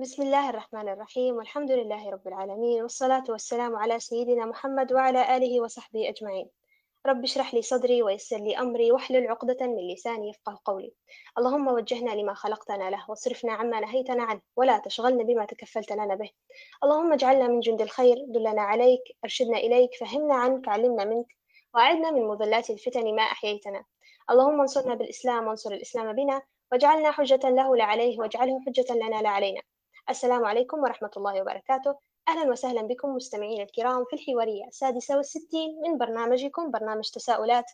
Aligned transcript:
بسم 0.00 0.22
الله 0.22 0.50
الرحمن 0.50 0.88
الرحيم 0.88 1.36
والحمد 1.36 1.70
لله 1.70 2.10
رب 2.10 2.28
العالمين 2.28 2.82
والصلاة 2.82 3.24
والسلام 3.28 3.76
على 3.76 4.00
سيدنا 4.00 4.44
محمد 4.46 4.92
وعلى 4.92 5.36
آله 5.36 5.60
وصحبه 5.60 6.08
أجمعين. 6.08 6.50
رب 7.06 7.24
اشرح 7.24 7.54
لي 7.54 7.62
صدري 7.62 8.02
ويسر 8.02 8.36
لي 8.36 8.58
أمري 8.58 8.92
واحلل 8.92 9.28
عقدة 9.28 9.66
من 9.66 9.92
لساني 9.92 10.28
يفقه 10.30 10.60
قولي. 10.64 10.92
اللهم 11.38 11.68
وجهنا 11.68 12.10
لما 12.10 12.34
خلقتنا 12.34 12.90
له 12.90 13.04
واصرفنا 13.08 13.52
عما 13.52 13.80
نهيتنا 13.80 14.22
عنه 14.22 14.40
ولا 14.56 14.78
تشغلنا 14.78 15.22
بما 15.24 15.44
تكفلت 15.44 15.92
لنا 15.92 16.14
به. 16.14 16.30
اللهم 16.84 17.12
اجعلنا 17.12 17.48
من 17.48 17.60
جند 17.60 17.82
الخير 17.82 18.16
دلنا 18.28 18.62
عليك 18.62 19.02
أرشدنا 19.24 19.58
إليك 19.58 19.90
فهمنا 20.00 20.34
عنك 20.34 20.68
علمنا 20.68 21.04
منك 21.04 21.26
وأعدنا 21.74 22.10
من 22.10 22.28
مضلات 22.28 22.70
الفتن 22.70 23.14
ما 23.14 23.22
أحييتنا. 23.22 23.84
اللهم 24.30 24.60
انصرنا 24.60 24.94
بالإسلام 24.94 25.46
وانصر 25.46 25.72
الإسلام 25.72 26.12
بنا 26.12 26.42
واجعلنا 26.72 27.10
حجة 27.10 27.48
له 27.48 27.76
لا 27.76 27.84
عليه 27.84 28.18
واجعله 28.18 28.60
حجة 28.66 28.94
لنا 28.94 29.22
لا 29.22 29.28
علينا. 29.28 29.60
السلام 30.10 30.44
عليكم 30.44 30.78
ورحمة 30.78 31.10
الله 31.16 31.40
وبركاته. 31.40 31.98
أهلا 32.28 32.50
وسهلا 32.50 32.82
بكم 32.82 33.08
مستمعين 33.08 33.62
الكرام 33.62 34.04
في 34.04 34.16
الحوارية 34.16 34.64
السادسة 34.64 35.16
والستين 35.16 35.80
من 35.82 35.98
برنامجكم 35.98 36.70
برنامج 36.70 37.10
تساؤلات 37.10 37.64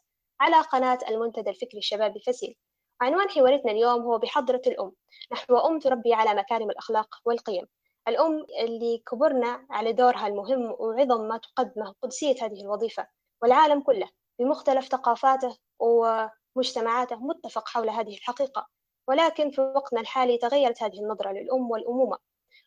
على 0.41 0.61
قناة 0.61 0.98
المنتدى 1.09 1.51
الفكري 1.51 1.78
الشبابي 1.78 2.20
فسيل. 2.20 2.56
عنوان 3.01 3.28
حوارتنا 3.28 3.73
اليوم 3.73 4.02
هو 4.02 4.19
بحضرة 4.19 4.62
الأم. 4.66 4.92
نحو 5.33 5.56
أم 5.56 5.78
تربي 5.78 6.15
على 6.15 6.34
مكارم 6.34 6.70
الأخلاق 6.70 7.09
والقيم. 7.25 7.66
الأم 8.09 8.47
اللي 8.61 9.03
كبرنا 9.06 9.66
على 9.70 9.92
دورها 9.92 10.27
المهم 10.27 10.77
وعظم 10.78 11.28
ما 11.28 11.39
تقدمه 11.39 11.95
قدسية 12.03 12.45
هذه 12.45 12.61
الوظيفة. 12.62 13.06
والعالم 13.42 13.80
كله 13.80 14.09
بمختلف 14.39 14.89
ثقافاته 14.89 15.59
ومجتمعاته 15.78 17.16
متفق 17.16 17.69
حول 17.69 17.91
هذه 17.91 18.16
الحقيقة. 18.16 18.69
ولكن 19.09 19.51
في 19.51 19.61
وقتنا 19.61 20.01
الحالي 20.01 20.39
تغيرت 20.39 20.83
هذه 20.83 20.99
النظرة 20.99 21.33
للأم 21.33 21.71
والأمومة 21.71 22.19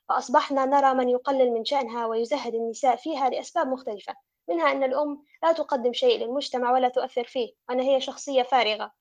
فأصبحنا 0.09 0.65
نرى 0.65 0.93
من 0.93 1.09
يقلل 1.09 1.51
من 1.51 1.65
شأنها 1.65 2.05
ويزهد 2.05 2.55
النساء 2.55 2.95
فيها 2.95 3.29
لأسباب 3.29 3.67
مختلفة 3.67 4.15
منها 4.49 4.71
أن 4.71 4.83
الأم 4.83 5.23
لا 5.43 5.51
تقدم 5.51 5.93
شيء 5.93 6.19
للمجتمع 6.19 6.71
ولا 6.71 6.89
تؤثر 6.89 7.23
فيه 7.23 7.53
وأن 7.69 7.79
هي 7.79 8.01
شخصية 8.01 8.43
فارغة. 8.43 8.91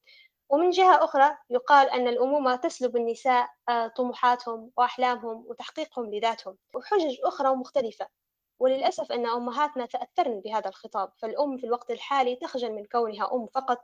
ومن 0.51 0.71
جهة 0.71 1.05
أخرى 1.05 1.37
يقال 1.51 1.91
أن 1.91 2.09
الأمومة 2.09 2.57
تسلب 2.57 2.97
النساء 2.97 3.49
آه، 3.69 3.87
طموحاتهم 3.87 4.71
وأحلامهم 4.77 5.45
وتحقيقهم 5.49 6.15
لذاتهم. 6.15 6.57
وحجج 6.75 7.17
أخرى 7.25 7.57
مختلفة 7.57 8.07
وللأسف 8.59 9.13
أن 9.13 9.27
أمهاتنا 9.27 9.87
تأثرن 9.87 10.41
بهذا 10.41 10.69
الخطاب 10.69 11.13
فالأم 11.19 11.57
في 11.59 11.67
الوقت 11.67 11.91
الحالي 11.91 12.37
تخجل 12.37 12.73
من 12.73 12.85
كونها 12.85 13.35
أم 13.35 13.47
فقط 13.47 13.79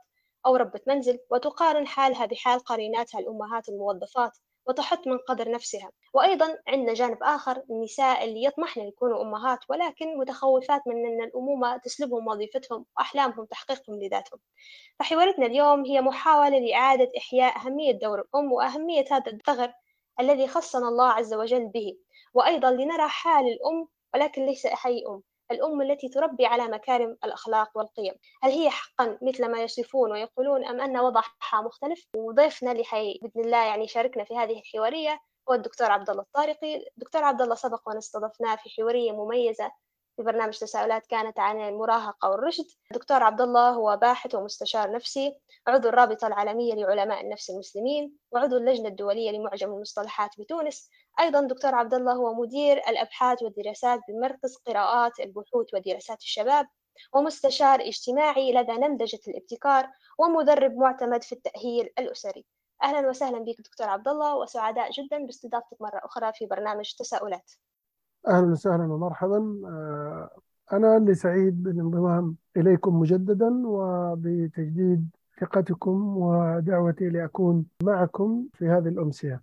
أو 0.45 0.55
ربة 0.55 0.79
منزل 0.87 1.19
وتقارن 1.29 1.87
حالها 1.87 2.25
بحال 2.25 2.59
قريناتها 2.59 3.19
الأمهات 3.19 3.69
الموظفات 3.69 4.37
وتحط 4.67 5.07
من 5.07 5.17
قدر 5.17 5.51
نفسها. 5.51 5.91
وأيضا 6.13 6.57
عندنا 6.67 6.93
جانب 6.93 7.17
آخر 7.23 7.63
النساء 7.69 8.23
اللي 8.25 8.43
يطمحن 8.43 8.81
يكونوا 8.81 9.21
أمهات 9.21 9.59
ولكن 9.69 10.17
متخوفات 10.17 10.81
من 10.87 11.05
أن 11.05 11.23
الأمومة 11.23 11.77
تسلبهم 11.77 12.27
وظيفتهم 12.27 12.85
وأحلامهم 12.97 13.45
تحقيقهم 13.45 13.99
لذاتهم. 14.03 14.39
فحوارتنا 14.99 15.45
اليوم 15.45 15.85
هي 15.85 16.01
محاولة 16.01 16.59
لإعادة 16.59 17.11
إحياء 17.17 17.57
أهمية 17.57 17.91
دور 17.91 18.19
الأم 18.21 18.51
وأهمية 18.53 19.05
هذا 19.11 19.31
الثغر 19.31 19.73
الذي 20.19 20.47
خصنا 20.47 20.87
الله 20.87 21.07
عز 21.09 21.33
وجل 21.33 21.67
به. 21.67 21.97
وأيضا 22.33 22.71
لنرى 22.71 23.07
حال 23.09 23.45
الأم 23.47 23.87
ولكن 24.13 24.45
ليس 24.45 24.65
أي 24.65 25.03
أم. 25.09 25.23
الأم 25.53 25.81
التي 25.81 26.09
تربي 26.09 26.45
على 26.45 26.67
مكارم 26.67 27.17
الأخلاق 27.23 27.77
والقيم. 27.77 28.13
هل 28.43 28.51
هي 28.51 28.69
حقا 28.69 29.17
مثل 29.21 29.51
ما 29.51 29.61
يصفون 29.63 30.11
ويقولون 30.11 30.65
أم 30.65 30.81
أن 30.81 30.97
وضعها 30.97 31.61
مختلف؟ 31.65 32.07
وضيفنا 32.15 32.71
اللي 32.71 32.83
حي 32.83 33.19
بإذن 33.21 33.45
الله 33.45 33.65
يعني 33.65 33.87
شاركنا 33.87 34.23
في 34.23 34.37
هذه 34.37 34.59
الحوارية 34.59 35.19
هو 35.49 35.53
الدكتور 35.53 35.91
عبد 35.91 36.09
الله 36.09 36.21
الطارقي. 36.21 36.87
الدكتور 36.97 37.23
عبد 37.23 37.41
الله 37.41 37.55
سبق 37.55 37.87
وأن 37.87 37.97
استضفناه 37.97 38.55
في 38.55 38.69
حوارية 38.69 39.11
مميزة 39.11 39.71
في 40.15 40.23
برنامج 40.23 40.57
تساؤلات 40.57 41.05
كانت 41.07 41.39
عن 41.39 41.61
المراهقة 41.61 42.29
والرشد. 42.29 42.65
دكتور 42.91 43.23
عبد 43.23 43.41
الله 43.41 43.69
هو 43.69 43.97
باحث 43.97 44.35
ومستشار 44.35 44.91
نفسي 44.91 45.39
عضو 45.67 45.89
الرابطة 45.89 46.27
العالمية 46.27 46.73
لعلماء 46.73 47.21
النفس 47.21 47.49
المسلمين 47.49 48.13
وعضو 48.31 48.57
اللجنة 48.57 48.87
الدولية 48.87 49.31
لمعجم 49.31 49.73
المصطلحات 49.73 50.29
بتونس. 50.39 50.89
أيضا 51.19 51.41
دكتور 51.41 51.75
عبد 51.75 51.93
الله 51.93 52.13
هو 52.13 52.33
مدير 52.33 52.77
الأبحاث 52.77 53.41
والدراسات 53.43 53.99
بمركز 54.07 54.55
قراءات 54.55 55.19
البحوث 55.19 55.73
ودراسات 55.73 56.21
الشباب 56.21 56.67
ومستشار 57.13 57.81
اجتماعي 57.81 58.53
لدى 58.53 58.71
نمذجة 58.71 59.19
الابتكار 59.27 59.89
ومدرب 60.19 60.75
معتمد 60.75 61.23
في 61.23 61.31
التأهيل 61.31 61.89
الأسري. 61.99 62.45
أهلا 62.83 63.09
وسهلا 63.09 63.39
بك 63.39 63.61
دكتور 63.61 63.89
عبد 63.89 64.07
الله 64.07 64.35
وسعداء 64.35 64.91
جدا 64.91 65.25
باستضافتك 65.25 65.81
مرة 65.81 66.01
أخرى 66.03 66.33
في 66.33 66.45
برنامج 66.45 66.93
تساؤلات. 66.99 67.51
أهلا 68.27 68.51
وسهلا 68.51 68.83
ومرحبا. 68.83 69.61
آه، 69.65 70.29
أنا 70.73 70.97
اللي 70.97 71.13
سعيد 71.15 71.63
بالانضمام 71.63 72.35
إليكم 72.57 72.99
مجددا 72.99 73.67
وبتجديد 73.67 75.09
ثقتكم 75.41 76.17
ودعوتي 76.17 77.09
لأكون 77.09 77.65
معكم 77.83 78.47
في 78.53 78.69
هذه 78.69 78.87
الأمسية. 78.87 79.41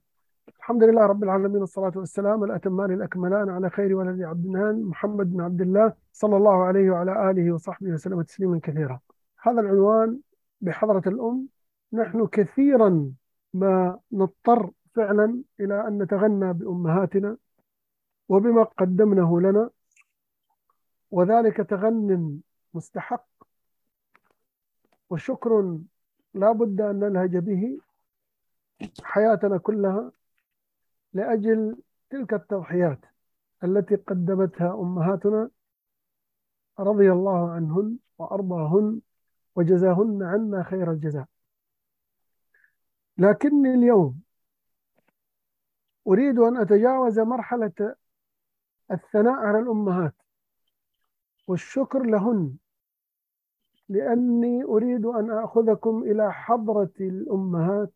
الحمد 0.59 0.85
لله 0.85 1.07
رب 1.07 1.25
العالمين 1.25 1.61
والصلاة 1.61 1.93
والسلام 1.97 2.45
الأتمان 2.45 2.93
الأكملان 2.93 3.49
على 3.49 3.71
خير 3.71 3.95
ولد 3.95 4.23
عبدنان 4.23 4.83
محمد 4.83 5.33
بن 5.33 5.41
عبد 5.41 5.61
الله 5.61 5.93
صلى 6.13 6.37
الله 6.37 6.65
عليه 6.65 6.91
وعلى 6.91 7.31
آله 7.31 7.53
وصحبه 7.53 7.91
وسلم 7.93 8.23
تسليما 8.23 8.61
كثيرا. 8.63 9.01
هذا 9.43 9.61
العنوان 9.61 10.19
بحضرة 10.61 11.03
الأم 11.07 11.47
نحن 11.93 12.27
كثيرا 12.27 13.13
ما 13.55 13.99
نضطر 14.13 14.71
فعلا 14.95 15.43
إلى 15.61 15.89
أن 15.89 16.03
نتغنى 16.03 16.53
بأمهاتنا 16.53 17.37
وبما 18.31 18.63
قدمنه 18.63 19.41
لنا 19.41 19.71
وذلك 21.11 21.57
تغن 21.57 22.41
مستحق 22.75 23.27
وشكر 25.11 25.79
لا 26.35 26.53
بد 26.53 26.81
أن 26.81 27.01
نلهج 27.01 27.37
به 27.37 27.79
حياتنا 29.03 29.59
كلها 29.59 30.13
لأجل 31.13 31.77
تلك 32.11 32.35
التضحيات 32.35 33.01
التي 33.65 33.97
قدمتها 33.97 34.75
أمهاتنا 34.75 35.51
رضي 36.79 37.13
الله 37.13 37.51
عنهن 37.51 37.99
وأرضاهن 38.19 39.01
وجزاهن 39.57 40.23
عنا 40.23 40.63
خير 40.63 40.91
الجزاء. 40.91 41.27
لكني 43.19 43.75
اليوم 43.75 44.21
أريد 46.07 46.39
أن 46.39 46.57
أتجاوز 46.57 47.19
مرحلة 47.19 47.97
الثناء 48.93 49.35
على 49.35 49.59
الأمهات. 49.59 50.15
والشكر 51.49 52.03
لهن 52.03 52.57
لأني 53.89 54.65
أريد 54.65 55.07
أن 55.07 55.31
أخذكم 55.31 56.03
إلى 56.03 56.33
حضرة 56.33 56.93
الأمهات 57.01 57.93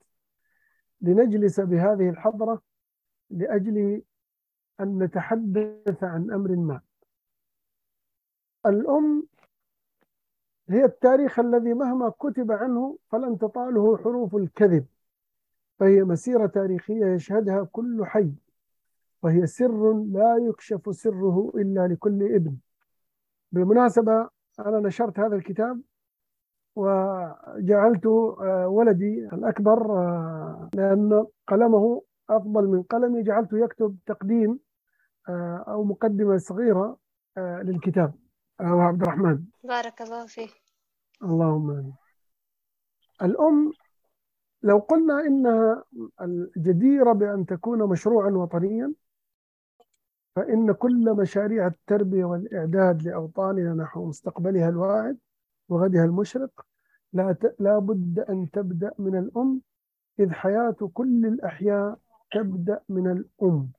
لنجلس 1.00 1.60
بهذه 1.60 2.08
الحضرة 2.08 2.62
لأجل 3.30 4.02
أن 4.80 5.02
نتحدث 5.02 6.04
عن 6.04 6.30
أمر 6.30 6.56
ما. 6.56 6.80
الأم 8.66 9.26
هي 10.68 10.84
التاريخ 10.84 11.38
الذي 11.38 11.74
مهما 11.74 12.08
كتب 12.08 12.52
عنه 12.52 12.98
فلن 13.10 13.38
تطاله 13.38 13.96
حروف 13.96 14.36
الكذب 14.36 14.86
فهي 15.78 16.04
مسيرة 16.04 16.46
تاريخية 16.46 17.06
يشهدها 17.06 17.68
كل 17.72 18.06
حي. 18.06 18.32
وهي 19.24 19.46
سر 19.46 19.92
لا 19.92 20.36
يكشف 20.48 20.94
سره 20.94 21.52
إلا 21.54 21.88
لكل 21.88 22.34
ابن. 22.34 22.56
بالمناسبة 23.52 24.28
أنا 24.58 24.80
نشرت 24.80 25.18
هذا 25.18 25.36
الكتاب 25.36 25.80
وجعلت 26.76 28.06
آه، 28.06 28.68
ولدي 28.68 29.28
الأكبر 29.32 29.98
آه، 29.98 30.70
لأن 30.74 31.26
قلمه 31.46 32.02
أفضل 32.30 32.66
من 32.66 32.82
قلمي 32.82 33.22
جعلته 33.22 33.58
يكتب 33.58 33.96
تقديم 34.06 34.58
آه، 35.28 35.64
أو 35.68 35.84
مقدمة 35.84 36.36
صغيرة 36.36 36.98
للكتاب. 37.38 38.14
أبو 38.60 38.80
عبد 38.80 39.02
الرحمن. 39.02 39.44
بارك 39.64 40.02
الله 40.02 40.26
فيه 40.26 40.48
اللهم 41.22 41.70
آمين. 41.70 41.94
الأم 43.22 43.72
لو 44.62 44.78
قلنا 44.78 45.20
إنها 45.20 45.84
الجديرة 46.20 47.12
بأن 47.12 47.46
تكون 47.46 47.82
مشروعا 47.88 48.30
وطنيا 48.30 48.92
فإن 50.36 50.72
كل 50.72 51.14
مشاريع 51.16 51.66
التربية 51.66 52.24
والإعداد 52.24 53.02
لأوطاننا 53.02 53.74
نحو 53.74 54.06
مستقبلها 54.08 54.68
الواعد 54.68 55.18
وغدها 55.68 56.04
المشرق 56.04 56.66
لا 57.12 57.36
لا 57.58 57.78
بد 57.78 58.18
أن 58.18 58.50
تبدأ 58.50 58.92
من 58.98 59.18
الأم 59.18 59.60
إذ 60.20 60.32
حياة 60.32 60.76
كل 60.94 61.26
الأحياء 61.26 61.98
تبدأ 62.32 62.80
من 62.88 63.10
الأم 63.10 63.70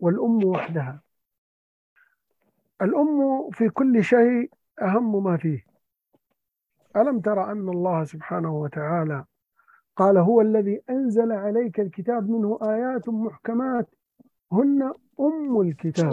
والأم 0.00 0.44
وحدها. 0.44 1.02
الأم 2.82 3.50
في 3.50 3.68
كل 3.68 4.04
شيء 4.04 4.50
أهم 4.82 5.24
ما 5.24 5.36
فيه. 5.36 5.66
ألم 6.96 7.20
ترى 7.20 7.52
أن 7.52 7.68
الله 7.68 8.04
سبحانه 8.04 8.54
وتعالى 8.54 9.24
قال 9.96 10.18
هو 10.18 10.40
الذي 10.40 10.82
أنزل 10.90 11.32
عليك 11.32 11.80
الكتاب 11.80 12.30
منه 12.30 12.58
آيات 12.62 13.08
محكمات 13.08 13.88
هن 14.52 14.94
أم 15.20 15.60
الكتاب. 15.60 16.12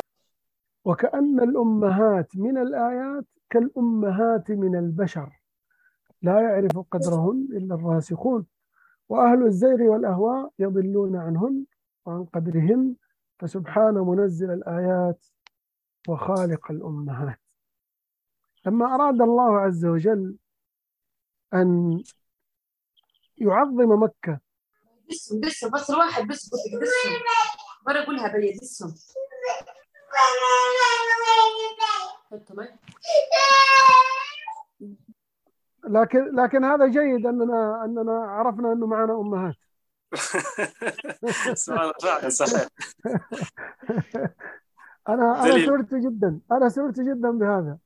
وكأن 0.86 1.40
الأمهات 1.40 2.38
من 2.38 2.58
الآيات 2.58 3.26
كالأمهات 3.50 4.52
من 4.52 4.76
البشر. 4.76 5.42
لا 6.22 6.42
يعرف 6.42 6.78
قدرهن 6.92 7.48
إلا 7.52 7.76
الراسخون. 7.76 8.46
وأهل 9.10 9.46
الزيغ 9.46 9.82
والأهواء 9.82 10.52
يضلون 10.60 11.16
عنهن 11.16 11.66
وعن 12.06 12.26
قدرهن. 12.26 12.96
فسبحان 13.40 13.94
منزل 13.94 14.52
الآيات 14.52 15.26
وخالق 16.08 16.72
الأمهات. 16.72 17.40
لما 18.66 18.96
أراد 18.96 19.22
الله 19.22 19.60
عز 19.60 19.86
وجل 19.86 20.38
أن 21.54 22.04
يعظم 23.38 24.04
مكة. 24.04 24.40
دسهم 25.10 25.42
دسهم 25.42 25.72
بس 25.72 25.90
الواحد 25.90 26.28
بس 26.28 26.50
قلت 26.50 26.62
لك 26.74 26.82
دسهم 26.82 27.14
مرة 27.88 28.00
أقولها 28.04 28.28
بلي 28.28 28.52
دسهم 28.52 28.96
حطوا 32.32 32.56
مي. 32.56 32.68
لكن 35.90 36.36
لكن 36.36 36.64
هذا 36.64 36.88
جيد 36.88 37.26
أننا 37.26 37.86
أننا 37.86 38.26
عرفنا 38.26 38.72
أنه 38.74 38.88
معنا 38.88 39.14
أمهات. 39.14 39.56
سبحان 41.54 41.82
الله 41.82 41.94
فعلا 42.04 42.30
صحيح. 42.30 42.68
أنا 45.10 45.44
أنا 45.44 45.52
دليل. 45.52 45.66
سررت 45.66 45.96
جدا 45.96 46.40
أنا 46.52 46.70
سررت 46.70 47.00
جدا 47.00 47.32
بهذا. 47.32 47.78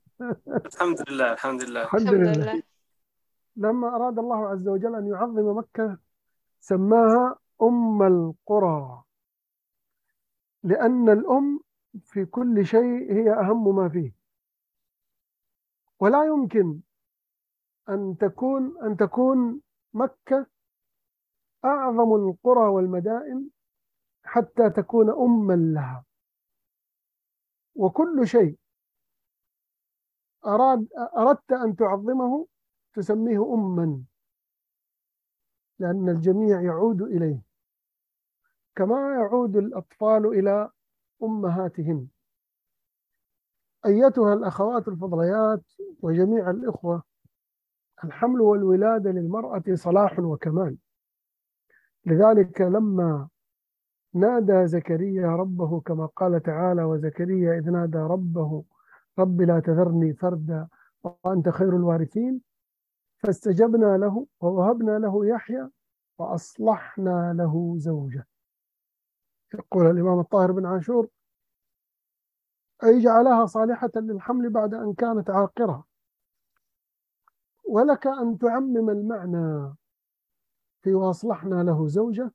الحمد 0.66 1.10
لله 1.10 1.34
الحمد 1.34 1.64
لله. 1.64 1.82
الحمد 1.84 2.02
الحمد 2.02 2.14
لله. 2.38 2.54
لله. 2.54 2.64
لما 3.56 3.96
أراد 3.96 4.20
الله 4.20 4.48
عز 4.50 4.68
وجل 4.68 4.96
أن 4.96 5.08
يعظم 5.08 5.58
مكة 5.58 5.98
سماها 6.60 7.36
أم 7.62 8.04
القرى. 8.04 9.04
لأن 10.64 11.10
الأم 11.10 11.60
في 12.04 12.26
كل 12.26 12.66
شيء 12.66 13.14
هي 13.14 13.34
أهم 13.34 13.76
ما 13.76 13.90
فيه. 13.90 14.12
ولا 16.00 16.24
يمكن 16.26 16.82
أن 17.90 18.18
تكون 18.18 18.78
أن 18.84 18.98
تكون 18.98 19.62
مكة 19.94 20.48
أعظم 21.66 22.16
القرى 22.16 22.68
والمدائن 22.70 23.50
حتى 24.24 24.70
تكون 24.70 25.10
أما 25.10 25.54
لها. 25.54 26.06
وكل 27.76 28.28
شيء 28.28 28.58
أراد 30.46 30.88
أردت 31.18 31.52
أن 31.52 31.76
تعظمه 31.76 32.48
تسميه 32.94 33.54
أما 33.54 34.04
لأن 35.80 36.10
الجميع 36.10 36.62
يعود 36.62 37.02
إليه. 37.02 37.49
كما 38.76 39.14
يعود 39.16 39.56
الأطفال 39.56 40.26
إلى 40.26 40.70
أمهاتهم. 41.24 42.08
أيتها 43.86 44.34
الأخوات 44.34 44.88
الفضليات 44.88 45.64
وجميع 46.02 46.50
الإخوة 46.50 47.04
الحمل 48.04 48.42
والولادة 48.42 49.12
للمرأة 49.12 49.64
صلاح 49.74 50.20
وكمال. 50.20 50.78
لذلك 52.06 52.62
لما 52.62 53.28
نادى 54.14 54.68
زكريا 54.68 55.28
ربه 55.28 55.80
كما 55.80 56.06
قال 56.06 56.44
تعالى 56.44 56.84
وزكريا 56.84 57.60
إذ 57.60 57.70
نادى 57.72 57.98
ربه 57.98 58.64
رب 59.20 59.42
لا 59.42 59.60
تذرني 59.60 60.14
فردا 60.14 60.68
وأنت 61.04 61.50
خير 61.50 61.76
الوارثين 61.76 62.42
فاستجبنا 63.18 63.98
له 63.98 64.28
ووهبنا 64.42 65.00
له 65.00 65.26
يحيى 65.26 65.70
وأصلحنا 66.20 67.34
له 67.34 67.76
زوجه. 67.78 68.28
يقول 69.54 69.86
الإمام 69.86 70.20
الطاهر 70.20 70.52
بن 70.52 70.66
عاشور 70.66 71.08
أي 72.84 73.00
جعلها 73.00 73.46
صالحة 73.46 73.92
للحمل 73.96 74.50
بعد 74.50 74.74
أن 74.74 74.94
كانت 74.94 75.30
عاقرة. 75.30 75.86
ولك 77.64 78.08
أن 78.08 78.38
تعمم 78.38 78.90
المعنى 78.90 79.76
في 80.82 80.94
وأصلحنا 80.94 81.64
له 81.64 81.88
زوجة. 81.88 82.32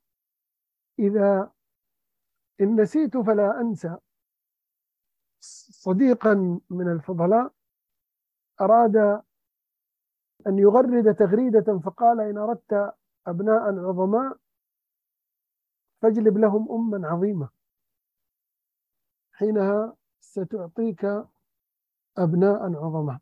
إذا 0.99 1.51
إن 2.61 2.81
نسيت 2.81 3.17
فلا 3.17 3.61
أنسى. 3.61 3.97
صديقا 5.71 6.59
من 6.69 6.91
الفضلاء 6.91 7.51
أراد 8.61 8.95
أن 10.47 10.59
يغرد 10.59 11.15
تغريدة 11.15 11.79
فقال 11.79 12.19
إن 12.21 12.37
أردت 12.37 12.93
أبناء 13.27 13.79
عظماء 13.79 14.37
فاجلب 16.05 16.37
لهم 16.37 16.71
أما 16.71 17.07
عظيمة. 17.07 17.49
حينها 19.31 19.95
ستعطيك 20.19 21.05
أبناء 22.17 22.63
عظماء 22.63 23.19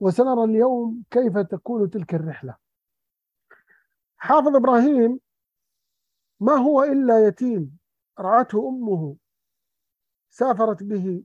وسنرى 0.00 0.44
اليوم 0.44 1.04
كيف 1.10 1.38
تكون 1.38 1.90
تلك 1.90 2.14
الرحلة. 2.14 2.56
حافظ 4.16 4.56
إبراهيم 4.56 5.20
ما 6.40 6.52
هو 6.52 6.82
إلا 6.82 7.26
يتيم 7.26 7.78
رعته 8.20 8.68
أمه 8.68 9.16
سافرت 10.30 10.82
به 10.82 11.24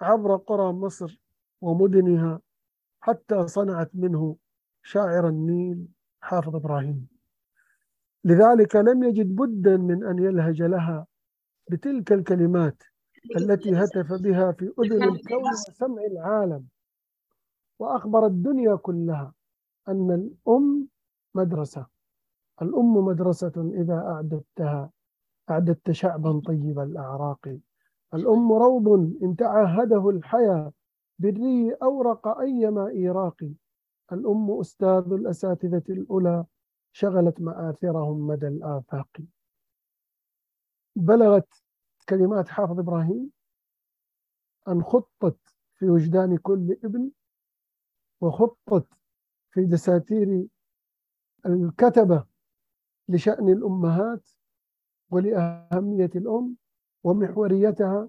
عبر 0.00 0.36
قرى 0.36 0.72
مصر 0.72 1.20
ومدنها 1.60 2.40
حتى 3.00 3.48
صنعت 3.48 3.90
منه 3.94 4.36
شاعر 4.82 5.28
النيل. 5.28 5.88
حافظ 6.20 6.56
إبراهيم 6.56 7.17
لذلك 8.28 8.76
لم 8.76 9.02
يجد 9.04 9.34
بدا 9.36 9.76
من 9.76 10.04
أن 10.04 10.18
يلهج 10.18 10.62
لها 10.62 11.06
بتلك 11.70 12.12
الكلمات 12.12 12.82
التي 13.36 13.70
هتف 13.74 14.12
بها 14.12 14.52
في 14.52 14.72
أذن 14.78 15.02
الكون 15.02 15.42
وسمع 15.68 16.02
العالم. 16.02 16.66
وأخبر 17.78 18.26
الدنيا 18.26 18.74
كلها 18.76 19.34
أن 19.88 20.10
الأم 20.10 20.88
مدرسة. 21.34 21.86
الأم 22.62 22.94
مدرسة 22.94 23.52
إذا 23.74 23.94
أعددتها 23.94 24.90
أعددت 25.50 25.90
شعبا 25.90 26.40
طيب 26.46 26.78
الأعراق. 26.78 27.58
الأم 28.14 28.52
روض 28.52 28.88
إن 29.22 29.36
تعهده 29.36 30.10
الحياة 30.10 30.72
بالري 31.18 31.72
أورق 31.82 32.28
أيما 32.38 32.88
إيراق 32.88 33.50
الأم 34.12 34.50
أستاذ 34.60 35.12
الأساتذة 35.12 35.82
الأولى 35.88 36.44
شغلت 36.92 37.40
مآثرهم 37.40 38.26
مدى 38.26 38.48
الآفاق. 38.48 39.08
بلغت 40.96 41.48
كلمات 42.08 42.48
حافظ 42.48 42.78
إبراهيم 42.78 43.30
أن 44.68 44.82
خطت 44.82 45.38
في 45.74 45.90
وجدان 45.90 46.36
كل 46.38 46.76
ابن 46.84 47.10
وخطت 48.20 48.86
في 49.50 49.64
دساتير 49.64 50.46
الكتبة 51.46 52.24
لشأن 53.08 53.48
الأمهات 53.48 54.28
ولأهمية 55.10 56.10
الأم 56.16 56.56
ومحوريتها 57.04 58.08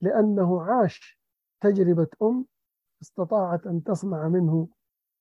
لأنه 0.00 0.62
عاش 0.62 1.20
تجربة 1.60 2.08
أم 2.22 2.46
استطاعت 3.02 3.66
أن 3.66 3.82
تصنع 3.82 4.28
منه 4.28 4.68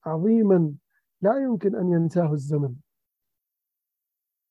عظيما 0.05 0.75
لا 1.21 1.37
يمكن 1.37 1.75
أن 1.75 1.91
ينساه 1.91 2.33
الزمن. 2.33 2.75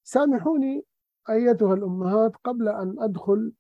سامحوني 0.02 0.84
أيتها 1.30 1.74
الأمهات 1.74 2.36
قبل 2.36 2.68
أن 2.68 3.02
أدخل 3.02 3.52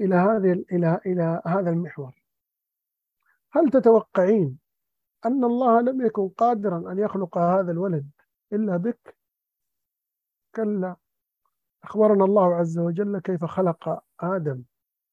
إلى 0.00 0.14
هذه 0.14 0.64
إلى 0.72 1.00
إلى 1.06 1.42
هذا 1.46 1.70
المحور. 1.70 2.22
هل 3.52 3.70
تتوقعين 3.70 4.58
أن 5.26 5.44
الله 5.44 5.80
لم 5.80 6.06
يكن 6.06 6.28
قادرا 6.28 6.92
أن 6.92 6.98
يخلق 6.98 7.38
هذا 7.38 7.72
الولد 7.72 8.10
إلا 8.52 8.76
بك؟ 8.76 9.16
كلا. 10.54 10.96
أخبرنا 11.82 12.24
الله 12.24 12.54
عز 12.54 12.78
وجل 12.78 13.18
كيف 13.18 13.44
خلق 13.44 14.02
آدم 14.20 14.62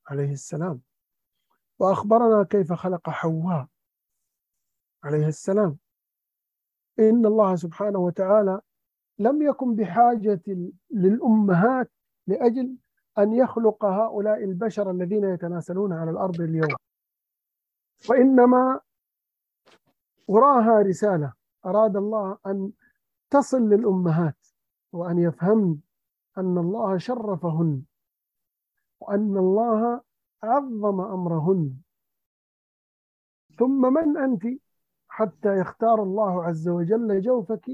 عليه 0.08 0.32
السلام. 0.32 0.82
وأخبرنا 1.80 2.44
كيف 2.44 2.74
خلق 2.74 3.10
حواء 3.10 3.68
عليه 5.04 5.28
السلام. 5.28 5.78
إن 7.00 7.26
الله 7.26 7.56
سبحانه 7.56 8.00
وتعالى 8.00 8.62
لم 9.20 9.42
يكن 9.42 9.76
بحاجة 9.76 10.42
للأمهات 10.90 11.92
لأجل 12.28 12.78
أن 13.18 13.34
يخلق 13.34 13.86
هؤلاء 13.86 14.44
البشر 14.44 14.92
الذين 14.92 15.24
يتناسلون 15.24 15.94
على 15.94 16.12
الأرض 16.12 16.42
اليوم. 16.42 16.76
وإنما 18.10 18.80
وراها 20.28 20.82
رسالة 20.82 21.34
أراد 21.66 21.96
الله 21.96 22.38
أن 22.46 22.72
تصل 23.30 23.70
للأمهات 23.70 24.38
وأن 24.92 25.20
يفهمن 25.20 25.78
أن 26.38 26.58
الله 26.58 26.98
شرفهن 26.98 27.84
وأن 29.00 29.38
الله 29.38 30.02
عظم 30.44 31.02
أمرهن. 31.02 31.78
ثم 33.58 33.94
من 33.94 34.18
أنت؟ 34.18 34.44
حتى 35.18 35.58
يختار 35.60 36.04
الله 36.04 36.44
عز 36.44 36.70
وجل 36.70 37.22
جوفك 37.22 37.72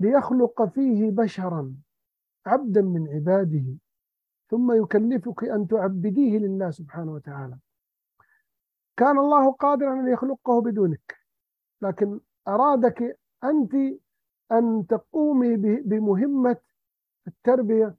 ليخلق 0.00 0.64
فيه 0.64 1.10
بشرا 1.10 1.74
عبدا 2.46 2.82
من 2.82 3.08
عباده 3.08 3.64
ثم 4.50 4.82
يكلفك 4.82 5.44
أن 5.44 5.68
تعبديه 5.68 6.38
لله 6.38 6.70
سبحانه 6.70 7.12
وتعالى. 7.12 7.58
كان 8.96 9.18
الله 9.18 9.52
قادرا 9.52 9.92
أن 10.00 10.08
يخلقه 10.12 10.60
بدونك 10.60 11.16
لكن 11.82 12.20
أرادك 12.48 13.18
أنت 13.44 13.74
أن 14.52 14.86
تقومي 14.86 15.56
بمهمة 15.56 16.56
التربية 17.26 17.94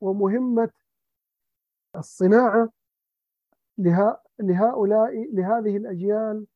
ومهمة 0.00 0.70
الصناعة 1.96 2.68
لهؤلاء 4.38 5.34
لهذه 5.34 5.76
الأجيال 5.76 6.46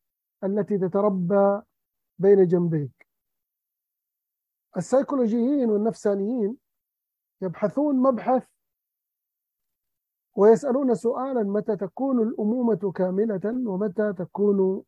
التي 0.44 0.78
تتربى 0.78 1.62
بين 2.18 2.46
جنبيك. 2.46 3.08
السيكولوجيين 4.76 5.70
والنفسانيين 5.70 6.56
يبحثون 7.42 7.96
مبحث 8.02 8.46
ويسألون 10.34 10.94
سؤالا 10.94 11.42
متى 11.42 11.76
تكون 11.76 12.22
الأمومة 12.28 12.92
كاملة 12.94 13.70
ومتى 13.70 14.12
تكون 14.12 14.82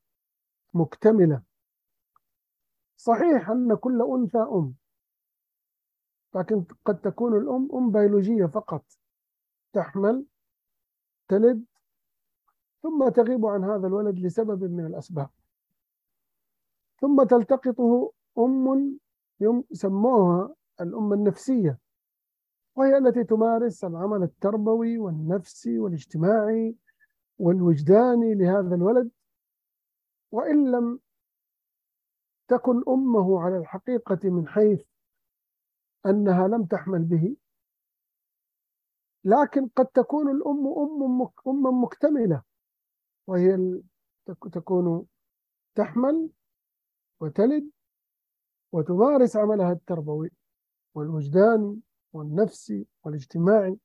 مكتملة؟ 0.74 1.42
صحيح 2.96 3.50
أن 3.50 3.74
كل 3.74 4.02
أنثى 4.02 4.38
أم 4.38 4.74
لكن 6.34 6.64
قد 6.84 7.00
تكون 7.00 7.36
الأم 7.36 7.68
أم 7.74 7.92
بيولوجية 7.92 8.46
فقط. 8.46 8.84
تحمل 9.72 10.24
تلد 11.28 11.64
ثم 12.82 13.08
تغيب 13.08 13.46
عن 13.46 13.64
هذا 13.64 13.86
الولد 13.86 14.18
لسبب 14.18 14.64
من 14.64 14.86
الأسباب. 14.86 15.30
ثم 17.00 17.22
تلتقطه 17.22 18.12
أم 18.38 18.98
سموها 19.72 20.54
الأم 20.80 21.12
النفسية 21.12 21.78
وهي 22.76 22.98
التي 22.98 23.24
تمارس 23.24 23.84
العمل 23.84 24.22
التربوي 24.22 24.98
والنفسي 24.98 25.78
والاجتماعي 25.78 26.76
والوجداني 27.38 28.34
لهذا 28.34 28.74
الولد. 28.74 29.10
وإن 30.32 30.70
لم 30.70 31.00
تكن 32.48 32.82
أمه 32.88 33.40
على 33.40 33.58
الحقيقة 33.58 34.18
من 34.24 34.48
حيث 34.48 34.82
أنها 36.06 36.48
لم 36.48 36.64
تحمل 36.64 37.04
به 37.04 37.36
لكن 39.24 39.68
قد 39.68 39.86
تكون 39.86 40.30
الأم 40.30 40.66
أم 40.66 41.28
أما 41.46 41.70
مكتملة 41.70 42.42
وهي 43.26 43.80
تكون 44.52 45.06
تحمل 45.74 46.30
وتلد 47.20 47.70
وتمارس 48.72 49.36
عملها 49.36 49.72
التربوي 49.72 50.30
والوجداني 50.94 51.80
والنفسي 52.12 52.86
والاجتماعي 53.04 53.78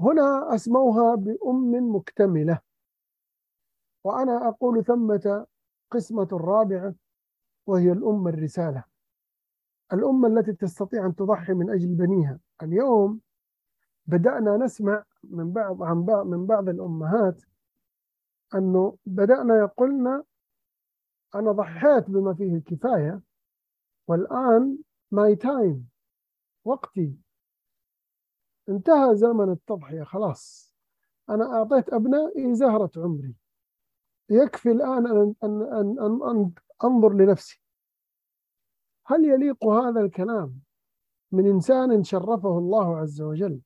هنا 0.00 0.54
أسموها 0.54 1.14
بأم 1.14 1.96
مكتملة 1.96 2.60
وأنا 4.04 4.48
أقول 4.48 4.84
ثمة 4.84 5.46
قسمة 5.90 6.28
رابعة 6.32 6.94
وهي 7.66 7.92
الأم 7.92 8.28
الرسالة. 8.28 8.84
الأمة 9.92 10.28
التي 10.28 10.52
تستطيع 10.52 11.06
أن 11.06 11.14
تضحي 11.14 11.52
من 11.52 11.70
أجل 11.70 11.94
بنيها. 11.94 12.38
اليوم 12.62 13.20
بدأنا 14.06 14.56
نسمع 14.56 15.04
من 15.24 15.52
بعض 15.52 15.82
عن 15.82 16.02
بعض 16.04 16.26
من 16.26 16.46
بعض 16.46 16.68
الأمهات 16.68 17.42
أنه 18.54 18.96
بدأنا 19.06 19.58
يقولنا 19.58 20.24
أنا 21.38 21.52
ضحيت 21.52 22.10
بما 22.10 22.34
فيه 22.34 22.54
الكفاية. 22.56 23.20
والآن 24.08 24.78
my 25.10 25.36
time 25.36 25.88
وقتي. 26.64 27.16
انتهى 28.68 29.16
زمن 29.16 29.52
التضحية 29.52 30.02
خلاص. 30.02 30.74
أنا 31.30 31.44
أعطيت 31.44 31.92
أبنائي 31.92 32.54
زهرة 32.54 32.90
عمري. 32.96 33.34
يكفي 34.30 34.70
الآن 34.70 35.06
أن, 35.06 35.34
أن, 35.44 35.62
أن, 35.62 35.98
أن, 35.98 36.22
أن 36.22 36.52
أنظر 36.84 37.12
لنفسي. 37.12 37.60
هل 39.06 39.24
يليق 39.24 39.66
هذا 39.66 40.00
الكلام 40.00 40.60
من 41.32 41.46
إنسان 41.46 42.04
شرفه 42.04 42.58
الله 42.58 42.96
عز 42.98 43.22
وجل؟ 43.22 43.60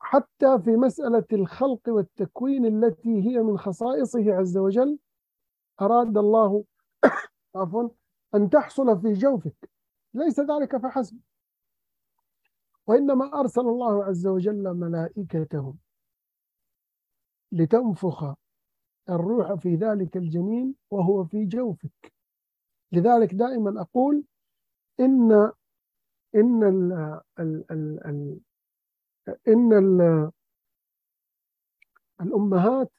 حتى 0.00 0.58
في 0.64 0.70
مسألة 0.76 1.24
الخلق 1.32 1.80
والتكوين 1.88 2.66
التي 2.66 3.28
هي 3.28 3.38
من 3.38 3.58
خصائصه 3.58 4.34
عز 4.34 4.58
وجل 4.58 4.98
أراد 5.80 6.16
الله 6.18 6.64
عفوا 7.56 7.88
أن 8.34 8.50
تحصل 8.50 9.00
في 9.00 9.12
جوفك. 9.12 9.70
ليس 10.14 10.40
ذلك 10.40 10.76
فحسب. 10.76 11.20
وإنما 12.86 13.40
أرسل 13.40 13.60
الله 13.60 14.04
عز 14.04 14.26
وجل 14.26 14.74
ملائكته 14.74 15.74
لتنفخ 17.52 18.34
الروح 19.10 19.54
في 19.54 19.74
ذلك 19.74 20.16
الجنين 20.16 20.74
وهو 20.90 21.24
في 21.24 21.44
جوفك. 21.46 22.12
لذلك 22.92 23.34
دائما 23.34 23.80
أقول 23.80 24.24
إن 25.00 25.32
إن 26.34 26.64
ال 26.64 26.92
ال 27.38 27.64
ال 27.70 28.06
ال 28.06 28.40
إن 29.48 29.72
ال 29.72 30.30
الأمهات 32.20 32.90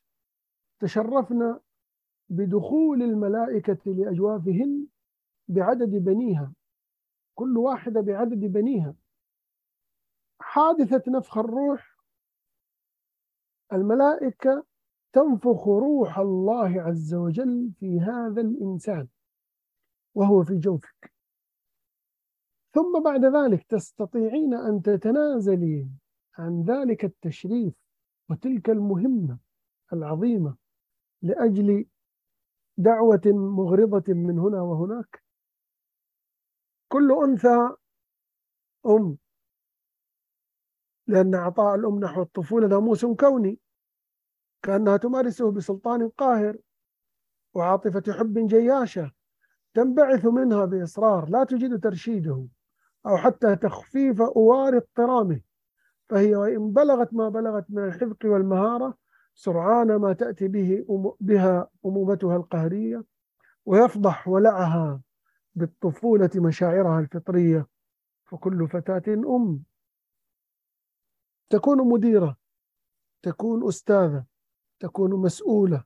تشرفن 0.80 1.60
بدخول 2.30 3.02
الملائكة 3.02 3.92
لأجوافهن 3.92 4.88
بعدد 5.48 5.90
بنيها 5.90 6.54
كل 7.36 7.58
واحدة 7.58 8.02
بعدد 8.02 8.40
بنيها. 8.40 8.96
حادثة 10.40 11.04
نفخ 11.12 11.38
الروح 11.38 11.98
الملائكة 13.74 14.66
تنفخ 15.14 15.68
روح 15.68 16.20
الله 16.20 16.82
عز 16.82 17.14
وجل 17.14 17.72
في 17.80 18.00
هذا 18.00 18.42
الإنسان 18.42 19.08
وهو 20.16 20.44
في 20.44 20.58
جوفك. 20.58 21.14
ثم 22.74 23.04
بعد 23.04 23.26
ذلك 23.26 23.64
تستطيعين 23.64 24.54
أن 24.54 24.82
تتنازلي 24.82 25.90
عن 26.38 26.64
ذلك 26.64 27.06
التشريف 27.06 27.74
وتلك 28.30 28.70
المهمة 28.70 29.38
العظيمة 29.94 30.56
لأجل 31.22 31.86
دعوة 32.80 33.22
مغرضة 33.26 34.14
من 34.14 34.40
هنا 34.40 34.62
وهناك. 34.62 35.24
كل 36.88 37.12
أنثى 37.12 37.76
أم 38.86 39.18
لأن 41.08 41.36
عطاء 41.36 41.76
الأم 41.76 42.00
نحو 42.00 42.22
الطفولة 42.22 42.68
ناموس 42.68 43.06
كوني 43.06 43.60
كأنها 44.64 44.98
تمارسه 44.98 45.52
بسلطان 45.52 46.10
قاهر 46.10 46.58
وعاطفة 47.54 48.14
حب 48.14 48.48
جياشة 48.48 49.12
تنبعث 49.74 50.26
منها 50.26 50.66
بإصرار 50.66 51.30
لا 51.30 51.44
تجد 51.44 51.84
ترشيده 51.84 52.48
أو 53.06 53.18
حتى 53.18 53.56
تخفيف 53.56 54.22
أوار 54.22 54.78
اضطرامه 54.78 55.42
فهي 56.10 56.36
وإن 56.36 56.72
بلغت 56.74 57.14
ما 57.14 57.30
بلغت 57.30 57.66
من 57.70 57.84
الحذق 57.84 58.26
والمهارة 58.26 58.98
سرعان 59.34 59.96
ما 59.96 60.14
تأتي 60.14 60.48
به 60.48 60.86
بها 61.20 61.70
أمومتها 61.86 62.36
القهرية 62.36 63.04
ويفضح 63.66 64.28
ولعها 64.28 65.02
بالطفولة 65.56 66.30
مشاعرها 66.36 67.00
الفطرية. 67.00 67.68
فكل 68.26 68.68
فتاة 68.68 69.04
أم. 69.08 69.64
تكون 71.50 71.90
مديرة 71.90 72.38
تكون 73.22 73.68
أستاذة 73.68 74.26
تكون 74.80 75.12
مسؤولة 75.12 75.84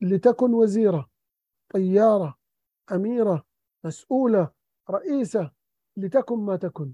لتكن 0.00 0.54
وزيرة 0.54 1.10
طيارة 1.68 2.38
أميرة 2.92 3.44
مسؤولة 3.84 4.50
رئيسة 4.90 5.50
لتكن 5.96 6.38
ما 6.38 6.56
تكن. 6.56 6.92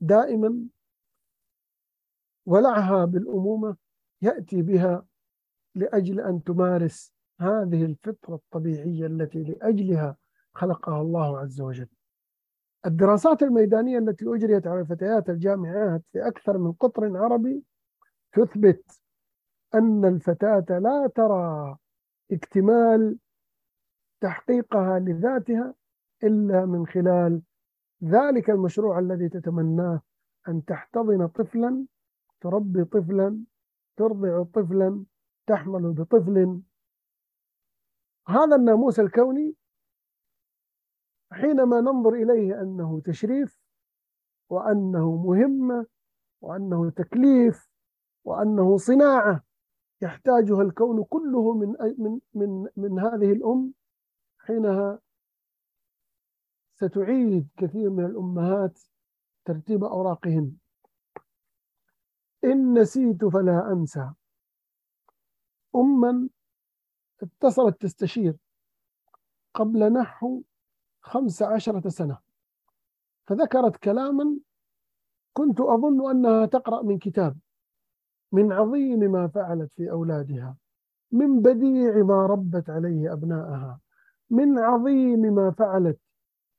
دائما 0.00 0.68
ولعها 2.46 3.04
بالأمومة 3.04 3.76
يأتي 4.22 4.62
بها 4.62 5.06
لأجل 5.74 6.20
أن 6.20 6.42
تمارس 6.42 7.12
هذه 7.40 7.84
الفطرة 7.84 8.34
الطبيعية 8.34 9.06
التي 9.06 9.42
لأجلها 9.42 10.16
خلقها 10.54 11.02
الله 11.02 11.38
عز 11.38 11.60
وجل. 11.60 11.88
الدراسات 12.86 13.42
الميدانية 13.42 13.98
التي 13.98 14.24
أجريت 14.28 14.66
على 14.66 14.84
فتيات 14.84 15.30
الجامعات 15.30 16.02
في 16.12 16.26
أكثر 16.28 16.58
من 16.58 16.72
قطر 16.72 17.16
عربي 17.16 17.64
تثبت 18.32 19.00
أن 19.74 20.04
الفتاة 20.04 20.78
لا 20.78 21.10
ترى 21.14 21.76
اكتمال 22.32 23.18
تحقيقها 24.20 24.98
لذاتها 24.98 25.74
إلا 26.24 26.66
من 26.66 26.86
خلال 26.86 27.42
ذلك 28.04 28.50
المشروع 28.50 28.98
الذي 28.98 29.28
تتمناه 29.28 30.00
أن 30.48 30.64
تحتضن 30.64 31.26
طفلا 31.26 31.86
تربي 32.40 32.84
طفلا 32.84 33.44
ترضع 33.96 34.42
طفلا 34.42 35.04
تحمل 35.50 35.92
بطفل. 35.92 36.62
هذا 38.28 38.56
الناموس 38.56 39.00
الكوني 39.00 39.56
حينما 41.32 41.80
ننظر 41.80 42.14
إليه 42.14 42.60
أنه 42.60 43.00
تشريف 43.00 43.60
وأنه 44.48 45.16
مهمة 45.16 45.86
وأنه 46.40 46.90
تكليف 46.90 47.70
وأنه 48.24 48.76
صناعة 48.76 49.44
يحتاجها 50.02 50.62
الكون 50.62 51.04
كله 51.04 51.54
من 51.54 51.68
من 51.98 52.20
من 52.34 52.68
من 52.76 52.98
هذه 52.98 53.32
الأم 53.32 53.74
حينها 54.38 54.98
ستعيد 56.74 57.48
كثير 57.56 57.90
من 57.90 58.04
الأمهات 58.04 58.78
ترتيب 59.44 59.84
أوراقهن. 59.84 60.52
إن 62.44 62.78
نسيت 62.78 63.24
فلا 63.24 63.72
أنسى. 63.72 64.12
أما 65.76 66.28
اتصلت 67.22 67.80
تستشير 67.80 68.36
قبل 69.54 69.92
نحو 69.92 70.42
خمس 71.00 71.42
عشرة 71.42 71.88
سنة 71.88 72.18
فذكرت 73.26 73.76
كلاما 73.76 74.36
كنت 75.32 75.60
أظن 75.60 76.10
أنها 76.10 76.46
تقرأ 76.46 76.82
من 76.82 76.98
كتاب 76.98 77.36
من 78.32 78.52
عظيم 78.52 78.98
ما 78.98 79.28
فعلت 79.28 79.70
في 79.76 79.90
أولادها 79.90 80.56
من 81.12 81.42
بديع 81.42 82.02
ما 82.02 82.26
ربت 82.26 82.70
عليه 82.70 83.12
أبنائها 83.12 83.80
من 84.30 84.58
عظيم 84.58 85.20
ما 85.20 85.50
فعلت 85.50 86.00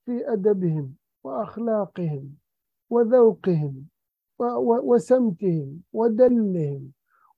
في 0.06 0.34
أدبهم 0.34 0.96
وأخلاقهم 1.24 2.36
وذوقهم 2.90 3.86
وسمتهم 4.84 5.82
ودلهم. 5.94 6.92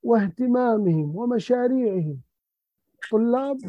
واهتمامهم 0.03 1.15
ومشاريعهم. 1.15 2.21
طلاب 3.11 3.59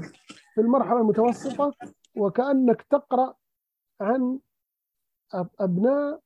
في 0.55 0.61
المرحلة 0.61 1.01
المتوسطة 1.01 1.75
وكأنك 2.17 2.83
تقرأ 2.83 3.35
عن 4.01 4.39
أبناء 5.61 6.21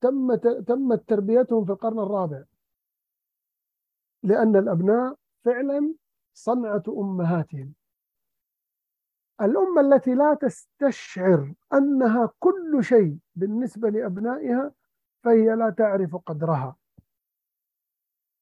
تم 0.00 0.34
تمت 0.66 1.08
تربيتهم 1.08 1.64
في 1.64 1.72
القرن 1.72 1.98
الرابع. 1.98 2.44
لأن 4.22 4.56
الأبناء 4.56 5.16
فعلا 5.44 5.94
صنعة 6.34 6.82
أمهاتهم. 6.88 7.74
الأمة 9.40 9.80
التي 9.80 10.14
لا 10.14 10.34
تستشعر 10.34 11.54
أنها 11.72 12.32
كل 12.38 12.84
شيء 12.84 13.18
بالنسبة 13.34 13.88
لأبنائها 13.88 14.72
فهي 15.24 15.56
لا 15.56 15.70
تعرف 15.70 16.16
قدرها. 16.16 16.76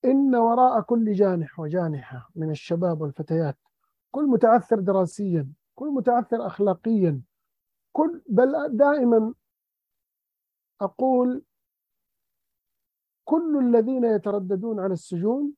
إن 0.05 0.35
وراء 0.35 0.81
كل 0.81 1.13
جانح 1.13 1.61
وجانحة 1.61 2.31
من 2.35 2.51
الشباب 2.51 3.01
والفتيات 3.01 3.57
كل 4.11 4.27
متعثر 4.27 4.81
دراسيا 4.81 5.53
كل 5.75 5.89
متعثر 5.89 6.47
أخلاقيا 6.47 7.23
كل 7.93 8.23
بل 8.29 8.77
دائما 8.77 9.35
أقول 10.81 11.43
كل 13.25 13.59
الذين 13.59 14.05
يترددون 14.05 14.81
على 14.81 14.93
السجون 14.93 15.55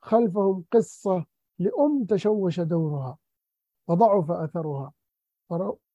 خلفهم 0.00 0.64
قصة 0.72 1.24
لأم 1.58 2.04
تشوش 2.04 2.60
دورها 2.60 3.18
وضعف 3.88 4.30
أثرها 4.30 4.92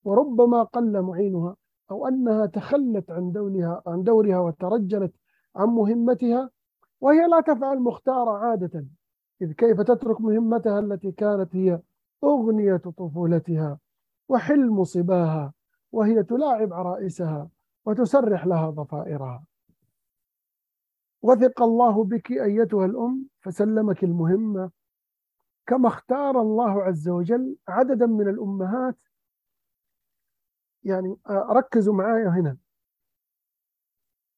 وربما 0.03 0.63
قل 0.63 1.01
معينها 1.01 1.55
أو 1.91 2.07
أنها 2.07 2.45
تخلت 2.45 3.11
عن 3.11 3.31
دورها 3.31 3.83
عن 3.87 4.03
دورها 4.03 4.39
وترجلت 4.39 5.13
عن 5.55 5.67
مهمتها 5.67 6.49
وهي 7.01 7.27
لا 7.27 7.41
تفعل 7.41 7.79
مختارة 7.79 8.37
عادة 8.37 8.85
إذ 9.41 9.51
كيف 9.53 9.81
تترك 9.81 10.21
مهمتها 10.21 10.79
التي 10.79 11.11
كانت 11.11 11.55
هي 11.55 11.79
أغنية 12.23 12.77
طفولتها 12.77 13.79
وحلم 14.29 14.83
صباها 14.83 15.53
وهي 15.91 16.23
تلاعب 16.23 16.73
عرائسها 16.73 17.49
وتسرح 17.85 18.45
لها 18.45 18.69
ضفائرها 18.69 19.43
وثق 21.21 21.61
الله 21.61 22.03
بك 22.03 22.31
أيتها 22.31 22.85
الأم 22.85 23.27
فسلمك 23.41 24.03
المهمة. 24.03 24.71
كما 25.67 25.87
اختار 25.87 26.41
الله 26.41 26.83
عز 26.83 27.09
وجل 27.09 27.57
عددا 27.67 28.05
من 28.05 28.29
الأمهات 28.29 28.97
يعني 30.83 31.15
آه، 31.29 31.47
ركزوا 31.49 31.93
معايا 31.93 32.29
هنا. 32.29 32.57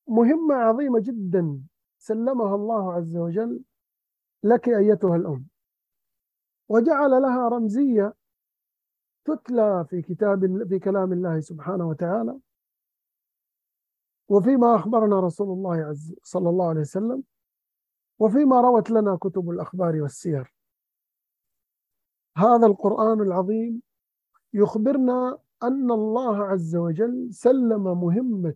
مهمة 0.07 0.55
عظيمة 0.55 0.99
جدا. 0.99 1.63
سلمها 2.03 2.55
الله 2.55 2.93
عز 2.93 3.17
وجل 3.17 3.63
لك 4.43 4.69
أيتها 4.69 5.15
الأم. 5.15 5.47
وجعل 6.69 7.11
لها 7.11 7.47
رمزية 7.47 8.13
تتلى 9.25 9.85
في 9.89 10.01
كتاب 10.01 10.67
في 10.67 10.79
كلام 10.79 11.13
الله 11.13 11.39
سبحانه 11.39 11.87
وتعالى. 11.87 12.39
وفيما 14.29 14.75
أخبرنا 14.75 15.19
رسول 15.19 15.47
الله 15.47 15.75
عز 15.75 16.15
صلى 16.23 16.49
الله 16.49 16.69
عليه 16.69 16.81
وسلم. 16.81 17.23
وفيما 18.19 18.61
روت 18.61 18.91
لنا 18.91 19.15
كتب 19.21 19.49
الأخبار 19.49 20.01
والسير. 20.01 20.53
هذا 22.37 22.67
القرآن 22.67 23.21
العظيم 23.21 23.81
يخبرنا 24.53 25.37
أن 25.63 25.91
الله 25.91 26.43
عز 26.43 26.75
وجل 26.75 27.33
سلم 27.33 27.83
مهمة 27.83 28.55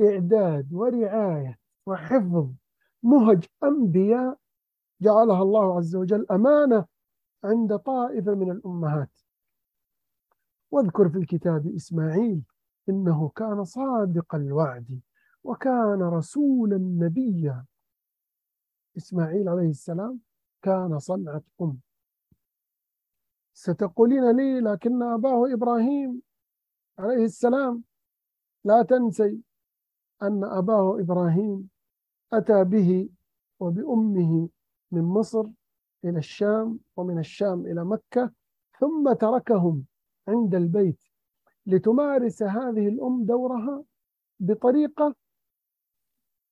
إعداد 0.00 0.72
ورعاية 0.72 1.58
وحفظ 1.86 2.59
مهج 3.02 3.44
أنبياء 3.64 4.38
جعلها 5.00 5.42
الله 5.42 5.76
عز 5.76 5.96
وجل 5.96 6.26
أمانة 6.30 6.86
عند 7.44 7.76
طائفة 7.76 8.34
من 8.34 8.50
الأمهات. 8.50 9.18
واذكر 10.70 11.08
في 11.08 11.18
الكتاب 11.18 11.74
إسماعيل 11.74 12.42
إنه 12.88 13.28
كان 13.28 13.64
صادق 13.64 14.34
الوعد 14.34 15.00
وكان 15.44 16.02
رسولا 16.02 16.76
نبيا. 16.78 17.64
إسماعيل 18.96 19.48
عليه 19.48 19.70
السلام 19.70 20.20
كان 20.62 20.98
صنعة 20.98 21.42
أم. 21.60 21.80
ستقولين 23.54 24.36
لي 24.36 24.60
لكن 24.60 25.02
أباه 25.02 25.52
إبراهيم 25.54 26.22
عليه 26.98 27.24
السلام 27.24 27.84
لا 28.64 28.82
تنسي 28.82 29.42
أن 30.22 30.44
أباه 30.44 31.00
إبراهيم 31.00 31.70
أتى 32.32 32.64
به 32.64 33.08
وبأمه 33.60 34.48
من 34.90 35.02
مصر 35.02 35.46
إلى 36.04 36.18
الشام 36.18 36.80
ومن 36.96 37.18
الشام 37.18 37.66
إلى 37.66 37.84
مكة 37.84 38.32
ثم 38.80 39.12
تركهم 39.12 39.84
عند 40.28 40.54
البيت 40.54 41.02
لتمارس 41.66 42.42
هذه 42.42 42.88
الأم 42.88 43.24
دورها 43.24 43.84
بطريقة 44.40 45.14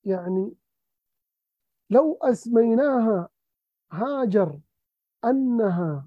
يعني 0.05 0.55
لو 1.91 2.19
أسميناها 2.23 3.29
هاجر 3.93 4.59
أنها 5.25 6.07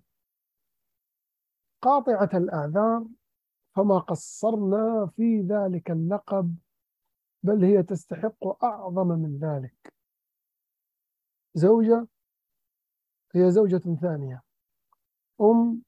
قاطعة 1.82 2.30
الأعذار 2.34 3.06
فما 3.76 4.00
قصرنا 4.00 5.06
في 5.16 5.42
ذلك 5.42 5.92
اللقب 5.92 6.56
بل 7.44 7.64
هي 7.64 7.84
تستحق 7.84 8.64
أعظم 8.64 9.08
من 9.08 9.38
ذلك. 9.38 9.94
زوجة 11.54 12.08
هي 13.36 13.52
زوجة 13.52 13.96
ثانية. 14.02 14.44
أم 15.42 15.82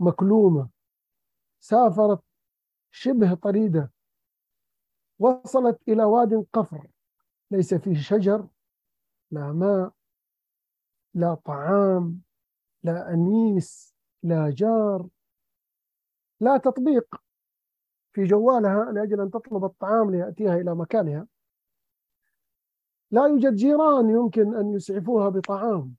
مكلومة 0.00 0.68
سافرت 1.60 2.22
شبه 2.90 3.34
طريدة 3.34 3.92
وصلت 5.18 5.88
إلى 5.88 6.04
واد 6.04 6.46
قفر 6.52 6.90
ليس 7.50 7.74
فيه 7.74 7.94
شجر 7.94 8.48
لا 9.30 9.52
ماء 9.52 9.92
لا 11.14 11.34
طعام 11.34 12.22
لا 12.82 13.14
أنيس 13.14 13.94
لا 14.22 14.50
جار 14.50 15.08
لا 16.40 16.56
تطبيق. 16.56 17.27
في 18.18 18.24
جوالها 18.24 18.92
لأجل 18.92 19.20
أن 19.20 19.30
تطلب 19.30 19.64
الطعام 19.64 20.10
ليأتيها 20.10 20.56
إلى 20.56 20.74
مكانها. 20.74 21.26
لا 23.10 23.26
يوجد 23.26 23.54
جيران 23.54 24.10
يمكن 24.10 24.54
أن 24.54 24.72
يسعفوها 24.72 25.28
بطعام 25.28 25.94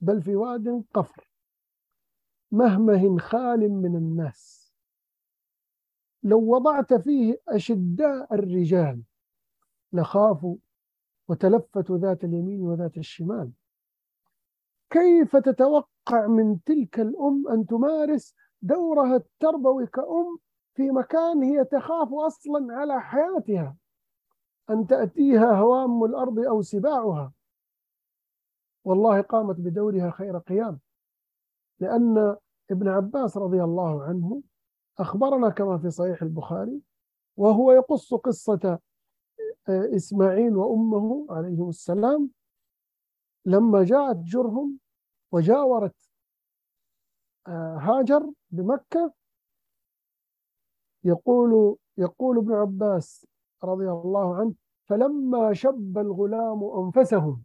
بل 0.00 0.22
في 0.22 0.36
واد 0.36 0.84
قفر 0.94 1.30
مهمه 2.52 3.18
خال 3.18 3.72
من 3.72 3.96
الناس. 3.96 4.72
لو 6.22 6.54
وضعت 6.54 6.94
فيه 6.94 7.40
أشداء 7.48 8.34
الرجال 8.34 9.02
لخافوا 9.92 10.56
وتلفتوا 11.28 11.98
ذات 11.98 12.24
اليمين 12.24 12.60
وذات 12.60 12.96
الشمال. 12.96 13.52
كيف 14.90 15.36
تتوقع 15.36 16.26
من 16.26 16.62
تلك 16.62 17.00
الأم 17.00 17.48
أن 17.48 17.66
تمارس 17.66 18.34
دورها 18.66 19.16
التربوي 19.16 19.86
كأم 19.86 20.38
في 20.74 20.90
مكان 20.90 21.42
هي 21.42 21.64
تخاف 21.64 22.14
أصلا 22.14 22.74
على 22.74 23.00
حياتها 23.00 23.76
أن 24.70 24.86
تأتيها 24.86 25.52
هوام 25.52 26.04
الأرض 26.04 26.38
أو 26.38 26.62
سباعها. 26.62 27.32
والله 28.84 29.20
قامت 29.20 29.56
بدورها 29.56 30.10
خير 30.10 30.38
قيام 30.38 30.80
لأن 31.80 32.36
ابن 32.70 32.88
عباس 32.88 33.36
رضي 33.36 33.64
الله 33.64 34.02
عنه 34.02 34.42
أخبرنا 34.98 35.50
كما 35.50 35.78
في 35.78 35.90
صحيح 35.90 36.22
البخاري 36.22 36.80
وهو 37.36 37.72
يقص 37.72 38.14
قصة 38.14 38.78
آه، 39.68 39.96
إسماعيل 39.96 40.56
وأمه 40.56 41.26
عليهم 41.30 41.68
السلام 41.68 42.30
لما 43.44 43.84
جاءت 43.84 44.16
جرهم 44.16 44.78
وجاورت 45.32 46.05
هاجر 47.48 48.32
بمكة 48.50 49.12
يقول 51.04 51.76
يقول 51.98 52.38
ابن 52.38 52.52
عباس 52.52 53.26
رضي 53.64 53.90
الله 53.90 54.36
عنه 54.36 54.54
فلما 54.84 55.52
شب 55.52 55.98
الغلام 55.98 56.64
أنفسهم 56.64 57.44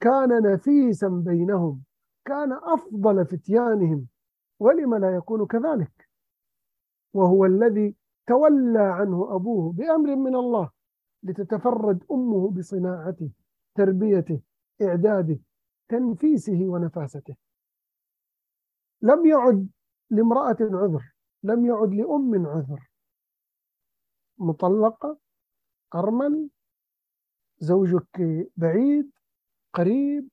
كان 0.00 0.52
نفيسا 0.52 1.08
بينهم 1.08 1.82
كان 2.24 2.52
أفضل 2.52 3.26
فتيانهم 3.26 4.06
ولم 4.60 4.94
لا 4.94 5.14
يكون 5.16 5.46
كذلك؟ 5.46 6.08
وهو 7.14 7.44
الذي 7.44 7.96
تولى 8.26 8.78
عنه 8.78 9.34
أبوه 9.34 9.72
بأمر 9.72 10.16
من 10.16 10.34
الله 10.34 10.70
لتتفرد 11.22 12.04
أمه 12.10 12.50
بصناعته 12.50 13.30
تربيته 13.74 14.40
إعداده 14.82 15.38
تنفيسه 15.88 16.64
ونفاسته. 16.66 17.47
لم 19.02 19.26
يعد 19.26 19.68
لامرأة 20.10 20.56
عذر 20.60 21.12
لم 21.42 21.66
يعد 21.66 21.94
لأم 21.94 22.46
عذر. 22.46 22.90
مطلقة 24.38 25.18
أرمل 25.94 26.48
زوجك 27.58 28.46
بعيد 28.56 29.10
قريب 29.72 30.28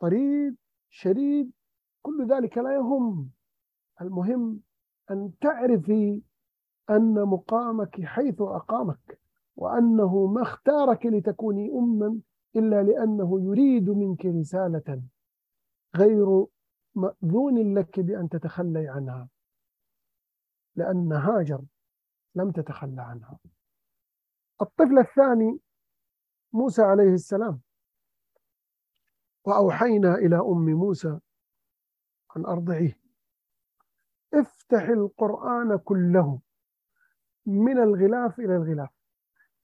طريد 0.00 0.56
شريد 0.90 1.52
كل 2.02 2.26
ذلك 2.26 2.58
لا 2.58 2.74
يهم. 2.74 3.30
المهم 4.00 4.60
أن 5.10 5.32
تعرفي 5.40 6.22
أن 6.90 7.14
مقامك 7.14 8.04
حيث 8.04 8.40
أقامك 8.40 9.20
وأنه 9.56 10.26
ما 10.26 10.42
اختارك 10.42 11.06
لتكوني 11.06 11.70
أما 11.70 12.20
إلا 12.56 12.82
لأنه 12.82 13.40
يريد 13.40 13.90
منك 13.90 14.26
رسالة. 14.26 15.02
غير 15.96 16.46
مأذون 16.94 17.78
لك 17.78 18.00
بأن 18.00 18.28
تتخلي 18.28 18.88
عنها 18.88 19.28
لأن 20.76 21.12
هاجر 21.12 21.62
لم 22.34 22.50
تتخلى 22.50 23.02
عنها. 23.02 23.38
الطفل 24.62 24.98
الثاني 24.98 25.60
موسى 26.52 26.82
عليه 26.82 27.14
السلام. 27.14 27.60
وأوحينا 29.44 30.14
إلى 30.14 30.36
أم 30.36 30.64
موسى 30.70 31.18
أن 32.36 32.46
أرضعيه 32.46 32.98
افتح 34.34 34.82
القرآن 34.82 35.76
كله 35.78 36.40
من 37.46 37.78
الغلاف 37.78 38.38
إلى 38.40 38.56
الغلاف. 38.56 38.90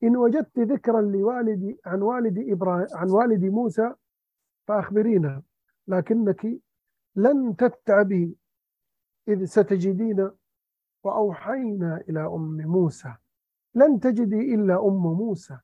إن 0.03 0.17
وجدت 0.17 0.59
ذكرا 0.59 1.01
لوالدي 1.01 1.81
عن 1.87 2.03
والد 2.03 2.39
إبراهيم 2.39 2.87
عن 2.93 3.11
والد 3.11 3.45
موسى 3.45 3.95
فأخبرينا 4.67 5.43
لكنك 5.89 6.61
لن 7.17 7.57
تتعبي 7.57 8.37
إذ 9.29 9.45
ستجدين 9.45 10.31
وأوحينا 11.05 12.05
إلى 12.09 12.27
أم 12.27 12.57
موسى. 12.57 13.15
لن 13.75 14.01
تجدي 14.01 14.55
إلا 14.55 14.87
أم 14.89 15.03
موسى. 15.03 15.59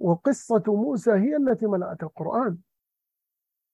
وقصة 0.00 0.62
موسى 0.66 1.10
هي 1.10 1.36
التي 1.36 1.66
ملأت 1.66 2.02
القرآن. 2.02 2.58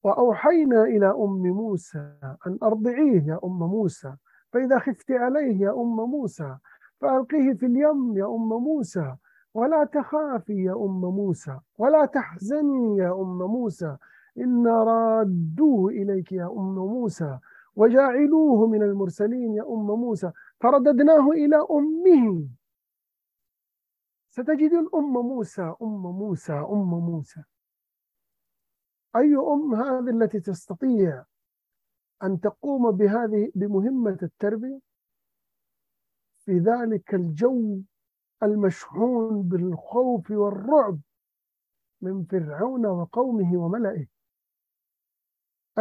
وأوحينا 0.03 0.83
إلى 0.85 1.11
أم 1.11 1.43
موسى 1.47 2.15
أن 2.47 2.59
أرضعيه 2.63 3.23
يا 3.27 3.41
أم 3.45 3.59
موسى. 3.59 4.15
فإذا 4.53 4.79
خفت 4.79 5.11
عليه 5.11 5.61
يا 5.61 5.71
أم 5.71 5.97
موسى 5.97 6.57
فألقيه 7.01 7.53
في 7.53 7.67
اليم 7.67 8.17
يا 8.17 8.27
أم 8.27 8.49
موسى. 8.49 9.17
ولا 9.55 9.85
تخافي 9.85 10.65
يا 10.65 10.73
أم 10.73 11.01
موسى. 11.01 11.59
ولا 11.79 12.05
تحزني 12.05 12.97
يا 12.97 13.13
أم 13.13 13.39
موسى. 13.39 13.97
إن 14.38 14.66
رادوه 14.66 15.90
إليك 15.90 16.33
يا 16.33 16.47
أم 16.47 16.75
موسى 16.75 17.38
وجاعلوه 17.77 18.66
من 18.66 18.83
المرسلين 18.83 19.55
يا 19.55 19.62
أم 19.62 19.87
موسى. 19.87 20.33
فرددناه 20.61 21.31
إلى 21.31 21.57
أمه. 21.71 22.49
ستجد 24.31 24.71
أم 24.95 25.12
موسى 25.12 25.75
أم 25.83 26.03
موسى 26.03 26.53
أم 26.53 26.90
موسى. 26.90 27.43
أي 29.16 29.35
أم 29.37 29.75
هذه 29.75 30.11
التي 30.11 30.40
تستطيع 30.40 31.25
أن 32.23 32.40
تقوم 32.40 32.90
بهذه 32.90 33.51
بمهمة 33.55 34.19
التربية؟ 34.23 34.81
في 36.45 36.59
ذلك 36.59 37.14
الجو 37.14 37.81
المشحون 38.43 39.43
بالخوف 39.43 40.31
والرعب 40.31 40.99
من 42.01 42.25
فرعون 42.25 42.87
وقومه 42.87 43.57
وملئه. 43.57 44.20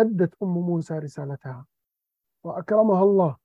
أدت 0.01 0.33
أم 0.43 0.47
موسى 0.53 0.93
رسالتها. 0.99 1.65
وأكرمها 2.43 3.03
الله 3.03 3.37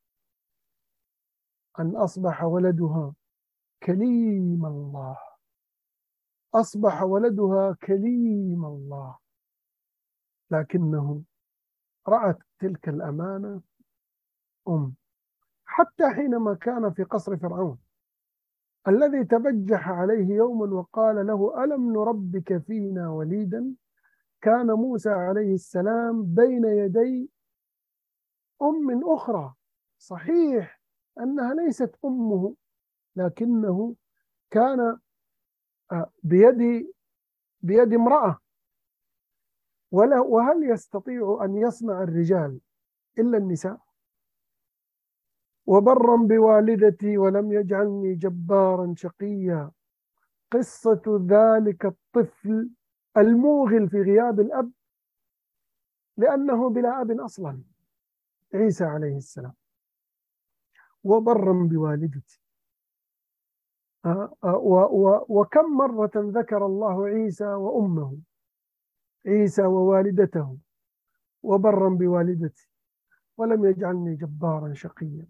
أن 1.81 1.97
أصبح 1.97 2.43
ولدها 2.45 3.15
كليم 3.83 4.67
الله. 4.67 5.19
أصبح 6.55 7.03
ولدها 7.03 7.77
كليم 7.87 8.65
الله. 8.65 9.19
لكنه 10.51 11.23
رأت 12.09 12.39
تلك 12.59 12.89
الأمانة 12.89 13.63
أم. 14.69 14.95
حتى 15.67 16.11
حينما 16.15 16.55
كان 16.55 16.93
في 16.93 17.03
قصر 17.03 17.37
فرعون 17.37 17.79
الذي 18.89 19.25
تبجح 19.25 19.89
عليه 19.89 20.35
يوما 20.35 20.75
وقال 20.75 21.27
له 21.27 21.65
ألم 21.65 21.93
نربك 21.93 22.59
فينا 22.59 23.11
وليدا؟ 23.11 23.75
كان 24.45 24.67
موسى 24.67 25.11
عليه 25.11 25.55
السلام 25.55 26.35
بين 26.35 26.65
يدي 26.65 27.31
أم 28.63 29.13
أخرى. 29.13 29.55
صحيح 29.99 30.81
أنها 31.21 31.55
ليست 31.55 31.95
أمه 32.05 32.55
لكنه 33.17 33.95
كان 34.51 34.99
آه، 35.93 36.11
بيد 36.23 36.93
بيد 37.61 37.95
امرأة. 37.95 38.39
ولا 39.91 40.21
وهل 40.21 40.71
يستطيع 40.71 41.39
أن 41.45 41.57
يصنع 41.57 42.03
الرجال 42.03 42.61
إلا 43.19 43.39
النساء؟ 43.39 43.79
وبرا 45.67 46.17
بوالدتي 46.17 47.19
ولم 47.19 47.53
يجعلني 47.53 48.15
جبارا 48.15 48.95
شقيا. 48.97 49.71
قصة 50.51 51.27
ذلك 51.29 51.87
الطفل 51.87 52.71
الموغل 53.17 53.89
في 53.89 54.03
غياب 54.03 54.41
الأب 54.41 54.73
لأنه 56.17 56.71
بلا 56.71 57.01
أب 57.01 57.11
أصلا. 57.11 57.63
عيسى 58.55 58.85
عليه 58.85 59.17
السلام. 59.17 59.55
وبرا 61.05 61.69
بوالدتي. 61.71 62.41
آه، 64.05 64.37
آه، 64.45 65.25
وكم 65.29 65.77
مرة 65.77 66.11
ذكر 66.17 66.67
الله 66.67 67.07
عيسى 67.07 67.47
وأمه 67.47 68.19
عيسى 69.27 69.63
ووالدته 69.63 70.59
وبرا 71.43 71.89
بوالدتي. 71.89 72.69
ولم 73.37 73.65
يجعلني 73.65 74.15
جبارا 74.15 74.75
شقيا. 74.75 75.27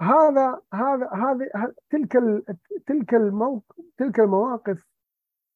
هذا 0.00 0.62
هذا 0.74 1.10
هذه 1.12 1.74
تلك 1.90 2.12
تلك 2.86 3.10
تلك 3.96 4.20
المواقف 4.20 4.87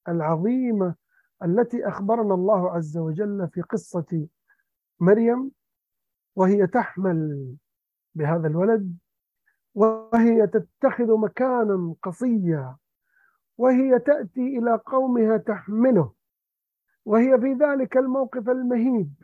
العظيمة 0.09 0.95
التي 1.45 1.89
أخبرنا 1.89 2.35
الله 2.35 2.71
عز 2.71 2.99
وجل 2.99 3.49
في 3.53 3.61
قصة 3.63 4.29
مريم 5.01 5.51
وهي 6.37 6.67
تحمل 6.67 7.55
بهذا 8.15 8.49
الولد 8.49 8.99
وهي 9.75 10.47
تتخذ 10.47 11.19
مكانا 11.19 11.95
قصيا 12.03 12.77
وهي 13.59 13.99
تأتي 13.99 14.59
إلى 14.59 14.81
قومها 14.87 15.37
تحمله 15.37 16.13
وهي 17.05 17.39
في 17.41 17.53
ذلك 17.53 17.97
الموقف 17.97 18.49
المهيب 18.49 19.15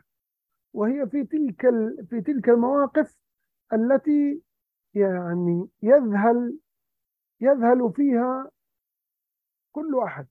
وهي 0.73 1.07
في 1.07 1.23
تلك 1.23 1.61
في 2.09 2.21
تلك 2.21 2.49
المواقف 2.49 3.17
التي 3.73 4.41
يعني 4.93 5.67
يذهل 5.83 6.59
يذهل 7.41 7.93
فيها 7.95 8.51
كل 9.71 9.99
أحد. 10.03 10.27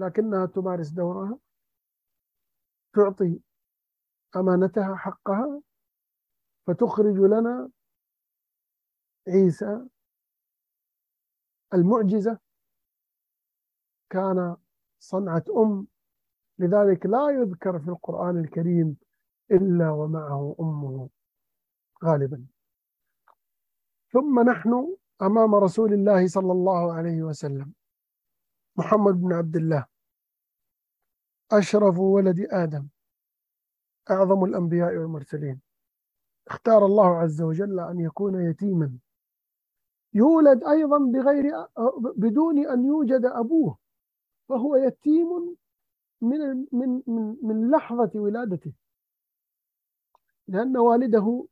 لكنها 0.00 0.46
تمارس 0.46 0.88
دورها 0.88 1.38
تعطي 2.92 3.40
أمانتها 4.36 4.94
حقها 4.96 5.62
فتخرج 6.66 7.16
لنا 7.16 7.70
عيسى. 9.28 9.86
المعجزة 11.74 12.38
كان 14.10 14.56
صنعة 14.98 15.44
أم 15.56 15.86
لذلك 16.58 17.06
لا 17.06 17.30
يذكر 17.30 17.78
في 17.78 17.88
القرآن 17.88 18.38
الكريم 18.44 18.96
إلا 19.50 19.90
ومعه 19.90 20.56
أمه 20.60 21.08
غالبا. 22.04 22.46
ثم 24.12 24.50
نحن 24.50 24.96
أمام 25.22 25.54
رسول 25.54 25.92
الله 25.92 26.26
صلى 26.26 26.52
الله 26.52 26.92
عليه 26.92 27.22
وسلم 27.22 27.72
محمد 28.76 29.14
بن 29.14 29.32
عبد 29.32 29.56
الله. 29.56 29.89
أشرف 31.52 31.98
ولد 31.98 32.46
آدم. 32.50 32.88
أعظم 34.10 34.44
الأنبياء 34.44 34.96
والمرسلين. 34.96 35.60
اختار 36.48 36.86
الله 36.86 37.16
عز 37.18 37.42
وجل 37.42 37.80
أن 37.80 38.00
يكون 38.00 38.50
يتيما. 38.50 38.98
يولد 40.14 40.64
أيضا 40.64 40.98
بغير 40.98 41.52
بدون 42.16 42.66
أن 42.66 42.84
يوجد 42.84 43.24
أبوه. 43.24 43.78
فهو 44.48 44.76
يتيم 44.76 45.56
من 46.20 46.66
من 46.72 47.02
من 47.06 47.36
من 47.42 47.70
لحظة 47.70 48.10
ولادته. 48.14 48.72
لأن 50.48 50.76
والده 50.76 51.46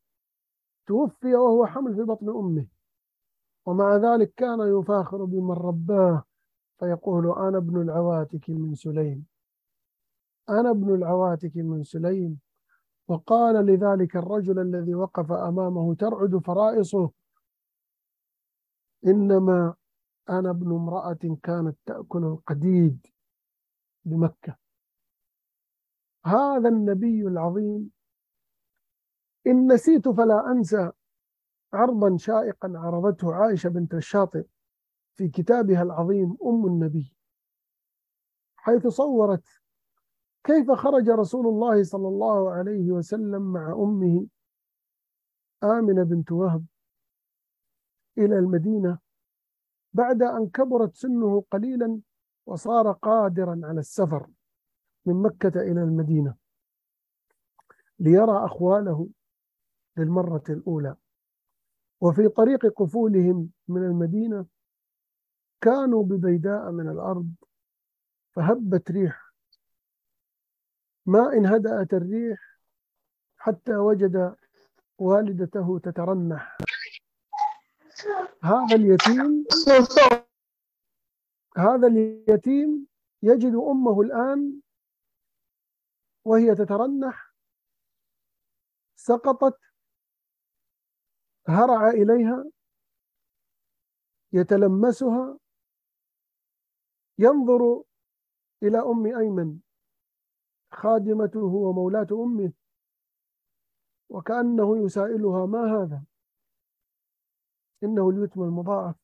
توفي 0.87 1.34
وهو 1.34 1.66
حمل 1.66 1.94
في 1.94 2.02
بطن 2.02 2.28
أمه. 2.28 2.66
ومع 3.66 3.96
ذلك 3.96 4.34
كان 4.37 4.80
يفاخر 4.80 5.24
بمن 5.24 5.50
رباه. 5.52 6.24
فيقول 6.78 7.38
أنا 7.38 7.58
ابن 7.58 7.82
العواتك 7.82 8.50
من 8.50 8.74
سليم. 8.74 9.26
أنا 10.48 10.70
ابن 10.70 10.94
العواتك 10.94 11.56
من 11.56 11.82
سليم. 11.82 12.40
وقال 13.08 13.66
لذلك 13.66 14.16
الرجل 14.16 14.58
الذي 14.58 14.94
وقف 14.94 15.32
أمامه 15.32 15.94
ترعد 15.94 16.37
فرائصه. 16.37 17.11
إنما 19.06 19.74
أنا 20.30 20.50
ابن 20.50 20.72
امرأة 20.72 21.38
كانت 21.42 21.76
تأكل 21.87 22.24
القديد 22.24 23.06
بمكة. 24.04 24.56
هذا 26.24 26.68
النبي 26.68 27.22
العظيم. 27.22 27.90
إن 29.46 29.72
نسيت 29.72 30.08
فلا 30.08 30.50
أنسى. 30.50 30.92
عرضا 31.72 32.16
شائقا 32.16 32.72
عرضته 32.76 33.34
عائشة 33.34 33.68
بنت 33.68 33.94
الشاطئ 33.94 34.46
في 35.14 35.28
كتابها 35.28 35.82
العظيم 35.82 36.37
أم 36.44 36.66
النبي. 36.66 37.14
حيث 38.56 38.87
صورت 38.87 39.44
كيف 40.48 40.70
خرج 40.70 41.08
رسول 41.08 41.46
الله 41.46 41.82
صلى 41.82 42.08
الله 42.08 42.50
عليه 42.50 42.92
وسلم 42.92 43.42
مع 43.52 43.72
أمه 43.72 44.26
آمنة 45.64 46.02
بنت 46.02 46.32
وهب 46.32 46.64
إلى 48.18 48.38
المدينة 48.38 48.98
بعد 49.92 50.22
أن 50.22 50.48
كبرت 50.48 50.94
سنه 50.94 51.44
قليلا 51.50 52.00
وصار 52.46 52.92
قادرا 52.92 53.61
على 53.64 53.80
السفر 53.80 54.26
من 55.06 55.22
مكة 55.22 55.61
إلى 55.61 55.82
المدينة 55.82 56.34
ليرى 57.98 58.44
أخواله 58.44 59.08
للمرة 59.96 60.44
الأولى. 60.48 60.96
وفي 62.00 62.28
طريق 62.28 62.66
قفولهم 62.66 63.50
من 63.68 63.84
المدينة 63.84 64.46
كانوا 65.61 66.04
ببيداء 66.04 66.70
من 66.70 66.88
الأرض 66.88 67.30
فهبت 68.30 68.90
ريح 68.90 69.28
ما 71.09 71.33
إن 71.33 71.47
هدأت 71.47 71.94
الريح 71.94 72.61
حتى 73.37 73.77
وجد 73.77 74.37
والدته 74.99 75.79
تترنح. 75.79 76.59
هذا 78.42 78.77
اليتيم 78.77 79.44
هذا 81.57 81.87
اليتيم 81.87 82.87
يجد 83.23 83.55
أمه 83.55 84.01
الآن 84.01 84.61
وهي 86.25 86.55
تترنح 86.55 87.35
سقطت 88.97 89.59
هرع 91.49 91.90
إليها 91.90 92.44
يتلمسها 94.33 95.38
ينظر 97.18 97.83
إلى 98.62 98.79
أم 98.79 99.07
أيمن. 99.07 99.67
خادمته 100.70 101.44
ومولاة 101.44 102.07
أمه 102.12 102.52
وكأنه 104.09 104.85
يسائلها 104.85 105.46
ما 105.46 105.59
هذا؟ 105.59 106.04
إنه 107.83 108.11
اليتم 108.11 108.42
المضاعف. 108.42 108.96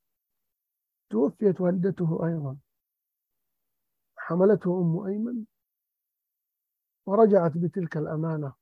توفيت 1.10 1.60
والدته 1.60 2.26
أيضا. 2.26 2.56
حملته 4.16 4.80
أم 4.80 5.06
أيمن. 5.06 5.44
ورجعت 7.06 7.52
بتلك 7.56 7.96
الأمانة. 7.96 8.54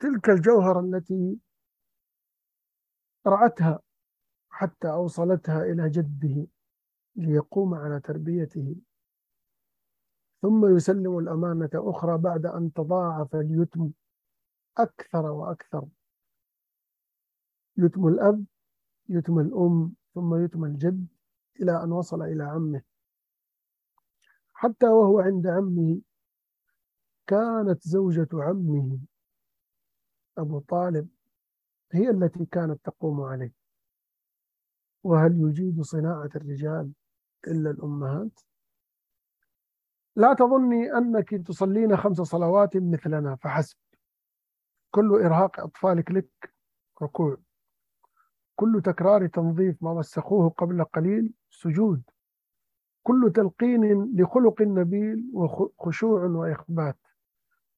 تلك 0.00 0.30
الجوهرة 0.30 0.80
التي 0.80 1.40
رعتها 3.26 3.80
حتى 4.50 4.90
أوصلتها 4.90 5.62
إلى 5.62 5.90
جده 5.90 6.46
ليقوم 7.16 7.74
على 7.74 8.00
تربيته. 8.00 8.76
ثم 10.44 10.76
يسلم 10.76 11.18
الأمانة 11.18 11.70
أخرى 11.74 12.18
بعد 12.18 12.46
أن 12.46 12.72
تضاعف 12.72 13.34
اليتم 13.34 13.90
أكثر 14.78 15.26
وأكثر. 15.26 15.86
يتم 17.76 18.08
الأب 18.08 18.44
يتم 19.08 19.38
الأم 19.38 19.94
ثم 20.14 20.44
يتم 20.44 20.64
الجد 20.64 21.06
إلى 21.60 21.82
أن 21.84 21.92
وصل 21.92 22.22
إلى 22.22 22.44
عمه. 22.44 22.82
حتى 24.52 24.86
وهو 24.86 25.20
عند 25.20 25.46
عمه 25.46 26.00
كانت 27.26 27.88
زوجة 27.88 28.28
عمه 28.32 28.98
أبو 30.38 30.58
طالب 30.58 31.08
هي 31.92 32.10
التي 32.10 32.46
كانت 32.46 32.84
تقوم 32.84 33.20
عليه. 33.20 33.52
وهل 35.04 35.40
يجيد 35.40 35.80
صناعة 35.80 36.30
الرجال 36.36 36.92
إلا 37.46 37.70
الأمهات؟ 37.70 38.40
لا 40.16 40.34
تظني 40.34 40.92
أنك 40.92 41.34
تصلين 41.34 41.96
خمس 41.96 42.16
صلوات 42.16 42.76
مثلنا 42.76 43.36
فحسب. 43.36 43.76
كل 44.90 45.10
إرهاق 45.10 45.60
أطفالك 45.60 46.10
لك 46.10 46.54
ركوع. 47.02 47.36
كل 48.56 48.82
تكرار 48.84 49.26
تنظيف 49.26 49.82
ما 49.82 49.90
وسخوه 49.90 50.48
قبل 50.48 50.84
قليل 50.84 51.32
سجود. 51.50 52.02
كل 53.02 53.32
تلقين 53.34 54.12
لخلق 54.16 54.62
نبيل 54.62 55.30
وخشوع 55.32 56.24
وإخبات. 56.24 56.98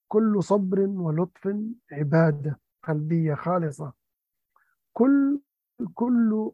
كل 0.08 0.42
صبر 0.42 0.80
ولطف 0.80 1.56
عبادة 1.92 2.60
قلبية 2.82 3.34
خالصة. 3.34 3.92
كل 4.92 5.40
كل 5.94 6.50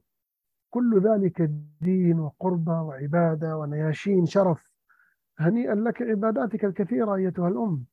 كل 0.70 1.00
ذلك 1.00 1.42
دين 1.80 2.20
وقربة 2.20 2.82
وعبادة 2.82 3.56
ونياشين 3.58 4.26
شرف. 4.26 4.71
هنيئا 5.38 5.74
لك 5.74 6.02
عباداتك 6.02 6.64
الكثيرة 6.64 7.14
أيتها 7.14 7.48
الأم. 7.48 7.84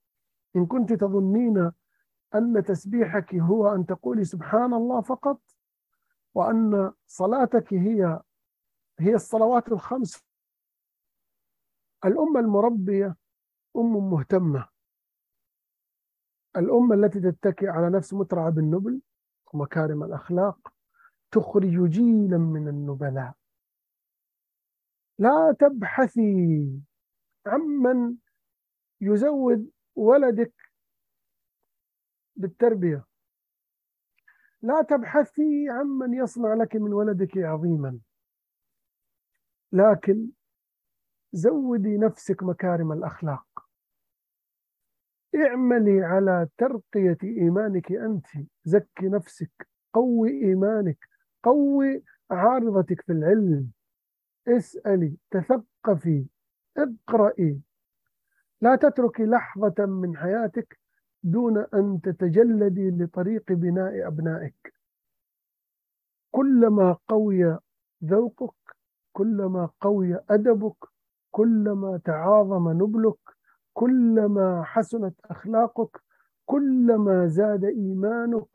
إن 0.55 0.65
كنت 0.65 0.93
تظنين 0.93 1.71
أن 2.35 2.63
تسبيحك 2.63 3.35
هو 3.35 3.75
أن 3.75 3.85
تقولي 3.85 4.25
سبحان 4.25 4.73
الله 4.73 5.01
فقط 5.01 5.41
وأن 6.33 6.91
صلاتك 7.07 7.73
هي 7.73 8.21
هي 8.99 9.15
الصلوات 9.15 9.71
الخمس. 9.71 10.23
الأمة 12.05 12.39
المربية 12.39 13.15
أم 13.75 14.09
مهتمة. 14.11 14.67
الأمة 16.57 16.95
التي 16.95 17.19
تتكئ 17.19 17.67
على 17.67 17.89
نفس 17.89 18.13
مترعة 18.13 18.49
بالنبل 18.49 19.01
ومكارم 19.53 20.03
الأخلاق 20.03 20.73
تخرج 21.31 21.89
جيلا 21.89 22.37
من 22.37 22.67
النبلاء. 22.67 23.33
لا 25.19 25.55
تبحثي 25.59 26.79
عمن 27.49 28.15
يزود 29.01 29.71
ولدك 29.95 30.53
بالتربية. 32.35 33.05
لا 34.61 34.81
تبحثي 34.81 35.69
عمن 35.69 36.13
يصنع 36.13 36.53
لك 36.53 36.75
من 36.75 36.93
ولدك 36.93 37.37
عظيما. 37.37 37.99
لكن 39.71 40.29
زودي 41.33 41.97
نفسك 41.97 42.43
مكارم 42.43 42.91
الأخلاق. 42.91 43.45
اعملي 45.35 46.01
على 46.01 46.47
ترقية 46.57 47.17
إيمانك 47.23 47.91
أنت. 47.91 48.25
زكي 48.63 49.05
نفسك 49.05 49.69
قوي 49.93 50.29
إيمانك 50.29 51.09
قوي 51.43 52.03
عارضتك 52.31 53.01
في 53.01 53.11
العلم. 53.11 53.71
اسألي 54.47 55.17
تثقفي. 55.31 56.25
اقرأي. 56.83 57.59
لا 58.61 58.75
تتركي 58.75 59.25
لحظة 59.25 59.85
من 59.85 60.17
حياتك 60.17 60.79
دون 61.23 61.57
أن 61.57 62.01
تتجلدي 62.03 62.89
لطريق 62.89 63.51
بناء 63.51 64.07
أبنائك. 64.07 64.73
كلما 66.31 66.97
قوي 67.07 67.57
ذوقك 68.03 68.55
كلما 69.13 69.69
قوي 69.81 70.19
أدبك 70.29 70.85
كلما 71.31 71.97
تعاظم 72.05 72.69
نبلك 72.69 73.19
كلما 73.73 74.63
حسنت 74.63 75.15
أخلاقك 75.25 76.01
كلما 76.45 77.27
زاد 77.27 77.63
إيمانك 77.65 78.47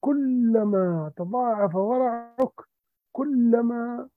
كلما 0.00 1.12
تضاعف 1.16 1.74
ورعك 1.74 2.54
كلما 3.12 4.08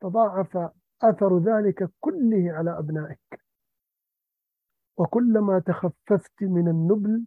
تضاعف 0.00 0.70
أثر 1.02 1.38
ذلك 1.38 1.90
كله 2.00 2.52
على 2.52 2.78
أبنائك. 2.78 3.44
وكلما 4.96 5.58
تخففت 5.58 6.42
من 6.42 6.68
النبل 6.68 7.24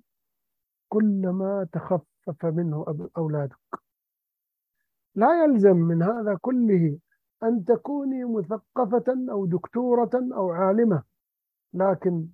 كلما 0.90 1.68
تخفف 1.74 2.46
منه 2.46 2.86
أولادك. 3.18 3.58
لا 5.16 5.44
يلزم 5.44 5.76
من 5.76 6.04
هذا 6.04 6.38
كله 6.42 7.00
أن 7.44 7.66
تكوني 7.66 8.24
مثقفة 8.26 9.32
أو 9.32 9.46
دكتورة 9.46 10.12
أو 10.34 10.52
عالمة 10.52 11.04
لكن 11.74 12.28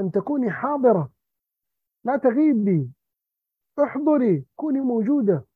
أن 0.00 0.10
تكوني 0.10 0.50
حاضرة. 0.50 1.10
لا 2.04 2.16
تغيبي. 2.16 2.90
احضري. 3.82 4.44
كوني 4.56 4.80
موجودة. 4.80 5.46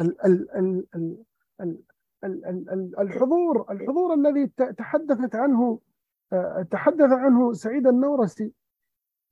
ال 0.00 0.20
ال 0.26 0.50
ال 0.50 0.86
ال 0.94 1.24
ال 1.60 1.82
الحضور 2.98 3.72
الحضور 3.72 4.14
الذي 4.14 4.46
تحدثت 4.78 5.34
عنه 5.34 5.80
آه، 6.32 6.62
تحدث 6.70 7.10
عنه 7.10 7.52
سعيد 7.52 7.86
النورسي 7.86 8.52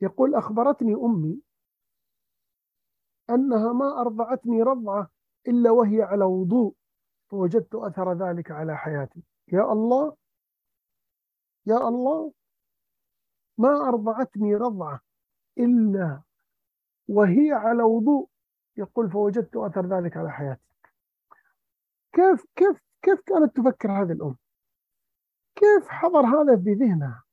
يقول 0.01 0.35
أخبرتني 0.35 0.95
أمي 0.95 1.41
أنها 3.31 3.73
ما 3.73 4.01
أرضعتني 4.01 4.63
رضعة 4.63 5.11
إلا 5.49 5.71
وهي 5.71 6.03
على 6.03 6.25
وضوء 6.25 6.75
فوجدت 7.31 7.75
أثر 7.75 8.13
ذلك 8.13 8.51
على 8.51 8.77
حياتي. 8.77 9.23
يا 9.53 9.73
الله 9.73 10.17
يا 11.67 11.89
الله 11.89 12.33
ما 13.59 13.89
أرضعتني 13.89 14.55
رضعة 14.55 15.01
إلا 15.59 16.23
وهي 17.09 17.53
على 17.53 17.83
وضوء 17.83 18.29
يقول 18.77 19.11
فوجدت 19.11 19.57
أثر 19.57 19.87
ذلك 19.87 20.17
على 20.17 20.33
حياتي. 20.33 20.68
كيف 22.19 22.47
كيف 22.57 22.83
كيف 23.03 23.21
كانت 23.27 23.57
تفكر 23.57 23.93
هذه 23.93 24.13
الأم؟ 24.13 24.37
كيف 25.57 25.89
حضر 25.89 26.21
هذا 26.21 26.57
في 26.65 26.73
ذهنها؟ 26.73 27.25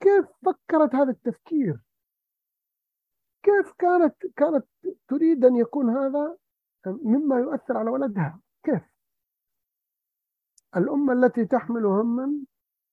كيف 0.00 0.26
فكرت 0.44 0.94
هذا 0.94 1.10
التفكير؟ 1.10 1.80
كيف 3.42 3.72
كانت 3.78 4.26
كانت 4.36 4.66
تريد 5.08 5.44
أن 5.44 5.56
يكون 5.56 5.90
هذا 5.90 6.36
مما 6.86 7.38
يؤثر 7.38 7.76
على 7.76 7.90
ولدها؟ 7.90 8.40
كيف؟ 8.62 8.82
الأم 10.76 11.10
التي 11.10 11.44
تحمل 11.44 11.86
هما 11.86 12.44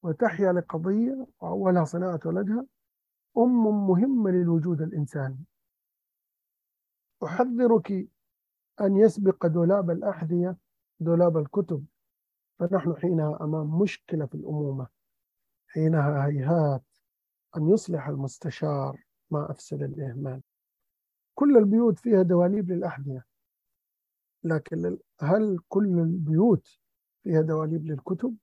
وتحيا 0.04 0.54
لقضية 0.54 1.28
وأولها 1.42 1.84
صناعة 1.84 2.20
ولدها 2.26 2.66
أم 3.38 3.88
مهمة 3.88 4.32
للوجود 4.32 4.82
الإنساني 4.82 5.46
أحذرك 7.24 7.92
أن 8.82 8.98
يسبق 8.98 9.48
دولاب 9.48 9.90
الأحذية 9.90 10.58
دولاب 11.00 11.38
الكتب. 11.38 11.86
فنحن 12.60 12.96
حينها 12.96 13.38
أمام 13.42 13.80
مشكلة 13.80 14.26
في 14.26 14.36
الأمومة. 14.36 14.88
حينها 15.68 16.28
هيهات 16.28 16.84
أن 17.58 17.70
يصلح 17.70 18.08
المستشار 18.08 19.04
ما 19.32 19.52
أفسد 19.52 19.84
الإهمال. 19.84 20.42
كل 21.36 21.58
البيوت 21.58 22.00
فيها 22.00 22.22
دواليب 22.22 22.72
للأحذية. 22.72 23.26
لكن 24.44 24.98
هل 25.22 25.60
كل 25.68 26.00
البيوت 26.00 26.80
فيها 27.24 27.42
دواليب 27.42 27.86
للكتب؟ 27.86 28.38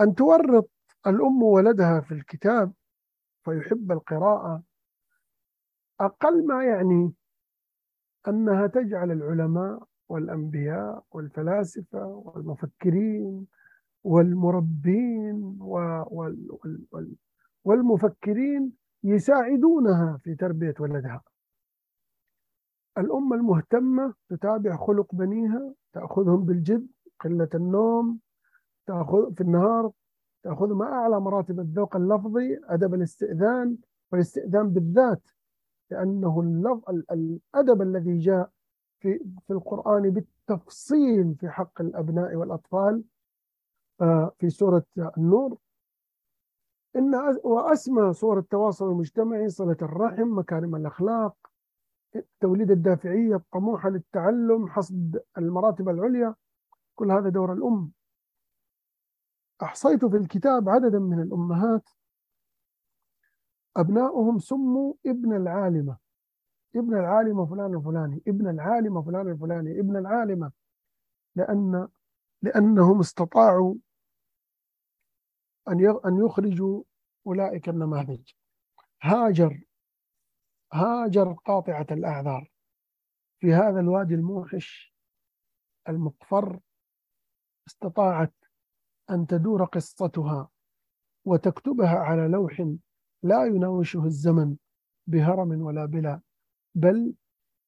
أن 0.00 0.14
تورط 0.14 0.70
الأم 1.06 1.42
ولدها 1.42 2.00
في 2.00 2.14
الكتاب 2.14 2.72
فيحب 3.44 3.92
القراءة 3.92 4.62
أقل 6.00 6.46
ما 6.46 6.64
يعني 6.64 7.12
أنها 8.28 8.66
تجعل 8.66 9.10
العلماء 9.10 9.88
والأنبياء 10.08 11.04
والفلاسفة 11.10 12.06
والمفكرين 12.06 13.46
والمربين 14.04 15.58
والمفكرين 17.64 18.72
يساعدونها 19.04 20.18
في 20.24 20.34
تربية 20.34 20.74
ولدها. 20.80 21.22
الأم 22.98 23.32
المهتمة 23.32 24.14
تتابع 24.28 24.76
خلق 24.76 25.14
بنيها 25.14 25.74
تأخذهم 25.92 26.44
بالجد 26.44 26.86
قلة 27.20 27.48
النوم 27.54 28.18
تأخذ 28.86 29.34
في 29.34 29.40
النهار 29.40 29.90
تأخذهم 30.42 30.82
أعلى 30.82 31.20
مراتب 31.20 31.60
الذوق 31.60 31.96
اللفظي 31.96 32.58
أدب 32.64 32.94
الاستئذان 32.94 33.76
والاستئذان 34.12 34.68
بالذات 34.70 35.22
لأنه 35.90 36.40
الأدب 37.10 37.82
الذي 37.82 38.18
جاء 38.18 38.50
في 39.00 39.18
في 39.46 39.52
القرآن 39.52 40.10
بالتفصيل 40.10 41.34
في 41.34 41.48
حق 41.48 41.80
الأبناء 41.80 42.34
والأطفال 42.34 43.04
آه، 44.00 44.32
في 44.38 44.50
سورة 44.50 44.84
النور. 45.18 45.58
إن 46.96 47.14
وأسمى 47.44 48.12
صور 48.12 48.38
التواصل 48.38 48.90
المجتمعي 48.90 49.48
صلة 49.48 49.76
الرحم 49.82 50.38
مكارم 50.38 50.76
الأخلاق 50.76 51.36
توليد 52.40 52.70
الدافعية 52.70 53.36
الطموحة 53.36 53.88
للتعلم 53.88 54.68
حصد 54.68 55.22
المراتب 55.38 55.88
العليا. 55.88 56.34
كل 56.94 57.10
هذا 57.10 57.28
دور 57.28 57.52
الأم. 57.52 57.92
أحصيت 59.62 60.04
في 60.04 60.16
الكتاب 60.16 60.68
عددا 60.68 60.98
من 60.98 61.22
الأمهات. 61.22 61.88
أبناؤهم 63.76 64.38
سموا 64.38 64.94
ابن 65.06 65.36
العالمة. 65.36 66.05
ابن 66.76 66.94
العالمة 66.94 67.46
فلان 67.46 67.74
الفلاني 67.74 68.22
ابن 68.28 68.48
العالمة 68.48 69.02
فلان 69.02 69.28
الفلاني 69.30 69.80
ابن 69.80 69.96
العالمة 69.96 70.52
لأن 71.34 71.88
لأنهم 72.42 73.00
استطاعوا 73.00 73.74
أن 75.68 75.98
أن 76.06 76.26
يخرجوا 76.26 76.82
أولئك 77.26 77.68
النماذج. 77.68 78.32
هاجر 79.02 79.64
هاجر 80.72 81.32
قاطعة 81.32 81.86
الأعذار. 81.90 82.50
في 83.40 83.54
هذا 83.54 83.80
الوادي 83.80 84.14
الموحش 84.14 84.94
المقفر 85.88 86.60
استطاعت 87.68 88.34
أن 89.10 89.26
تدور 89.26 89.64
قصتها 89.64 90.50
وتكتبها 91.24 91.98
على 91.98 92.28
لوح 92.28 92.60
لا 93.22 93.44
يناوشه 93.44 94.04
الزمن 94.04 94.56
بهرم 95.06 95.62
ولا 95.62 95.84
بلا. 95.84 96.20
بل 96.76 97.14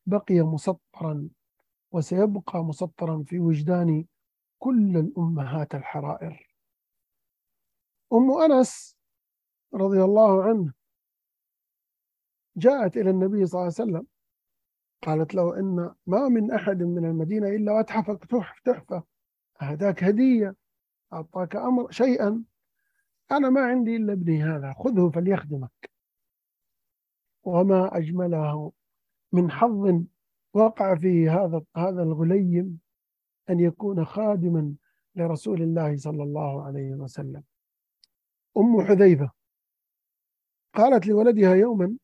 بقي 0.07 0.41
مسطرا 0.41 1.29
وسيبقى 1.93 2.65
مسطرا 2.65 3.23
في 3.27 3.39
وجدان 3.39 4.05
كل 4.59 4.97
الأمهات 4.97 5.75
الحرائر. 5.75 6.55
أم 8.13 8.31
أنس 8.31 8.97
رضي 9.75 10.03
الله 10.03 10.45
عنه 10.45 10.73
جاءت 12.57 12.97
إلى 12.97 13.11
النبي 13.11 13.47
صلى 13.47 13.61
الله 13.61 13.75
عليه 13.79 13.91
وسلم 13.91 14.07
قالت 15.03 15.35
له 15.35 15.59
إن 15.59 15.95
ما 16.07 16.29
من 16.29 16.53
أحد 16.53 16.83
من 16.83 17.05
المدينة 17.05 17.49
إلا 17.49 17.73
وأتحفك 17.73 18.25
تحفة 18.65 19.03
أهداك 19.63 20.05
هدية 20.05 20.57
أعطاك 21.13 21.57
أمر 21.57 21.91
شيئا 21.91 22.45
أنا 23.33 23.51
ما 23.51 23.61
عندي 23.61 23.97
إلا 23.97 24.13
ابني 24.13 24.43
هذا 24.43 24.73
خذه 24.73 25.11
فليخدمك. 25.15 25.91
وما 27.45 27.97
أجمله 27.97 28.73
من 29.33 29.51
حظ 29.51 30.05
وقع 30.55 30.95
فيه 30.95 31.45
هذا 31.45 31.63
هذا 31.77 32.03
الغليم 32.03 32.81
أن 33.51 33.61
يكون 33.61 34.05
خادما 34.05 34.75
لرسول 35.15 35.63
الله 35.63 35.97
صلى 35.97 36.23
الله 36.23 36.65
عليه 36.65 36.95
وسلم. 36.95 37.43
أم 38.57 38.81
حذيفة 38.87 39.31
قالت 40.75 41.07
لولدها 41.07 41.55
يوما 41.55 41.97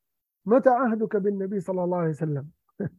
متى 0.47 0.69
عهدك 0.71 1.17
بالنبي 1.17 1.61
صلى 1.61 1.85
الله 1.85 1.99
عليه 1.99 2.11
وسلم؟ 2.11 2.51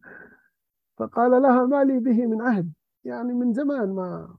فقال 0.97 1.41
لها 1.41 1.65
ما 1.65 1.83
لي 1.83 1.99
به 1.99 2.25
من 2.27 2.41
عهد. 2.41 2.73
يعني 3.03 3.33
من 3.33 3.53
زمان 3.53 3.89
ما 3.89 4.37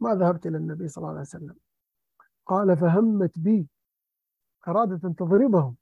ما 0.00 0.14
ذهبت 0.14 0.46
إلى 0.46 0.56
النبي 0.56 0.88
صلى 0.88 1.02
الله 1.02 1.10
عليه 1.10 1.20
وسلم. 1.20 1.56
قال 2.46 2.76
فهمت 2.76 3.38
بي 3.38 3.68
أرادت 4.68 5.04
أن 5.04 5.14
تضربه 5.16 5.74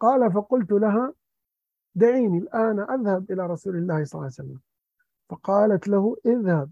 قال 0.00 0.32
فقلت 0.32 0.72
لها 0.72 1.14
دعيني 1.94 2.38
الآن 2.38 2.80
أذهب 2.80 3.30
إلى 3.30 3.46
رسول 3.46 3.76
الله 3.76 4.04
صلى 4.04 4.18
الله 4.18 4.24
عليه 4.24 4.26
وسلم. 4.26 4.60
فقالت 5.28 5.88
له 5.88 6.16
اذهب 6.26 6.70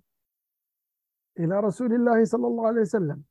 إلى 1.38 1.60
رسول 1.60 1.92
الله 1.92 2.24
صلى 2.24 2.46
الله 2.46 2.66
عليه 2.66 2.80
وسلم 2.80 3.22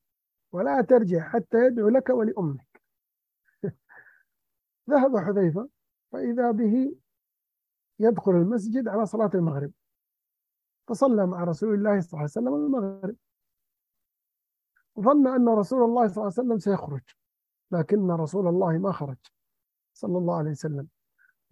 ولا 0.52 0.82
ترجع 0.82 1.30
حتى 1.30 1.58
يدعو 1.58 1.89
لك 1.89 2.10
ولأمك. 2.10 2.82
ذهب 4.89 5.18
حذيفة 5.18 5.70
فإذا 6.12 6.52
به 6.52 6.96
يدخل 8.00 8.32
المسجد 8.32 8.88
على 8.88 9.06
صلاة 9.06 9.32
المغرب. 9.36 9.72
فصلى 10.88 11.26
مع 11.28 11.44
رسول 11.44 11.74
الله 11.74 12.00
صلى 12.00 12.08
الله 12.08 12.20
عليه 12.20 12.24
وسلم 12.24 12.56
المغرب. 12.56 13.16
ظن 15.00 15.28
أن 15.28 15.50
رسول 15.50 15.84
الله 15.84 16.08
صلى 16.08 16.18
الله 16.18 16.34
عليه 16.38 16.50
وسلم 16.50 16.60
سيخرج 16.60 17.02
لكن 17.72 18.12
رسول 18.12 18.48
الله 18.48 18.78
ما 18.78 18.92
خرج. 18.92 19.18
صلى 20.02 20.18
الله 20.18 20.38
عليه 20.38 20.52
وسلم. 20.52 20.88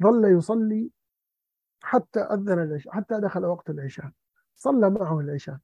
ظل 0.02 0.38
يصلي 0.38 0.92
حتى 1.82 2.20
أذن 2.20 2.60
العشاء 2.60 2.94
حتى 2.94 3.20
دخل 3.20 3.46
وقت 3.46 3.70
العشاء. 3.70 4.12
صلى 4.56 4.90
معه 4.90 5.20
العشاء. 5.20 5.58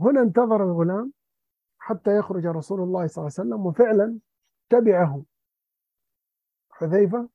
هنا 0.00 0.22
انتظر 0.22 0.64
الغلام 0.64 1.12
حتى 1.78 2.18
يخرج 2.18 2.46
رسول 2.46 2.80
الله 2.80 3.06
صلى 3.06 3.22
الله 3.22 3.32
عليه 3.38 3.42
وسلم 3.48 3.66
وفعلا 3.66 4.18
تبعه 4.70 5.24
حذيفة. 6.70 7.28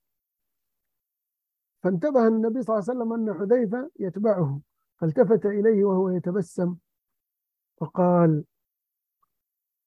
فانتبه 1.83 2.27
النبي 2.27 2.61
صلى 2.61 2.73
الله 2.75 2.85
عليه 2.89 2.91
وسلم 2.91 3.13
أن 3.13 3.33
حذيفة 3.39 3.91
يتبعه 3.99 4.61
فالتفت 4.97 5.45
إليه 5.45 5.85
وهو 5.85 6.09
يتبسم 6.09 6.75
وقال 7.77 8.43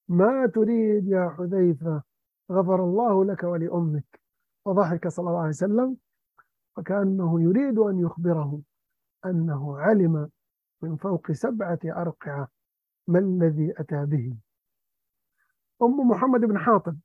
ما 0.08 0.46
تريد 0.46 1.08
يا 1.08 1.28
حذيفة 1.38 2.02
غفر 2.50 2.84
الله 2.84 3.24
لك 3.24 3.42
ولأمك. 3.42 4.20
وضحك 4.64 5.08
صلى 5.08 5.28
الله 5.28 5.40
عليه 5.40 5.48
وسلم 5.48 5.96
وكأنه 6.76 7.42
يريد 7.42 7.78
أن 7.78 7.98
يخبره 7.98 8.60
أنه 9.26 9.78
علم 9.78 10.30
من 10.82 10.96
فوق 10.96 11.32
سبعة 11.32 11.78
أرقعة 11.84 12.48
ما 13.08 13.18
الذي 13.18 13.74
أتى 13.78 14.06
به. 14.06 14.36
أم 15.82 16.08
محمد 16.08 16.40
بن 16.40 16.58
حاطب 16.58 16.96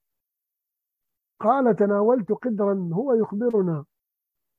قال 1.39 1.75
تناولت 1.75 2.31
قدرا 2.31 2.89
هو 2.93 3.13
يخبرنا. 3.13 3.85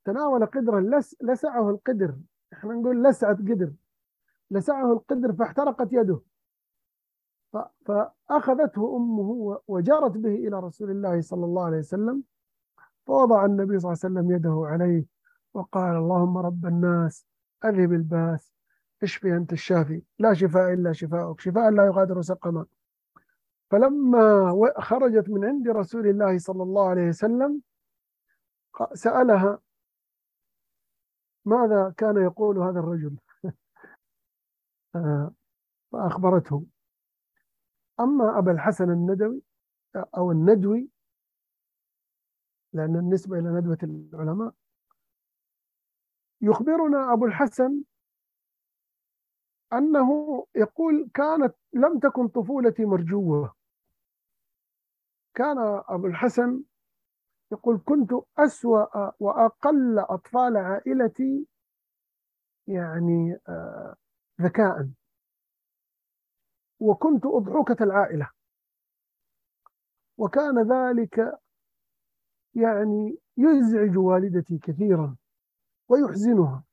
تناول 0.05 0.47
قدرا 0.47 0.81
لس 0.81 1.17
لسعه 1.23 1.71
القدر. 1.71 2.17
إحنا 2.53 2.75
نقول 2.75 3.05
لسعت 3.05 3.37
قدر. 3.37 3.73
لسعه 4.51 4.93
القدر 4.93 5.33
فاحترقت 5.33 5.89
يده. 5.93 6.21
فأخذته 7.87 8.97
أمه 8.97 9.61
وجارت 9.69 10.13
به 10.13 10.35
إلى 10.35 10.61
رسول 10.61 10.91
الله 10.91 11.21
صلى 11.21 11.45
الله 11.45 11.65
عليه 11.65 11.79
وسلم 11.79 12.23
فوضع 13.07 13.45
النبي 13.45 13.79
صلى 13.79 13.93
الله 13.93 14.01
عليه 14.05 14.15
وسلم 14.15 14.31
يده 14.37 14.63
عليه 14.67 15.05
وقال 15.55 15.97
اللهم 15.97 16.39
رب 16.39 16.67
الناس 16.67 17.27
أذهب 17.65 17.93
الباس 17.93 18.53
اشفي 19.03 19.37
أنت 19.37 19.53
الشافي 19.53 20.03
لا 20.19 20.35
شفاء 20.35 20.73
إلا 20.73 20.93
شفاءك 20.93 21.41
شفاء 21.41 21.71
لا 21.71 21.87
يغادر 21.87 22.23
سقما. 22.23 22.67
فلما 23.71 24.73
خرجت 24.79 25.29
من 25.29 25.45
عند 25.45 25.69
رسول 25.69 26.07
الله 26.09 26.39
صلى 26.39 26.63
الله 26.63 26.89
عليه 26.89 27.09
وسلم 27.09 27.61
سألها 28.95 29.59
ماذا 31.45 31.95
كان 31.97 32.17
يقول 32.17 32.59
هذا 32.59 32.79
الرجل؟ 32.81 33.17
آه، 34.95 35.33
فأخبرته. 35.93 36.65
أما 38.01 38.39
أبا 38.39 38.53
الحسن 38.53 38.91
الندوي 38.91 39.43
أو 39.97 40.31
الندوي 40.33 40.89
لأن 42.73 42.97
النسبة 42.97 43.39
إلى 43.39 43.49
ندوة 43.49 43.79
العلماء 43.83 44.55
يخبرنا 46.43 47.13
أبو 47.13 47.27
الحسن 47.27 47.83
أنه 49.73 50.11
يقول 50.57 51.11
كانت 51.15 51.55
لم 51.73 51.99
تكن 51.99 52.29
طفولتي 52.29 52.85
مرجوة. 52.85 53.55
كان 55.35 55.57
أبو 55.89 56.07
الحسن 56.07 56.63
يقول 57.53 57.83
كنت 57.87 58.11
أسوأ 58.39 59.13
وأقل 59.23 59.99
أطفال 59.99 60.57
عائلتي 60.57 61.47
يعني 62.69 63.39
آه، 63.49 63.95
ذكاء. 64.41 64.89
وكنت 66.81 67.27
أضحوكة 67.27 67.85
العائلة. 67.85 68.31
وكان 70.19 70.73
ذلك 70.73 71.39
يعني 72.55 73.19
يزعج 73.37 73.99
والدتي 73.99 74.59
كثيرا 74.59 75.17
ويحزنها 75.89 76.65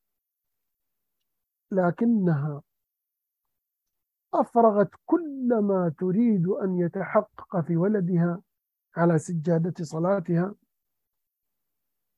لكنها 1.71 2.61
أفرغت 4.33 4.89
كل 5.05 5.59
ما 5.61 5.93
تريد 5.99 6.47
أن 6.47 6.77
يتحقق 6.77 7.59
في 7.59 7.77
ولدها 7.77 8.41
على 8.95 9.19
سجادة 9.19 9.83
صلاتها. 9.83 10.55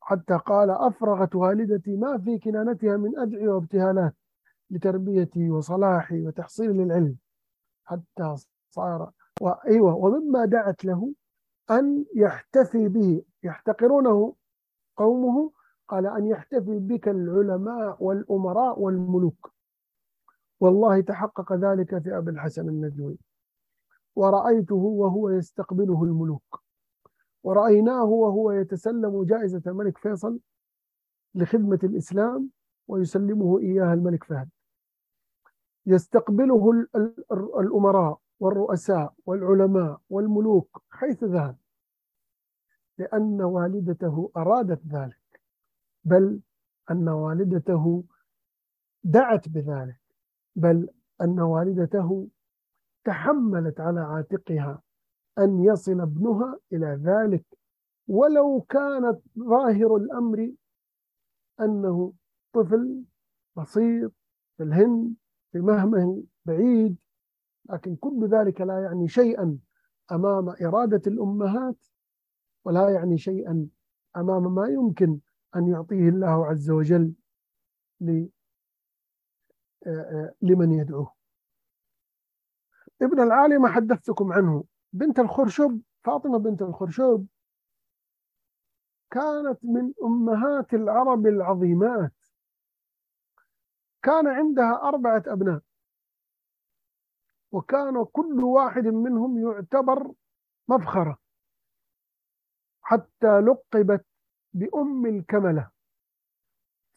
حتى 0.02 0.38
قال 0.38 0.70
أفرغت 0.70 1.36
والدتي 1.36 1.96
ما 1.96 2.18
في 2.18 2.40
كنانتها 2.40 2.98
من 2.98 3.20
أدعية 3.20 3.48
وابتهالات 3.48 4.16
لتربيتي 4.70 5.50
وصلاحي 5.50 6.22
وتحصيل 6.28 6.72
للعلم 6.72 7.18
حتى 7.86 8.36
صار 8.70 9.12
وأيوة 9.42 9.96
ومما 9.96 10.46
دعت 10.46 10.86
له 10.86 11.14
أن 11.72 12.06
يحتفي 12.16 12.88
به. 12.88 13.22
يحتقرونه 13.44 14.36
قومه؟ 14.98 15.52
قال 15.88 16.06
أن 16.08 16.26
يحتفي 16.26 16.80
بك 16.80 17.08
العلماء 17.08 18.04
والأمراء 18.04 18.80
والملوك. 18.80 19.52
والله 20.60 21.02
تحقق 21.02 21.54
ذلك 21.54 21.98
في 21.98 22.18
أبي 22.18 22.32
الحسن 22.32 22.70
الندوي 22.70 23.18
ورأيته 24.16 24.76
وهو 24.76 25.30
يستقبله 25.30 26.04
الملوك. 26.04 26.64
ورأيناه 27.44 28.04
وهو 28.04 28.52
يتسلم 28.52 29.24
جائزة 29.24 29.62
الملك 29.68 29.98
فيصل 29.98 30.40
لخدمة 31.36 31.80
الإسلام 31.84 32.50
ويسلمه 32.88 33.60
إياها 33.60 33.94
الملك 33.94 34.24
فهد. 34.24 34.50
يستقبله 35.86 36.72
الأمراء 37.60 38.20
والرؤساء 38.40 39.14
والعلماء 39.26 40.02
والملوك 40.10 40.84
حيث 40.90 41.24
ذهب. 41.24 41.58
لأن 42.98 43.42
والدته 43.42 44.32
أرادت 44.38 44.86
ذلك 44.88 45.42
بل 46.04 46.42
أن 46.92 47.10
والدته 47.10 48.04
دعت 49.04 49.50
بذلك 49.50 50.02
بل 50.56 50.90
أن 51.22 51.40
والدته 51.40 52.28
تحملت 53.06 53.80
على 53.80 54.00
عاتقها 54.00 54.82
أن 55.38 55.64
يصل 55.64 56.02
ابنها 56.02 56.60
إلى 56.74 56.88
ذلك. 57.04 57.46
ولو 58.08 58.62
كانت 58.70 59.20
ظاهر 59.40 59.96
الأمر 59.96 60.52
أنه 61.60 62.14
طفل 62.54 63.04
بسيط 63.58 64.12
في 64.58 64.64
الهند 64.64 65.16
في 65.56 65.62
مهمه 65.62 66.24
بعيد 66.46 66.98
لكن 67.70 67.96
كل 67.96 68.28
ذلك 68.28 68.62
لا 68.62 68.84
يعني 68.84 69.08
شيئا 69.08 69.58
أمام 70.12 70.50
إرادة 70.50 71.02
الأمهات 71.08 71.86
ولا 72.66 72.90
يعني 72.90 73.18
شيئا 73.18 73.68
أمام 74.18 74.56
ما 74.56 74.68
يمكن 74.68 75.20
أن 75.56 75.68
يعطيه 75.68 76.10
الله 76.10 76.46
عز 76.46 76.70
وجل 76.70 77.14
لمن 80.42 80.72
يدعوه. 80.72 81.14
ابن 83.02 83.20
العالم 83.20 83.68
حدثتكم 83.68 84.34
عنه. 84.34 84.64
بنت 84.94 85.20
الخرشب 85.20 85.82
فاطمة 86.04 86.38
بنت 86.38 86.62
الخرشب 86.62 87.26
كانت 89.12 89.60
من 89.64 89.94
أمهات 90.04 90.74
العرب 90.74 91.28
العظيمات. 91.28 92.14
كان 94.06 94.28
عندها 94.28 94.82
أربعة 94.84 95.24
أبناء. 95.28 95.62
وكان 97.52 98.06
كل 98.06 98.44
واحد 98.44 98.88
منهم 98.88 99.40
يعتبر 99.40 100.12
مفخرة. 100.68 101.18
حتى 102.82 103.40
لقبت 103.40 104.06
بأم 104.54 105.06
الكملة. 105.06 105.72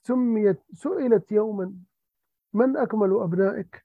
سميت 0.03 0.63
سئلت 0.73 1.33
يوما 1.33 1.75
من 2.53 2.77
أكمل 2.77 3.21
أبنائك؟ 3.23 3.85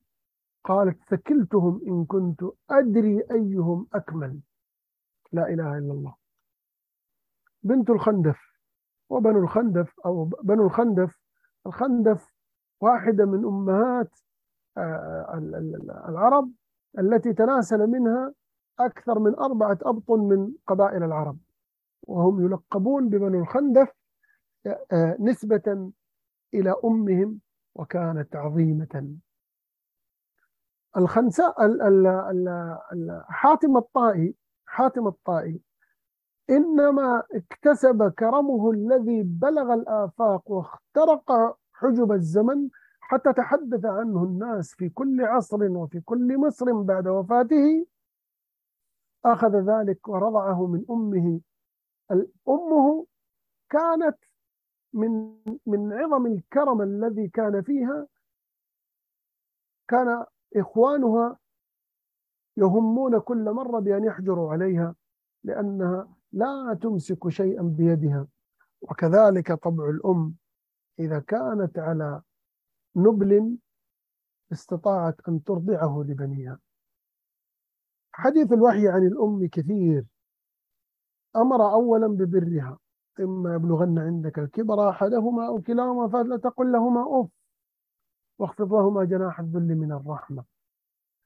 قالت 0.64 1.04
ثكلتهم 1.04 1.82
إن 1.88 2.06
كنت 2.06 2.44
أدري 2.70 3.24
أيهم 3.32 3.88
أكمل. 3.94 4.40
لا 5.32 5.48
إله 5.48 5.78
إلا 5.78 5.94
الله. 5.94 6.16
بنت 7.64 7.90
الخندف. 7.90 8.54
وبنو 9.10 9.40
الخندف 9.40 10.00
أو 10.06 10.26
بنو 10.26 10.66
الخندف 10.66 11.20
الخندف 11.66 12.33
واحدة 12.84 13.26
من 13.26 13.46
أمهات 13.46 14.20
آه، 14.78 15.40
العرب 16.10 16.52
التي 17.00 17.34
تناسل 17.34 17.88
منها 17.88 18.34
أكثر 18.80 19.20
من 19.20 19.36
أربعة 19.36 19.78
أبطن 19.82 20.20
من 20.20 20.54
قبائل 20.68 21.04
العرب. 21.04 21.38
وهم 22.08 22.46
يلقبون 22.46 23.10
ببنو 23.10 23.40
الخندف 23.42 23.92
آه، 24.92 25.18
نسبة 25.20 25.92
إلى 26.54 26.76
أمهم 26.86 27.40
وكانت 27.76 28.36
عظيمة. 28.36 29.18
الخنساء 30.98 31.56
حاتم 33.30 33.78
الطائي 33.78 34.36
حاتم 34.66 35.08
الطائي 35.08 35.62
إنما 36.50 37.24
اكتسب 37.36 38.14
كرمه 38.20 38.72
الذي 38.72 39.24
بلغ 39.24 39.74
الآفاق 39.74 40.52
واخترق 40.52 41.58
حجب 41.74 42.12
الزمن 42.12 42.70
حتى 43.00 43.34
تحدث 43.34 43.86
عنه 43.86 44.24
الناس 44.24 44.76
في 44.76 44.90
كل 44.90 45.22
عصر 45.22 45.64
وفي 45.64 46.00
كل 46.00 46.38
مصر 46.38 46.82
بعد 46.82 47.08
وفاته. 47.08 47.86
أخذ 49.26 49.56
ذلك 49.56 50.08
ورضعه 50.08 50.68
من 50.68 50.86
أمه. 50.90 51.42
أمه 52.50 53.06
كانت 53.70 54.18
من 54.94 55.36
من 55.66 55.94
عظم 55.94 56.26
الكرم 56.26 56.82
الذي 56.82 57.28
كان 57.28 57.62
فيها. 57.62 58.08
كان 59.88 60.26
إخوانها 60.56 61.38
يهمون 62.58 63.20
كل 63.20 63.52
مرة 63.52 63.80
بأن 63.80 64.04
يحجروا 64.04 64.52
عليها 64.52 64.96
لأنها 65.44 66.16
لا 66.32 66.80
تمسك 66.82 67.30
شيئا 67.30 67.62
بيدها. 67.62 68.28
وكذلك 68.82 69.54
طبع 69.54 69.90
الأم. 69.90 70.36
إذا 71.00 71.20
كانت 71.20 71.80
على 71.80 72.22
نبل 72.96 73.58
استطاعت 74.52 75.16
أن 75.28 75.44
ترضعه 75.44 76.04
لبنيها. 76.08 76.60
حديث 78.12 78.52
الوحي 78.52 78.88
عن 78.88 79.08
الأم 79.08 79.48
كثير. 79.48 80.06
أمر 81.36 81.72
أولا 81.72 82.08
ببرها. 82.08 82.80
إما 83.20 83.56
يبلغن 83.56 84.00
عندك 84.00 84.40
الكبر 84.40 84.90
أحدهما 84.90 85.48
أو 85.48 85.62
كلاهما 85.62 86.08
فلا 86.10 86.38
تقل 86.38 86.72
لهما 86.72 87.22
أف. 87.22 87.30
واخفض 88.40 88.74
لهما 88.74 89.04
جناح 89.04 89.40
الذل 89.40 89.76
من 89.76 89.92
الرحمة. 89.92 90.44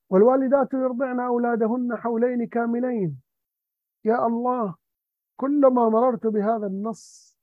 والوالدات 0.09 0.73
يرضعن 0.73 1.19
أولادهن 1.19 1.95
حولين 1.95 2.47
كاملين. 2.47 3.21
يا 4.05 4.27
الله 4.27 4.75
كلما 5.37 5.89
مررت 5.89 6.27
بهذا 6.27 6.67
النص 6.67 7.37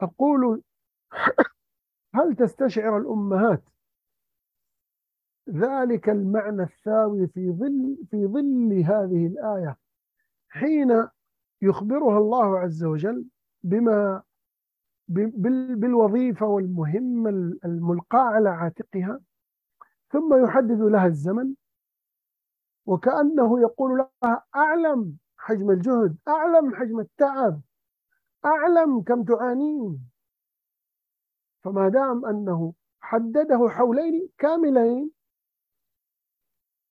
أقول 0.00 0.62
هل 2.14 2.36
تستشعر 2.36 2.98
الأمهات 2.98 3.62
ذلك 5.50 6.08
المعنى 6.08 6.62
الثاوي 6.62 7.26
في 7.26 7.52
ظل 7.52 7.98
في 8.10 8.26
ظل 8.26 8.72
هذه 8.72 9.26
الآية 9.26 9.76
حين 10.48 11.08
يخبرها 11.62 12.18
الله 12.18 12.58
عز 12.58 12.84
وجل 12.84 13.24
بما 13.62 14.22
بالوظيفة 15.08 16.46
والمهمة 16.46 17.30
الملقاة 17.64 18.20
على 18.20 18.48
عاتقها 18.48 19.20
ثم 20.10 20.44
يحدد 20.44 20.80
لها 20.80 21.06
الزمن 21.06 21.54
وكأنه 22.86 23.60
يقول 23.60 23.98
لها 23.98 24.44
أعلم 24.56 25.16
حجم 25.36 25.70
الجهد 25.70 26.16
أعلم 26.28 26.74
حجم 26.74 27.00
التعب 27.00 27.60
أعلم 28.44 29.02
كم 29.02 29.24
تعانين. 29.24 30.11
فما 31.64 31.88
دام 31.88 32.26
أنه 32.26 32.74
حدده 33.00 33.68
حولين 33.68 34.28
كاملين 34.38 35.10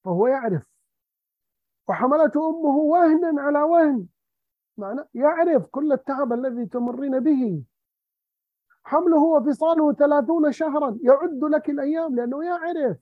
فهو 0.04 0.28
يعرف. 0.28 0.72
وحملته 1.88 2.50
أمه 2.50 2.78
وهنا 2.78 3.42
على 3.42 3.62
وهن. 3.62 4.08
معنى 4.78 5.02
يعرف 5.14 5.66
كل 5.66 5.92
التعب 5.92 6.34
الذي 6.34 6.66
تمرين 6.66 7.20
به. 7.20 7.64
حمله 8.84 9.24
وفصاله 9.24 9.94
ثلاثون 9.94 10.52
شهرا. 10.52 10.98
يعد 11.02 11.44
لك 11.44 11.70
الأيام 11.70 12.16
لأنه 12.16 12.46
يعرف. 12.46 12.98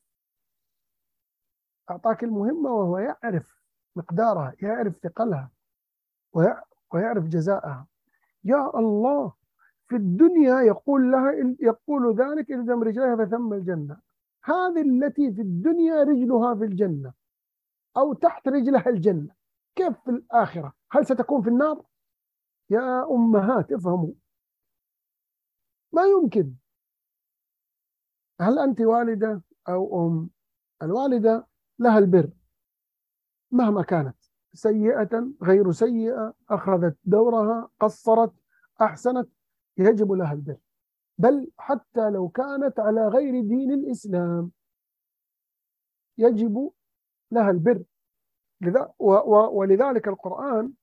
أعطاك 1.91 2.23
المهمة 2.23 2.69
وهو 2.69 2.97
يعرف 2.97 3.63
مقدارها 3.95 4.53
يعرف 4.61 4.97
ثقلها 4.97 5.51
ويعرف 6.91 7.23
جزاءها. 7.23 7.87
يا 8.43 8.79
الله! 8.79 9.38
في 9.89 9.95
الدنيا 9.95 10.61
يقول 10.61 11.11
لها 11.11 11.31
يقول 11.59 12.15
ذلك 12.15 12.51
إلزم 12.51 12.83
رجليها 12.83 13.15
فثم 13.15 13.53
الجنة. 13.53 14.01
هذه 14.43 14.81
التي 14.81 15.31
في 15.33 15.41
الدنيا 15.41 16.03
رجلها 16.03 16.55
في 16.55 16.63
الجنة 16.63 17.13
أو 17.97 18.13
تحت 18.13 18.47
رجلها 18.47 18.89
الجنة. 18.89 19.35
كيف 19.75 19.99
في 20.05 20.11
الآخرة؟ 20.11 20.73
هل 20.91 21.05
ستكون 21.05 21.41
في 21.41 21.49
النار؟ 21.49 21.85
يا 22.69 23.11
أمهات 23.11 23.71
افهموا. 23.71 24.13
ما 25.91 26.01
يمكن. 26.05 26.53
هل 28.41 28.59
أنت 28.59 28.81
والدة 28.81 29.41
أو 29.69 30.07
أم؟ 30.07 30.29
الوالدة 30.81 31.47
لها 31.79 31.97
البر. 31.97 32.29
مهما 33.51 33.83
كانت 33.83 34.15
سيئة 34.53 35.31
غير 35.43 35.71
سيئة 35.71 36.33
أخذت 36.49 36.97
دورها 37.03 37.69
قصرت 37.79 38.33
أحسنت 38.81 39.29
يجب 39.79 40.11
لها 40.11 40.33
البر. 40.33 40.57
بل 41.17 41.51
حتى 41.57 42.09
لو 42.09 42.29
كانت 42.29 42.79
على 42.79 43.07
غير 43.07 43.41
دين 43.41 43.71
الإسلام 43.71 44.51
يجب 46.17 46.71
لها 47.31 47.49
البر. 47.49 47.83
ولذلك 49.51 50.07
القرآن 50.07 50.73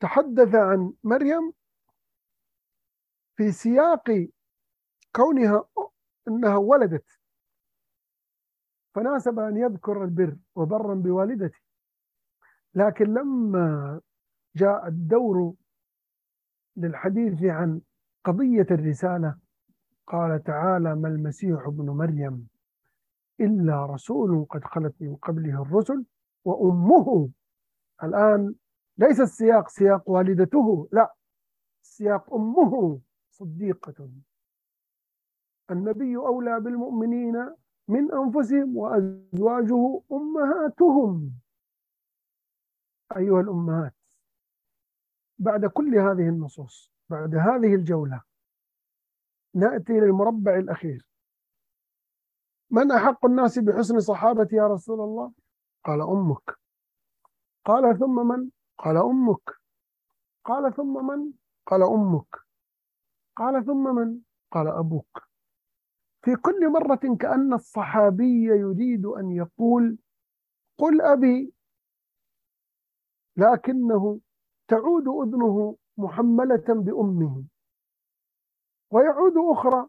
تحدث 0.00 0.54
عن 0.54 0.92
مريم 1.04 1.52
في 3.36 3.52
سياق 3.52 4.28
كونها 5.16 5.64
أنها 6.28 6.56
ولدت. 6.56 7.20
فناسب 8.94 9.38
أن 9.38 9.56
يذكر 9.56 10.04
البر 10.04 10.36
وبرا 10.54 10.94
بوالدته. 10.94 11.58
لكن 12.74 13.04
لما 13.04 14.00
جاء 14.56 14.86
الدور 14.86 15.54
للحديث 16.76 17.44
عن 17.44 17.80
قضية 18.28 18.66
الرسالة؟ 18.70 19.38
قال 20.06 20.42
تعالى 20.42 20.94
ما 20.94 21.08
المسيح 21.08 21.66
ابن 21.66 21.90
مريم 21.90 22.48
إلا 23.40 23.86
رسول 23.86 24.46
قد 24.50 24.64
خلت 24.64 24.94
من 25.00 25.16
قبله 25.16 25.62
الرسل 25.62 26.04
وأمه. 26.44 27.30
الآن 28.02 28.54
ليس 28.98 29.20
السياق 29.20 29.68
سياق 29.68 30.10
والدته 30.10 30.88
لا 30.92 31.14
سياق 31.82 32.34
أمه 32.34 33.00
صديقة. 33.30 34.10
النبي 35.70 36.16
أولى 36.16 36.60
بالمؤمنين 36.60 37.54
من 37.88 38.12
أنفسهم 38.12 38.76
وأزواجه 38.76 40.00
أمهاتهم. 40.12 41.32
أيها 43.16 43.40
الأمهات 43.40 43.94
بعد 45.38 45.66
كل 45.66 45.94
هذه 45.98 46.28
النصوص 46.28 46.97
بعد 47.10 47.34
هذه 47.34 47.74
الجولة 47.74 48.22
نأتي 49.54 49.92
للمربع 49.92 50.56
الأخير. 50.56 51.06
من 52.70 52.92
أحق 52.92 53.26
الناس 53.26 53.58
بحسن 53.58 54.00
صحابتي 54.00 54.56
يا 54.56 54.66
رسول 54.66 55.00
الله؟ 55.00 55.32
قال 55.84 56.00
أمك. 56.02 56.58
قال 57.64 57.98
ثم 57.98 58.28
من؟ 58.28 58.50
قال 58.78 58.96
أمك. 58.96 59.50
قال 60.44 60.74
ثم 60.74 61.06
من؟ 61.06 61.32
قال 61.66 61.82
أمك. 61.82 62.36
قال 63.36 63.64
ثم 63.64 63.94
من؟ 63.94 64.20
قال 64.50 64.68
أبوك. 64.68 65.28
في 66.22 66.36
كل 66.36 66.72
مرة 66.72 67.16
كأن 67.20 67.52
الصحابي 67.52 68.44
يريد 68.44 69.06
أن 69.06 69.32
يقول 69.32 69.98
قل 70.78 71.02
أبي 71.02 71.52
لكنه 73.36 74.20
تعود 74.68 75.08
أذنه 75.08 75.76
محملة 75.98 76.64
بأمه. 76.68 77.44
ويعود 78.90 79.32
أخرى 79.52 79.88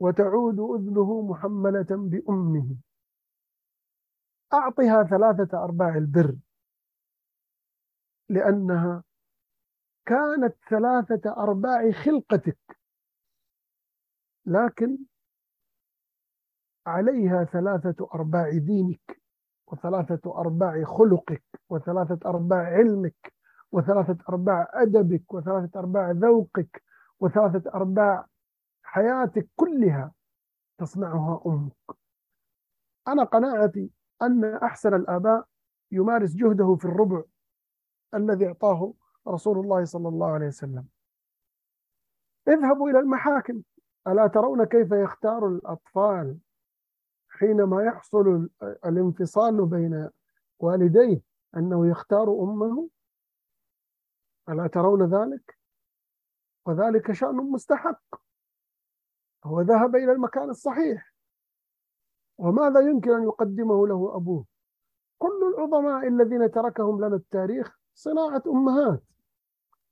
وتعود 0.00 0.60
أذنه 0.60 1.22
محملة 1.22 1.86
بأمه. 1.90 2.76
أعطها 4.52 5.02
ثلاثة 5.02 5.64
أرباع 5.64 5.96
البر. 5.96 6.36
لأنها 8.28 9.04
كانت 10.06 10.54
ثلاثة 10.70 11.30
أرباع 11.36 11.90
خلقتك. 11.90 12.78
لكن 14.46 14.98
عليها 16.86 17.44
ثلاثة 17.44 18.08
أرباع 18.14 18.50
دينك 18.50 19.22
وثلاثة 19.66 20.40
أرباع 20.40 20.84
خلقك 20.84 21.44
وثلاثة 21.68 22.30
أرباع 22.30 22.64
علمك. 22.64 23.34
وثلاثة 23.74 24.18
أرباع 24.28 24.70
أدبك 24.74 25.34
وثلاثة 25.34 25.80
أرباع 25.80 26.10
ذوقك 26.10 26.82
وثلاثة 27.20 27.70
أرباع 27.74 28.26
حياتك 28.82 29.48
كلها 29.56 30.12
تصنعها 30.78 31.42
أمك. 31.46 31.96
أنا 33.08 33.24
قناعتي 33.24 33.90
أن 34.22 34.44
أحسن 34.44 34.94
الآباء 34.94 35.46
يمارس 35.92 36.34
جهده 36.34 36.74
في 36.74 36.84
الربع 36.84 37.22
الذي 38.14 38.46
أعطاه 38.46 38.92
رسول 39.28 39.58
الله 39.58 39.84
صلى 39.84 40.08
الله 40.08 40.26
عليه 40.26 40.46
وسلم. 40.46 40.86
اذهبوا 42.48 42.90
إلى 42.90 42.98
المحاكم. 42.98 43.62
ألا 44.06 44.26
ترون 44.26 44.64
كيف 44.64 44.92
يختار 44.92 45.48
الأطفال 45.48 46.38
حينما 47.28 47.82
يحصل 47.82 48.48
الانفصال 48.62 49.66
بين 49.66 50.10
والديه؟ 50.58 51.20
أنه 51.56 51.86
يختار 51.86 52.28
أمه 52.28 52.88
ألا 54.48 54.66
ترون 54.66 55.02
ذلك؟ 55.14 55.58
وذلك 56.66 57.12
شأن 57.12 57.36
مستحق. 57.36 58.02
هو 59.44 59.60
ذهب 59.60 59.96
إلى 59.96 60.12
المكان 60.12 60.50
الصحيح. 60.50 61.14
وماذا 62.38 62.80
يمكن 62.80 63.10
أن 63.10 63.22
يقدمه 63.22 63.86
له 63.86 64.16
أبوه؟ 64.16 64.44
كل 65.18 65.54
العظماء 65.54 66.08
الذين 66.08 66.50
تركهم 66.50 67.04
لنا 67.04 67.16
التاريخ 67.16 67.78
صناعة 67.94 68.42
أمهات. 68.46 69.02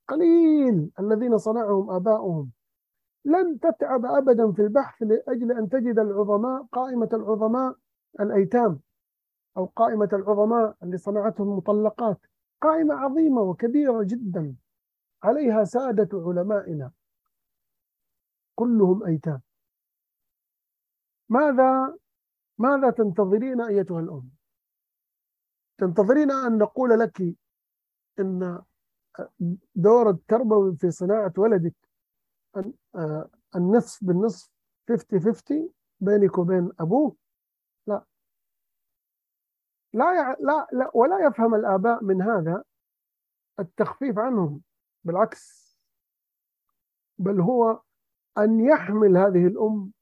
قليل 0.08 0.90
الذين 1.00 1.38
صنعهم 1.38 1.90
آباؤهم. 1.90 2.50
لن 3.24 3.60
تتعب 3.60 4.06
أبدا 4.06 4.52
في 4.52 4.62
البحث 4.62 5.02
لأجل 5.02 5.52
أن 5.52 5.68
تجد 5.68 5.98
العظماء 5.98 6.62
قائمة 6.72 7.08
العظماء 7.12 7.76
الأيتام 8.20 8.80
أو 9.56 9.64
قائمة 9.64 10.08
العظماء 10.12 10.76
اللي 10.82 10.96
صنعتهم 10.96 11.56
مطلقات. 11.56 12.20
قائمة 12.62 12.94
عظيمة 12.94 13.40
وكبيرة 13.40 14.02
جدا. 14.02 14.56
عليها 15.22 15.64
سادة 15.64 16.08
علمائنا. 16.12 16.92
كلهم 18.54 19.04
أيتام. 19.06 19.40
ماذا 21.28 21.96
ماذا 22.58 22.90
تنتظرين 22.90 23.60
أيتها 23.60 24.00
الأم؟ 24.00 24.30
تنتظرين 25.78 26.30
أن 26.30 26.58
نقول 26.58 26.98
لك 27.00 27.22
أن 28.20 28.62
دور 29.74 30.10
التربوي 30.10 30.76
في 30.76 30.90
صناعة 30.90 31.32
ولدك 31.38 31.74
آه، 32.94 33.30
النصف 33.56 34.04
بالنصف 34.04 34.50
50 34.88 35.20
50 35.20 35.70
بينك 36.00 36.38
وبين 36.38 36.70
أبوه؟ 36.80 37.16
لا 37.16 37.21
لا, 39.92 40.14
يع... 40.14 40.36
لا 40.40 40.66
لا 40.72 40.90
ولا 40.94 41.26
يفهم 41.26 41.54
الآباء 41.54 42.04
من 42.04 42.22
هذا 42.22 42.64
التخفيف 43.60 44.18
عنهم 44.18 44.60
بالعكس. 45.04 45.76
بل 47.18 47.40
هو 47.40 47.80
أن 48.38 48.60
يحمل 48.60 49.16
هذه 49.16 49.46
الأم 49.46 49.92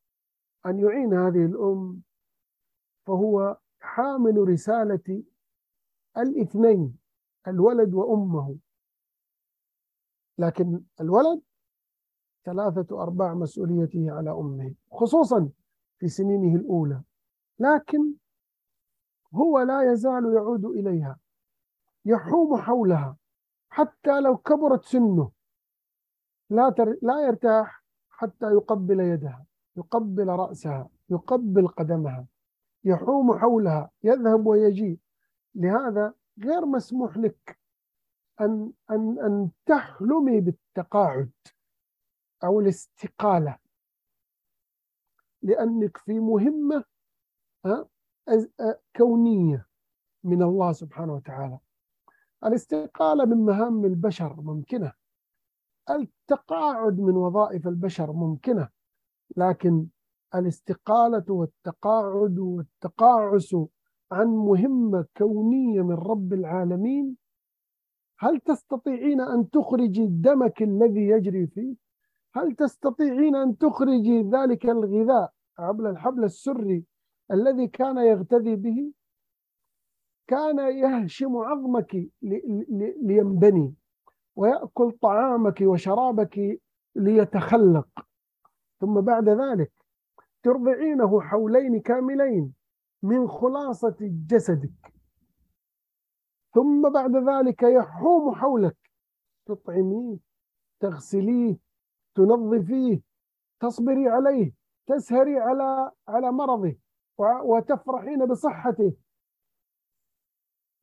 أن 0.66 0.78
يعين 0.78 1.14
هذه 1.14 1.44
الأم 1.46 2.02
فهو 3.06 3.58
حامل 3.80 4.48
رسالة 4.48 5.24
الاثنين 6.16 6.98
الولد 7.48 7.94
وأمه. 7.94 8.56
لكن 10.38 10.80
الولد 11.00 11.42
ثلاثة 12.44 13.02
أرباع 13.02 13.34
مسؤوليته 13.34 14.12
على 14.12 14.30
أمه 14.30 14.74
خصوصا 14.92 15.50
في 15.98 16.08
سنينه 16.08 16.56
الأولى. 16.56 17.02
لكن 17.58 18.14
هو 19.34 19.60
لا 19.60 19.92
يزال 19.92 20.34
يعود 20.34 20.64
إليها 20.64 21.18
يحوم 22.04 22.56
حولها 22.56 23.16
حتى 23.70 24.20
لو 24.20 24.36
كبرت 24.36 24.84
سنه. 24.84 25.30
لا 26.50 26.70
تر... 26.70 26.98
لا 27.02 27.20
يرتاح 27.26 27.84
حتى 28.10 28.46
يقبل 28.46 29.00
يدها 29.00 29.46
يقبل 29.76 30.28
رأسها 30.28 30.88
يقبل 31.10 31.68
قدمها 31.68 32.26
يحوم 32.84 33.38
حولها 33.38 33.90
يذهب 34.02 34.46
ويجي. 34.46 35.00
لهذا 35.54 36.14
غير 36.44 36.66
مسموح 36.66 37.16
لك 37.16 37.58
أن 38.40 38.72
أن 38.90 39.18
أن 39.18 39.50
تحلمي 39.66 40.40
بالتقاعد 40.40 41.30
أو 42.44 42.60
الاستقالة 42.60 43.58
لأنك 45.42 45.96
في 45.96 46.20
مهمة 46.20 46.84
كونية 48.96 49.66
من 50.24 50.42
الله 50.42 50.72
سبحانه 50.72 51.14
وتعالى 51.14 51.58
الاستقالة 52.44 53.24
من 53.24 53.36
مهام 53.36 53.84
البشر 53.84 54.40
ممكنة 54.40 54.92
التقاعد 55.90 57.00
من 57.00 57.16
وظائف 57.16 57.68
البشر 57.68 58.12
ممكنة 58.12 58.68
لكن 59.36 59.86
الاستقالة 60.34 61.24
والتقاعد 61.28 62.38
والتقاعس 62.38 63.56
عن 64.12 64.26
مهمة 64.26 65.06
كونية 65.16 65.82
من 65.82 65.94
رب 65.94 66.32
العالمين 66.32 67.16
هل 68.18 68.40
تستطيعين 68.40 69.20
أن 69.20 69.50
تخرجي 69.50 70.06
دمك 70.06 70.62
الذي 70.62 71.08
يجري 71.08 71.46
فيه؟ 71.46 71.76
هل 72.34 72.54
تستطيعين 72.54 73.36
أن 73.36 73.58
تخرجي 73.58 74.22
ذلك 74.22 74.66
الغذاء 74.66 75.32
عبر 75.58 75.90
الحبل 75.90 76.24
السري 76.24 76.84
الذي 77.32 77.68
كان 77.68 77.96
يغتذي 77.96 78.56
به؟ 78.56 78.92
كان 80.26 80.58
يهشم 80.58 81.36
عظمك 81.36 82.10
لينبني 83.02 83.74
ويأكل 84.36 84.92
طعامك 84.92 85.60
وشرابك 85.60 86.60
ليتخلق. 86.94 87.88
ثم 88.80 89.00
بعد 89.00 89.28
ذلك 89.28 89.72
ترضعينه 90.42 91.20
حولين 91.20 91.80
كاملين 91.80 92.54
من 93.02 93.28
خلاصة 93.28 93.96
جسدك. 94.00 94.94
ثم 96.54 96.90
بعد 96.90 97.16
ذلك 97.16 97.62
يحوم 97.62 98.34
حولك. 98.34 98.76
تطعميه 99.46 100.18
تغسليه 100.80 101.56
تنظفيه 102.14 103.00
تصبري 103.60 104.08
عليه 104.08 104.52
تسهري 104.86 105.38
على 105.38 105.90
على 106.08 106.32
مرضه. 106.32 106.76
وتفرحين 107.20 108.26
بصحته. 108.26 108.92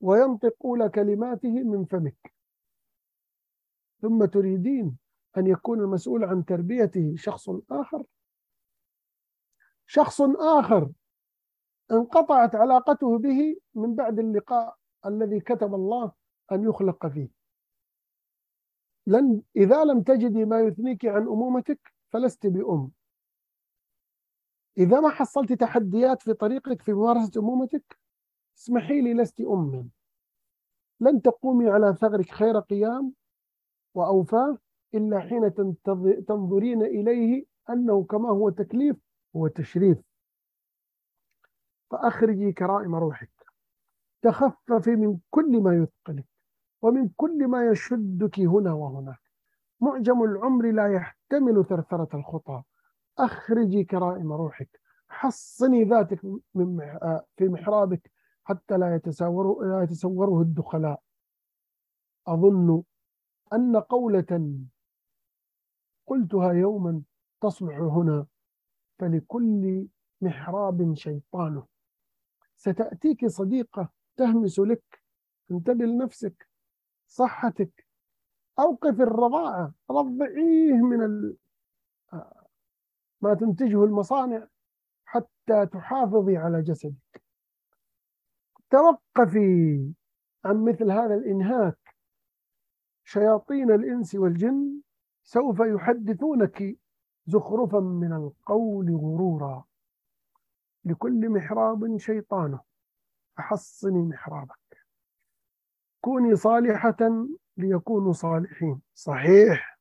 وينطق 0.01 0.55
أولى 0.65 0.89
كلماته 0.89 1.63
من 1.63 1.85
فمك. 1.85 2.33
ثم 4.01 4.25
تريدين 4.25 4.97
أن 5.37 5.47
يكون 5.47 5.79
المسؤول 5.79 6.23
عن 6.23 6.45
تربيته. 6.45 7.15
شخص 7.15 7.49
آخر. 7.71 8.03
شخص 9.85 10.21
آخر. 10.39 10.91
انقطعت 11.91 12.55
علاقته 12.55 13.17
به 13.17 13.59
من 13.75 13.95
بعد 13.95 14.19
اللقاء 14.19 14.75
الذي 15.05 15.39
كتب 15.39 15.73
الله 15.73 16.11
أن 16.51 16.63
يخلق 16.63 17.07
فيه. 17.07 17.29
لن 19.07 19.41
إذا 19.55 19.83
لم 19.83 20.01
تجدي 20.01 20.45
ما 20.45 20.59
يثنيك 20.59 21.05
عن 21.05 21.21
أمومتك 21.21 21.93
فلست 22.09 22.47
بأم. 22.47 22.91
إذا 24.77 24.99
ما 24.99 25.09
حصلت 25.09 25.53
تحديات 25.53 26.21
في 26.21 26.33
طريقك 26.33 26.81
في 26.81 26.93
ممارسة 26.93 27.41
أمومتك 27.41 27.97
اسمحي 28.57 29.01
لي 29.01 29.13
لست 29.13 29.41
أما. 29.41 29.87
لن 30.99 31.21
تقومي 31.21 31.69
على 31.69 31.95
ثغرك 31.95 32.31
خير 32.31 32.59
قيام 32.59 33.13
وأوفاه 33.93 34.57
إلا 34.93 35.19
حين 35.19 35.53
تنظرين 36.27 36.81
إليه 36.81 37.45
أنه 37.69 38.03
كما 38.03 38.29
هو 38.29 38.49
تكليف 38.49 38.95
هو 39.35 39.47
تشريف. 39.47 39.97
فأخرجي 41.91 42.51
كرائم 42.51 42.95
روحك. 42.95 43.31
تخففي 44.21 44.95
من 44.95 45.19
كل 45.29 45.61
ما 45.61 45.75
يثقلك 45.75 46.25
ومن 46.81 47.09
كل 47.09 47.47
ما 47.47 47.69
يشدك 47.69 48.39
هنا 48.39 48.73
وهناك. 48.73 49.21
معجم 49.79 50.23
العمر 50.23 50.71
لا 50.71 50.93
يحتمل 50.93 51.65
ثرثرة 51.65 52.17
الخطى. 52.17 52.63
أخرجي 53.19 53.83
كرائم 53.83 54.33
روحك. 54.33 54.81
حصني 55.09 55.83
ذاتك 55.83 56.25
من 56.55 56.97
في 57.37 57.47
محرابك 57.49 58.11
حتى 58.43 58.77
لا 58.77 58.95
يتساوره, 58.95 59.65
لا 59.65 59.83
يتسوره 59.83 60.41
الدخلاء. 60.41 61.01
أظن 62.27 62.83
أن 63.53 63.77
قولة 63.77 64.55
قلتها 66.05 66.51
يوما 66.51 67.01
تصلح 67.41 67.77
هنا 67.77 68.25
فلكل 68.99 69.87
محراب 70.21 70.93
شيطانه. 70.93 71.65
ستأتيك 72.55 73.25
صديقة 73.25 73.89
تهمس 74.17 74.59
لك 74.59 75.03
انتبه 75.51 75.85
لنفسك 75.85 76.49
صحتك. 77.07 77.87
أوقف 78.59 79.01
الرضاعة 79.01 79.73
رضعيه 79.91 80.73
من. 80.73 81.33
ما 83.21 83.33
تنتجه 83.33 83.83
المصانع 83.83 84.47
حتى 85.05 85.65
تحافظي 85.65 86.37
على 86.37 86.61
جسدك. 86.61 87.23
توقفي 88.69 89.93
عن 90.45 90.65
مثل 90.65 90.91
هذا 90.91 91.15
الإنهاك. 91.15 91.95
شياطين 93.03 93.71
الإنس 93.71 94.15
والجن 94.15 94.81
سوف 95.23 95.59
يحدثونك 95.59 96.77
زخرفا 97.25 97.79
من 97.79 98.13
القول 98.13 98.95
غرورا. 98.95 99.65
لكل 100.85 101.29
محراب 101.29 101.97
شيطانه 101.97 102.59
فحصني 103.37 104.01
محرابك. 104.01 104.87
كوني 106.01 106.35
صالحة 106.35 107.27
ليكونوا 107.57 108.13
صالحين. 108.13 108.81
صحيح 108.93 109.79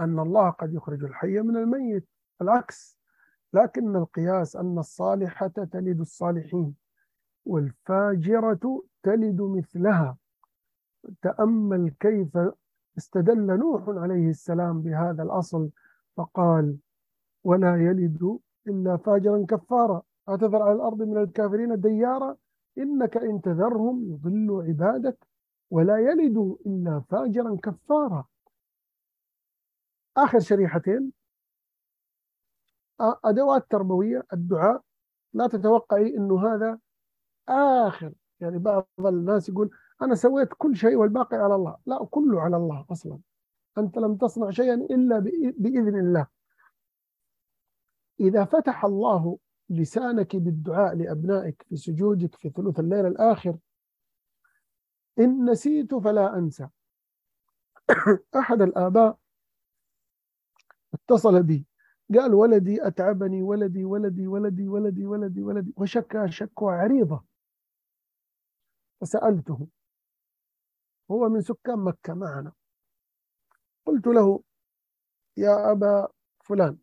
أن 0.00 0.18
الله 0.18 0.50
قد 0.50 0.74
يخرج 0.74 1.04
الحي 1.04 1.40
من 1.40 1.56
الميت. 1.56 2.08
العكس 2.42 2.98
لكن 3.52 3.96
القياس 3.96 4.56
أن 4.56 4.78
الصالحة 4.78 5.48
تلد 5.48 6.00
الصالحين 6.00 6.74
والفاجرة 7.46 8.82
تلد 9.02 9.40
مثلها. 9.40 10.16
تأمل 11.22 11.90
كيف 12.00 12.38
استدل 12.98 13.58
نوح 13.58 13.88
عليه 13.88 14.30
السلام 14.30 14.82
بهذا 14.82 15.22
الأصل 15.22 15.70
فقال 16.16 16.76
ولا 17.44 17.76
يلد 17.76 18.38
إلا 18.68 18.96
فاجرا 18.96 19.46
كفارا. 19.48 20.02
أتذر 20.28 20.62
على 20.62 20.72
الأرض 20.72 21.02
من 21.02 21.16
الكافرين 21.16 21.80
ديارا؟ 21.80 22.36
إنك 22.78 23.16
إن 23.16 23.40
تذرهم 23.40 24.12
يضلوا 24.12 24.64
عبادك. 24.64 25.26
ولا 25.70 25.98
يلدوا 25.98 26.56
إلا 26.66 27.00
فاجرا 27.00 27.56
كفارا. 27.62 28.24
آخر 30.16 30.38
شريحتين 30.38 31.17
أدوات 33.00 33.70
تربوية 33.70 34.26
الدعاء 34.32 34.82
لا 35.32 35.46
تتوقعي 35.46 36.16
أنه 36.16 36.54
هذا 36.54 36.78
آخر. 37.48 38.12
يعني 38.40 38.58
بعض 38.58 38.88
الناس 39.00 39.48
يقول 39.48 39.70
أنا 40.02 40.14
سويت 40.14 40.48
كل 40.58 40.76
شيء 40.76 40.96
والباقي 40.96 41.36
على 41.36 41.54
الله. 41.54 41.76
لا 41.86 42.04
كله 42.10 42.40
على 42.40 42.56
الله 42.56 42.86
أصلا. 42.90 43.18
أنت 43.78 43.98
لم 43.98 44.16
تصنع 44.16 44.50
شيئا 44.50 44.74
إلا 44.74 45.20
بإ- 45.20 45.54
بإذن 45.58 45.96
الله. 45.98 46.26
إذا 48.20 48.44
فتح 48.44 48.84
الله 48.84 49.38
لسانك 49.70 50.36
بالدعاء 50.36 50.94
لأبنائك 50.96 51.62
في 51.68 51.76
سجودك 51.76 52.34
في 52.34 52.50
ثلث 52.50 52.80
الليل 52.80 53.06
الآخر 53.06 53.56
إن 55.18 55.50
نسيت 55.50 55.94
فلا 55.94 56.38
أنسى. 56.38 56.68
أحد 58.38 58.62
الآباء 58.62 59.18
اتصل 60.94 61.42
بي. 61.42 61.67
قال 62.14 62.34
ولدي 62.34 62.86
أتعبني 62.86 63.42
ولدي 63.42 63.84
ولدي 63.84 64.26
ولدي 64.26 64.68
ولدي 64.68 65.06
ولدي 65.06 65.42
ولدي. 65.42 65.72
وشكى 65.76 66.30
شكوى 66.30 66.74
عريضة. 66.74 67.24
فسألته. 69.00 69.68
هو 71.10 71.28
من 71.28 71.40
سكان 71.40 71.78
مكة 71.78 72.14
معنا. 72.14 72.52
قلت 73.86 74.06
له 74.06 74.42
يا 75.36 75.72
أبا 75.72 76.08
فلان 76.44 76.78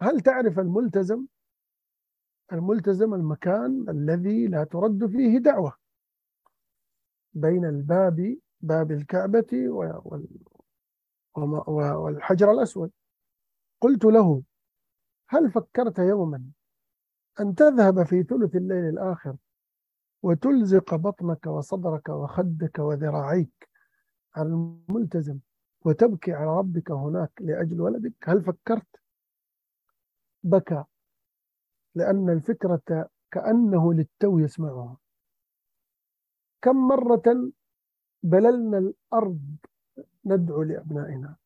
هل 0.00 0.20
تعرف 0.20 0.58
الملتزم؟ 0.58 1.26
الملتزم 2.52 3.14
المكان 3.14 3.88
الذي 3.88 4.46
لا 4.46 4.64
ترد 4.64 5.06
فيه 5.06 5.38
دعوة 5.38 5.76
بين 7.32 7.64
الباب 7.64 8.38
باب 8.60 8.92
الكعبة 8.92 9.68
والحجر 11.68 12.50
الأسود. 12.50 12.90
قلت 13.82 14.04
له 14.04 14.42
هل 15.28 15.50
فكرت 15.50 15.98
يوما 15.98 16.50
أن 17.40 17.54
تذهب 17.54 18.02
في 18.02 18.22
ثلث 18.22 18.56
الليل 18.56 18.84
الآخر 18.88 19.36
وتلزق 20.22 20.94
بطنك 20.94 21.46
وصدرك 21.46 22.08
وخدك 22.08 22.78
وذراعيك 22.78 23.68
على 24.36 24.48
الملتزم 24.48 25.38
وتبكي 25.84 26.32
على 26.32 26.58
ربك 26.58 26.90
هناك 26.90 27.32
لأجل 27.40 27.80
ولدك؟ 27.80 28.14
هل 28.24 28.42
فكرت؟ 28.42 28.86
بكى 30.42 30.84
لأن 31.94 32.30
الفكرة 32.30 33.08
كأنه 33.30 33.94
للتو 33.94 34.38
يسمعها. 34.38 34.96
كم 36.62 36.76
مرة 36.88 37.52
بللنا 38.22 38.78
الأرض 38.78 39.56
ندعو 40.24 40.62
لأبنائنا؟ 40.62 41.36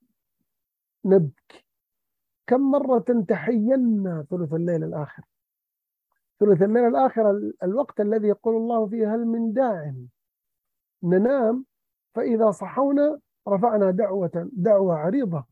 نبكي. 1.05 1.66
كم 2.47 2.61
مرة 2.71 3.25
تحينا 3.29 4.27
ثلث 4.31 4.53
الليل 4.55 4.85
الآخر؟ 4.85 5.23
ثلث 6.41 6.63
الليل 6.63 6.85
الآخر 6.87 7.31
ال- 7.31 7.55
الوقت 7.63 8.01
الذي 8.01 8.29
يقول 8.29 8.57
الله 8.57 8.87
فيه 8.87 9.15
هل 9.15 9.27
من 9.27 9.53
داع 9.53 9.95
ننام 11.03 11.65
فإذا 12.15 12.51
صحونا 12.51 13.21
رفعنا 13.49 13.91
دعوة 13.91 14.51
دعوة 14.53 14.95
عريضة 14.95 15.45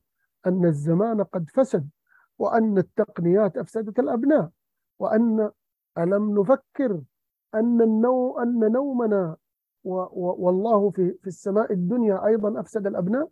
أن 0.47 0.64
الزمان 0.64 1.22
قد 1.22 1.51
فسد 1.51 1.88
وأن 2.38 2.78
التقنيات 2.78 3.57
أفسدت 3.57 3.99
الأبناء 3.99 4.51
وأن 4.99 5.51
ألم 5.99 6.40
نفكر 6.40 7.01
أن 7.55 7.82
النو 7.82 8.38
أن 8.38 8.72
نومنا 8.72 9.36
والله 9.84 10.90
في 10.90 11.12
في 11.22 11.26
السماء 11.26 11.72
الدنيا 11.72 12.26
أيضا 12.26 12.61
أفسد 12.61 12.86
الأبناء؟ 12.86 13.28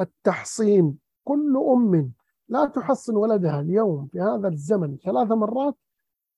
التحصين. 0.00 0.98
كل 1.24 1.56
أم 1.56 2.12
لا 2.48 2.66
تحصن 2.66 3.16
ولدها 3.16 3.60
اليوم 3.60 4.06
في 4.06 4.20
هذا 4.20 4.48
الزمن 4.48 4.96
ثلاث 4.96 5.32
مرات 5.32 5.76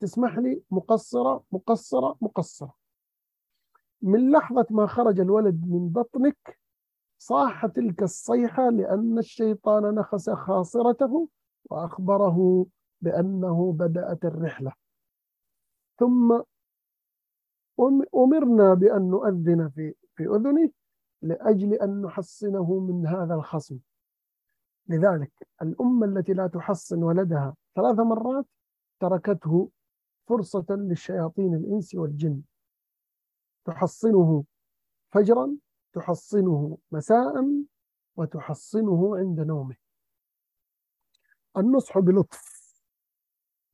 تسمح 0.00 0.38
لي 0.38 0.62
مقصرة 0.70 1.44
مقصرة 1.52 2.16
مقصرة. 2.20 2.74
من 4.02 4.30
لحظة 4.30 4.66
ما 4.70 4.86
خرج 4.86 5.20
الولد 5.20 5.66
من 5.66 5.88
بطنك 5.88 6.58
صاح 7.18 7.66
تلك 7.66 8.02
الصيحة 8.02 8.70
لأن 8.70 9.18
الشيطان 9.18 9.94
نخس 9.94 10.30
خاصرته 10.30 11.28
وأخبره 11.70 12.66
بأنه 13.00 13.72
بدأت 13.72 14.24
الرحلة. 14.24 14.72
ثم 15.98 16.38
أم- 17.80 18.06
أمرنا 18.14 18.74
بأن 18.74 19.10
نؤذن 19.10 19.68
في 19.68 19.94
في 20.14 20.26
أذنه 20.26 20.70
لأجل 21.22 21.74
أن 21.74 22.02
نحصنه 22.02 22.78
من 22.78 23.06
هذا 23.06 23.34
الخصم. 23.34 23.78
لذلك 24.88 25.32
الأمة 25.62 26.06
التي 26.06 26.32
لا 26.32 26.46
تحصن 26.46 27.02
ولدها 27.02 27.54
ثلاث 27.76 27.98
مرات 27.98 28.46
تركته 29.00 29.70
فرصة 30.28 30.66
للشياطين 30.70 31.54
الإنس 31.54 31.94
والجن. 31.94 32.42
تحصنه 33.64 34.44
فجرا 35.10 35.56
تحصنه 35.92 36.78
مساء 36.92 37.64
وتحصنه 38.16 39.16
عند 39.16 39.40
نومه. 39.40 39.76
النصح 41.56 41.98
بلطف. 41.98 42.62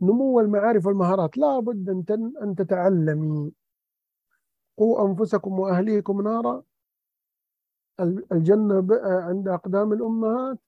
نمو 0.01 0.41
المعارف 0.41 0.87
والمهارات. 0.87 1.39
لا 1.39 1.61
بد 1.61 1.89
أن 2.11 2.33
أن 2.43 2.55
تتعلمي. 2.55 3.53
قوا 4.77 5.09
أنفسكم 5.09 5.59
وأهليكم 5.59 6.23
نارا. 6.23 6.63
ال- 8.01 8.33
الجنة 8.33 8.87
عند 9.03 9.49
أقدام 9.49 9.93
الأمهات. 9.93 10.59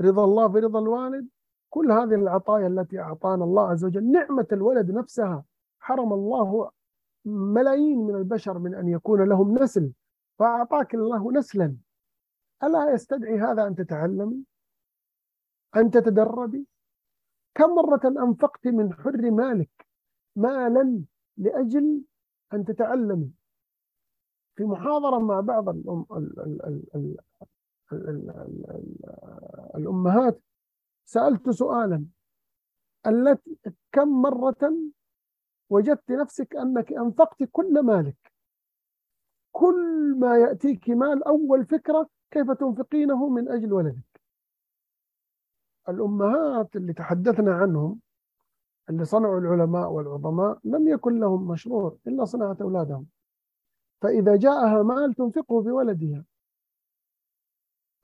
رضا 0.00 0.24
الله 0.24 0.48
في 0.52 0.58
رضا 0.58 0.78
الوالد 0.78 1.28
كل 1.70 1.92
هذه 1.92 2.14
العطايا 2.14 2.66
التي 2.66 3.00
أعطانا 3.00 3.44
الله 3.44 3.70
عز 3.70 3.84
وجل 3.84 4.12
نعمة 4.12 4.46
الولد 4.52 4.90
نفسها 4.90 5.44
حرم 5.80 6.12
الله 6.12 6.70
ملايين 7.24 7.98
من 7.98 8.14
البشر 8.14 8.58
من 8.58 8.74
أن 8.74 8.88
يكون 8.88 9.28
لهم 9.28 9.58
نسل 9.58 9.92
فأعطاك 10.38 10.94
الله 10.94 11.32
نسلا. 11.32 11.76
ألا 12.62 12.92
يستدعي 12.92 13.40
هذا 13.40 13.66
أن 13.66 13.74
تتعلمي 13.74 14.44
أن 15.76 15.90
تتدربي 15.90 16.66
كم 17.54 17.70
مرة 17.74 18.00
أنفقت 18.04 18.66
من 18.66 18.92
حر 18.94 19.30
مالك 19.30 19.86
مالا 20.36 21.02
لأجل 21.36 22.02
أن 22.54 22.64
تتعلمي 22.64 23.30
في 24.56 24.64
محاضرة 24.64 25.18
مع 25.18 25.40
بعض 25.40 25.68
الأمهات. 29.76 30.42
سألت 31.04 31.50
سؤالا. 31.50 32.06
التي 33.06 33.58
كم 33.92 34.08
مرة 34.22 34.74
وجدت 35.70 36.10
نفسك 36.10 36.56
أنك 36.56 36.92
أنفقت 36.92 37.42
كل 37.52 37.82
مالك؟ 37.82 38.32
كل 39.52 40.14
ما 40.18 40.38
يأتيك 40.38 40.90
مال 40.90 41.24
أول 41.24 41.66
فكرة 41.66 42.08
كيف 42.30 42.50
تنفقينه 42.50 43.28
من 43.28 43.48
أجل 43.48 43.72
ولدك؟ 43.72 44.20
الأمهات 45.88 46.76
اللي 46.76 46.92
تحدثنا 46.92 47.54
عنهم 47.54 48.00
اللي 48.90 49.04
صنعوا 49.04 49.40
العلماء 49.40 49.90
والعظماء 49.90 50.58
لم 50.64 50.88
يكن 50.88 51.20
لهم 51.20 51.48
مشروع 51.48 51.96
إلا 52.06 52.24
صناعة 52.24 52.56
أولادهم. 52.60 53.06
فإذا 54.02 54.36
جاءها 54.36 54.82
مال 54.82 55.14
تنفقه 55.14 55.62
في 55.62 55.70
ولدها 55.70 56.24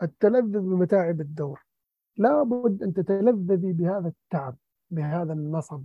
التلذذ 0.02 0.60
بمتاعب 0.60 1.20
الدور. 1.20 1.64
لا 2.16 2.42
بد 2.42 2.82
أن 2.82 2.92
تتلذذي 2.92 3.72
بهذا 3.72 4.08
التعب 4.08 4.56
بهذا 4.90 5.32
النصب 5.32 5.84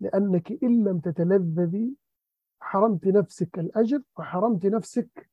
لأنك 0.00 0.62
إن 0.62 0.84
لم 0.84 1.00
تتلذذي 1.00 1.96
حرمت 2.60 3.06
نفسك 3.06 3.58
الأجر 3.58 4.02
وحرمت 4.18 4.66
نفسك 4.66 5.30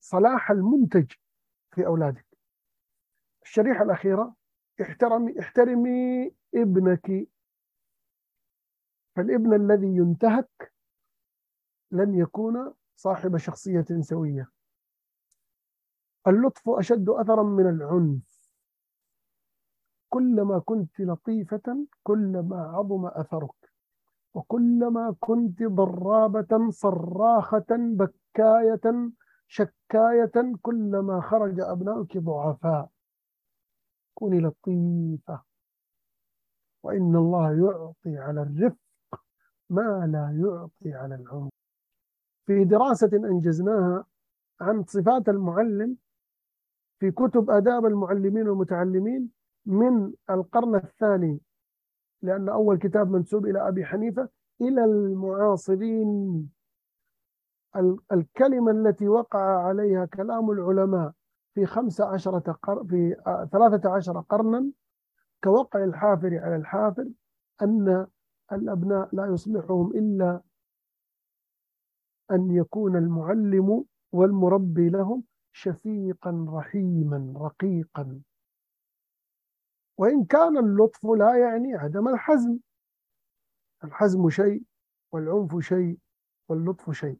صلاح 0.00 0.50
المنتج 0.50 1.12
في 1.70 1.86
أولادك. 1.86 2.26
الشريحة 3.42 3.82
الأخيرة 3.84 4.34
احترمي 4.82 5.40
احترمي 5.40 6.32
ابنك. 6.54 7.28
فالابن 9.16 9.54
الذي 9.54 9.96
ينتهك 9.96 10.72
لن 11.90 12.14
يكون 12.14 12.74
صاحب 12.96 13.36
شخصية 13.36 13.86
سوية. 14.00 14.50
اللطف 16.26 16.68
أشد 16.68 17.08
أثرا 17.08 17.42
من 17.42 17.68
العنف. 17.68 18.40
كلما 20.08 20.58
كنت 20.58 21.00
لطيفة 21.00 21.86
كلما 22.02 22.62
عظم 22.62 23.06
أثرك. 23.06 23.72
وكلما 24.34 25.16
كنت 25.20 25.62
ضرابة 25.62 26.70
صراخة 26.70 27.66
بكاية 27.70 29.10
شكاية 29.48 30.56
كلما 30.62 31.20
خرج 31.20 31.60
أبناؤك 31.60 32.18
ضعفاء. 32.18 32.90
كوني 34.14 34.40
لطيفة. 34.40 35.42
وإن 36.82 37.16
الله 37.16 37.52
يعطي 37.52 38.18
على 38.18 38.42
الرفق 38.42 38.76
ما 39.70 40.06
لا 40.06 40.40
يعطي 40.44 40.94
على 40.94 41.14
العنف. 41.14 41.50
في 42.46 42.64
دراسة 42.64 43.10
أنجزناها 43.14 44.04
عن 44.60 44.84
صفات 44.84 45.28
المعلم 45.28 45.96
في 47.00 47.10
كتب 47.10 47.50
آداب 47.50 47.86
المعلمين 47.86 48.48
والمتعلمين 48.48 49.30
من 49.66 50.12
القرن 50.30 50.74
الثاني 50.74 51.40
لأن 52.22 52.48
أول 52.48 52.78
كتاب 52.78 53.10
منسوب 53.10 53.46
إلى 53.46 53.68
أبي 53.68 53.84
حنيفة 53.84 54.28
إلى 54.60 54.84
المعاصرين. 54.84 56.50
الكلمة 58.12 58.70
التي 58.70 59.08
وقع 59.08 59.66
عليها 59.66 60.04
كلام 60.04 60.50
العلماء 60.50 61.12
في 61.54 61.66
خمسة 61.66 62.04
عشرة 62.06 62.52
قر... 62.52 62.84
في 62.84 63.16
ثلاثة 63.52 63.90
عشر 63.90 64.20
قرنا 64.20 64.70
كوقع 65.44 65.84
الحافر 65.84 66.38
على 66.38 66.56
الحافر 66.56 67.08
أن 67.62 68.06
الأبناء 68.52 69.08
لا 69.12 69.26
يصلحهم 69.26 69.90
إلا 69.90 70.40
أن 72.30 72.50
يكون 72.50 72.96
المعلم 72.96 73.84
والمربي 74.12 74.88
لهم. 74.88 75.22
شفيقا 75.52 76.46
رحيما 76.48 77.34
رقيقا. 77.36 78.20
وإن 79.98 80.24
كان 80.24 80.56
اللطف 80.58 81.04
لا 81.04 81.38
يعني 81.38 81.74
عدم 81.74 82.08
الحزم. 82.08 82.58
الحزم 83.84 84.30
شيء 84.30 84.62
والعنف 85.12 85.58
شيء 85.58 85.98
واللطف 86.48 86.90
شيء. 86.90 87.18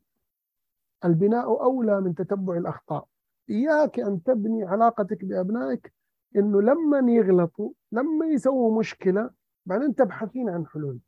البناء 1.05 1.63
أولى 1.63 2.01
من 2.01 2.15
تتبع 2.15 2.57
الأخطاء. 2.57 3.07
إياك 3.51 4.01
أن 4.01 4.23
تبني 4.23 4.65
علاقتك 4.65 5.25
بأبنائك. 5.25 5.93
إنه 6.37 6.63
لما 6.63 7.13
يغلطوا 7.13 7.73
لما 7.93 8.27
يسووا 8.27 8.79
مشكلة 8.79 9.31
بعدين 9.67 9.95
تبحثين 9.95 10.49
عن 10.49 10.67
حلول. 10.67 11.01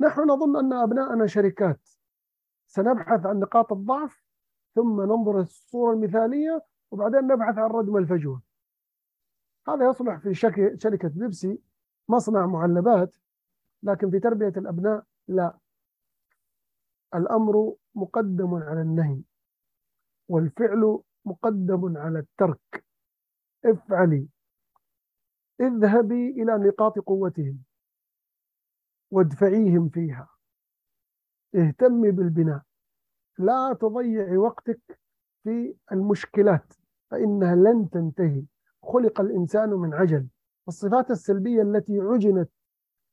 نحن 0.00 0.20
نظن 0.20 0.56
أن 0.56 0.72
أبناءنا 0.72 1.26
شركات. 1.26 1.88
سنبحث 2.66 3.26
عن 3.26 3.38
نقاط 3.38 3.72
الضعف. 3.72 4.29
ثم 4.74 5.00
ننظر 5.02 5.40
الصورة 5.40 5.92
المثالية 5.92 6.62
وبعدين 6.90 7.20
نبحث 7.20 7.58
عن 7.58 7.70
ردم 7.70 7.96
الفجوة. 7.96 8.42
هذا 9.68 9.90
يصلح 9.90 10.18
في 10.18 10.34
شركة 10.78 11.08
بيبسي 11.08 11.58
مصنع 12.08 12.46
معلبات 12.46 13.16
لكن 13.82 14.10
في 14.10 14.20
تربية 14.20 14.48
الأبناء 14.56 15.04
لا. 15.28 15.58
الأمر 17.14 17.74
مقدم 17.94 18.54
على 18.54 18.80
النهي 18.82 19.22
والفعل 20.28 20.98
مقدم 21.24 21.96
على 21.98 22.18
الترك. 22.18 22.84
افعلي. 23.64 24.28
اذهبي 25.60 26.30
إلى 26.30 26.68
نقاط 26.68 26.98
قوتهم 26.98 27.62
وادفعيهم 29.10 29.88
فيها. 29.88 30.28
اهتمي 31.54 32.10
بالبناء. 32.10 32.62
لا 33.40 33.72
تضيعي 33.80 34.36
وقتك 34.36 35.00
في 35.44 35.74
المشكلات 35.92 36.74
فإنها 37.10 37.54
لن 37.54 37.90
تنتهي. 37.90 38.44
خلق 38.82 39.20
الإنسان 39.20 39.70
من 39.70 39.94
عجل. 39.94 40.26
الصفات 40.68 41.10
السلبية 41.10 41.62
التي 41.62 42.00
عجنت 42.00 42.50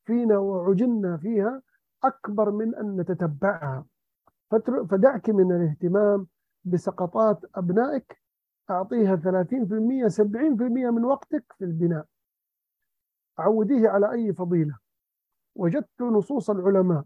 فينا 0.05 0.37
وعجلنا 0.37 1.17
فيها 1.17 1.61
أكبر 2.03 2.51
من 2.51 2.75
أن 2.75 2.97
نتتبعها. 3.01 3.85
فدعك 4.89 5.29
من 5.29 5.51
الاهتمام 5.51 6.27
بسقطات 6.63 7.45
أبنائك 7.55 8.21
أعطيها 8.69 9.15
30% 9.15 10.07
70% 10.07 10.91
من 10.91 11.05
وقتك 11.05 11.53
في 11.57 11.65
البناء. 11.65 12.05
عوديه 13.37 13.89
على 13.89 14.11
أي 14.11 14.33
فضيلة. 14.33 14.77
وجدت 15.55 16.01
نصوص 16.01 16.49
العلماء 16.49 17.03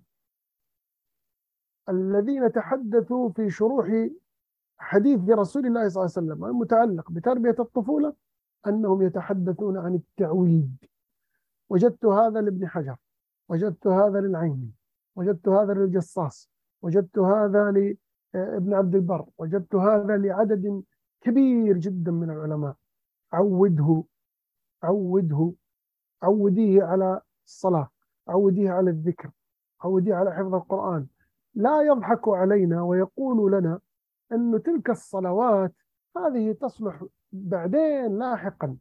الذين 1.90 2.52
تحدثوا 2.52 3.30
في 3.30 3.50
شروح 3.50 4.08
حديث 4.78 5.30
رسول 5.30 5.66
الله 5.66 5.90
صلى 5.90 6.04
الله 6.04 6.14
عليه 6.18 6.28
وسلم 6.28 6.46
المتعلق 6.46 7.12
بتربية 7.12 7.56
الطفولة 7.60 8.14
أنهم 8.68 9.02
يتحدثون 9.02 9.78
عن 9.78 9.96
التعويد. 9.96 10.78
وجدت 11.70 12.06
هذا 12.06 12.42
لابن 12.42 12.68
حجر 12.68 12.96
وجدت 13.50 13.88
هذا 13.88 14.22
للعيني 14.22 14.72
وجدت 15.16 15.48
هذا 15.48 15.74
للجصاص 15.74 16.50
وجدت 16.82 17.20
هذا 17.20 17.72
لابن 17.72 18.74
عبد 18.74 18.96
البر 18.96 19.26
وجدت 19.38 19.76
هذا 19.76 20.18
لعدد 20.18 20.84
كبير 21.22 21.78
جدا 21.78 22.12
من 22.12 22.30
العلماء. 22.30 22.76
عوده 23.34 24.04
عوده 24.84 25.54
عوديه 26.22 26.84
على 26.84 27.22
الصلاة 27.46 27.90
عوديه 28.28 28.72
على 28.72 28.90
الذكر 28.90 29.32
عوديه 29.82 30.16
على 30.16 30.32
حفظ 30.32 30.56
القرآن 30.56 31.08
لا 31.54 31.82
يضحك 31.82 32.28
علينا 32.28 32.84
ويقول 32.84 33.52
لنا 33.52 33.80
أن 34.32 34.64
تلك 34.64 34.90
الصلوات 34.90 35.74
هذه 36.18 36.52
تصلح 36.52 37.06
بعدين 37.32 38.20
لاحقا. 38.20 38.78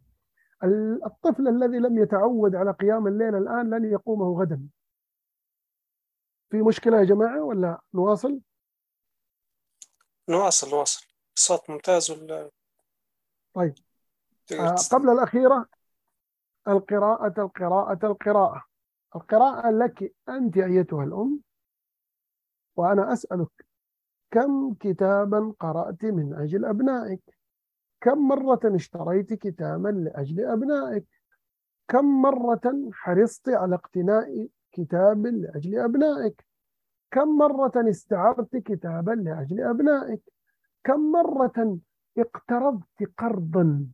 الطفل 1.07 1.49
الذي 1.49 1.79
لم 1.79 1.99
يتعود 1.99 2.55
على 2.55 2.71
قيام 2.71 3.07
الليل 3.07 3.35
الآن 3.35 3.75
لن 3.75 3.93
يقومه 3.93 4.41
غدا. 4.41 4.69
في 6.51 6.63
مشكلة 6.63 6.99
يا 6.99 7.05
جماعة 7.05 7.43
ولا 7.43 7.81
نواصل؟ 7.95 8.41
نواصل 10.29 10.71
نواصل. 10.71 11.07
الصوت 11.37 11.71
ممتاز 11.71 12.11
ولا؟ 12.11 12.51
طيب. 13.55 13.75
آه 14.53 14.75
قبل 14.93 15.11
الأخيرة 15.11 15.67
القراءة 16.69 17.41
القراءة 17.43 18.07
القراءة. 18.07 18.65
القراءة 19.17 19.71
لك 19.71 20.15
أنت 20.29 20.57
أيتها 20.57 21.05
الأم. 21.05 21.41
وأنا 22.77 23.13
أسألك 23.13 23.67
كم 24.31 24.75
كتابا 24.75 25.55
قرأت 25.61 26.05
من 26.05 26.35
أجل 26.35 26.65
أبنائك؟ 26.65 27.39
كم 28.01 28.29
مرة 28.29 28.61
اشتريت 28.65 29.33
كتابا 29.35 29.89
لأجل 29.89 30.41
أبنائك؟ 30.41 31.07
كم 31.89 32.23
مرة 32.23 32.91
حرصت 32.93 33.49
على 33.49 33.75
اقتناء 33.75 34.49
كتاب 34.73 35.27
لأجل 35.27 35.79
أبنائك؟ 35.79 36.47
كم 37.11 37.29
مرة 37.39 37.73
استعرت 37.77 38.57
كتابا 38.57 39.11
لأجل 39.11 39.61
أبنائك؟ 39.61 40.23
كم 40.85 41.13
مرة 41.13 41.79
اقترضت 42.19 43.03
قرضا 43.19 43.87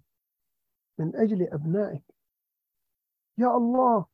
من 0.99 1.17
أجل 1.17 1.43
أبنائك؟ 1.43 2.05
يا 3.39 3.57
الله 3.57 4.07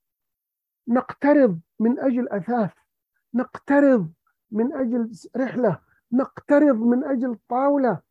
نقترض 0.88 1.60
من 1.80 1.98
أجل 1.98 2.28
أثاث 2.28 2.72
نقترض 3.34 4.12
من 4.52 4.72
أجل 4.72 5.10
رحلة 5.36 5.80
نقترض 6.12 6.76
من 6.76 7.04
أجل 7.04 7.38
طاولة. 7.48 8.02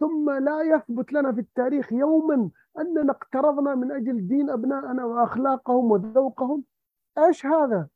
ثم 0.00 0.30
لا 0.30 0.62
يثبت 0.62 1.12
لنا 1.12 1.32
في 1.32 1.40
التاريخ 1.40 1.92
يوما 1.92 2.50
أننا 2.78 3.12
اقترضنا 3.12 3.74
من 3.74 3.92
أجل 3.92 4.28
دين 4.28 4.50
أبنائنا 4.50 5.04
وأخلاقهم 5.04 5.90
وذوقهم. 5.90 6.64
إيش 7.18 7.46
هذا؟ 7.46 7.88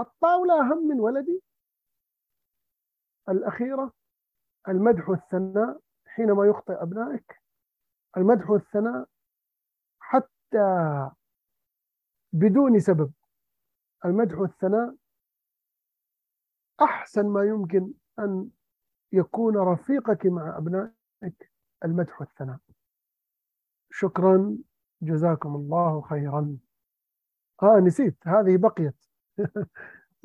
الطاولة 0.00 0.60
أهم 0.60 0.88
من 0.88 1.00
ولدي؟ 1.00 1.42
الأخيرة 3.28 3.92
المدح 4.68 5.08
والثناء 5.08 5.80
حينما 6.06 6.46
يخطئ 6.46 6.82
أبنائك. 6.82 7.42
المدح 8.16 8.50
والثناء 8.50 9.06
حتى 10.00 11.10
بدون 12.32 12.80
سبب. 12.80 13.12
المدح 14.04 14.38
والثناء 14.38 14.94
أحسن 16.82 17.26
ما 17.26 17.44
يمكن 17.44 17.92
أن 18.18 18.48
يكون 19.12 19.56
رفيقك 19.56 20.26
مع 20.26 20.58
أبنائك 20.58 21.52
المدح 21.84 22.20
والثناء. 22.20 22.58
شكرا 23.90 24.58
جزاكم 25.02 25.54
الله 25.54 26.00
خيرا. 26.00 26.56
آه 27.62 27.78
نسيت 27.78 28.16
هذه 28.26 28.56
بقيت. 28.56 29.04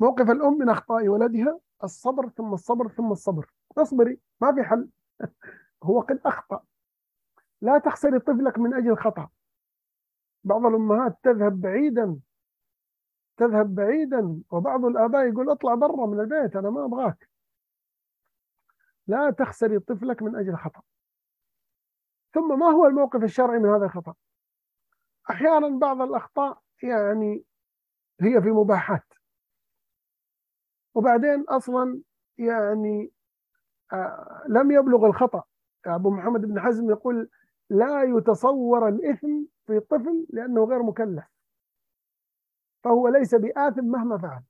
موقف 0.00 0.30
الأم 0.30 0.58
من 0.58 0.68
أخطاء 0.68 1.08
ولدها 1.08 1.60
الصبر 1.84 2.28
ثم 2.28 2.54
الصبر 2.54 2.88
ثم 2.88 3.12
الصبر. 3.12 3.50
اصبري 3.78 4.18
ما 4.40 4.54
في 4.54 4.62
حل. 4.62 4.88
هو 5.84 6.00
قد 6.00 6.20
أخطأ. 6.26 6.64
لا 7.60 7.78
تخسري 7.78 8.18
طفلك 8.18 8.58
من 8.58 8.74
أجل 8.74 8.96
خطأ. 8.96 9.28
بعض 10.44 10.66
الأمهات 10.66 11.18
تذهب 11.22 11.60
بعيدا 11.60 12.18
تذهب 13.36 13.74
بعيدا 13.74 14.42
وبعض 14.50 14.84
الآباء 14.84 15.28
يقول 15.28 15.50
اطلع 15.50 15.74
برا 15.74 16.06
من 16.06 16.20
البيت 16.20 16.56
أنا 16.56 16.70
ما 16.70 16.84
أبغاك. 16.84 17.28
لا 19.06 19.30
تخسري 19.30 19.78
طفلك 19.78 20.22
من 20.22 20.36
أجل 20.36 20.56
خطأ. 20.56 20.82
ثم 22.34 22.58
ما 22.58 22.66
هو 22.66 22.86
الموقف 22.86 23.22
الشرعي 23.22 23.58
من 23.58 23.68
هذا 23.68 23.84
الخطأ؟ 23.84 24.14
أحيانا 25.30 25.78
بعض 25.78 26.02
الأخطاء 26.02 26.58
يعني 26.82 27.44
هي 28.20 28.42
في 28.42 28.50
مباحات. 28.50 29.04
وبعدين 30.94 31.44
أصلا 31.48 32.00
يعني 32.38 33.12
آه 33.92 34.42
لم 34.48 34.70
يبلغ 34.70 35.06
الخطأ. 35.06 35.42
أبو 35.86 36.10
محمد 36.10 36.40
بن 36.40 36.60
حزم 36.60 36.90
يقول 36.90 37.30
لا 37.70 38.02
يتصور 38.02 38.88
الإثم 38.88 39.42
في 39.66 39.80
طفل 39.80 40.26
لأنه 40.30 40.64
غير 40.64 40.82
مكلف. 40.82 41.31
فهو 42.84 43.08
ليس 43.08 43.34
بآثم 43.34 43.84
مهما 43.84 44.18
فعل. 44.18 44.42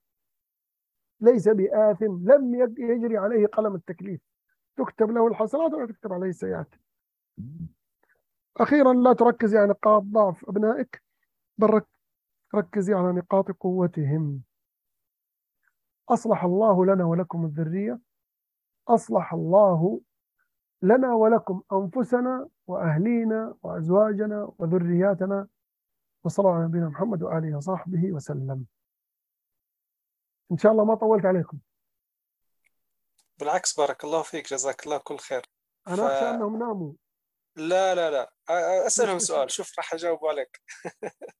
ليس 1.21 1.49
بآثم 1.49 2.31
لم 2.31 2.55
يجري 2.79 3.17
عليه 3.17 3.47
قلم 3.47 3.75
التكليف. 3.75 4.21
تكتب 4.77 5.11
له 5.11 5.27
الحسنات 5.27 5.73
ولا 5.73 5.87
تكتب 5.87 6.13
عليه 6.13 6.29
السيئات 6.29 6.75
أخيرا 8.57 8.93
لا 8.93 9.13
تركزي 9.13 9.59
على 9.59 9.69
نقاط 9.69 10.03
ضعف 10.03 10.45
أبنائك. 10.49 11.03
بل 11.59 11.71
رك- 11.71 11.99
ركزي 12.55 12.95
على 12.95 13.13
نقاط 13.13 13.51
قوتهم. 13.51 14.43
أصلح 16.09 16.45
الله 16.45 16.87
لنا 16.87 17.05
ولكم 17.05 17.45
الذرية. 17.45 18.01
أصلح 18.89 19.35
الله 19.35 20.01
لنا 20.83 21.15
ولكم 21.15 21.63
أنفسنا 21.73 22.49
وأهلينا 22.67 23.55
وأزواجنا 23.63 24.53
وذرياتنا. 24.59 25.49
وصلى 26.25 26.49
على 26.49 26.65
نبينا 26.65 26.89
محمد 26.89 27.23
وآله 27.23 27.57
وصحبه 27.57 28.13
وسلم. 28.13 28.65
إن 30.53 30.59
شاء 30.59 30.73
الله 30.73 30.85
ما 30.85 30.95
طولت 30.95 31.25
عليكم. 31.25 31.59
بالعكس 33.39 33.77
بارك 33.77 34.05
الله 34.05 34.23
فيك 34.23 34.51
جزاك 34.51 34.87
الله 34.87 34.99
كل 34.99 35.19
خير. 35.19 35.43
أنا 35.89 35.97
ف- 35.97 36.01
أخشى 36.01 36.31
أنهم 36.31 36.59
ناموا. 36.59 36.93
لا 37.57 37.95
لا 37.95 38.11
لا. 38.11 38.33
أسألهم 38.87 39.19
سؤال. 39.29 39.51
شوف 39.51 39.79
راح 39.79 39.95
أجاوب 39.95 40.27
عليك. 40.27 40.61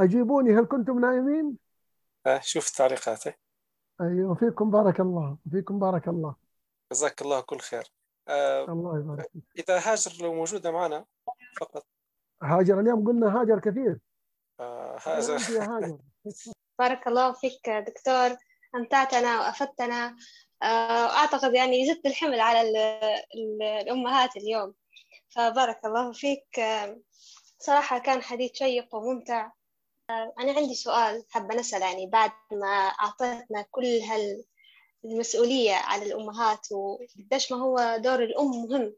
أجيبوني 0.00 0.54
هل 0.54 0.64
كنتم 0.66 1.00
نائمين؟ 1.00 1.58
آه، 2.26 2.40
شوف 2.42 2.68
التعليقات 2.68 3.26
إيه. 3.26 3.38
أيوة 4.00 4.34
فيكم 4.34 4.70
بارك 4.70 5.00
الله 5.00 5.38
فيكم 5.50 5.78
بارك 5.78 6.08
الله. 6.08 6.36
جزاك 6.92 7.22
الله 7.22 7.40
كل 7.40 7.58
خير. 7.58 7.92
آه، 8.28 8.64
الله 8.64 8.98
يبارك 8.98 9.30
فيك. 9.32 9.42
إذا 9.58 9.78
هاجر 9.78 10.22
لو 10.24 10.34
موجودة 10.34 10.70
معنا 10.70 11.04
فقط. 11.60 11.86
هاجر 12.42 12.80
اليوم 12.80 13.06
قلنا 13.06 13.40
هاجر 13.40 13.60
كثير. 13.60 13.98
آه، 14.60 14.98
هاجر. 15.06 15.98
بارك 16.78 17.06
الله 17.08 17.32
فيك 17.32 17.70
دكتور. 17.70 18.36
أمتعتنا 18.74 19.40
وأفدتنا. 19.40 20.16
آه، 20.62 21.04
وأعتقد 21.06 21.54
يعني 21.54 21.86
زدت 21.86 22.06
الحمل 22.06 22.40
على 22.40 22.60
ال- 22.60 22.76
ال- 23.34 23.62
الأمهات 23.62 24.36
اليوم. 24.36 24.74
فبارك 25.28 25.84
الله 25.84 26.12
فيك. 26.12 26.60
صراحة 27.58 27.98
كان 27.98 28.22
حديث 28.22 28.52
شيق 28.54 28.94
وممتع. 28.94 29.50
آه، 30.10 30.32
أنا 30.40 30.52
عندي 30.52 30.74
سؤال 30.74 31.24
حابة 31.30 31.54
نسأل 31.54 31.82
يعني 31.82 32.06
بعد 32.06 32.30
ما 32.52 32.66
أعطيتنا 32.66 33.64
كل 33.70 33.84
هالمسؤولية 35.04 35.74
على 35.74 36.02
الأمهات 36.06 36.72
وقديش 36.72 37.52
ما 37.52 37.58
هو 37.58 37.96
دور 38.00 38.22
الأم 38.22 38.50
مهم 38.50 38.94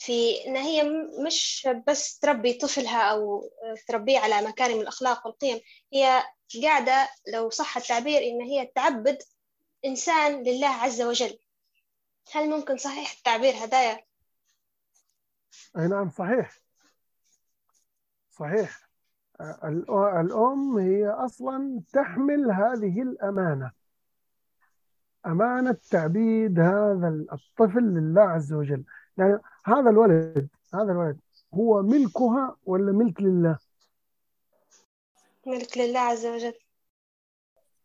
في 0.00 0.46
إن 0.46 0.56
هي 0.56 0.82
مش 1.26 1.68
بس 1.86 2.18
تربي 2.18 2.52
طفلها 2.52 3.02
أو 3.02 3.50
تربيه 3.88 4.18
على 4.18 4.48
مكارم 4.48 4.80
الأخلاق 4.80 5.26
والقيم 5.26 5.60
هي 5.92 6.22
قاعدة 6.62 7.08
لو 7.32 7.50
صح 7.50 7.76
التعبير 7.76 8.22
إن 8.22 8.40
هي 8.40 8.66
تعبد 8.74 9.18
إنسان 9.84 10.42
لله 10.42 10.68
عز 10.68 11.02
وجل. 11.02 11.38
هل 12.32 12.50
ممكن 12.50 12.76
صحيح 12.76 13.12
التعبير 13.16 13.54
هدايا؟ 13.64 14.04
أي 15.78 15.88
نعم 15.88 16.10
صحيح. 16.10 16.58
صحيح. 18.30 18.88
الأ- 19.42 19.90
الأم 20.20 20.78
هي 20.78 21.08
أصلا 21.08 21.82
تحمل 21.92 22.50
هذه 22.50 23.02
الأمانة. 23.02 23.72
أمانة 25.26 25.76
تعبيد 25.90 26.60
هذا 26.60 27.26
الطفل 27.32 27.82
لله 27.82 28.22
عز 28.22 28.52
وجل. 28.52 28.84
يعني 29.20 29.38
هذا 29.64 29.90
الولد 29.90 30.48
هذا 30.74 30.92
الولد 30.92 31.20
هو 31.54 31.82
ملكها 31.82 32.56
ولا 32.66 32.92
ملك 32.92 33.22
لله؟ 33.22 33.58
ملك 35.46 35.78
لله 35.78 36.00
عز 36.00 36.26
وجل. 36.26 36.54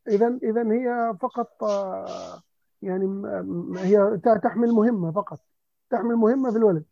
إذا 0.08 0.40
إذا 0.44 0.72
هي 0.72 1.18
فقط 1.22 1.62
يعني 2.82 3.06
هي 3.78 4.20
تحمل 4.44 4.72
مهمة 4.72 5.12
فقط 5.12 5.40
تحمل 5.90 6.16
مهمة 6.16 6.52
في 6.52 6.58
الولد. 6.58 6.86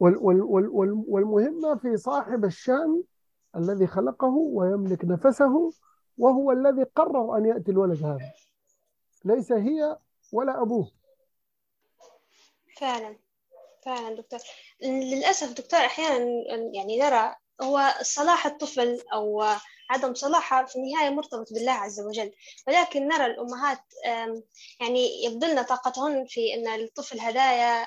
وال 0.00 0.16
وال 0.16 0.42
وال 0.42 0.68
وال 0.68 1.04
والمهمة 1.08 1.76
في 1.76 1.96
صاحب 1.96 2.44
الشأن 2.44 3.02
الذي 3.56 3.86
خلقه 3.86 4.34
ويملك 4.34 5.04
نفسه 5.04 5.72
وهو 6.18 6.52
الذي 6.52 6.82
قرر 6.82 7.36
أن 7.36 7.46
يأتي 7.46 7.70
الولد 7.70 8.02
هذا. 8.02 8.32
ليس 9.24 9.52
هي 9.52 9.98
ولا 10.32 10.62
أبوه. 10.62 10.90
فعلا 12.80 13.16
فعلا 13.84 14.14
دكتور. 14.16 14.40
للأسف 14.82 15.52
دكتور 15.52 15.80
أحيانا 15.80 16.26
يعني 16.74 16.98
نرى 16.98 17.34
هو 17.62 17.94
صلاح 18.02 18.46
الطفل 18.46 19.00
أو 19.12 19.44
عدم 19.90 20.14
صلاحها 20.14 20.64
في 20.66 20.76
النهاية 20.76 21.10
مرتبط 21.10 21.52
بالله 21.52 21.72
عز 21.72 22.00
وجل. 22.00 22.32
ولكن 22.68 23.08
نرى 23.08 23.26
الأمهات 23.26 23.78
يعني 24.80 25.24
يبذلن 25.24 25.62
طاقتهن 25.62 26.24
في 26.28 26.54
أن 26.54 26.68
الطفل 26.68 27.20
هدايا 27.20 27.86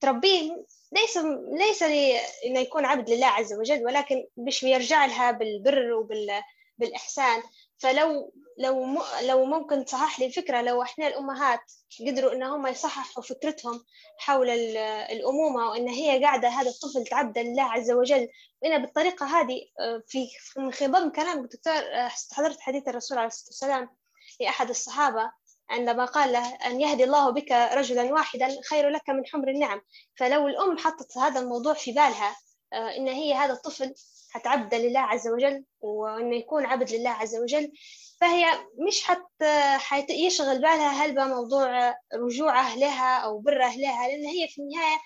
تربيه 0.00 0.64
ليس 0.92 1.18
ليس 1.52 1.82
لي- 1.82 2.18
إنه 2.46 2.60
يكون 2.60 2.84
عبد 2.84 3.10
لله 3.10 3.26
عز 3.26 3.52
وجل 3.52 3.84
ولكن 3.86 4.26
باش 4.36 4.62
يرجع 4.62 5.06
لها 5.06 5.30
بالبر 5.30 5.92
وبالإحسان 5.92 7.42
فلو 7.78 8.32
لو 8.58 8.84
م... 8.84 8.98
لو 9.22 9.44
ممكن 9.44 9.84
تصحح 9.84 10.20
لي 10.20 10.26
الفكرة 10.26 10.62
لو 10.62 10.82
إحنا 10.82 11.06
الأمهات 11.08 11.60
قدروا 12.08 12.32
إن 12.32 12.42
هم 12.42 12.66
يصححوا 12.66 13.22
فكرتهم 13.22 13.84
حول 14.18 14.50
ال- 14.50 14.76
الأمومة 15.10 15.70
وإن 15.70 15.88
هي 15.88 16.24
قاعدة 16.24 16.48
هذا 16.48 16.70
الطفل 16.70 17.04
تعبد 17.10 17.38
لله 17.38 17.62
عز 17.62 17.90
وجل 17.90 18.28
وإن 18.62 18.82
بالطريقة 18.82 19.26
هذه 19.26 19.56
آه، 19.80 20.02
في 20.06 20.26
من 20.56 20.72
خضم 20.72 21.10
كلامك 21.10 21.52
دكتور 21.52 21.72
آه، 21.74 22.10
حضرت 22.32 22.60
حديث 22.60 22.88
الرسول 22.88 23.18
عليه 23.18 23.26
الصلاة 23.28 23.48
والسلام 23.48 23.96
لأحد 24.40 24.68
الصحابة 24.68 25.30
عندما 25.70 26.04
قال 26.04 26.32
له 26.32 26.54
أن 26.54 26.80
يهدي 26.80 27.04
الله 27.04 27.30
بك 27.30 27.52
رجلا 27.52 28.12
واحدا 28.12 28.56
خير 28.70 28.88
لك 28.88 29.10
من 29.10 29.26
حمر 29.26 29.48
النعم. 29.48 29.80
فلو 30.16 30.48
الأم 30.48 30.78
حطت 30.78 31.18
هذا 31.18 31.40
الموضوع 31.40 31.74
في 31.74 31.92
بالها 31.92 32.36
آه، 32.72 32.96
إن 32.96 33.08
هي 33.08 33.34
هذا 33.34 33.52
الطفل 33.52 33.94
حتعبد 34.34 34.74
لله 34.74 35.00
عز 35.00 35.28
وجل 35.28 35.64
وإنه 35.80 36.36
يكون 36.36 36.66
عبد 36.66 36.92
لله 36.92 37.10
عز 37.10 37.36
وجل 37.36 37.72
فهي 38.20 38.44
مش 38.88 39.02
حت 39.04 39.42
حت 39.76 40.10
يشغل 40.10 40.58
بالها 40.58 40.90
هل 41.04 41.14
بموضوع 41.14 41.94
رجوعه 42.14 42.76
لها 42.76 43.16
أو 43.18 43.38
بره 43.38 43.76
لها 43.76 44.08
لأن 44.08 44.24
هي 44.26 44.48
في 44.48 44.60
النهاية 44.62 44.96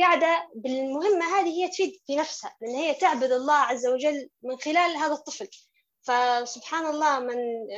قاعدة 0.00 0.48
بالمهمة 0.54 1.24
هذه 1.40 1.48
هي 1.48 1.68
تفيد 1.68 1.92
في 2.06 2.16
نفسها 2.16 2.56
لأن 2.60 2.74
هي 2.74 2.94
تعبد 2.94 3.32
الله 3.32 3.54
عز 3.54 3.86
وجل 3.86 4.28
من 4.42 4.56
خلال 4.58 4.96
هذا 4.96 5.12
الطفل. 5.12 5.48
فسبحان 6.02 6.86
الله 6.86 7.18
من 7.18 7.36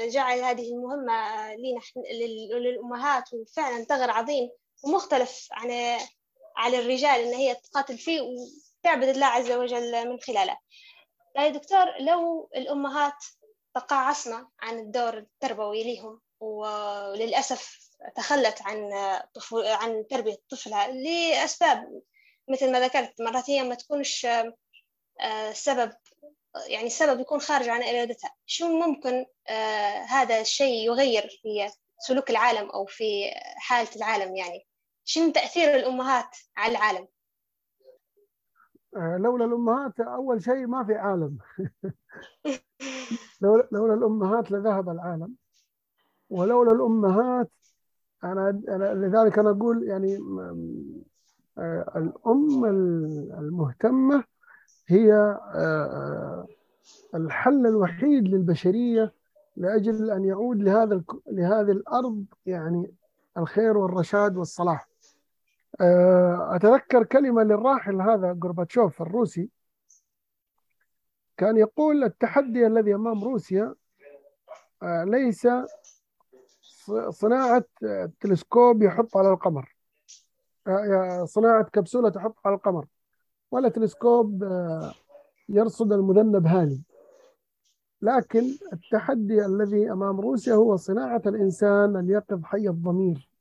جعل 0.09 0.39
هذه 0.41 0.73
المهمة 0.73 1.47
لنا 1.55 1.81
إحنا- 1.81 2.13
لل- 2.15 2.63
للأمهات 2.63 3.25
وفعلا 3.33 3.85
ثغر 3.85 4.11
عظيم 4.11 4.51
ومختلف 4.85 5.49
عن 5.53 5.99
على 6.57 6.79
الرجال 6.79 7.21
إن 7.21 7.35
هي 7.35 7.55
تقاتل 7.55 7.99
فيه 7.99 8.21
وتعبد 8.21 9.09
الله 9.09 9.27
عز 9.27 9.51
وجل 9.53 10.09
من 10.09 10.21
خلاله. 10.21 10.57
لا 11.37 11.47
يا 11.47 11.51
دكتور 11.51 11.99
لو 12.01 12.51
الأمهات 12.57 13.24
تقاعسنا 13.74 14.49
عن 14.61 14.78
الدور 14.78 15.18
التربوي 15.18 15.95
لهم 15.95 16.20
وللأسف 16.41 17.91
تخلت 18.16 18.62
عن 18.62 18.91
طفو... 19.35 19.61
عن 19.61 20.07
تربية 20.11 20.37
طفلها 20.51 20.89
لأسباب 20.89 22.03
مثل 22.49 22.72
ما 22.72 22.80
ذكرت 22.80 23.20
مرات 23.20 23.51
هي 23.51 23.62
ما 23.62 23.74
تكونش 23.74 24.26
آه، 25.20 25.53
سبب 25.53 25.93
يعني 26.66 26.87
السبب 26.87 27.20
يكون 27.20 27.41
خارج 27.41 27.68
عن 27.68 27.83
إرادتها. 27.83 28.35
شو 28.47 28.68
ممكن 28.68 29.26
آه، 29.49 30.03
هذا 30.03 30.41
الشيء 30.41 30.87
يغير 30.87 31.41
في 31.43 31.70
سلوك 31.99 32.30
العالم 32.30 32.70
أو 32.70 32.87
في 32.87 33.30
حالة 33.57 33.97
العالم 33.97 34.37
يعني؟ 34.37 34.66
شنو 35.05 35.33
تأثير 35.33 35.76
الأمهات 35.76 36.37
على 36.57 36.72
العالم؟ 36.72 37.09
لولا 38.97 39.45
الأمهات 39.45 40.01
أول 40.01 40.43
شيء 40.43 40.66
ما 40.66 40.84
في 40.84 40.95
عالم. 40.95 41.38
لولا 43.72 43.95
الأمهات 43.95 44.51
لذهب 44.51 44.88
العالم. 44.88 45.34
ولولا 46.30 46.72
الأمهات 46.72 47.51
أنا 48.24 48.62
أنا 48.68 48.95
لذلك 48.95 49.38
أنا 49.38 49.51
أقول 49.51 49.82
يعني 49.88 50.16
آه، 51.59 51.93
الأم 51.97 52.64
ال- 52.64 53.32
المهتمة 53.38 54.24
هي 54.88 55.12
آه، 55.55 56.47
الحل 57.14 57.66
الوحيد 57.66 58.28
للبشرية 58.28 59.12
لأجل 59.57 60.11
أن 60.11 60.24
يعود 60.24 60.57
لهذا 60.62 61.03
لهذه 61.26 61.70
الأرض 61.70 62.24
يعني 62.47 62.95
الخير 63.38 63.76
والرشاد 63.76 64.36
والصلاح. 64.36 64.80
آه، 64.80 64.91
أتذكر 66.57 67.05
كلمة 67.05 67.43
للراحل 67.43 68.01
هذا 68.01 68.39
غورباتشوف 68.43 69.03
الروسي. 69.03 69.51
كان 71.37 71.57
يقول 71.57 72.05
التحدي 72.05 72.66
الذي 72.66 72.95
أمام 72.95 73.24
روسيا 73.24 73.74
آه، 74.83 75.05
ليس 75.05 75.49
صناعة 77.09 77.64
آه، 77.85 78.11
تلسكوب 78.20 78.83
يحط 78.83 79.16
على 79.16 79.30
القمر. 79.30 79.76
آه، 80.66 81.24
صناعة 81.24 81.64
كبسولة 81.64 82.09
تحط 82.09 82.37
على 82.47 82.55
القمر. 82.55 82.87
ولا 83.51 83.68
تلسكوب 83.68 84.43
آه، 84.43 84.93
يرصد 85.49 85.93
المذنب 85.93 86.47
هاني. 86.47 86.83
لكن 88.03 88.43
التحدي 88.72 89.47
الذي 89.47 89.93
أمام 89.93 90.20
روسيا 90.20 90.55
هو 90.55 90.76
صناعة 90.76 91.22
الإنسان 91.26 91.97
اليقظ 91.97 92.45
حي 92.45 92.68
الضمير. 92.68 93.32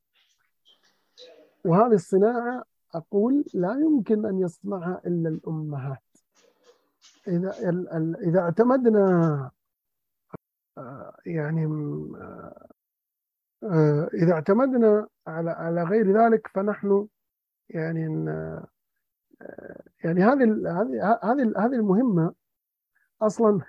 وهذه 1.66 1.94
الصناعة 1.94 2.64
أقول 2.96 3.46
لا 3.54 3.74
يمكن 3.74 4.26
أن 4.26 4.40
يصنعها 4.40 5.02
إلا 5.06 5.30
الأمهات. 5.30 6.04
إذا 7.28 7.54
إذا 8.22 8.40
اعتمدنا 8.40 9.52
آه، 10.78 11.18
يعني 11.26 11.66
آه، 11.66 12.68
آه، 13.64 14.10
إذا 14.14 14.34
اعتمدنا 14.34 15.08
على 15.28 15.52
على 15.52 15.84
غير 15.84 16.24
ذلك 16.24 16.48
فنحن 16.48 17.08
يعني 17.70 18.02
يعني 20.04 20.24
هذه 20.24 20.44
هذه 20.82 21.20
هذه 21.24 21.54
هذه 21.58 21.74
المهمة 21.76 22.34
أصلا. 23.22 23.62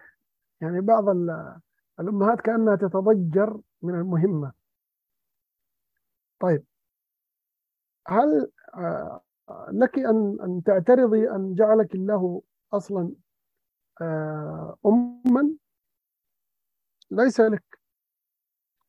يعني 0.60 0.80
بعض 0.80 1.08
ال- 1.08 1.60
الأمهات 2.00 2.40
كأنها 2.40 2.76
تتضجر 2.76 3.60
من 3.82 3.94
المهمة. 3.94 4.52
طيب 6.40 6.64
هل 8.06 8.50
آه، 8.74 9.20
لك 9.72 9.98
أن 9.98 10.38
أن 10.40 10.62
تعترضي 10.62 11.30
أن 11.30 11.54
جعلك 11.54 11.94
الله 11.94 12.42
أصلا 12.72 13.12
آه، 14.00 14.76
أما؟ 14.86 15.50
ليس 17.10 17.40
لك. 17.40 17.78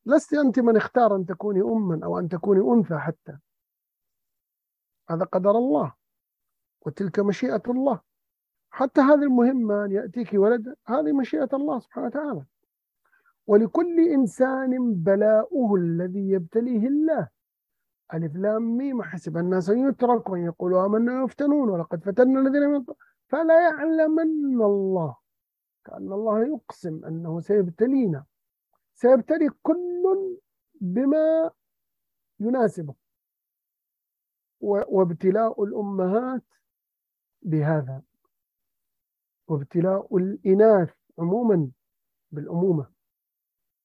لست 0.06 0.34
أنت 0.34 0.60
من 0.60 0.78
اختار 0.78 1.16
أن 1.16 1.26
تكوني 1.26 1.62
أما 1.62 2.06
أو 2.06 2.20
أن 2.20 2.30
تكوني 2.30 2.74
أنثى 2.74 2.98
حتى. 2.98 3.38
هذا 5.10 5.26
قدر 5.26 5.52
الله. 5.52 5.94
وتلك 6.82 7.20
مشيئة 7.20 7.64
الله. 7.68 8.02
حتى 8.70 9.02
هذه 9.02 9.24
المهمة 9.24 9.86
أن 9.86 9.92
يأتيك 9.92 10.30
ولد 10.34 10.76
هذه 10.88 11.12
مشيئة 11.12 11.50
الله 11.54 11.80
سبحانه 11.80 12.08
وتعالى. 12.08 12.46
ولكل 13.48 14.00
إنسان 14.00 14.94
بلاؤه 14.94 15.76
الذي 15.76 16.30
يبتليه 16.30 16.88
الله. 16.88 17.30
ألف 18.14 18.36
لام 18.36 18.78
ميم 18.78 19.04
حسب 19.04 19.38
الناس 19.38 19.70
أن 19.70 19.90
يتركوا 19.90 20.38
أن 20.38 20.44
يقولوا 20.44 20.86
آمنا 20.86 21.22
ويفتنون 21.22 21.70
ولقد 21.70 22.04
فتنا 22.04 22.40
الذين 22.40 22.62
من 22.62 22.86
فلا 23.28 23.70
يعلمن 23.70 24.62
الله. 24.62 25.16
كأن 25.86 26.14
الله 26.14 26.46
يقسم 26.46 27.06
أنه 27.06 27.40
سيبتلينا. 27.40 28.26
سيبتلي 28.94 29.50
كل 29.62 30.38
بما 30.82 31.52
يناسبه. 32.40 32.96
وابتلاء 34.62 35.64
الأمهات 35.64 36.44
بهذا. 37.42 38.02
وابتلاء 39.48 40.18
الإناث 40.18 40.94
عموما 41.20 41.72
بالأمومة. 42.32 42.88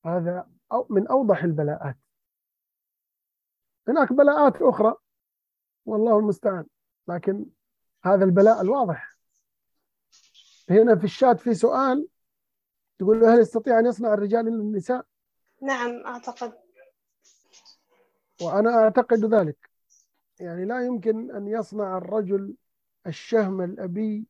هذا 0.05 0.51
من 0.91 1.07
أوضح 1.09 1.45
البلاءات. 1.45 1.97
هناك 3.89 4.13
بلاءات 4.13 4.63
أخرى 4.63 4.95
والله 5.87 6.19
المستعان. 6.19 6.67
لكن 7.09 7.47
هذا 8.05 8.25
البلاء 8.25 8.61
الواضح. 8.61 9.19
هنا 10.71 10.97
في 10.97 11.05
الشات 11.05 11.41
في 11.41 11.55
سؤال 11.55 12.09
تقول 12.99 13.21
له 13.21 13.35
هل 13.35 13.41
يستطيع 13.41 13.79
أن 13.79 13.87
يصنع 13.87 14.15
الرجال 14.15 14.49
النساء 14.49 15.05
نعم 15.63 16.07
أعتقد. 16.07 16.53
وأنا 18.43 18.71
أعتقد 18.71 19.35
ذلك. 19.35 19.71
يعني 20.41 20.65
لا 20.65 20.87
يمكن 20.87 21.31
أن 21.31 21.49
يصنع 21.49 21.99
الرجل 21.99 22.55
الشهم 23.07 23.61
الأبي 23.63 24.27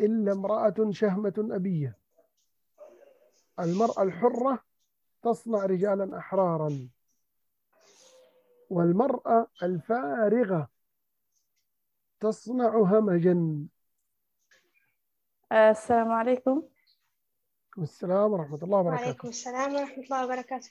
إلا 0.00 0.32
امرأة 0.32 0.90
شهمة 0.90 1.34
أبية. 1.38 1.98
المرأة 3.60 4.02
الحرة 4.02 4.64
تصنع 5.22 5.66
رجالا 5.66 6.18
أحرارا. 6.18 6.88
والمرأة 8.74 9.46
الفارغة 9.62 10.68
تصنع 12.20 12.76
همجا 12.76 13.66
السلام 15.52 16.12
عليكم. 16.12 16.62
السلام 17.78 18.32
ورحمة 18.32 18.58
الله 18.62 18.78
وبركاته. 18.78 19.02
وعليكم 19.02 19.28
السلام 19.28 19.74
ورحمة 19.74 20.04
الله 20.04 20.24
وبركاته. 20.24 20.70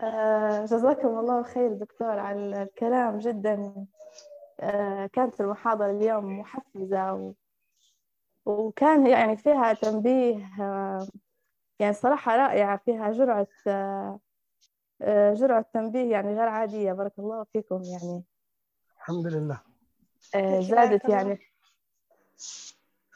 آه، 0.00 0.64
جزاكم 0.64 1.18
الله 1.18 1.42
خير 1.42 1.72
دكتور 1.72 2.18
على 2.18 2.62
الكلام 2.62 3.18
جدا. 3.18 3.86
آه، 4.60 5.06
كانت 5.06 5.40
المحاضرة 5.40 5.90
اليوم 5.90 6.40
محفزة 6.40 7.14
و... 7.14 7.32
وكان 8.46 9.06
يعني 9.06 9.36
فيها 9.36 9.72
تنبيه 9.72 10.62
آه، 10.62 11.06
يعني 11.78 11.92
صراحة 11.92 12.36
رائعة 12.36 12.76
فيها 12.76 13.12
جرعة 13.12 13.48
جرعة 15.34 15.64
تنبيه 15.74 16.10
يعني 16.12 16.28
غير 16.34 16.48
عادية. 16.48 16.92
بارك 16.92 17.12
الله 17.18 17.44
فيكم 17.52 17.82
يعني. 17.82 18.24
الحمد 18.96 19.26
لله. 19.26 19.60
آه، 20.34 20.60
زادت. 20.60 21.08
يعني. 21.08 21.38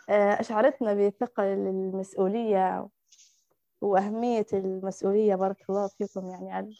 آه، 0.08 0.40
أشعرتنا 0.40 0.94
بثقل 0.94 1.44
المسؤولية 1.44 2.88
وأهمية 3.80 4.46
المسؤولية. 4.52 5.34
بارك 5.34 5.70
الله 5.70 5.88
فيكم 5.88 6.26
يعني 6.26 6.52
على 6.52 6.74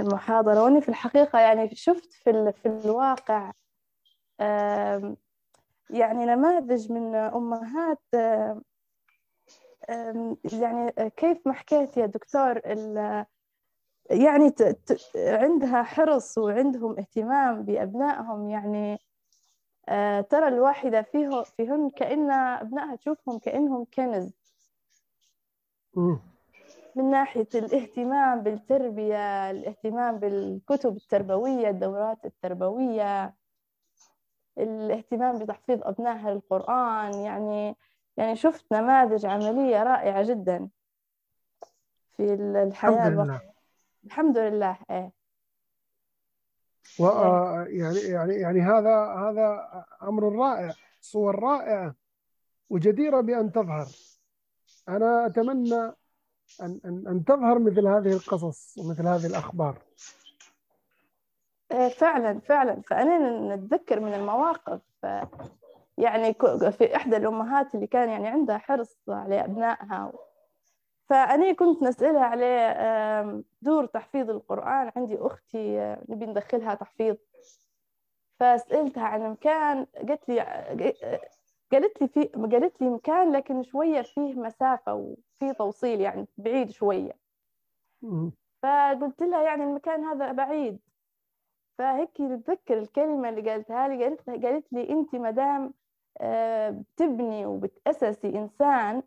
المحاضرة. 0.00 0.64
وأني 0.64 0.80
في 0.80 0.88
الحقيقة 0.88 1.38
يعني 1.40 1.74
شفت 1.74 2.12
في 2.12 2.30
ال- 2.30 2.52
في 2.52 2.66
الواقع 2.68 3.52
يعني 5.90 6.24
نماذج 6.26 6.92
من 6.92 7.14
أمهات 7.14 7.98
يعني 10.52 10.92
كيف 11.16 11.46
ما 11.46 11.52
حكيت 11.52 11.96
يا 11.96 12.06
دكتور 12.06 12.56
ال- 12.56 13.26
يعني 14.10 14.50
ت- 14.50 14.62
ت- 14.62 15.16
عندها 15.16 15.82
حرص 15.82 16.38
وعندهم 16.38 16.98
اهتمام 16.98 17.62
بأبنائهم 17.62 18.48
يعني 18.48 18.98
آه، 19.88 20.20
ترى 20.20 20.48
الواحدة 20.48 21.02
فيه 21.02 21.42
فيهن 21.42 21.90
كأن 21.90 22.30
أبنائها 22.30 22.96
تشوفهم 22.96 23.38
كأنهم 23.38 23.86
كنز. 23.94 24.30
من 26.96 27.10
ناحية 27.10 27.48
الاهتمام 27.54 28.40
بالتربية 28.42 29.50
الاهتمام 29.50 30.18
بالكتب 30.18 30.96
التربوية 30.96 31.68
الدورات 31.70 32.24
التربوية 32.26 33.34
الاهتمام 34.58 35.38
بتحفيظ 35.38 35.80
أبنائها 35.82 36.30
للقرآن 36.34 37.20
يعني 37.20 37.76
يعني 38.16 38.36
شفت 38.36 38.72
نماذج 38.72 39.26
عملية 39.26 39.82
رائعة 39.82 40.22
جدا 40.22 40.68
في 42.16 42.34
ال- 42.34 42.56
الحياة 42.56 42.90
الحمد 43.08 43.18
لله. 43.28 43.51
الحمد 44.04 44.38
لله 44.38 44.78
إيه. 44.90 45.12
و 46.98 47.06
آه، 47.06 47.66
يعني 47.68 47.98
يعني 47.98 48.34
يعني 48.34 48.60
هذا 48.60 48.96
هذا 49.04 49.68
أمر 50.02 50.36
رائع 50.36 50.72
صور 51.00 51.42
رائعة 51.42 51.94
وجديرة 52.70 53.20
بأن 53.20 53.52
تظهر. 53.52 53.86
أنا 54.88 55.26
أتمنى 55.26 55.92
أن 56.62 56.80
أن 56.84 57.04
أن 57.08 57.24
تظهر 57.24 57.58
مثل 57.58 57.86
هذه 57.86 58.12
القصص 58.12 58.78
ومثل 58.78 59.06
هذه 59.06 59.26
الأخبار. 59.26 59.78
إيه 61.72 61.88
فعلا 61.88 62.40
فعلا. 62.40 62.80
فأنا 62.80 63.56
نتذكر 63.56 64.00
من 64.00 64.14
المواقف 64.14 64.80
يعني 65.98 66.34
في 66.70 66.96
إحدى 66.96 67.16
الأمهات 67.16 67.74
اللي 67.74 67.86
كان 67.86 68.08
يعني 68.08 68.28
عندها 68.28 68.58
حرص 68.58 68.96
على 69.08 69.44
أبنائها 69.44 70.12
فأنا 71.12 71.52
كنت 71.52 71.82
نسألها 71.82 72.24
على 72.24 73.42
دور 73.62 73.86
تحفيظ 73.86 74.30
القرآن. 74.30 74.92
عندي 74.96 75.18
أختي 75.18 75.96
نبي 76.08 76.26
ندخلها 76.26 76.74
تحفيظ. 76.74 77.16
فسألتها 78.40 79.04
عن 79.04 79.30
مكان 79.30 79.86
قالت 80.08 80.28
لي 80.28 80.40
قالت 81.72 82.02
لي 82.02 82.08
في 82.08 82.24
قالت 82.24 82.82
لي 82.82 82.90
مكان 82.90 83.32
لكن 83.32 83.62
شوية 83.62 84.02
فيه 84.02 84.34
مسافة 84.34 84.94
وفيه 84.94 85.52
توصيل 85.52 86.00
يعني 86.00 86.26
بعيد 86.36 86.70
شوية. 86.70 87.12
فقلت 88.62 89.22
لها 89.22 89.42
يعني 89.42 89.64
المكان 89.64 90.04
هذا 90.04 90.32
بعيد. 90.32 90.78
فهيك 91.78 92.20
نتذكر 92.20 92.78
الكلمة 92.78 93.28
اللي 93.28 93.50
قالتها 93.50 93.88
لي. 93.88 94.04
قالت 94.04 94.30
قالت 94.30 94.72
لي 94.72 94.90
أنت 94.90 95.14
مدام 95.14 95.74
آه، 96.20 96.70
بتبني 96.70 97.46
وبتأسسي 97.46 98.28
إنسان 98.28 99.02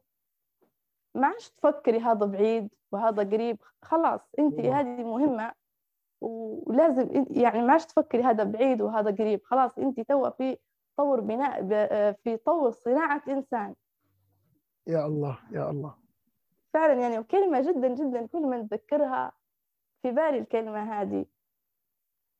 ما 1.16 1.28
عادش 1.28 1.50
تفكري 1.50 2.00
هذا 2.00 2.26
بعيد 2.26 2.70
وهذا 2.92 3.24
قريب 3.24 3.58
خلاص 3.82 4.22
أنت 4.40 4.54
والله. 4.54 4.80
هذه 4.80 5.04
مهمة 5.04 5.52
ولازم 6.22 7.26
يعني 7.30 7.62
ما 7.62 7.72
عادش 7.72 7.86
تفكري 7.86 8.24
هذا 8.24 8.44
بعيد 8.44 8.82
وهذا 8.82 9.12
قريب 9.12 9.44
خلاص 9.44 9.78
أنت 9.78 10.00
توا 10.00 10.30
في 10.30 10.58
طور 10.98 11.20
بناء 11.22 11.62
في 12.24 12.38
طور 12.38 12.72
صناعة 12.72 13.24
إنسان 13.28 13.76
يا 14.88 15.06
الله 15.06 15.40
يا 15.52 15.70
الله 15.70 15.96
فعلا 16.74 16.94
يعني 16.94 17.24
كلمة 17.24 17.62
جدا 17.62 17.88
جدا 17.88 18.26
كل 18.26 18.46
ما 18.48 18.58
نتذكرها 18.58 19.32
في 20.02 20.12
بالي 20.12 20.38
الكلمة 20.40 21.02
هذه 21.02 21.26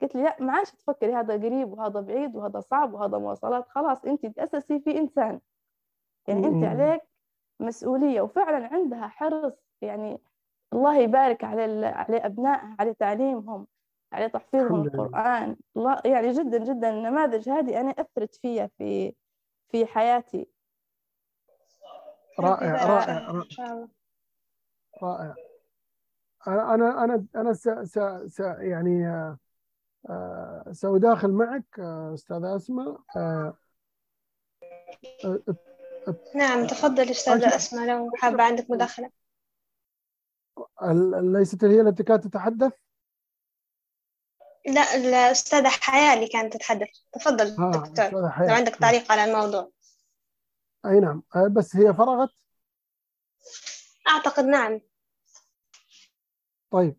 قلت 0.02 0.16
لي 0.16 0.24
لا 0.24 0.36
ما 0.40 0.54
عادش 0.54 0.72
تفكري 0.72 1.14
هذا 1.14 1.34
قريب 1.34 1.72
وهذا 1.72 2.00
بعيد 2.00 2.36
وهذا 2.36 2.60
صعب 2.60 2.94
وهذا 2.94 3.18
مواصلات 3.18 3.70
خلاص 3.70 4.06
انت 4.06 4.26
تأسسي 4.26 4.80
في 4.80 4.98
إنسان 4.98 5.40
يعني 6.28 6.48
انت. 6.48 6.64
عليك 6.64 7.02
مسؤولية 7.60 8.22
وفعلا 8.22 8.68
عندها 8.74 9.08
حرص. 9.08 9.54
يعني 9.82 10.18
الله 10.74 10.98
يبارك 10.98 11.44
على 11.44 11.66
ال- 11.66 11.86
على 11.86 12.18
أبنائها 12.18 12.76
على 12.80 12.94
تعليمهم 12.94 13.68
يعني 14.12 14.30
تحفيظهم. 14.30 14.82
القرآن. 14.88 15.56
الله 15.78 16.02
يعني 16.06 16.32
جدا 16.32 16.58
جدا 16.58 16.90
النماذج 16.90 17.50
هذه 17.50 17.82
أنا 17.82 17.90
أثرت 17.92 18.36
فيها 18.36 18.68
في 18.68 19.14
في 19.70 19.86
حياتي. 19.86 20.48
رائع 22.40 22.86
رائع 22.86 23.30
الله. 23.30 23.90
رائع. 25.04 25.36
أنا 26.48 26.74
أنا 26.74 27.04
أنا 27.04 27.26
أنا 27.36 27.54
س 27.54 27.70
س 27.70 28.00
س 28.28 28.40
يعني 28.40 29.08
آه، 30.10 30.66
سأداخل 30.72 31.32
معك 31.32 31.80
آه، 31.80 32.14
استاذه 32.14 32.56
أسماء. 32.56 32.98
آه، 33.18 33.58
نعم 36.36 36.68
تفضل 36.68 37.10
أستاذة 37.10 37.56
أسماء 37.56 37.88
لو 37.88 38.12
حابة 38.16 38.44
عندك 38.44 38.70
مداخلة. 38.72 39.12
ال- 40.84 41.34
ليست 41.34 41.64
هي 41.64 41.82
التي 41.82 42.04
كانت 42.04 42.28
تتحدث؟ 42.28 42.74
لا 44.66 44.96
الأستاذة 44.96 45.68
حياة 45.70 46.14
اللي 46.14 46.28
كانت 46.28 46.54
تتحدث. 46.54 46.88
تفضل 47.14 47.46
ها 47.60 47.72
دكتور 47.72 48.22
لو 48.22 48.54
عندك 48.56 48.76
تعليق 48.76 49.12
على 49.12 49.26
الموضوع. 49.26 49.72
أي 50.86 51.00
نعم. 51.00 51.24
آه، 51.36 51.48
بس 51.48 51.76
هي 51.76 51.94
فرغت؟ 51.94 52.30
أعتقد 54.08 54.46
نعم. 54.46 54.82
طيب. 56.72 56.98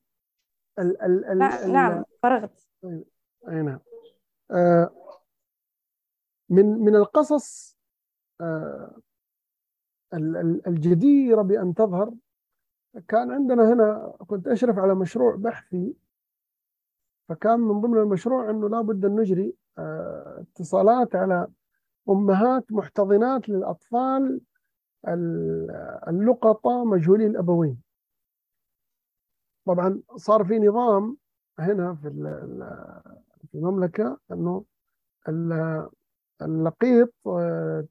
ال 0.78 1.03
ال 1.03 1.24
ال 1.24 1.39
نعم 1.39 1.73
نعم 1.73 2.05
فرغت. 2.23 2.66
أي 2.85 3.05
نعم. 3.62 3.81
آه، 4.51 4.91
من 6.49 6.65
من 6.66 6.97
القصص 6.97 7.37
آه، 7.37 7.66
ال- 7.66 7.73
ال- 7.73 7.76
الجديرة 10.66 11.42
بأن 11.42 11.74
تظهر. 11.74 12.14
كان 13.08 13.30
عندنا 13.30 13.72
هنا 13.72 14.14
كنت 14.26 14.48
أشرف 14.48 14.78
على 14.78 14.94
مشروع 14.94 15.36
بحثي 15.36 15.96
فكان 17.28 17.60
من 17.60 17.80
ضمن 17.80 17.98
المشروع 17.98 18.50
أنه 18.50 18.68
لابد 18.68 19.04
أن 19.04 19.16
نجري 19.20 19.54
آه، 19.78 20.40
اتصالات 20.40 21.16
على 21.16 21.46
أمهات 22.08 22.72
محتضنات 22.72 23.48
للأطفال 23.48 24.40
ال- 25.08 25.70
اللقطة 26.08 26.84
مجهولي 26.84 27.26
الأبوين. 27.26 27.82
طبعا 29.66 30.02
صار 30.16 30.44
في 30.44 30.58
نظام 30.58 31.16
هنا 31.58 31.94
في 31.94 32.08
ال- 32.08 32.26
ال- 32.26 33.02
في 33.48 33.54
المملكة 33.54 34.18
أنه 34.32 34.64
اللقيط 36.42 37.14
آه، 37.26 37.86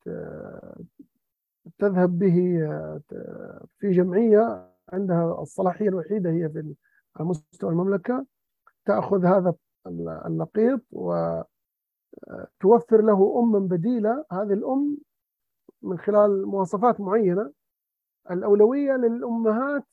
تذهب 1.79 2.19
به 2.19 2.63
آه، 2.63 3.01
في 3.79 3.91
جمعية 3.91 4.71
عندها 4.93 5.41
الصلاحية 5.41 5.89
الوحيدة 5.89 6.29
هي 6.29 6.49
في 6.49 6.75
على 7.15 7.27
مستوى 7.27 7.69
المملكة 7.69 8.25
تأخذ 8.85 9.25
هذا 9.25 9.53
اللقيط 10.25 10.81
وتوفر 10.91 11.45
له 12.91 13.39
أما 13.39 13.59
بديلة 13.59 14.25
هذه 14.31 14.53
الأم 14.53 14.97
من 15.81 15.97
خلال 15.97 16.45
مواصفات 16.45 17.01
معينة. 17.01 17.51
الأولوية 18.31 18.91
للأمهات 18.91 19.85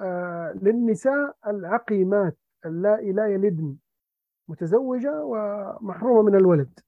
آه، 0.00 0.52
للنساء 0.62 1.36
العقيمات 1.46 2.36
اللائي 2.66 3.12
لا 3.12 3.26
يلدن 3.26 3.76
متزوجة 4.48 5.24
ومحرومة 5.24 6.22
من 6.22 6.34
الولد. 6.34 6.80
آه، 6.80 6.85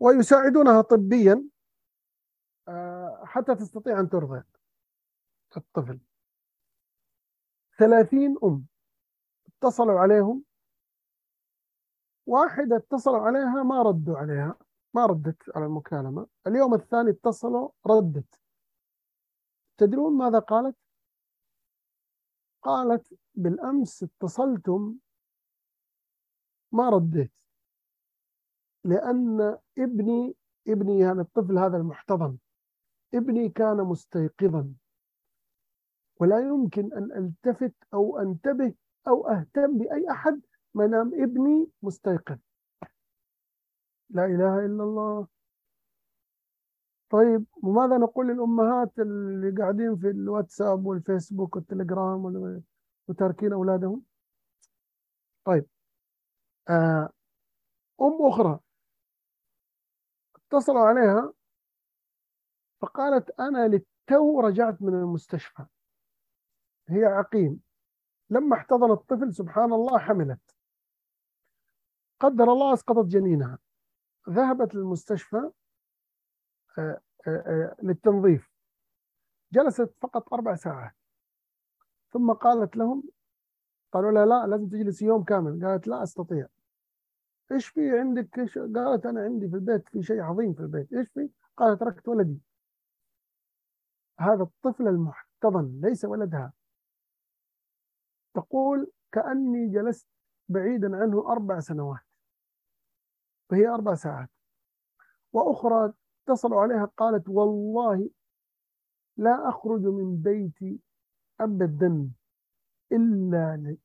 ويساعدونها 0.00 0.80
طبيا 0.80 1.48
آه، 2.68 3.24
حتى 3.24 3.54
تستطيع 3.54 4.00
أن 4.00 4.08
ترضع 4.08 4.42
الطفل. 5.56 6.00
ثلاثين 7.78 8.36
أم 8.44 8.66
اتصلوا 9.48 10.00
عليهم. 10.00 10.44
واحدة 12.26 12.76
اتصلوا 12.76 13.18
عليها 13.18 13.62
ما 13.62 13.82
ردوا 13.82 14.16
عليها 14.16 14.58
ما 14.94 15.06
ردت 15.06 15.56
على 15.56 15.66
المكالمة. 15.66 16.26
اليوم 16.46 16.74
الثاني 16.74 17.10
اتصلوا 17.10 17.70
ردت. 17.86 18.40
تدرون 19.76 20.18
ماذا 20.18 20.38
قالت؟ 20.38 20.76
قالت 22.62 23.14
بالأمس 23.34 24.02
اتصلتم 24.02 24.98
ما 26.72 26.90
رديت. 26.90 27.32
لأن 28.84 29.58
ابني 29.78 30.36
ابني 30.68 30.98
يعني 30.98 31.20
الطفل 31.20 31.58
هذا 31.58 31.76
المحتضن. 31.76 32.38
ابني 33.14 33.48
كان 33.48 33.76
مستيقظا. 33.76 34.72
ولا 36.20 36.40
يمكن 36.40 36.92
أن 36.92 37.12
ألتفت 37.12 37.74
أو 37.94 38.18
أنتبه 38.18 38.74
أو 39.08 39.28
أهتم 39.28 39.78
بأي 39.78 40.10
أحد 40.10 40.40
ما 40.74 40.86
دام 40.86 41.22
ابني 41.22 41.70
مستيقظ. 41.82 42.38
لا 44.10 44.24
إله 44.24 44.58
إلا 44.66 44.82
الله. 44.84 45.28
طيب 47.10 47.44
وماذا 47.62 47.98
نقول 47.98 48.28
للأمهات 48.28 48.98
اللي 48.98 49.50
قاعدين 49.62 49.96
في 49.96 50.10
الواتساب 50.10 50.86
والفيسبوك 50.86 51.56
والتليجرام 51.56 52.24
وال- 52.24 52.62
وتاركين 53.08 53.52
أولادهم؟ 53.52 54.02
طيب 55.44 55.66
آه، 56.68 57.10
أم 58.00 58.26
أخرى 58.26 58.58
اتصلوا 60.56 60.86
عليها 60.86 61.32
فقالت 62.80 63.40
أنا 63.40 63.68
للتو 63.68 64.40
رجعت 64.40 64.82
من 64.82 64.94
المستشفى. 64.94 65.66
هي 66.88 67.04
عقيم. 67.04 67.60
لما 68.30 68.56
احتضن 68.56 68.90
الطفل 68.90 69.34
سبحان 69.34 69.72
الله 69.72 69.98
حملت. 69.98 70.56
قدر 72.20 72.52
الله 72.52 72.72
أسقطت 72.72 73.06
جنينها. 73.06 73.58
ذهبت 74.28 74.74
للمستشفى 74.74 75.50
آه، 76.78 77.00
آه، 77.26 77.30
آه، 77.30 77.76
للتنظيف. 77.82 78.50
جلست 79.52 79.94
فقط 80.00 80.32
أربع 80.32 80.54
ساعات. 80.54 80.96
ثم 82.12 82.32
قالت 82.32 82.76
لهم 82.76 83.02
قالوا 83.92 84.10
لها 84.10 84.26
لا 84.26 84.46
لازم 84.46 84.68
تجلس 84.68 85.02
يوم 85.02 85.24
كامل. 85.24 85.66
قالت 85.66 85.86
لا 85.86 86.02
أستطيع. 86.02 86.46
إيش 87.52 87.68
في 87.68 87.98
عندك؟ 87.98 88.38
إيش 88.38 88.58
قالت 88.58 89.06
أنا 89.06 89.20
عندي 89.20 89.48
في 89.48 89.54
البيت 89.54 89.88
في 89.88 90.02
شيء 90.02 90.20
عظيم 90.20 90.54
في 90.54 90.60
البيت. 90.60 90.92
إيش 90.92 91.08
في؟ 91.08 91.30
قالت 91.56 91.80
تركت 91.80 92.08
ولدي. 92.08 92.40
هذا 94.20 94.42
الطفل 94.42 94.88
المحتضن 94.88 95.80
ليس 95.82 96.04
ولدها. 96.04 96.52
تقول 98.34 98.90
كأني 99.12 99.68
جلست 99.68 100.08
بعيدا 100.48 100.96
عنه 100.96 101.32
أربع 101.32 101.60
سنوات. 101.60 102.00
وهي 103.50 103.68
أربع 103.68 103.94
ساعات. 103.94 104.30
وأخرى 105.32 105.92
اتصلوا 106.28 106.60
عليها 106.60 106.84
قالت 106.96 107.28
والله 107.28 108.10
لا 109.16 109.48
أخرج 109.48 109.80
من 109.80 110.22
بيتي 110.22 110.80
أبدا 111.40 112.10
إلا 112.92 113.76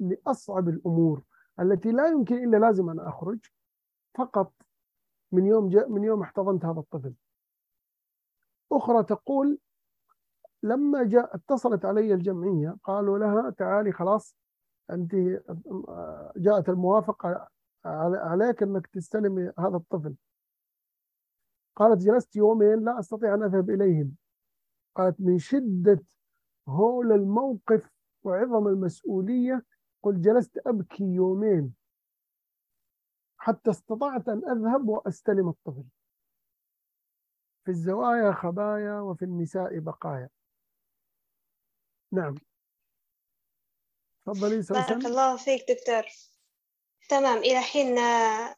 لأصعب 0.00 0.68
الأمور. 0.68 1.22
التي 1.60 1.92
لا 1.92 2.06
يمكن 2.06 2.44
إلا 2.44 2.56
لازم 2.56 2.90
أن 2.90 3.00
أخرج 3.00 3.38
فقط 4.18 4.52
من 5.32 5.46
يوم 5.46 5.68
جاء 5.68 5.88
من 5.88 6.04
يوم 6.04 6.22
احتضنت 6.22 6.64
هذا 6.64 6.80
الطفل. 6.80 7.14
أخرى 8.72 9.02
تقول 9.02 9.58
لما 10.62 11.04
جاء 11.04 11.36
اتصلت 11.36 11.84
علي 11.84 12.14
الجمعية 12.14 12.76
قالوا 12.84 13.18
لها 13.18 13.50
تعالي 13.50 13.92
خلاص 13.92 14.36
أنت 14.90 15.14
جاءت 16.36 16.68
الموافقة 16.68 17.48
على- 17.86 18.18
عليك 18.18 18.62
أنك 18.62 18.86
تستلمي 18.86 19.52
هذا 19.58 19.76
الطفل. 19.76 20.14
قالت 21.76 22.00
جلست 22.02 22.36
يومين 22.36 22.84
لا 22.84 22.98
أستطيع 22.98 23.34
أن 23.34 23.42
أذهب 23.42 23.70
إليهم. 23.70 24.16
قالت 24.94 25.20
من 25.20 25.38
شدة 25.38 26.04
هول 26.68 27.12
الموقف 27.12 27.90
وعظم 28.24 28.68
المسؤولية 28.68 29.64
قلت 30.02 30.18
جلست 30.18 30.58
أبكي 30.66 31.04
يومين 31.04 31.74
حتى 33.38 33.70
استطعت 33.70 34.28
أن 34.28 34.42
أذهب 34.50 34.88
وأستلم 34.88 35.48
الطفل. 35.48 35.84
في 37.64 37.70
الزوايا 37.70 38.32
خبايا 38.32 39.00
وفي 39.00 39.24
النساء 39.24 39.78
بقايا. 39.78 40.28
نعم. 42.12 42.34
تفضلي 44.26 44.62
بارك 44.70 45.06
الله 45.06 45.36
فيك 45.36 45.64
دكتور. 45.70 46.04
تمام 47.08 47.38
إلى 47.38 47.60
حين 47.60 47.98
آه، 47.98 48.54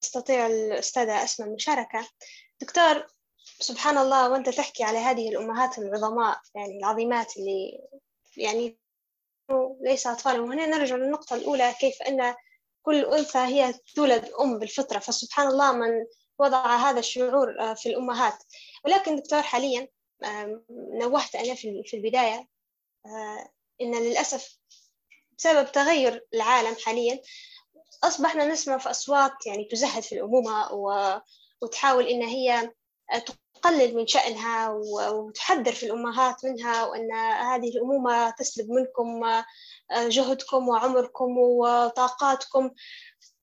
تستطيع 0.00 0.46
الأستاذة 0.46 1.24
أسماء 1.24 1.48
المشاركة. 1.48 2.08
دكتور 2.60 3.06
سبحان 3.58 3.98
الله 3.98 4.30
وأنت 4.30 4.48
تحكي 4.48 4.84
على 4.84 4.98
هذه 4.98 5.28
الأمهات 5.28 5.78
العظماء 5.78 6.40
يعني 6.54 6.78
العظيمات 6.78 7.36
اللي 7.36 7.88
يعني 8.36 8.79
ليس 9.80 10.06
أطفال 10.06 10.40
وهنا 10.40 10.66
نرجع 10.66 10.96
للنقطة 10.96 11.36
الأولى 11.36 11.74
كيف 11.80 12.02
أن 12.02 12.34
كل 12.82 13.04
أنثى 13.04 13.38
هي 13.38 13.74
تولد 13.94 14.30
أم 14.40 14.58
بالفطرة 14.58 14.98
فسبحان 14.98 15.48
الله 15.48 15.72
من 15.72 15.90
وضع 16.38 16.76
هذا 16.76 16.98
الشعور 16.98 17.60
آه، 17.60 17.74
في 17.74 17.88
الأمهات 17.88 18.44
ولكن 18.84 19.16
دكتور 19.16 19.42
حاليا 19.42 19.88
نوهت 20.70 21.34
أنا 21.34 21.54
في 21.54 21.94
البداية 21.94 22.48
آه، 23.06 23.50
إن 23.80 23.94
للأسف 24.02 24.58
بسبب 25.38 25.72
تغير 25.72 26.26
العالم 26.34 26.76
حاليا 26.84 27.20
أصبحنا 28.04 28.46
نسمع 28.46 28.78
في 28.78 28.90
أصوات 28.90 29.46
يعني 29.46 29.64
تزهد 29.64 30.02
في 30.02 30.14
الأمومة. 30.14 30.72
وتحاول 31.62 32.06
إن 32.06 32.22
هي 32.22 32.72
تقلل 33.62 33.96
من 33.96 34.06
شأنها 34.06 34.68
وتحذر 35.12 35.72
في 35.72 35.86
الأمهات 35.86 36.44
منها 36.44 36.84
وأن 36.84 37.12
هذه 37.12 37.68
الأمومة 37.68 38.30
تسلب 38.30 38.70
منكم 38.70 39.22
جهدكم 39.92 40.68
وعمركم 40.68 41.38
وطاقاتكم. 41.38 42.70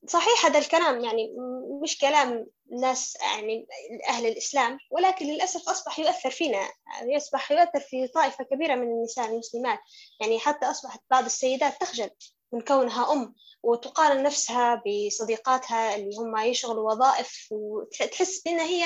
صحيح 0.08 0.46
هذا 0.46 0.60
الكلام 0.60 1.04
يعني 1.04 1.36
مش 1.82 1.98
كلام 1.98 2.48
ناس 2.82 3.18
يعني 3.22 3.68
أهل 4.10 4.26
الإسلام 4.26 4.78
ولكن 4.92 5.26
للأسف 5.26 5.70
أصبح 5.70 6.00
يؤثر 6.00 6.30
فينا 6.30 6.70
يصبح 7.04 7.52
يؤثر 7.52 7.80
في 7.80 8.08
طائفة 8.08 8.44
كبيرة 8.44 8.76
من 8.76 8.88
النساء 8.92 9.26
المسلمات. 9.30 9.80
يعني 10.22 10.40
حتى 10.40 10.66
أصبحت 10.66 11.02
بعض 11.12 11.26
السيدات 11.26 11.82
تخجل 11.82 12.10
من 12.54 12.62
كونها 12.62 13.14
أم 13.14 13.36
وتقارن 13.64 14.24
نفسها 14.24 14.84
بصديقاتها 14.86 15.96
اللي 15.96 16.18
هم 16.18 16.38
يشغلوا 16.38 16.92
وظائف 16.92 17.48
وتحس 17.52 18.48
إن 18.48 18.60
هي 18.60 18.86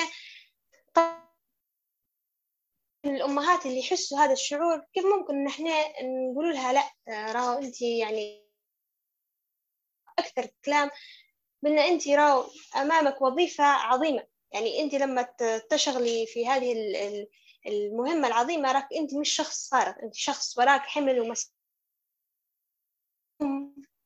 الأمهات 3.04 3.66
اللي 3.66 3.78
يحسوا 3.78 4.18
هذا 4.18 4.32
الشعور 4.32 4.84
كيف 4.94 5.04
ممكن 5.04 5.34
إن 5.34 5.46
إحنا 5.46 6.02
نقول 6.02 6.52
لها 6.54 6.72
لأ؟ 6.72 6.92
راهو 7.32 7.58
أنت 7.58 7.82
يعني 7.82 8.42
أكثر 10.18 10.48
كلام 10.64 10.90
بأن 11.62 11.78
أنت 11.78 12.08
راهو 12.08 12.50
أمامك 12.76 13.22
وظيفة 13.22 13.64
عظيمة. 13.64 14.26
يعني 14.52 14.80
أنت 14.80 14.94
لما 14.94 15.22
تشغلي 15.70 16.26
في 16.26 16.46
هذه 16.46 16.72
المهمة 17.66 18.28
العظيمة 18.28 18.72
راك 18.72 18.88
أنت 18.96 19.14
مش 19.14 19.30
شخص 19.30 19.70
فارغ 19.70 19.94
أنت 20.02 20.14
شخص 20.14 20.58
وراك 20.58 20.80
حمل 20.80 21.20
ومسؤولية. 21.20 21.62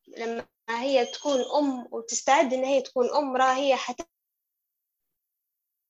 لما 0.09 0.47
هي 0.71 1.07
تكون 1.07 1.41
أم 1.59 1.89
وتستعد 1.93 2.53
إن 2.55 2.65
هي 2.65 2.83
تكون 2.83 3.11
أم 3.15 3.37
راه 3.37 3.55
هي 3.55 3.77
حت 3.77 4.01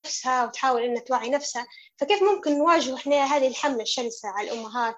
نفسها 0.07 0.47
وتحاول 0.47 0.83
إنها 0.83 1.01
توعي 1.03 1.31
نفسها 1.31 1.67
فكيف 1.97 2.23
ممكن 2.23 2.59
نواجه 2.59 2.95
إحنا 2.95 3.17
هذه 3.17 3.49
الحملة 3.49 3.83
الشرسة 3.83 4.29
على 4.29 4.53
الأمهات؟ 4.53 4.97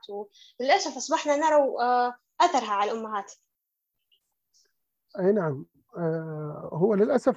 وللأسف 0.60 0.96
أصبحنا 0.96 1.36
نرى 1.36 1.56
أثرها 2.40 2.72
على 2.72 2.92
الأمهات. 2.92 3.32
أي 5.18 5.32
نعم. 5.32 5.66
هو 6.72 6.94
للأسف 6.94 7.36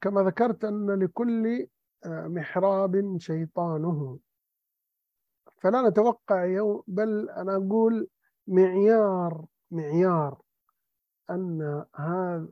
كما 0.00 0.22
ذكرت 0.22 0.64
أن 0.64 0.90
لكل 1.02 1.68
محراب 2.06 3.16
شيطانه. 3.18 4.18
فلا 5.62 5.88
نتوقع 5.88 6.44
يوم 6.44 6.82
بل 6.86 7.30
أنا 7.30 7.56
أقول 7.56 8.08
معيار 8.46 9.44
معيار 9.70 10.40
أن 11.30 11.84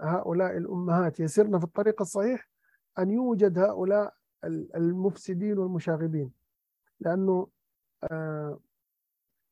هؤلاء 0.00 0.56
الأمهات 0.56 1.20
يسرن 1.20 1.58
في 1.58 1.64
الطريق 1.64 2.00
الصحيح 2.00 2.47
أن 2.98 3.10
يوجد 3.10 3.58
هؤلاء 3.58 4.14
المفسدين 4.74 5.58
والمشاغبين. 5.58 6.32
لأنه 7.00 7.48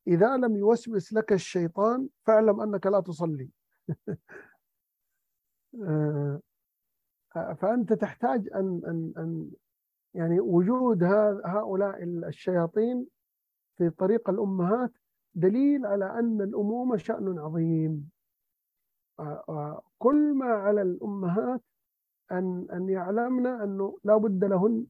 إذا 0.07 0.37
لم 0.37 0.55
يوسوس 0.55 1.13
لك 1.13 1.33
الشيطان 1.33 2.09
فاعلم 2.23 2.61
أنك 2.61 2.87
لا 2.87 2.99
تصلي. 2.99 3.49
فأنت 7.59 7.93
تحتاج 7.93 8.49
أن 8.55 8.81
أن 8.85 9.13
أن 9.17 9.51
يعني 10.13 10.39
وجود 10.39 11.03
هؤلاء 11.45 12.03
الشياطين 12.03 13.07
في 13.77 13.89
طريق 13.89 14.29
الأمهات 14.29 14.91
دليل 15.35 15.85
على 15.85 16.19
أن 16.19 16.41
الأمومة 16.41 16.97
شأن 16.97 17.39
عظيم. 17.39 18.09
كل 19.97 20.33
ما 20.33 20.45
على 20.45 20.81
الأمهات 20.81 21.61
أن 22.31 22.67
أن 22.73 22.89
يعلمن 22.89 23.47
أنه 23.47 23.97
لا 24.03 24.17
بد 24.17 24.43
لهن 24.43 24.85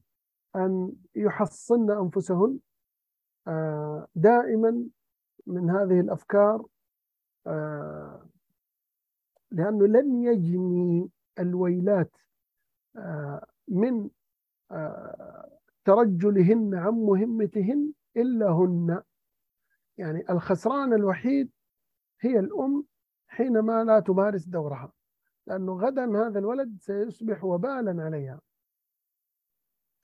أن 0.56 0.92
يحصن 1.14 1.90
أنفسهن 1.90 2.58
دائما 4.14 4.88
من 5.46 5.70
هذه 5.70 6.00
الأفكار 6.00 6.66
لأنه 9.50 9.86
لن 9.86 10.22
يجني 10.22 11.10
الويلات 11.38 12.16
من 13.68 14.10
ترجلهن 15.84 16.74
عن 16.74 16.92
مهمتهن 16.92 17.92
إلا 18.16 18.50
هن. 18.50 19.02
يعني 19.98 20.24
الخسران 20.30 20.92
الوحيد 20.92 21.50
هي 22.20 22.38
الأم 22.38 22.84
حينما 23.28 23.84
لا 23.84 24.00
تمارس 24.00 24.44
دورها. 24.44 24.92
لأنه 25.48 25.80
غدا 25.86 26.02
هذا 26.02 26.38
الولد 26.38 26.78
سيصبح 26.80 27.44
وبالا 27.44 28.02
عليها. 28.02 28.40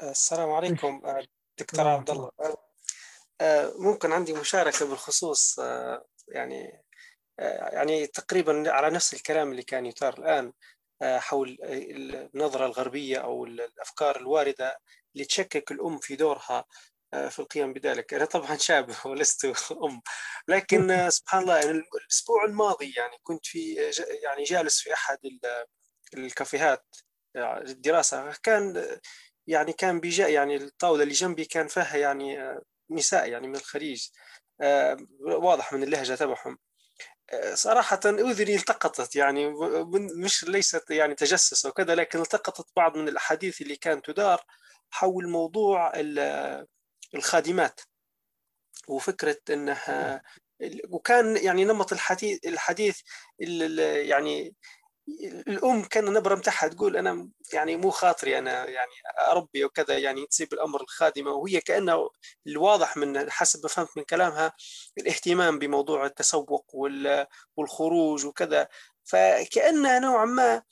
السلام 0.03 0.51
عليكم 0.51 1.03
دكتور 1.59 1.89
عبد 1.89 2.11
الله 2.11 2.31
ممكن 3.79 4.12
عندي 4.12 4.33
مشاركة 4.33 4.89
بالخصوص 4.89 5.59
يعني 6.29 6.83
يعني 7.73 8.07
تقريبا 8.07 8.71
على 8.71 8.95
نفس 8.95 9.15
الكلام 9.15 9.51
اللي 9.51 9.62
كان 9.62 9.87
يثار 9.87 10.19
الآن 10.19 10.53
حول 11.03 11.59
النظرة 11.62 12.66
الغربية 12.66 13.19
أو 13.19 13.45
الأفكار 13.45 14.16
الواردة 14.16 14.79
اللي 15.15 15.25
تشكك 15.25 15.73
الأم 15.73 15.99
في 15.99 16.16
دورها. 16.16 16.65
في 17.31 17.39
القيام 17.39 17.73
بذلك. 17.73 18.15
أنا 18.15 18.24
طبعا 18.24 18.57
شاب 18.57 18.91
ولست 19.07 19.45
أم 19.73 20.03
لكن 20.49 21.09
سبحان 21.11 21.43
الله 21.43 21.57
يعني 21.57 21.70
الأسبوع 21.70 22.45
الماضي 22.45 22.93
يعني 22.97 23.19
كنت 23.23 23.47
في 23.47 23.74
يعني 24.23 24.45
جالس 24.45 24.81
في 24.81 24.95
أحد 24.95 25.19
الكافيهات 26.15 26.85
الدراسة. 27.36 28.32
كان 28.43 28.99
يعني 29.47 29.73
كان 29.73 30.01
بيجا 30.01 30.28
يعني 30.28 30.57
الطاولة 30.57 31.03
اللي 31.03 31.15
جنبي 31.15 31.45
كان 31.45 31.69
فيها 31.69 31.97
يعني 31.97 32.59
نساء 32.91 33.31
يعني 33.31 33.49
من 33.49 33.57
الخليج 33.57 34.09
واضح 35.20 35.73
من 35.73 35.82
اللهجة 35.82 36.15
تبعهم. 36.15 36.59
صراحة 37.55 38.01
أذني 38.05 38.55
التقطت 38.55 39.16
يعني 39.16 39.53
مش 40.24 40.45
ليست 40.45 40.91
يعني 40.91 41.15
تجسس 41.15 41.66
وكذا 41.66 41.95
لكن 41.95 42.20
التقطت 42.20 42.66
بعض 42.77 42.97
من 42.97 43.09
الأحاديث 43.09 43.62
اللي 43.62 43.77
كانت 43.77 44.07
تدار 44.07 44.45
حول 44.91 45.28
موضوع 45.28 45.93
الخادمات 47.15 47.81
وفكرة 48.89 49.39
أنها 49.51 50.23
وكان 50.91 51.36
يعني 51.36 51.65
نمط 51.65 51.93
الحديث 51.93 52.47
الحديث 52.47 53.01
يعني 54.09 54.55
الأم 55.49 55.85
كان 55.85 56.09
النبره 56.09 56.35
متاعها 56.35 56.69
تقول 56.69 56.97
أنا 56.97 57.28
يعني 57.53 57.77
مو 57.77 57.91
خاطري 57.91 58.39
أنا 58.39 58.69
يعني 58.69 58.93
اربي 59.31 59.65
وكذا 59.65 59.99
يعني 59.99 60.27
تسيب 60.27 60.53
الأمر 60.53 60.82
الخادمة 60.82 61.31
وهي 61.31 61.61
كأنه 61.61 62.11
الواضح 62.47 62.97
من 62.97 63.31
حسب 63.31 63.62
ما 63.62 63.69
فهمت 63.69 63.89
من 63.97 64.05
كلامها 64.05 64.53
الاهتمام 64.99 65.59
بموضوع 65.59 66.07
التسوق 66.07 66.74
والخروج 67.57 68.27
وكذا 68.27 68.69
فكأنها 69.05 69.99
نوعا 69.99 70.24
ما 70.24 70.62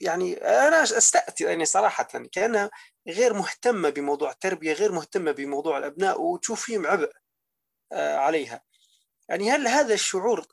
يعني 0.00 0.34
أنا 0.34 0.82
استاتي 0.82 1.44
يعني 1.44 1.64
صراحة 1.64 2.04
كأنها 2.32 2.70
غير 3.08 3.34
مهتمة 3.34 3.90
بموضوع 3.90 4.30
التربية 4.30 4.72
غير 4.72 4.92
مهتمة 4.92 5.32
بموضوع 5.32 5.78
الأبناء 5.78 6.20
وتشوف 6.22 6.64
فيهم 6.64 6.86
عبء 6.86 7.12
عليها. 7.92 8.62
يعني 9.28 9.50
هل 9.50 9.68
هذا 9.68 9.94
الشعور 9.94 10.46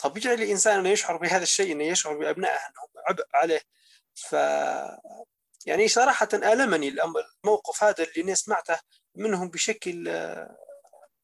طبيعي 0.00 0.36
للإنسان 0.36 0.78
أنه 0.78 0.88
يشعر 0.88 1.16
بهذا 1.16 1.42
الشيء 1.42 1.72
أنه 1.72 1.84
يشعر 1.84 2.18
بأبنائه 2.18 2.56
أنهم 2.56 2.88
عبء 3.08 3.24
عليه؟ 3.34 3.60
ف 4.14 4.32
يعني 5.66 5.88
صراحة 5.88 6.28
ألمني 6.34 6.88
الموقف 7.44 7.84
هذا 7.84 8.04
اللي 8.04 8.22
أنا 8.22 8.34
سمعته 8.34 8.78
منهم 9.14 9.48
بشكل 9.48 10.06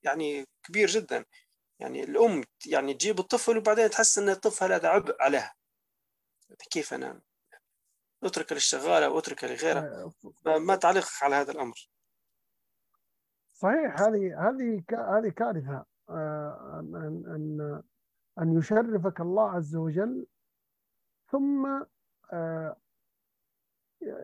يعني 0.02 0.46
كبير 0.64 0.88
جدا. 0.88 1.24
يعني 1.80 2.04
الأم 2.04 2.44
يعني 2.66 2.94
تجيب 2.94 3.20
الطفل 3.20 3.58
وبعدين 3.58 3.90
تحس 3.90 4.18
أن 4.18 4.28
الطفل 4.28 4.72
هذا 4.72 4.88
عبء 4.88 5.16
عليها. 5.22 5.54
كيف 6.70 6.94
أنا 6.94 7.20
اترك 8.24 8.52
للشغالة 8.52 9.10
واترك 9.10 9.44
لغيرها 9.44 10.12
ما 10.58 10.76
تعليقك 10.76 11.22
على 11.22 11.34
هذا 11.34 11.52
الأمر. 11.52 11.90
صحيح 13.52 14.00
هذه 14.00 14.48
هذه 14.48 14.84
هذه 14.90 15.28
كارثة. 15.28 15.84
أن 16.10 17.24
أن 17.26 17.82
أن 18.38 18.58
يشرفك 18.58 19.20
الله 19.20 19.50
عز 19.50 19.76
وجل 19.76 20.26
ثم 21.30 21.84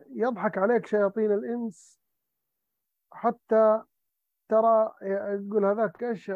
يضحك 0.09 0.57
عليك 0.57 0.85
شياطين 0.85 1.31
الإنس 1.31 1.99
حتى 3.11 3.83
ترى 4.49 4.93
يقول 5.01 5.65
هذاك 5.65 6.03
إيش؟ 6.03 6.31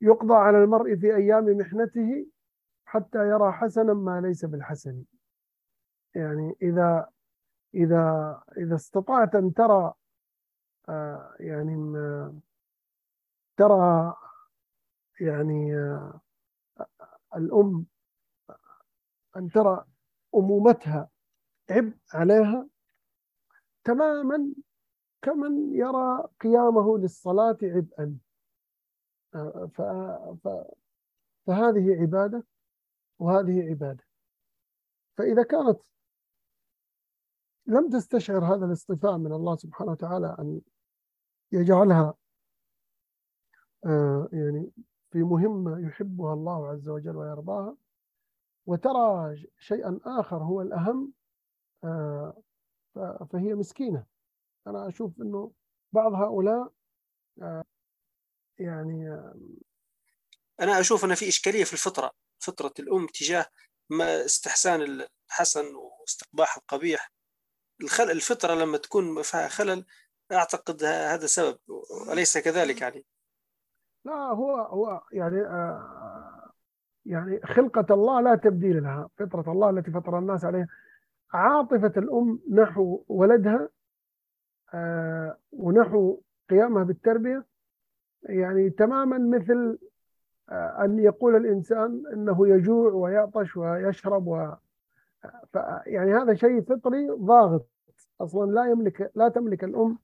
يقضى 0.00 0.34
على 0.34 0.58
المرء 0.58 0.96
في 0.96 1.16
أيام 1.16 1.44
محنته 1.44 2.26
حتى 2.86 3.18
يرى 3.18 3.52
حسنا 3.52 3.94
ما 3.94 4.20
ليس 4.20 4.44
بالحسن 4.44 5.04
يعني 6.14 6.56
إذا 6.62 7.10
إذا 7.74 8.42
إذا 8.56 8.74
استطعت 8.74 9.34
أن 9.34 9.54
ترى 9.54 9.92
يعني 11.40 11.76
ترى 13.56 14.14
يعني 15.20 15.76
آه، 15.76 16.20
الأم 17.36 17.86
أن 19.36 19.50
ترى 19.50 19.84
أمومتها 20.34 21.10
عبء 21.70 21.96
عليها 22.14 22.68
تماما 23.84 24.52
كمن 25.22 25.74
يرى 25.74 26.28
قيامه 26.40 26.98
للصلاة 26.98 27.58
عبئا 27.62 28.18
آه،. 29.34 30.38
فهذه 31.46 32.00
عبادة 32.00 32.44
وهذه 33.18 33.70
عبادة. 33.70 34.04
فإذا 35.18 35.42
كانت 35.42 35.80
لم 37.66 37.90
تستشعر 37.90 38.44
هذا 38.44 38.66
الاصطفاء 38.66 39.18
من 39.18 39.32
الله 39.32 39.56
سبحانه 39.56 39.90
وتعالى 39.90 40.36
أن 40.38 40.60
يجعلها 41.52 42.14
آه، 43.86 44.28
يعني 44.32 44.72
في 45.10 45.18
مهمة 45.18 45.86
يحبها 45.88 46.34
الله 46.34 46.68
عز 46.68 46.88
وجل 46.88 47.16
ويرضاها 47.16 47.76
وترى 48.66 49.36
شيئا 49.58 50.00
آخر 50.04 50.36
هو 50.36 50.62
الأهم 50.62 51.12
آه، 51.84 52.42
فهي 53.30 53.54
مسكينة. 53.54 54.06
أنا 54.66 54.88
أشوف 54.88 55.20
أنه 55.20 55.52
بعض 55.92 56.12
هؤلاء 56.12 56.72
آه، 57.42 57.64
يعني 58.58 59.08
أنا 60.60 60.80
أشوف 60.80 61.04
أن 61.04 61.14
في 61.14 61.28
إشكالية 61.28 61.64
في 61.64 61.72
الفطرة. 61.72 62.25
فطرة 62.38 62.72
الأم 62.78 63.06
تجاه 63.06 63.46
ما 63.90 64.24
استحسان 64.24 65.06
الحسن 65.30 65.64
واستقباح 65.74 66.56
القبيح. 66.56 67.12
الخلل 67.82 68.10
الفطرة 68.10 68.54
لما 68.54 68.78
تكون 68.78 69.22
فيها 69.22 69.48
خلل 69.48 69.84
أعتقد 70.32 70.84
هذا 70.84 71.26
سبب. 71.26 71.58
أليس 72.12 72.38
كذلك 72.38 72.80
يعني 72.80 73.04
لا 74.04 74.12
هو 74.12 74.56
هو 74.56 75.02
يعني 75.12 75.40
آه 75.40 76.52
يعني 77.04 77.40
خلقة 77.44 77.94
الله 77.94 78.20
لا 78.20 78.34
تبديل 78.34 78.82
لها. 78.82 79.08
فطرة 79.18 79.52
الله 79.52 79.70
التي 79.70 79.90
فطر 79.90 80.18
الناس 80.18 80.44
عليها. 80.44 80.68
عاطفة 81.32 81.92
الأم 81.96 82.40
نحو 82.52 83.04
ولدها 83.08 83.68
آه 84.74 85.38
ونحو 85.52 86.20
قيامها 86.50 86.84
بالتربية 86.84 87.46
يعني 88.22 88.70
تماما 88.70 89.38
مثل 89.38 89.78
أن 90.50 90.98
يقول 90.98 91.36
الإنسان 91.36 92.02
أنه 92.12 92.48
يجوع 92.48 92.92
ويعطش 92.92 93.56
ويشرب 93.56 94.26
و 94.26 94.54
يعني 95.86 96.14
هذا 96.14 96.34
شيء 96.34 96.62
فطري 96.62 97.08
ضاغط. 97.10 97.68
أصلا 98.20 98.50
لا 98.52 98.64
يملك 98.64 99.12
لا 99.14 99.28
تملك 99.28 99.64
الأم 99.64 99.98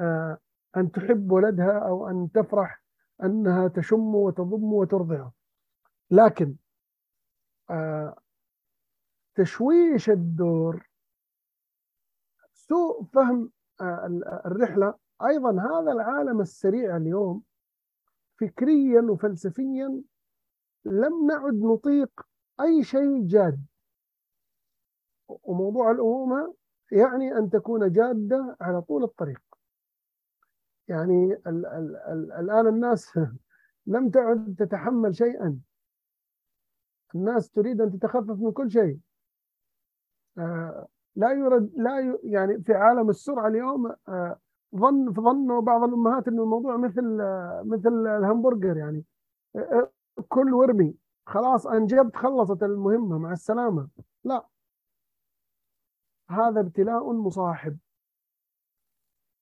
آه 0.00 0.38
أن 0.76 0.92
تحب 0.92 1.32
ولدها 1.32 1.78
أو 1.78 2.08
أن 2.08 2.28
تفرح 2.34 2.82
أنها 3.24 3.68
تشم 3.68 4.14
وتضم 4.14 4.72
وترضعه 4.72 5.32
لكن 6.10 6.54
آه 7.70 8.16
تشويش 9.34 10.10
الدور 10.10 10.88
سوء 12.52 13.04
فهم 13.04 13.50
آه 13.80 14.06
الرحلة. 14.46 14.94
أيضا 15.26 15.50
هذا 15.50 15.92
العالم 15.92 16.40
السريع 16.40 16.96
اليوم 16.96 17.42
فكريا 18.40 19.00
وفلسفيا 19.00 20.02
لم 20.84 21.26
نعد 21.26 21.54
نطيق 21.54 22.10
أي 22.60 22.84
شيء 22.84 23.26
جاد. 23.26 23.66
وموضوع 25.28 25.90
الأمومة 25.90 26.54
يعني 26.92 27.32
أن 27.38 27.50
تكون 27.50 27.92
جادة 27.92 28.56
على 28.60 28.82
طول 28.82 29.04
الطريق. 29.04 29.40
يعني 30.88 31.32
ال 31.46 31.66
ال 31.66 31.96
ال 31.96 32.32
الآن 32.32 32.66
الناس 32.66 33.18
لم 33.86 34.10
تعد 34.10 34.54
تتحمل 34.58 35.16
شيئا. 35.16 35.58
الناس 37.14 37.50
تريد 37.50 37.80
أن 37.80 37.98
تتخفف 37.98 38.38
من 38.40 38.52
كل 38.52 38.70
شيء. 38.70 38.98
آه 40.38 40.88
لا 41.16 41.32
يرد 41.32 41.72
لا 41.76 42.00
ي 42.00 42.18
يعني 42.22 42.62
في 42.62 42.74
عالم 42.74 43.10
السرعة 43.10 43.48
اليوم 43.48 43.94
ظن 44.76 45.12
ظنوا 45.12 45.60
بعض 45.60 45.82
الأمهات 45.82 46.28
أن 46.28 46.38
الموضوع 46.38 46.76
مثل 46.76 47.02
مثل 47.64 48.06
الهمبرجر 48.06 48.76
يعني. 48.76 49.04
كل 50.28 50.54
ورمي. 50.54 50.94
خلاص 51.26 51.66
أنجبت 51.66 52.16
خلصت 52.16 52.62
المهمة 52.62 53.18
مع 53.18 53.32
السلامة. 53.32 53.88
لا. 54.24 54.46
هذا 56.30 56.60
ابتلاء 56.60 57.12
مصاحب. 57.12 57.78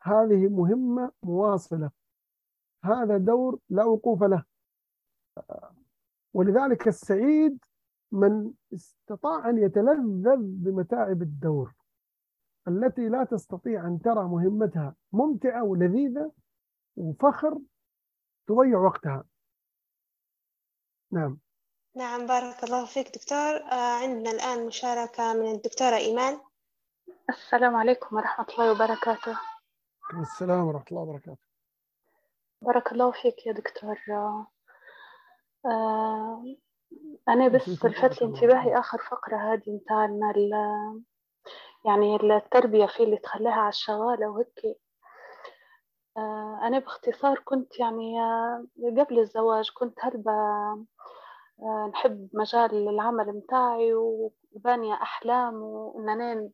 هذه 0.02 0.48
مهمة 0.48 1.12
مواصلة. 1.22 1.90
هذا 2.84 3.16
دور 3.16 3.58
لا 3.68 3.84
وقوف 3.84 4.22
له. 4.22 4.44
ولذلك 6.34 6.88
السعيد 6.88 7.64
من 8.12 8.52
استطاع 8.74 9.48
أن 9.48 9.58
يتلذذ 9.58 10.36
بمتاعب 10.36 11.22
الدور. 11.22 11.74
التي 12.68 13.08
لا 13.08 13.24
تستطيع 13.24 13.86
أن 13.86 14.00
ترى 14.04 14.24
مهمتها 14.24 14.94
ممتعة 15.12 15.64
ولذيذة 15.64 16.32
وفخر 16.96 17.58
تضيع 18.46 18.78
وقتها. 18.78 19.24
نعم. 21.12 21.38
نعم 21.96 22.26
بارك 22.26 22.64
الله 22.64 22.86
فيك 22.86 23.08
دكتور. 23.14 23.56
آه 23.56 24.02
عندنا 24.02 24.30
الآن 24.30 24.66
مشاركة 24.66 25.34
من 25.34 25.54
الدكتورة 25.54 25.96
إيمان. 25.96 26.40
السلام 27.30 27.76
عليكم 27.76 28.16
ورحمة 28.16 28.46
الله 28.48 28.72
وبركاته. 28.72 29.38
السلام 30.20 30.66
ورحمة 30.66 30.86
الله 30.90 31.02
وبركاته. 31.02 31.46
بارك 32.62 32.92
الله 32.92 33.12
فيك 33.12 33.46
يا 33.46 33.52
دكتور. 33.52 33.98
آه 35.66 36.56
أنا 37.28 37.48
بس 37.48 37.68
لفت 37.68 38.22
انتباهي 38.22 38.78
آخر 38.78 38.98
فقرة 38.98 39.36
هذه 39.36 39.70
متاعنا 39.70 40.32
يعني 41.86 42.16
التربية 42.16 42.86
في 42.86 43.02
اللي 43.02 43.16
تخليها 43.16 43.52
على 43.52 43.68
الشغالة 43.68 44.28
وهيك. 44.28 44.78
آه 46.16 46.60
أنا 46.62 46.78
باختصار 46.78 47.38
كنت 47.44 47.78
يعني 47.80 48.14
قبل 49.00 49.18
الزواج 49.18 49.70
كنت 49.74 49.98
هلبة 50.04 50.32
آه 51.62 51.90
نحب 51.92 52.28
مجال 52.34 52.88
العمل 52.88 53.26
متاعي 53.32 53.94
وبانية 53.94 54.94
أحلام 54.94 55.54
وإن 55.62 56.50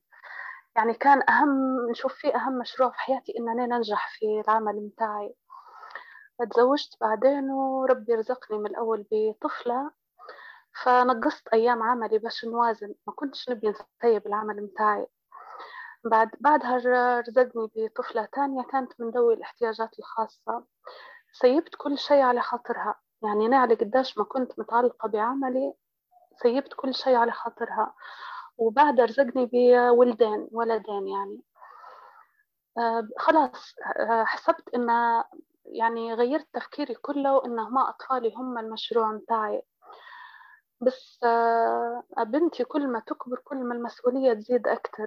يعني 0.76 0.94
كان 0.94 1.22
أهم 1.30 1.90
نشوف 1.90 2.14
فيه 2.14 2.34
أهم 2.36 2.58
مشروع 2.58 2.90
في 2.90 2.98
حياتي 2.98 3.32
إن 3.38 3.48
أنا 3.48 3.66
ننجح 3.66 4.18
في 4.18 4.40
العمل 4.48 4.74
متاعي. 4.86 5.34
تزوجت 6.50 6.96
بعدين 7.00 7.50
وربي 7.50 8.14
رزقني 8.14 8.58
من 8.58 8.66
الأول 8.66 9.06
بطفلة 9.12 9.90
فنقصت 10.84 11.48
أيام 11.48 11.82
عملي 11.82 12.18
باش 12.18 12.44
نوازن. 12.44 12.94
ما 13.06 13.12
كنتش 13.12 13.50
نبي 13.50 13.68
نسيب 13.68 14.26
العمل 14.26 14.62
متاعي. 14.62 15.06
بعد 16.04 16.30
بعدها 16.40 16.76
رزقني 17.20 17.70
بطفلة 17.76 18.28
تانية 18.32 18.62
كانت 18.62 19.00
من 19.00 19.10
ذوي 19.10 19.34
الاحتياجات 19.34 19.98
الخاصة. 19.98 20.64
سيبت 21.32 21.74
كل 21.74 21.98
شيء 21.98 22.20
على 22.22 22.40
خاطرها. 22.40 22.94
يعني 23.22 23.46
أنا 23.46 23.56
على 23.56 23.74
قداش 23.74 24.18
ما 24.18 24.24
كنت 24.24 24.58
متعلقة 24.58 25.08
بعملي 25.08 25.74
سيبت 26.42 26.74
كل 26.74 26.94
شيء 26.94 27.14
على 27.14 27.32
خاطرها. 27.32 27.94
وبعد 28.58 29.00
رزقني 29.00 29.46
بولدين 29.46 30.48
ولدين 30.52 31.08
يعني. 31.08 31.42
آه 32.78 33.08
خلاص 33.18 33.74
آه 33.96 34.24
حسبت 34.24 34.74
إن 34.74 34.88
يعني 35.64 36.14
غيرت 36.14 36.46
تفكيري 36.52 36.94
كله 36.94 37.44
إن 37.44 37.58
هما 37.58 37.88
أطفالي 37.88 38.34
هم 38.36 38.58
المشروع 38.58 39.12
متاعي. 39.12 39.62
بس 40.80 41.20
آه 41.24 42.02
بنتي 42.18 42.64
كل 42.64 42.88
ما 42.88 43.00
تكبر 43.06 43.38
كل 43.44 43.56
ما 43.56 43.74
المسؤولية 43.74 44.32
تزيد 44.34 44.68
أكتر. 44.68 45.06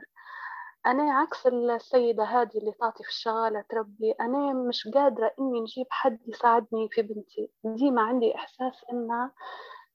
أنا 0.86 1.14
عكس 1.14 1.48
السيدة 1.48 2.24
هذه 2.24 2.58
اللي 2.58 2.72
تعطي 2.72 3.04
في 3.04 3.10
الشغالة 3.10 3.64
تربي. 3.70 4.12
أنا 4.12 4.54
مش 4.54 4.88
قادرة 4.88 5.32
إني 5.40 5.62
نجيب 5.62 5.86
حد 5.90 6.20
يساعدني 6.28 6.90
في 6.92 7.02
بنتي. 7.02 7.52
ديما 7.64 8.02
عندي 8.02 8.36
إحساس 8.36 8.86
إن 8.92 9.30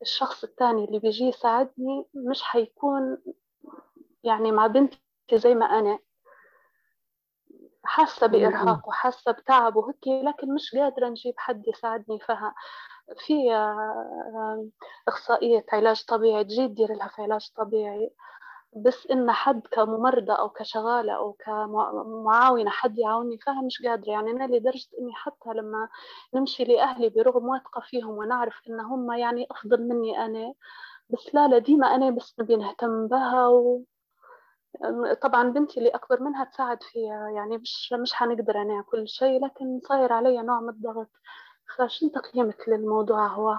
الشخص 0.02 0.44
الثاني 0.44 0.84
اللي 0.84 0.98
بيجي 0.98 1.24
يساعدني 1.24 2.06
مش 2.14 2.42
حيكون 2.42 3.18
يعني 4.24 4.52
مع 4.52 4.66
بنتي 4.66 4.98
زي 5.34 5.54
ما 5.54 5.66
أنا. 5.66 5.98
حاسة 7.84 8.26
بإرهاق 8.26 8.88
وحاسة 8.88 9.32
بتعب 9.32 9.76
وهيك 9.76 10.06
لكن 10.08 10.54
مش 10.54 10.74
قادرة 10.74 11.08
نجيب 11.08 11.34
حد 11.36 11.68
يساعدني 11.68 12.18
فيها. 12.20 12.54
في 13.26 13.34
إخصائية 15.08 15.64
علاج 15.72 16.04
طبيعي 16.08 16.44
تجي 16.44 16.68
تدير 16.68 16.92
لها 16.94 17.08
في 17.08 17.22
علاج 17.22 17.50
طبيعي. 17.56 18.10
بس 18.76 19.06
إن 19.10 19.30
حد 19.30 19.60
كممرضة 19.72 20.32
أو 20.34 20.48
كشغالة 20.50 21.12
أو 21.12 21.32
كمعاونة 21.32 22.70
حد 22.70 22.98
يعاوني 22.98 23.38
فيها 23.38 23.62
مش 23.62 23.82
قادرة. 23.86 24.10
يعني 24.12 24.30
أنا 24.30 24.44
لدرجة 24.56 24.86
إني 25.00 25.12
حتى 25.14 25.50
لما 25.54 25.88
نمشي 26.34 26.64
لأهلي 26.64 27.08
برغم 27.08 27.48
واثقة 27.48 27.80
فيهم 27.80 28.10
ونعرف 28.10 28.54
إن 28.70 28.80
هم 28.80 29.12
يعني 29.12 29.46
أفضل 29.50 29.88
مني 29.88 30.24
أنا 30.24 30.54
بس 31.10 31.34
لا 31.34 31.48
لا 31.48 31.58
ديما 31.58 31.94
أنا 31.94 32.10
بس 32.10 32.34
نبي 32.40 32.56
نهتم 32.56 33.08
بها 33.08 33.48
و... 33.48 33.84
طبعا 35.22 35.48
بنتي 35.50 35.78
اللي 35.78 35.90
أكبر 35.90 36.20
منها 36.22 36.44
تساعد 36.44 36.82
فيها. 36.82 37.30
يعني 37.30 37.58
مش 37.58 37.92
مش 38.02 38.14
حنقدر 38.14 38.56
أنا 38.62 38.82
كل 38.82 39.08
شيء 39.08 39.44
لكن 39.46 39.80
صاير 39.88 40.12
علي 40.12 40.42
نوع 40.42 40.60
من 40.60 40.68
الضغط. 40.68 41.10
فشو 41.78 42.08
تقييمك 42.08 42.68
للموضوع 42.68 43.26
هو؟ 43.26 43.58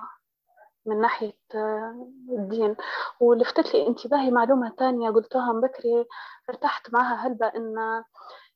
من 0.85 1.01
ناحية 1.01 1.37
آه، 1.55 2.07
الدين. 2.29 2.75
ولفتت 3.19 3.73
لي 3.73 3.87
انتباهي 3.87 4.31
معلومة 4.31 4.69
تانية 4.77 5.09
قلتوها 5.09 5.53
من 5.53 5.61
بكري 5.61 6.05
ارتحت 6.49 6.93
معها. 6.93 7.27
هلبة 7.27 7.47
إن 7.47 8.03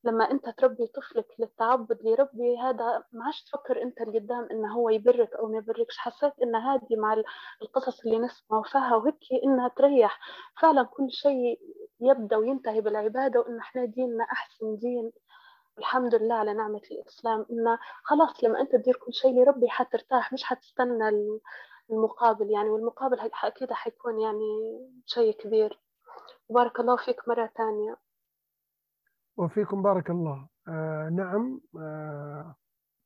لما 0.04 0.32
أنت 0.32 0.50
تربي 0.50 0.88
طفلك 0.88 1.26
للتعبد 1.40 1.98
لربي 2.04 2.58
هذا 2.58 3.04
ما 3.14 3.26
عادش 3.26 3.44
تفكر 3.44 3.82
أنت 3.82 4.02
القدام 4.02 4.48
إنه 4.52 4.74
هو 4.74 4.90
يبرك 4.90 5.34
أو 5.36 5.48
ما 5.48 5.58
يبركش. 5.58 5.98
حسيت 5.98 6.34
إن 6.44 6.56
هذه 6.56 6.96
مع 6.98 7.14
القصص 7.62 8.06
اللي 8.06 8.20
نسمع 8.20 8.62
فيها 8.62 8.96
وهيك 8.96 9.18
إنها 9.44 9.68
تريح. 9.68 10.20
فعلا 10.62 10.84
كل 10.84 11.08
شيء 11.12 11.60
يبدأ 12.02 12.38
وينتهي 12.38 12.82
بالعبادة 12.82 13.40
وإن 13.40 13.60
إحنا 13.60 13.86
ديننا 13.86 14.24
أحسن 14.24 14.78
دين. 14.78 15.12
الحمد 15.80 16.16
لله 16.16 16.36
على 16.36 16.54
نعمة 16.54 16.82
الإسلام. 16.92 17.46
إنه 17.52 17.78
خلاص 18.04 18.44
لما 18.44 18.62
أنت 18.62 18.72
تدير 18.72 18.96
كل 18.96 19.14
شيء 19.14 19.44
لربي 19.44 19.70
حترتاح 19.70 20.34
مش 20.34 20.44
حتستنى 20.44 21.10
المقابل 21.92 22.52
يعني 22.52 22.70
والمقابل 22.70 23.20
أكيد 23.44 23.72
حيكون 23.74 24.20
يعني 24.20 24.46
شيء 25.06 25.38
كبير. 25.38 25.80
بارك 26.50 26.80
الله 26.80 26.98
فيك 26.98 27.28
مرة 27.28 27.48
ثانية. 27.58 27.98
وفيكم 29.38 29.82
بارك 29.84 30.10
الله. 30.10 30.48
آه 30.68 31.10
نعم 31.10 31.62
آه 31.80 32.56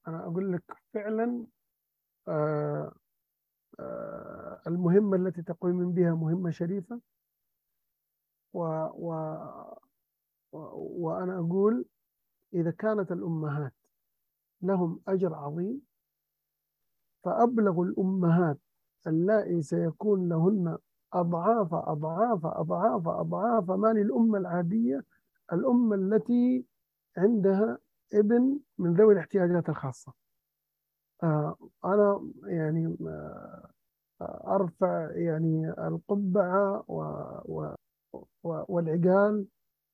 أنا 0.07 0.23
أقول 0.23 0.53
لك 0.53 0.63
فعلا 0.93 1.47
آه 2.27 2.91
آه 3.79 4.61
المهمة 4.67 5.17
التي 5.17 5.41
تقومين 5.41 5.91
بها 5.91 6.11
مهمة 6.11 6.51
شريفة. 6.51 7.01
و 8.53 8.59
و 8.93 9.13
وأنا 10.51 11.39
أقول 11.39 11.85
إذا 12.53 12.71
كانت 12.71 13.11
الأمهات 13.11 13.73
لهم 14.61 15.01
أجر 15.07 15.33
عظيم 15.33 15.81
فأبلغ 17.23 17.81
الأمهات 17.81 18.57
اللائي 19.07 19.61
سيكون 19.61 20.29
لهن 20.29 20.77
أضعاف 21.13 21.73
أضعاف 21.73 22.45
أضعاف 22.45 23.07
أضعاف 23.07 23.71
ما 23.71 23.93
للأمة 23.93 24.37
العادية 24.37 25.03
الأمة 25.53 25.95
التي 25.95 26.65
عندها 27.17 27.77
ابن 28.13 28.59
من 28.77 28.93
ذوي 28.93 29.13
الاحتياجات 29.13 29.69
الخاصة. 29.69 30.13
آه 31.23 31.55
أنا 31.85 32.29
يعني 32.43 32.97
آه 34.21 34.55
أرفع 34.55 35.11
يعني 35.11 35.69
القبعة 35.69 36.83
و 36.87 37.03
و 37.43 37.73
والعقال 38.43 39.45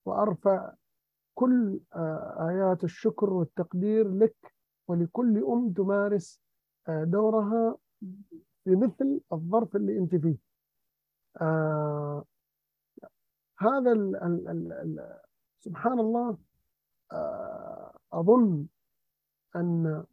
وأرفع 0.06 0.73
كل 1.34 1.80
آه 1.95 2.49
آيات 2.49 2.84
الشكر 2.84 3.34
والتقدير 3.34 4.10
لك 4.14 4.56
ولكل 4.88 5.44
أم 5.44 5.73
تمارس 5.73 6.41
دورها 6.90 7.77
في 8.65 8.75
مثل 8.75 9.21
الظرف 9.33 9.75
اللي 9.75 9.97
أنت 9.97 10.15
فيه. 10.15 10.37
آه 11.41 12.25
هذا 13.59 13.91
ال 13.91 14.15
ال 14.15 14.47
ال 14.47 14.71
ال 14.73 15.19
سبحان 15.59 15.99
الله 15.99 16.37
آه 17.11 17.97
أظن 18.13 18.65
أن 19.55 20.03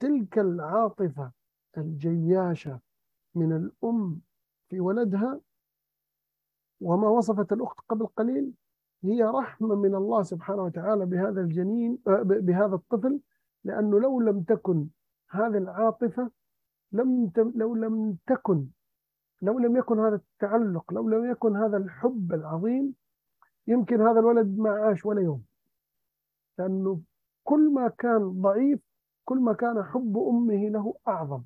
تلك 0.00 0.38
العاطفة 0.38 1.32
الجياشة 1.78 2.80
من 3.34 3.52
الأم 3.56 4.20
في 4.68 4.80
ولدها 4.80 5.40
وما 6.80 7.08
وصفت 7.08 7.52
الأخت 7.52 7.80
قبل 7.88 8.06
قليل 8.06 8.52
هي 9.04 9.22
رحمة 9.24 9.74
من 9.74 9.94
الله 9.94 10.22
سبحانه 10.22 10.62
وتعالى 10.62 11.06
بهذا 11.06 11.40
الجنين 11.40 11.98
بهذا 12.24 12.74
الطفل 12.74 13.20
لأنه 13.64 14.00
لو 14.00 14.20
لم 14.20 14.42
تكن 14.42 14.88
هذه 15.30 15.58
العاطفة 15.58 16.30
لم 16.94 17.32
لو 17.54 17.74
لم 17.74 18.16
تكن 18.26 18.66
لو 19.42 19.58
لم 19.58 19.76
يكن 19.76 19.98
هذا 19.98 20.14
التعلق 20.14 20.92
لو 20.92 21.08
لم 21.08 21.30
يكن 21.30 21.56
هذا 21.56 21.76
الحب 21.76 22.32
العظيم 22.32 22.94
يمكن 23.66 24.00
هذا 24.00 24.20
الولد 24.20 24.58
ما 24.58 24.70
عاش 24.70 25.06
ولا 25.06 25.22
يوم. 25.22 25.44
لأنه 26.58 27.00
كل 27.44 27.72
ما 27.74 27.88
كان 27.88 28.40
ضعيف 28.40 28.80
كل 29.24 29.38
ما 29.38 29.52
كان 29.52 29.82
حب 29.82 30.18
أمه 30.18 30.68
له 30.68 30.94
أعظم. 31.08 31.42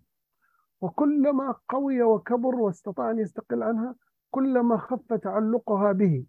وكلما 0.80 1.54
قوي 1.68 2.02
وكبر 2.02 2.54
واستطاع 2.54 3.10
أن 3.10 3.18
يستقل 3.18 3.62
عنها 3.62 3.94
كلما 4.30 4.76
خف 4.76 5.12
تعلقها 5.12 5.92
به. 5.92 6.26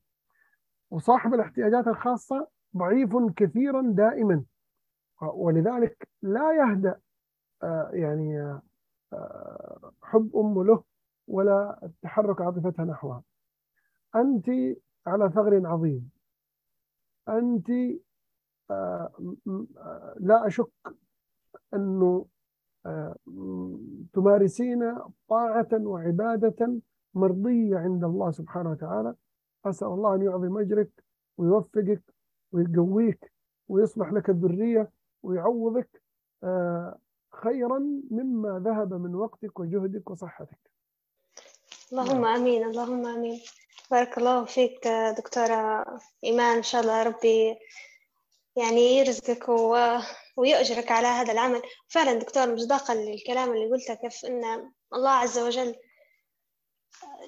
وصاحب 0.91 1.33
الاحتياجات 1.33 1.87
الخاصة 1.87 2.47
ضعيف 2.77 3.17
كثيرا 3.35 3.81
دائما. 3.81 4.43
ولذلك 5.33 6.09
لا 6.21 6.53
يهدأ 6.53 6.99
آه، 7.63 7.89
يعني 7.93 8.41
آه، 8.41 8.61
حب 10.01 10.35
أمه 10.35 10.63
له 10.65 10.83
ولا 11.27 11.89
تحرك 12.01 12.41
عاطفتها 12.41 12.85
نحوها. 12.85 13.23
أنت 14.15 14.49
على 15.07 15.29
ثغر 15.29 15.67
عظيم. 15.67 16.11
أنت 17.29 17.69
آه، 18.71 19.11
لا 20.19 20.47
أشك 20.47 20.71
أنه 21.73 22.25
تمارسين 24.13 24.95
طاعة 25.29 25.67
وعبادة 25.73 26.81
مرضية 27.13 27.77
عند 27.77 28.03
الله 28.03 28.31
سبحانه 28.31 28.71
وتعالى. 28.71 29.15
أسأل 29.65 29.87
الله 29.87 30.15
أن 30.15 30.21
يعظم 30.21 30.57
أجرك 30.57 31.03
ويوفقك 31.37 32.03
ويقويك 32.51 33.31
ويصلح 33.67 34.13
لك 34.13 34.29
الذرية 34.29 34.91
ويعوضك 35.23 36.01
خيرا 37.31 37.79
مما 38.11 38.63
ذهب 38.65 38.93
من 38.93 39.15
وقتك 39.15 39.59
وجهدك 39.59 40.09
وصحتك. 40.09 40.59
اللهم 41.91 42.25
آمين 42.25 42.63
اللهم 42.63 43.07
آمين. 43.07 43.41
بارك 43.91 44.17
الله 44.17 44.45
فيك 44.45 44.87
دكتورة 45.17 45.85
إيمان 46.23 46.57
إن 46.57 46.63
شاء 46.63 46.81
الله 46.81 47.03
ربي 47.03 47.55
يعني 48.55 48.97
يرزقك 48.97 49.49
و... 49.49 49.97
ويؤجرك 50.37 50.91
على 50.91 51.07
هذا 51.07 51.31
العمل. 51.31 51.61
فعلا 51.87 52.13
دكتور 52.13 52.55
مصداقا 52.55 52.95
للكلام 52.95 53.51
اللي 53.53 53.69
قلته 53.71 53.93
كيف 53.93 54.25
أن 54.25 54.71
الله 54.93 55.09
عز 55.09 55.39
وجل 55.39 55.75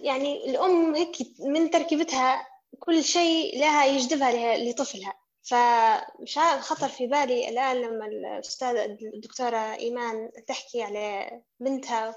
يعني 0.02 0.50
الأم 0.50 0.96
هيك 0.96 1.18
من 1.40 1.70
تركيبتها 1.70 2.48
كل 2.80 3.04
شيء 3.04 3.60
لها 3.60 3.86
يجذبها 3.86 4.58
لطفلها. 4.58 5.21
فمش 5.44 6.38
عارف 6.38 6.62
خطر 6.62 6.90
في 6.90 7.08
بالي 7.08 7.50
الآن 7.50 7.82
لما 7.82 8.06
الأستاذة 8.06 8.86
الدكتورة 8.86 9.74
إيمان 9.74 10.32
تحكي 10.48 10.84
على 10.84 11.32
بنتها 11.60 12.16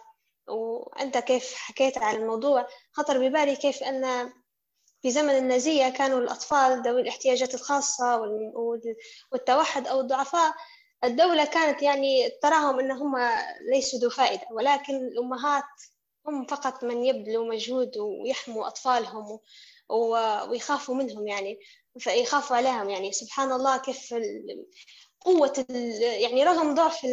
وأنت 0.48 1.18
كيف 1.18 1.54
حكيت 1.54 1.98
على 1.98 2.18
الموضوع 2.18 2.66
خطر 2.92 3.28
ببالي 3.28 3.56
كيف 3.56 3.82
أن 3.82 4.32
في 5.02 5.10
زمن 5.10 5.30
النازية 5.30 5.88
كانوا 5.88 6.18
الأطفال 6.18 6.82
ذوي 6.82 7.00
الاحتياجات 7.00 7.54
الخاصة 7.54 8.20
والتوحد 9.32 9.86
أو 9.86 10.00
الضعفاء. 10.00 10.54
الدولة 11.04 11.44
كانت 11.44 11.82
يعني 11.82 12.30
تراهم 12.42 12.80
أنهم 12.80 13.16
ليسوا 13.72 13.98
ذو 13.98 14.10
فائدة 14.10 14.46
ولكن 14.50 14.96
الأمهات 14.96 15.64
هم 16.26 16.46
فقط 16.46 16.84
من 16.84 17.04
يبذلوا 17.04 17.48
مجهود 17.48 17.98
ويحموا 17.98 18.66
أطفالهم 18.66 19.38
ويخافوا 20.50 20.94
منهم 20.94 21.26
يعني. 21.28 21.58
فيخافوا 21.98 22.56
عليهم. 22.56 22.90
يعني 22.90 23.12
سبحان 23.12 23.52
الله 23.52 23.76
كيف 23.76 24.14
قوة 25.20 25.66
يعني 26.00 26.44
رغم 26.44 26.74
ضعف 26.74 27.06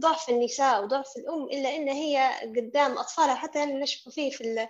ضعف 0.00 0.30
النساء 0.30 0.84
وضعف 0.84 1.16
الأم 1.16 1.44
إلا 1.44 1.76
إن 1.76 1.88
هي 1.88 2.30
قدام 2.56 2.98
أطفالها 2.98 3.34
حتى 3.34 3.64
نشوف 3.64 4.14
فيه 4.14 4.30
في 4.30 4.68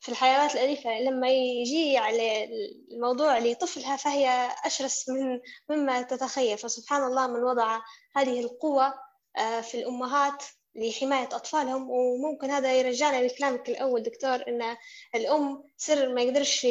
في 0.00 0.08
الحيوانات 0.08 0.54
الأليفة. 0.54 1.00
لما 1.00 1.28
يجي 1.30 1.96
على 1.96 2.44
الموضوع 2.92 3.38
لطفلها 3.38 3.96
فهي 3.96 4.50
أشرس 4.64 5.08
من 5.08 5.40
مما 5.70 6.02
تتخيل. 6.02 6.58
فسبحان 6.58 7.04
الله 7.04 7.26
من 7.26 7.44
وضع 7.44 7.80
هذه 8.16 8.40
القوة 8.40 8.94
آه، 9.36 9.60
في 9.60 9.74
الأمهات 9.80 10.44
لحماية 10.74 11.28
أطفالهم. 11.32 11.90
وممكن 11.90 12.50
هذا 12.50 12.74
يرجعنا 12.74 13.26
لكلامك 13.26 13.68
الأول 13.68 14.02
دكتور 14.02 14.48
إن 14.48 14.76
الأم 15.14 15.64
سر 15.76 16.14
ما 16.14 16.22
يقدرش 16.22 16.66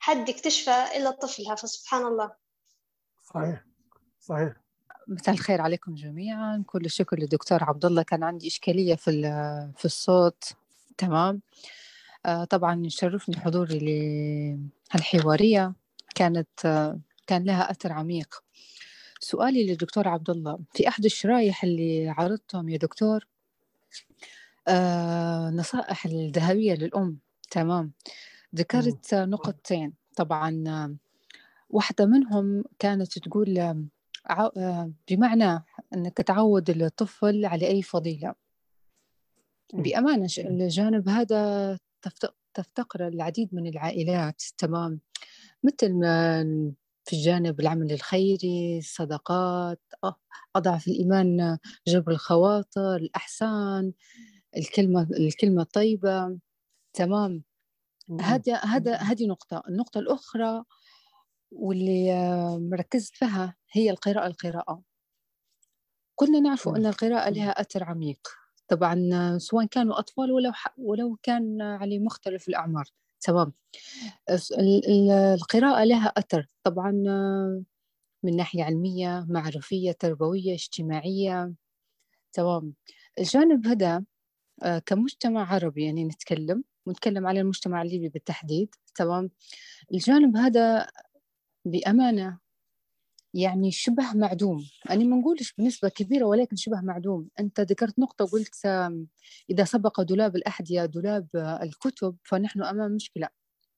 حد 0.00 0.28
يكتشفه 0.28 0.72
إلا 0.72 1.10
طفلها 1.10 1.54
فسبحان 1.54 2.06
الله. 2.06 2.32
صحيح 3.34 3.64
صحيح. 4.20 4.52
مساء 5.08 5.34
الخير 5.34 5.60
عليكم 5.60 5.94
جميعا. 5.94 6.64
كل 6.66 6.84
الشكر 6.84 7.18
للدكتور 7.18 7.64
عبد 7.64 7.84
الله 7.84 8.02
كان 8.02 8.22
عندي 8.22 8.46
إشكالية 8.48 8.94
في 8.94 9.10
في 9.76 9.84
الصوت. 9.84 10.44
تمام. 10.98 11.42
آه 12.26 12.44
طبعا 12.44 12.82
شرفني 12.88 13.36
حضوري 13.36 13.78
لهالحوارية. 14.92 15.74
كانت 16.14 16.48
آه 16.64 17.00
كان 17.26 17.44
لها 17.44 17.70
أثر 17.70 17.92
عميق. 17.92 18.42
سؤالي 19.20 19.66
للدكتور 19.66 20.08
عبد 20.08 20.30
الله 20.30 20.58
في 20.74 20.88
أحد 20.88 21.04
الشرايح 21.04 21.64
اللي 21.64 22.08
عرضتهم 22.08 22.68
يا 22.68 22.78
دكتور 22.78 23.26
آه 24.68 25.50
نصائح 25.50 26.06
الذهبية 26.06 26.74
للأم. 26.74 27.18
تمام. 27.50 27.92
ذكرت 28.54 29.14
نقطتين. 29.14 29.92
طبعا 30.16 30.98
واحدة 31.70 32.06
منهم 32.06 32.64
كانت 32.78 33.18
تقول 33.18 33.84
بمعنى 35.10 35.64
أنك 35.94 36.16
تعود 36.16 36.70
الطفل 36.70 37.44
على 37.46 37.66
أي 37.66 37.82
فضيلة. 37.82 38.34
بأمانة 39.74 40.28
الجانب 40.38 41.08
هذا 41.08 41.78
تفتقر 42.54 43.08
العديد 43.08 43.54
من 43.54 43.66
العائلات. 43.66 44.42
تمام. 44.58 45.00
مثل 45.64 45.92
ما 45.92 46.42
في 47.04 47.16
الجانب 47.16 47.60
العمل 47.60 47.92
الخيري 47.92 48.78
الصدقات 48.78 49.80
أضعف 50.56 50.88
الإيمان 50.88 51.58
جبر 51.86 52.12
الخواطر 52.12 52.96
الأحسان 52.96 53.92
الكلمة 54.56 55.02
الكلمة 55.02 55.62
الطيبة. 55.62 56.38
تمام. 56.92 57.42
هذا 58.20 58.56
هذا 58.56 58.96
هذه 58.96 59.26
نقطة. 59.26 59.62
النقطة 59.68 59.98
الأخرى 59.98 60.64
واللي 61.50 62.12
مركزت 62.58 63.14
فيها 63.14 63.56
هي 63.72 63.90
القراءة 63.90 64.26
القراءة. 64.26 64.82
كلنا 66.14 66.40
نعرف 66.40 66.68
أن 66.68 66.86
القراءة 66.86 67.30
لها 67.30 67.50
أثر 67.50 67.84
عميق. 67.84 68.28
طبعا 68.68 69.38
سواء 69.38 69.66
كانوا 69.66 69.98
أطفال 69.98 70.32
ولو 70.32 70.52
ولو 70.78 71.16
كان 71.22 71.62
على 71.62 71.98
مختلف 71.98 72.48
الأعمار. 72.48 72.84
تمام. 73.20 73.52
القراءة 75.34 75.84
لها 75.84 76.06
أثر. 76.06 76.46
طبعا 76.64 76.90
من 78.22 78.36
ناحية 78.36 78.64
علمية 78.64 79.26
معرفية 79.28 79.92
تربوية 79.92 80.54
اجتماعية. 80.54 81.52
تمام. 82.32 82.74
الجانب 83.18 83.66
هذا 83.66 84.04
آه، 84.62 84.78
كمجتمع 84.78 85.54
عربي 85.54 85.84
يعني 85.84 86.04
نتكلم 86.04 86.64
ونتكلم 86.86 87.26
على 87.26 87.40
المجتمع 87.40 87.82
الليبي 87.82 88.08
بالتحديد 88.08 88.74
تمام؟ 88.94 89.30
الجانب 89.94 90.36
هذا 90.36 90.86
بأمانة 91.64 92.38
يعني 93.34 93.70
شبه 93.70 94.12
معدوم. 94.14 94.64
أنا 94.90 95.04
ما 95.04 95.16
نقولش 95.16 95.54
بنسبة 95.58 95.88
كبيرة 95.88 96.24
ولكن 96.24 96.56
شبه 96.56 96.80
معدوم. 96.80 97.28
أنت 97.40 97.60
ذكرت 97.60 97.98
نقطة 97.98 98.24
وقلت 98.24 98.54
إذا 99.50 99.64
سبق 99.64 100.00
دولاب 100.00 100.36
الأحذية 100.36 100.84
دولاب 100.84 101.28
الكتب 101.62 102.16
فنحن 102.24 102.62
أمام 102.62 102.92
مشكلة. 102.92 103.28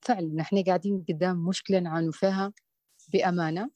فعلا 0.03 0.35
نحن 0.35 0.63
قاعدين 0.63 1.05
قدام 1.09 1.37
مشكلة 1.37 1.79
نعاني 1.79 2.13
فيها 2.13 2.53
بأمانة 3.13 3.71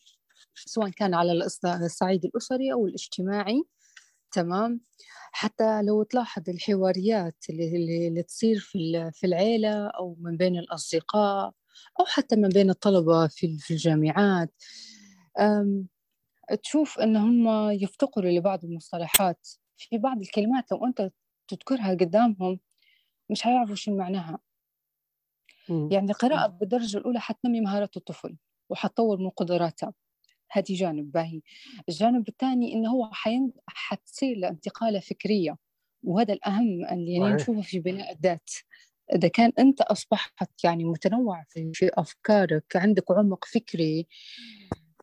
سواء 0.54 0.90
كان 0.90 1.14
على 1.14 1.32
الصعيد 1.64 2.24
الأسري 2.24 2.72
أو 2.72 2.86
الاجتماعي 2.86 3.62
تمام؟ 4.32 4.80
حتى 5.38 5.82
لو 5.82 6.02
تلاحظ 6.02 6.50
الحواريات 6.50 7.44
اللي, 7.50 8.08
اللي 8.08 8.22
تصير 8.22 8.58
في 8.58 9.10
في 9.14 9.26
العيلة 9.26 9.86
أو 9.86 10.16
من 10.20 10.36
بين 10.36 10.58
الأصدقاء 10.58 11.52
أو 12.00 12.04
حتى 12.06 12.36
من 12.36 12.48
بين 12.48 12.70
الطلبة 12.70 13.26
في 13.26 13.58
في 13.58 13.70
الجامعات 13.74 14.50
تشوف 16.62 16.98
إن 16.98 17.16
هم 17.16 17.70
يفتقروا 17.70 18.30
لبعض 18.30 18.64
المصطلحات. 18.64 19.48
في 19.76 19.98
بعض 19.98 20.20
الكلمات 20.20 20.72
لو 20.72 20.86
أنت 20.86 21.10
تذكرها 21.48 21.90
قدامهم 21.90 22.60
مش 23.30 23.46
هيعرفوا 23.46 23.74
شو 23.74 23.96
معناها. 23.96 24.38
يعني 25.92 26.10
القراءة 26.10 26.46
بالدرجة 26.46 26.98
الأولى 26.98 27.20
حتنمي 27.20 27.60
مهارات 27.60 27.96
الطفل 27.96 28.36
وحتطور 28.70 29.18
من 29.18 29.30
قدراته. 29.30 29.92
هذه 30.50 30.74
جانب 30.74 31.12
باهي. 31.12 31.40
الجانب 31.88 32.28
الثاني 32.28 32.72
انه 32.72 32.90
هو 32.90 33.10
حين... 33.12 33.52
حتصير 33.66 34.36
له 34.36 34.48
انتقاله 34.48 35.00
فكرية 35.00 35.56
وهذا 36.02 36.32
الأهم 36.32 36.84
اللي 36.92 37.12
يعني 37.14 37.34
نشوفه 37.34 37.60
في 37.60 37.80
بناء 37.80 38.12
الذات. 38.12 38.50
إذا 39.14 39.28
كان 39.28 39.52
أنت 39.58 39.80
أصبحت 39.80 40.64
يعني 40.64 40.84
متنوع 40.84 41.44
في, 41.48 41.70
في 41.74 41.90
أفكارك 41.94 42.76
عندك 42.76 43.10
عمق 43.10 43.44
فكري 43.44 44.06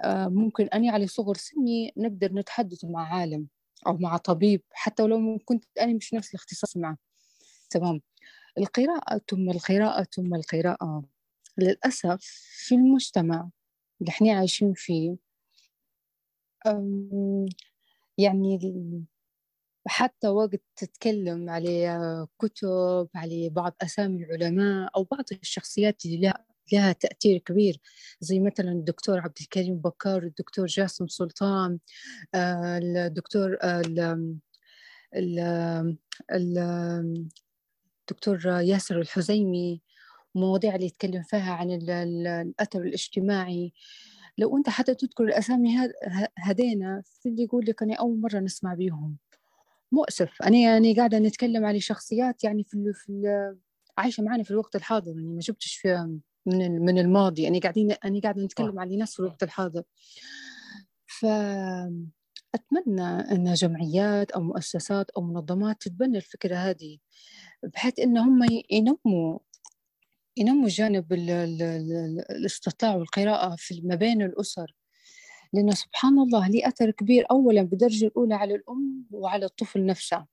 آه، 0.03 0.27
ممكن 0.27 0.65
اني 0.65 0.89
على 0.89 1.07
صغر 1.07 1.35
سني 1.35 1.93
نقدر 1.97 2.33
نتحدث 2.33 2.85
مع 2.85 3.13
عالم 3.15 3.47
أو 3.87 3.97
مع 3.97 4.17
طبيب 4.17 4.61
حتى 4.71 5.03
ولو 5.03 5.39
كنت 5.45 5.65
أنا 5.81 5.93
مش 5.93 6.13
نفس 6.13 6.29
الاختصاص 6.29 6.77
معه. 6.77 6.97
تمام. 7.69 8.01
القراءة 8.57 9.21
ثم 9.29 9.49
القراءة 9.49 10.03
ثم 10.03 10.35
القراءة. 10.35 11.03
للأسف 11.57 12.21
في 12.67 12.75
المجتمع 12.75 13.49
اللي 14.01 14.09
إحنا 14.09 14.33
عايشين 14.33 14.73
فيه 14.73 15.15
يعني 18.17 18.59
حتى 19.87 20.27
وقت 20.27 20.61
تتكلم 20.75 21.49
على 21.49 22.27
كتب 22.39 23.09
على 23.15 23.49
بعض 23.49 23.75
أسامي 23.81 24.23
العلماء 24.23 24.91
أو 24.95 25.03
بعض 25.03 25.23
الشخصيات 25.31 26.05
اللي 26.05 26.17
لها, 26.17 26.45
لها 26.73 26.93
تأثير 26.93 27.37
كبير 27.37 27.79
زي 28.21 28.39
مثلا 28.39 28.71
الدكتور 28.71 29.19
عبد 29.19 29.37
الكريم 29.41 29.75
بكار 29.77 30.23
الدكتور 30.23 30.65
جاسم 30.65 31.07
سلطان 31.07 31.79
آه، 32.35 32.79
الدكتور 32.83 33.57
الدكتور 38.01 38.45
ياسر 38.45 39.01
الحزيمي 39.01 39.81
مواضيع 40.35 40.75
اللي 40.75 40.85
يتكلم 40.85 41.23
فيها 41.23 41.53
عن 41.53 41.71
الأثر 41.71 42.81
الاجتماعي. 42.81 43.73
لو 44.37 44.57
أنت 44.57 44.69
حتى 44.69 44.95
تذكر 44.95 45.23
الأسامي 45.23 45.77
هذينا 46.37 47.01
في 47.05 47.29
اللي 47.29 47.43
يقول 47.43 47.65
لك 47.67 47.83
أنا 47.83 47.95
أول 47.95 48.21
مرة 48.21 48.39
نسمع 48.39 48.73
بيهم. 48.73 49.17
مؤسف. 49.91 50.41
أنا 50.41 50.57
يعني 50.57 50.95
قاعدة 50.95 51.19
نتكلم 51.19 51.65
على 51.65 51.79
شخصيات 51.79 52.43
يعني 52.43 52.63
في, 52.63 52.93
في 52.93 53.53
عايشة 53.97 54.23
معنا 54.23 54.43
في 54.43 54.51
الوقت 54.51 54.75
الحاضر. 54.75 55.11
يعني 55.11 55.33
ما 55.33 55.39
جبتش 55.39 55.75
في 55.75 56.19
من 56.45 56.81
من 56.85 56.99
الماضي. 56.99 57.41
يعني 57.43 57.59
قاعدين 57.59 57.91
أنا 57.91 58.19
قاعدة 58.19 58.43
نتكلم 58.43 58.79
على 58.79 58.97
ناس 58.97 59.13
في 59.13 59.19
الوقت 59.19 59.43
الحاضر. 59.43 59.83
ف 61.07 61.25
أتمنى 62.55 63.01
أن 63.31 63.53
جمعيات 63.53 64.31
أو 64.31 64.41
مؤسسات 64.41 65.09
أو 65.09 65.21
منظمات 65.21 65.81
تتبنى 65.81 66.17
الفكرة 66.17 66.55
هذه 66.55 66.97
بحيث 67.63 67.99
أن 67.99 68.17
هم 68.17 68.47
ينموا 68.69 69.39
ينموا 70.37 70.69
جانب 70.69 71.13
الاستطلاع 72.31 72.95
والقراءة 72.95 73.55
في 73.57 73.81
ما 73.83 73.95
بين 73.95 74.21
الأسر. 74.21 74.75
لأنه 75.53 75.73
سبحان 75.73 76.19
الله 76.19 76.47
لي 76.49 76.67
أثر 76.67 76.91
كبير 76.91 77.25
أولا 77.31 77.61
بالدرجة 77.61 78.05
الأولى 78.05 78.35
على 78.35 78.55
الأم 78.55 79.05
وعلى 79.11 79.45
الطفل 79.45 79.85
نفسه. 79.85 80.25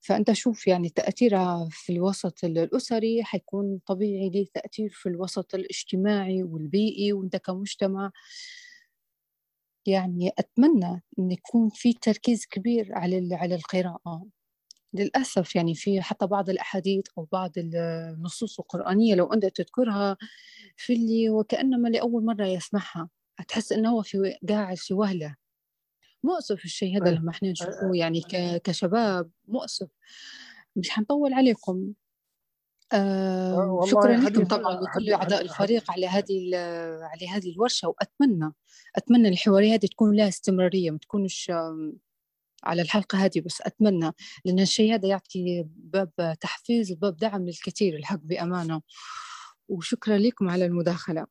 فأنت 0.00 0.32
شوف 0.32 0.66
يعني 0.66 0.88
تأثيرها 0.88 1.68
في 1.70 1.92
الوسط 1.92 2.44
الأسري 2.44 3.24
حيكون 3.24 3.80
طبيعي 3.86 4.30
ليه 4.30 4.46
تأثير 4.54 4.90
في 4.92 5.08
الوسط 5.08 5.54
الاجتماعي 5.54 6.42
والبيئي 6.42 7.12
وأنت 7.12 7.36
كمجتمع. 7.36 8.10
يعني 9.86 10.32
أتمنى 10.38 11.02
أن 11.18 11.30
يكون 11.30 11.68
في 11.68 11.92
تركيز 11.92 12.46
كبير 12.46 12.94
على 12.94 13.28
على 13.34 13.54
القراءة. 13.54 14.26
للأسف 14.94 15.56
يعني 15.56 15.74
في 15.74 16.02
حتى 16.02 16.26
بعض 16.26 16.50
الأحاديث 16.50 17.04
أو 17.18 17.28
بعض 17.32 17.52
النصوص 17.56 18.60
القرآنية 18.60 19.14
لو 19.14 19.32
أنت 19.32 19.46
تذكرها 19.46 20.16
في 20.76 20.92
اللي 20.92 21.30
وكأنما 21.30 21.88
لأول 21.88 22.24
مرة 22.24 22.46
يسمعها 22.46 23.08
هتحس 23.38 23.72
إنه 23.72 23.90
هو 23.90 24.02
في 24.02 24.36
قاعد 24.48 24.76
في 24.76 24.94
وهلة. 24.94 25.36
مؤسف 26.22 26.64
الشيء 26.64 26.96
هذا 26.96 27.10
لما 27.10 27.30
إحنا 27.30 27.50
نشوفه 27.50 27.90
يعني 27.94 28.22
كشباب 28.64 29.30
مؤسف. 29.48 29.88
مش 30.76 30.90
حنطول 30.90 31.32
عليكم. 31.32 31.92
آه 32.92 33.86
شكرا 33.86 34.16
لكم 34.16 34.44
طبعا 34.44 34.80
لكل 34.80 35.12
أعضاء 35.12 35.42
الفريق 35.42 35.90
على 35.90 36.06
هذه 36.06 36.56
على 37.02 37.28
هذه 37.28 37.50
الورشة 37.52 37.88
وأتمنى 37.88 38.52
أتمنى 38.96 39.28
الحوارية 39.28 39.74
هذه 39.74 39.86
تكون 39.86 40.16
لها 40.16 40.28
استمرارية 40.28 40.90
ما 40.90 40.98
تكونش 40.98 41.52
على 42.64 42.82
الحلقة 42.82 43.18
هذه 43.18 43.40
بس 43.46 43.62
أتمنى 43.62 44.12
لأن 44.44 44.58
الشيء 44.58 44.94
هذا 44.94 45.08
يعطي 45.08 45.64
باب 45.68 46.36
تحفيز 46.40 46.92
وباب 46.92 47.16
دعم 47.16 47.42
للكثير 47.44 47.96
الحق 47.96 48.20
بأمانة. 48.22 48.82
وشكرا 49.68 50.18
لكم 50.18 50.48
على 50.48 50.66
المداخلة. 50.66 51.26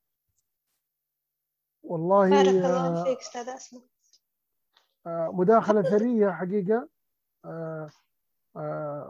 والله 1.83 2.29
بارك 2.29 2.47
الله 2.47 3.01
آه، 3.01 3.03
فيك 3.03 3.19
أستاذ 3.19 3.49
أسماء. 3.49 3.83
آه، 5.07 5.31
مداخلة 5.33 5.81
ثرية 5.81 6.31
حقيقة. 6.31 6.89
آه، 7.45 7.89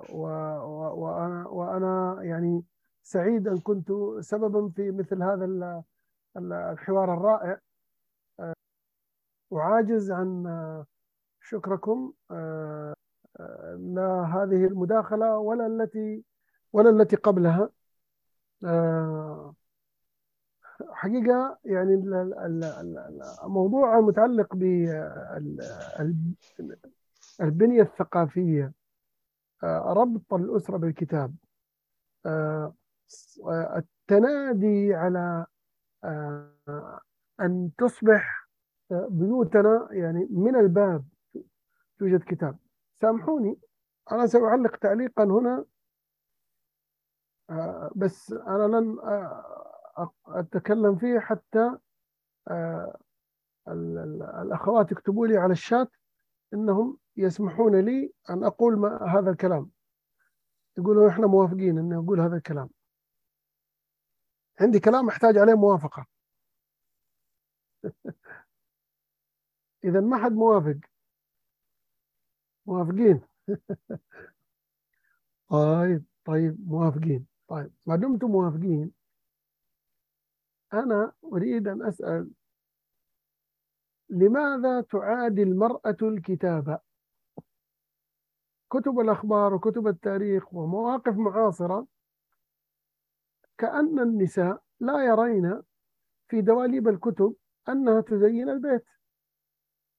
وأنا 0.09 1.47
وأنا 1.47 2.23
يعني 2.23 2.63
سعيد 3.03 3.47
أن 3.47 3.59
كنت 3.59 3.91
سببا 4.19 4.69
في 4.69 4.91
مثل 4.91 5.23
هذا 5.23 5.83
الحوار 6.37 7.13
الرائع. 7.13 7.59
وعاجز 9.51 10.11
عن 10.11 10.45
شكركم. 11.43 12.13
آه، 12.31 12.95
آه، 13.39 13.75
لا 13.95 14.31
هذه 14.35 14.65
المداخلة 14.65 15.37
ولا 15.37 15.67
التي 15.67 16.23
ولا 16.73 16.89
التي 16.89 17.15
قبلها. 17.15 17.69
آه، 18.65 19.53
حقيقة 20.91 21.57
يعني 21.65 21.93
الموضوع 23.43 23.99
المتعلق 23.99 24.55
بالبنية 24.55 25.21
الثقافية. 27.81 28.73
ربط 29.63 30.33
الأسرة 30.33 30.77
بالكتاب. 30.77 31.35
التنادي 33.77 34.93
على 34.93 35.45
أن 37.41 37.69
تصبح 37.77 38.47
بيوتنا 38.91 39.87
يعني 39.91 40.27
من 40.31 40.55
الباب. 40.55 41.05
توجد 42.03 42.23
كتاب. 42.23 42.57
سامحوني 43.01 43.59
أنا 44.11 44.27
سأعلق 44.27 44.75
تعليقا 44.75 45.23
هنا. 45.23 45.65
آه، 47.49 47.91
بس 47.95 48.31
أنا 48.31 48.63
لن 48.67 48.99
آه، 48.99 50.11
أتكلم 50.27 50.97
فيه 50.97 51.19
حتى 51.19 51.77
آه، 52.47 52.97
الأخوات 54.41 54.91
يكتبوا 54.91 55.27
لي 55.27 55.37
على 55.37 55.51
الشات 55.51 55.91
إنهم 56.53 56.97
يسمحون 57.17 57.85
لي 57.85 58.13
أن 58.29 58.43
أقول 58.43 58.77
ما 58.77 59.05
هذا 59.19 59.31
الكلام. 59.31 59.71
يقولوا 60.77 61.09
إحنا 61.09 61.27
موافقين 61.27 61.77
أن 61.77 61.93
أقول 61.93 62.19
هذا 62.19 62.35
الكلام. 62.35 62.69
عندي 64.59 64.79
كلام 64.79 65.07
أحتاج 65.07 65.37
عليه 65.37 65.53
موافقة. 65.53 66.05
إذا 69.83 69.99
ما 69.99 70.23
حد 70.23 70.31
موافق. 70.31 70.92
موافقين. 72.65 73.21
طيب 75.49 76.03
طيب 76.25 76.69
موافقين. 76.69 77.25
طيب 77.47 77.71
ما 77.85 77.95
دمتم 77.95 78.27
موافقين. 78.27 78.91
أنا 80.73 81.11
أريد 81.23 81.67
أن 81.67 81.81
أسأل 81.81 82.31
لماذا 84.09 84.81
تعادي 84.81 85.43
المرأة 85.43 85.97
الكتابة؟ 86.01 86.79
كتب 88.71 88.99
الأخبار 88.99 89.53
وكتب 89.53 89.87
التاريخ 89.87 90.53
ومواقف 90.53 91.15
معاصرة. 91.17 91.87
كأن 93.57 93.99
النساء 93.99 94.63
لا 94.79 95.05
يرين 95.05 95.61
في 96.27 96.41
دواليب 96.41 96.87
الكتب 96.87 97.35
أنها 97.69 98.01
تزين 98.01 98.49
البيت 98.49 98.85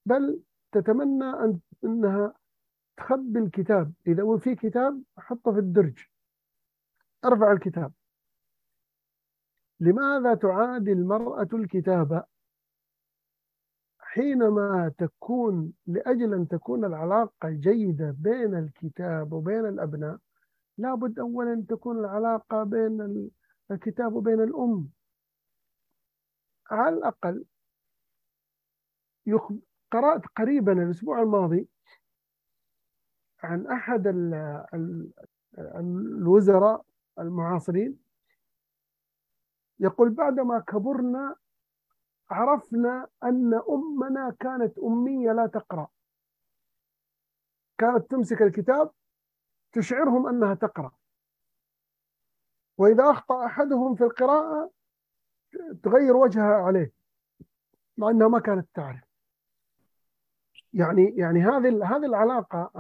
بل 0.07 0.43
تتمنى 0.73 1.25
أن 1.25 1.61
أنها 1.85 2.35
تخبي 2.97 3.39
الكتاب. 3.39 3.93
إذا 4.07 4.37
في 4.39 4.55
كتاب 4.55 5.03
حطه 5.19 5.53
في 5.53 5.59
الدرج. 5.59 5.99
أرفع 7.25 7.53
الكتاب. 7.53 7.93
لماذا 9.81 10.35
تعادي 10.35 10.93
المرأة 10.93 11.49
الكتابة 11.53 12.25
حينما 13.99 14.93
تكون 14.99 15.73
لأجل 15.87 16.35
أن 16.35 16.49
تكون 16.49 16.85
العلاقة 16.85 17.51
جيدة 17.51 18.17
بين 18.19 18.55
الكتاب 18.55 19.33
وبين 19.33 19.67
الأبناء 19.67 20.19
لابد 20.79 21.19
أولا 21.19 21.53
أن 21.53 21.67
تكون 21.67 21.99
العلاقة 21.99 22.65
بين 22.65 23.31
الكتاب 23.71 24.13
وبين 24.13 24.41
الأم. 24.41 24.89
على 26.71 26.97
الأقل 26.97 27.45
قرأت 29.91 30.27
قريبا 30.37 30.73
الأسبوع 30.73 31.23
الماضي 31.23 31.69
عن 33.45 33.67
أحد 33.67 34.07
الوزراء 35.59 36.85
المعاصرين. 37.19 37.99
يقول 39.79 40.11
بعدما 40.11 40.59
كبرنا 40.59 41.37
عرفنا 42.31 43.09
أن 43.23 43.55
أمنا 43.69 44.37
كانت 44.41 44.79
أمية 44.79 45.33
لا 45.33 45.47
تقرأ. 45.47 45.89
كانت 47.79 48.11
تمسك 48.11 48.43
الكتاب 48.43 48.91
تشعرهم 49.73 50.27
أنها 50.27 50.55
تقرأ. 50.55 50.93
وإذا 52.79 53.11
أخطأ 53.11 53.47
أحدهم 53.47 53.95
في 53.95 54.05
القراءة 54.05 54.71
تغير 55.83 56.17
وجهها 56.17 56.55
عليه 56.55 56.93
مع 57.97 58.11
أنها 58.11 58.29
ما 58.29 58.39
كانت 58.39 58.69
تعرف. 58.75 59.05
يعني 60.73 61.17
يعني 61.17 61.41
هذه 61.41 61.97
هذه 61.97 62.07
العلاقة 62.07 62.71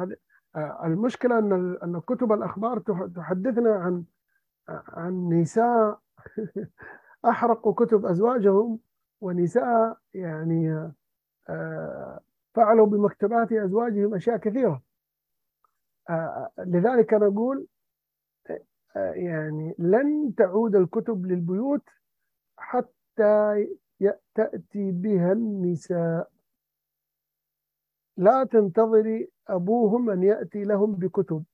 آه، 0.56 0.86
المشكلة 0.86 1.38
أن 1.38 1.78
أن 1.82 2.00
كتب 2.00 2.32
الأخبار 2.32 2.78
تحدثنا 3.16 3.74
عن 3.74 4.04
عن 4.68 5.28
نساء 5.28 6.00
أحرقوا 7.30 7.72
كتب 7.74 8.06
أزواجهم 8.06 8.78
ونساء 9.20 9.98
يعني 10.14 10.92
آه، 11.48 12.20
فعلوا 12.54 12.86
بمكتبات 12.86 13.52
أزواجهم 13.52 14.14
أشياء 14.14 14.36
كثيرة. 14.36 14.82
آه، 16.10 16.50
لذلك 16.58 17.14
نقول 17.14 17.66
يعني 18.96 19.74
لن 19.78 20.34
تعود 20.36 20.76
الكتب 20.76 21.26
للبيوت 21.26 21.82
حتى 22.58 23.66
تأتي 24.34 24.90
بها 24.92 25.32
النساء. 25.32 26.30
لا 28.16 28.44
تنتظري 28.44 29.28
أبوهم 29.48 30.10
أن 30.10 30.22
يأتي 30.22 30.64
لهم 30.64 30.92
بكتب. 30.92 31.44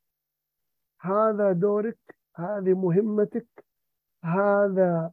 هذا 1.00 1.52
دورك 1.52 1.98
هذه 2.36 2.74
مهمتك 2.74 3.46
هذا 4.24 5.12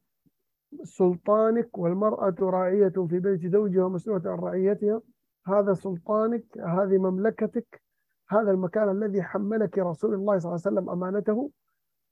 سلطانك 0.83 1.77
والمرأة 1.77 2.35
راعية 2.41 2.89
في 3.09 3.19
بيت 3.19 3.45
زوجها 3.45 3.83
ومسؤولة 3.83 4.31
عن 4.31 4.37
رعيتها. 4.37 5.01
هذا 5.47 5.73
سلطانك 5.73 6.57
هذه 6.57 6.97
مملكتك 6.97 7.81
هذا 8.29 8.51
المكان 8.51 8.89
الذي 8.89 9.23
حملك 9.23 9.77
رسول 9.77 10.13
الله 10.13 10.39
صلى 10.39 10.49
الله 10.49 10.61
عليه 10.65 10.77
وسلم 10.77 10.89
أمانته. 10.89 11.51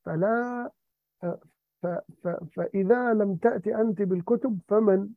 فلا 0.06 0.72
ف 1.82 1.88
ف 2.24 2.28
فإذا 2.28 3.14
لم 3.14 3.36
تأتي 3.36 3.76
أنت 3.76 4.02
بالكتب 4.02 4.60
فمن؟ 4.68 5.10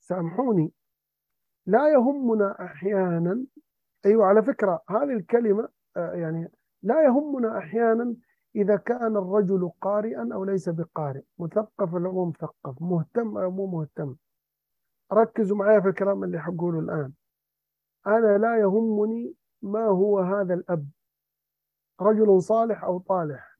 سامحوني. 0.00 0.72
لا 1.68 1.88
يهمنا 1.88 2.64
أحيانا. 2.64 3.44
أيوة 4.06 4.26
على 4.26 4.42
فكرة 4.42 4.82
هذه 4.90 5.12
الكلمة 5.12 5.68
آه، 5.96 6.12
يعني 6.12 6.48
لا 6.82 7.04
يهمنا 7.04 7.58
أحيانا 7.58 8.16
إذا 8.56 8.76
كان 8.76 9.16
الرجل 9.16 9.70
قارئا 9.80 10.28
أو 10.32 10.44
ليس 10.44 10.68
بقارئ. 10.68 11.22
مثقف 11.38 11.94
أو 11.94 12.12
مو 12.12 12.24
مثقف؟ 12.24 12.82
مهتم 12.82 13.38
أو 13.38 13.50
مو 13.50 13.66
مهتم؟ 13.66 14.16
ركزوا 15.12 15.56
معايا 15.56 15.80
في 15.80 15.88
الكلام 15.88 16.24
اللي 16.24 16.38
حقوله 16.38 16.78
الآن. 16.78 17.12
أنا 18.06 18.38
لا 18.38 18.60
يهمني 18.60 19.34
ما 19.62 19.84
هو 19.84 20.18
هذا 20.18 20.54
الأب. 20.54 20.88
رجل 22.00 22.42
صالح 22.42 22.84
أو 22.84 22.98
طالح 22.98 23.58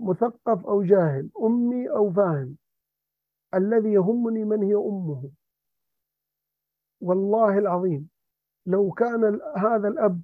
مثقف 0.00 0.66
أو 0.66 0.82
جاهل 0.82 1.30
أمي 1.42 1.90
أو 1.90 2.12
فاهم. 2.12 2.56
الذي 3.54 3.92
يهمني 3.92 4.44
من 4.44 4.62
هي 4.62 4.74
أمه؟ 4.74 5.30
والله 7.04 7.58
العظيم 7.58 8.08
لو 8.66 8.90
كان 8.90 9.40
هذا 9.56 9.88
الأب 9.88 10.22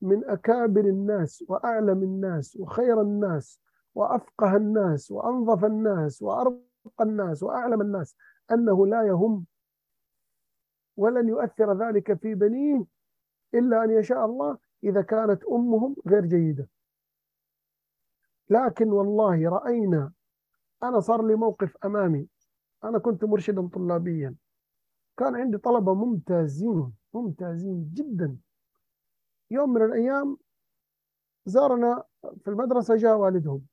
من 0.00 0.24
أكابر 0.24 0.80
الناس 0.84 1.44
وأعلم 1.48 2.02
الناس 2.02 2.56
وخير 2.56 3.00
الناس 3.00 3.60
وأفقه 3.94 4.56
الناس 4.56 5.10
وأنظف 5.10 5.64
الناس 5.64 6.22
وأرقى 6.22 6.60
الناس 7.00 7.42
وأعلم 7.42 7.80
الناس 7.80 8.16
أنه 8.52 8.86
لا 8.86 9.02
يهم 9.02 9.46
ولن 10.96 11.28
يؤثر 11.28 11.72
ذلك 11.88 12.14
في 12.14 12.34
بنيه 12.34 12.84
إلا 13.54 13.84
أن 13.84 13.90
يشاء 13.90 14.24
الله 14.24 14.58
إذا 14.84 15.02
كانت 15.02 15.44
أمهم 15.44 15.96
غير 16.06 16.26
جيدة. 16.26 16.68
لكن 18.50 18.92
والله 18.92 19.48
رأينا 19.48 20.12
أنا 20.82 21.00
صار 21.00 21.26
لي 21.26 21.34
موقف 21.34 21.76
أمامي 21.84 22.28
أنا 22.84 22.98
كنت 22.98 23.24
مرشدا 23.24 23.68
طلابيا. 23.68 24.34
كان 25.20 25.36
عندي 25.36 25.58
طلبة 25.58 25.94
ممتازين 25.94 26.92
ممتازين 27.14 27.90
جدا. 27.94 28.38
يوم 29.50 29.70
من 29.70 29.82
الأيام 29.82 30.36
زارنا 31.46 32.04
في 32.40 32.48
المدرسة 32.48 32.96
جاء 32.96 33.16
والدهم. 33.16 33.66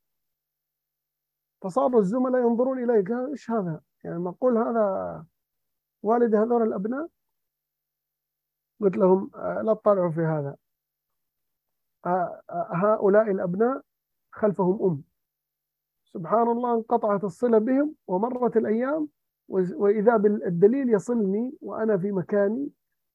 فصاروا 1.62 2.00
الزملاء 2.00 2.42
ينظرون 2.42 2.84
إلي 2.84 3.02
قال 3.02 3.30
إيش 3.30 3.52
هذا؟ 3.52 3.82
يعني 4.04 4.20
معقول 4.20 4.58
هذا 4.58 5.26
والد 6.04 6.36
هذول 6.36 6.62
الأبناء؟ 6.64 7.08
قلت 8.82 8.98
لهم 8.98 9.32
آه، 9.36 9.62
لا 9.62 9.74
تطالعوا 9.74 10.12
في 10.12 10.22
هذا. 10.22 10.58
آه، 12.06 12.42
آه، 12.50 12.70
هؤلاء 12.72 13.32
الأبناء 13.32 13.82
خلفهم 14.32 14.84
أم. 14.84 15.04
سبحان 16.06 16.48
الله 16.48 16.74
انقطعت 16.74 17.24
الصلة 17.24 17.58
بهم 17.58 17.96
ومرت 18.08 18.58
الأيام 18.58 19.10
وإذا 19.48 20.18
بالدليل 20.18 20.90
يصلني 20.94 21.58
وأنا 21.62 21.98
في 21.98 22.12
مكاني 22.12 22.70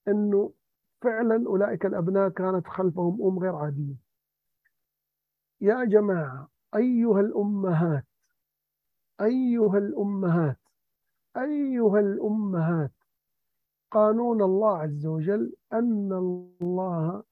أنه 0.09 0.52
فعلا 1.02 1.46
أولئك 1.46 1.86
الأبناء 1.86 2.28
كانت 2.28 2.66
خلفهم 2.68 3.22
أم 3.22 3.38
غير 3.38 3.56
عادية. 3.56 3.94
يا 5.60 5.84
جماعة 5.84 6.48
أيها 6.74 7.20
الأمهات 7.20 8.04
أيها 9.20 9.78
الأمهات 9.78 10.59
أيها 11.36 12.00
الأمهات 12.00 12.92
قانون 13.90 14.42
الله 14.42 14.78
عز 14.78 15.06
وجل 15.06 15.52
أن 15.72 16.12
الله 16.12 17.22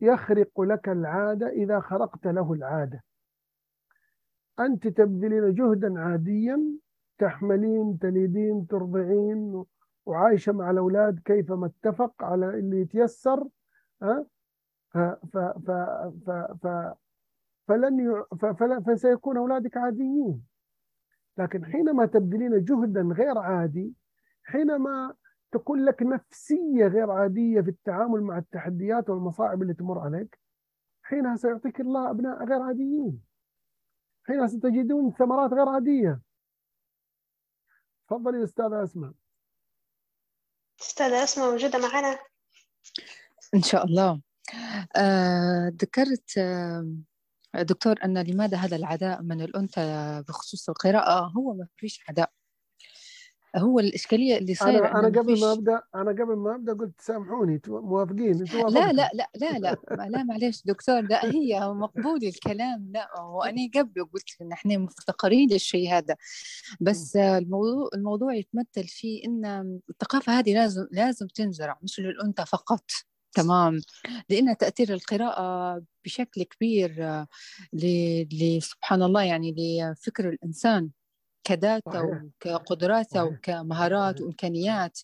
يخرق 0.00 0.60
لك 0.60 0.88
العادة 0.88 1.48
إذا 1.48 1.80
خرقت 1.80 2.26
له 2.26 2.52
العادة. 2.52 3.04
أنت 4.60 4.88
تبذلين 4.88 5.54
جهدا 5.54 6.00
عاديا 6.00 6.78
تحملين 7.20 7.98
تليدين 7.98 8.66
ترضعين 8.66 9.64
وعايشة 10.06 10.52
مع 10.52 10.70
الأولاد 10.70 11.20
كيفما 11.24 11.66
اتفق 11.66 12.24
على 12.24 12.58
اللي 12.58 12.80
يتيسر 12.80 13.48
ها؟ 14.02 14.26
ف 14.90 14.98
ف 14.98 15.38
ف 15.38 16.30
ف 16.62 16.94
فلن 17.68 18.00
ي... 18.00 18.24
ف... 18.38 18.46
فل... 18.46 18.84
فسيكون 18.84 19.36
أولادك 19.36 19.76
عاديين. 19.76 20.42
لكن 21.38 21.64
حينما 21.64 22.06
تبذلين 22.06 22.64
جهدا 22.64 23.02
غير 23.02 23.38
عادي 23.38 23.94
حينما 24.44 25.14
تكون 25.52 25.84
لك 25.84 26.02
نفسية 26.02 26.86
غير 26.86 27.10
عادية 27.10 27.60
في 27.60 27.70
التعامل 27.70 28.20
مع 28.20 28.38
التحديات 28.38 29.10
والمصاعب 29.10 29.62
اللي 29.62 29.74
تمر 29.74 29.98
عليك 29.98 30.38
حينها 31.02 31.36
سيعطيك 31.36 31.80
الله 31.80 32.10
أبناء 32.10 32.44
غير 32.44 32.62
عاديين. 32.62 33.20
حينها 34.24 34.46
ستجدون 34.46 35.12
ثمرات 35.12 35.52
غير 35.52 35.68
عادية. 35.68 36.20
تفضلي 38.10 38.44
أستاذة 38.44 38.84
أسماء. 38.84 39.12
أستاذة 40.80 41.24
أسماء 41.24 41.50
موجودة 41.50 41.78
معنا 41.78 42.18
إن 43.54 43.62
شاء 43.62 43.84
الله. 43.84 44.20
آه، 44.96 45.72
ذكرت 45.82 46.38
آه، 46.38 46.86
دكتور 47.54 47.96
أن 48.04 48.18
لماذا 48.18 48.56
هذا 48.56 48.76
العداء 48.76 49.22
من 49.22 49.42
الأنثى 49.42 50.22
بخصوص 50.28 50.68
القراءة؟ 50.68 51.32
هو 51.36 51.54
ما 51.54 51.66
فيش 51.76 52.04
عداء. 52.08 52.32
هو 53.56 53.78
الإشكالية 53.80 54.38
اللي 54.38 54.54
صايرة 54.54 54.88
أنا 54.90 54.98
أنا 55.08 55.20
قبل 55.20 55.40
ما 55.40 55.52
أبدأ 55.52 55.82
أنا 55.94 56.10
قبل 56.10 56.36
ما 56.36 56.54
أبدأ 56.54 56.72
قلت 56.72 57.00
سامحوني 57.00 57.60
موافقين 57.68 58.44
لا 58.44 58.92
لا 58.92 59.10
لا 59.14 59.28
لا 59.34 59.58
لا 59.58 59.76
لا 60.08 60.22
معلش 60.22 60.62
دكتور 60.64 61.00
لا 61.00 61.24
هي 61.24 61.60
مقبول 61.60 62.24
الكلام 62.24 62.90
لا 62.94 63.20
وأنا 63.20 63.68
قبل 63.74 64.04
قلت 64.12 64.28
إن 64.42 64.52
إحنا 64.52 64.78
مفتقرين 64.78 65.50
للشيء 65.50 65.92
هذا. 65.92 66.16
بس 66.80 67.16
الموضوع 67.16 67.88
الموضوع 67.94 68.34
يتمثل 68.34 68.88
في 68.88 69.22
إن 69.24 69.80
الثقافة 69.90 70.38
هذه 70.38 70.54
لازم 70.54 70.86
لازم 70.90 71.26
تنزرع 71.26 71.78
مش 71.82 72.00
للأنثى 72.00 72.46
فقط. 72.46 72.84
تمام. 73.32 73.80
لأن 74.28 74.56
تأثير 74.56 74.92
القراءة 74.94 75.82
بشكل 76.04 76.42
كبير 76.42 76.90
ل- 77.72 78.26
ل- 78.32 78.62
سبحان 78.62 79.02
الله 79.02 79.22
يعني 79.22 79.54
لفكر 79.58 80.28
الإنسان. 80.28 80.90
صحيح. 81.86 82.22
وكقدراته 82.46 83.24
وكمهارات 83.24 84.14
صحيح. 84.14 84.26
وإمكانيات. 84.26 84.98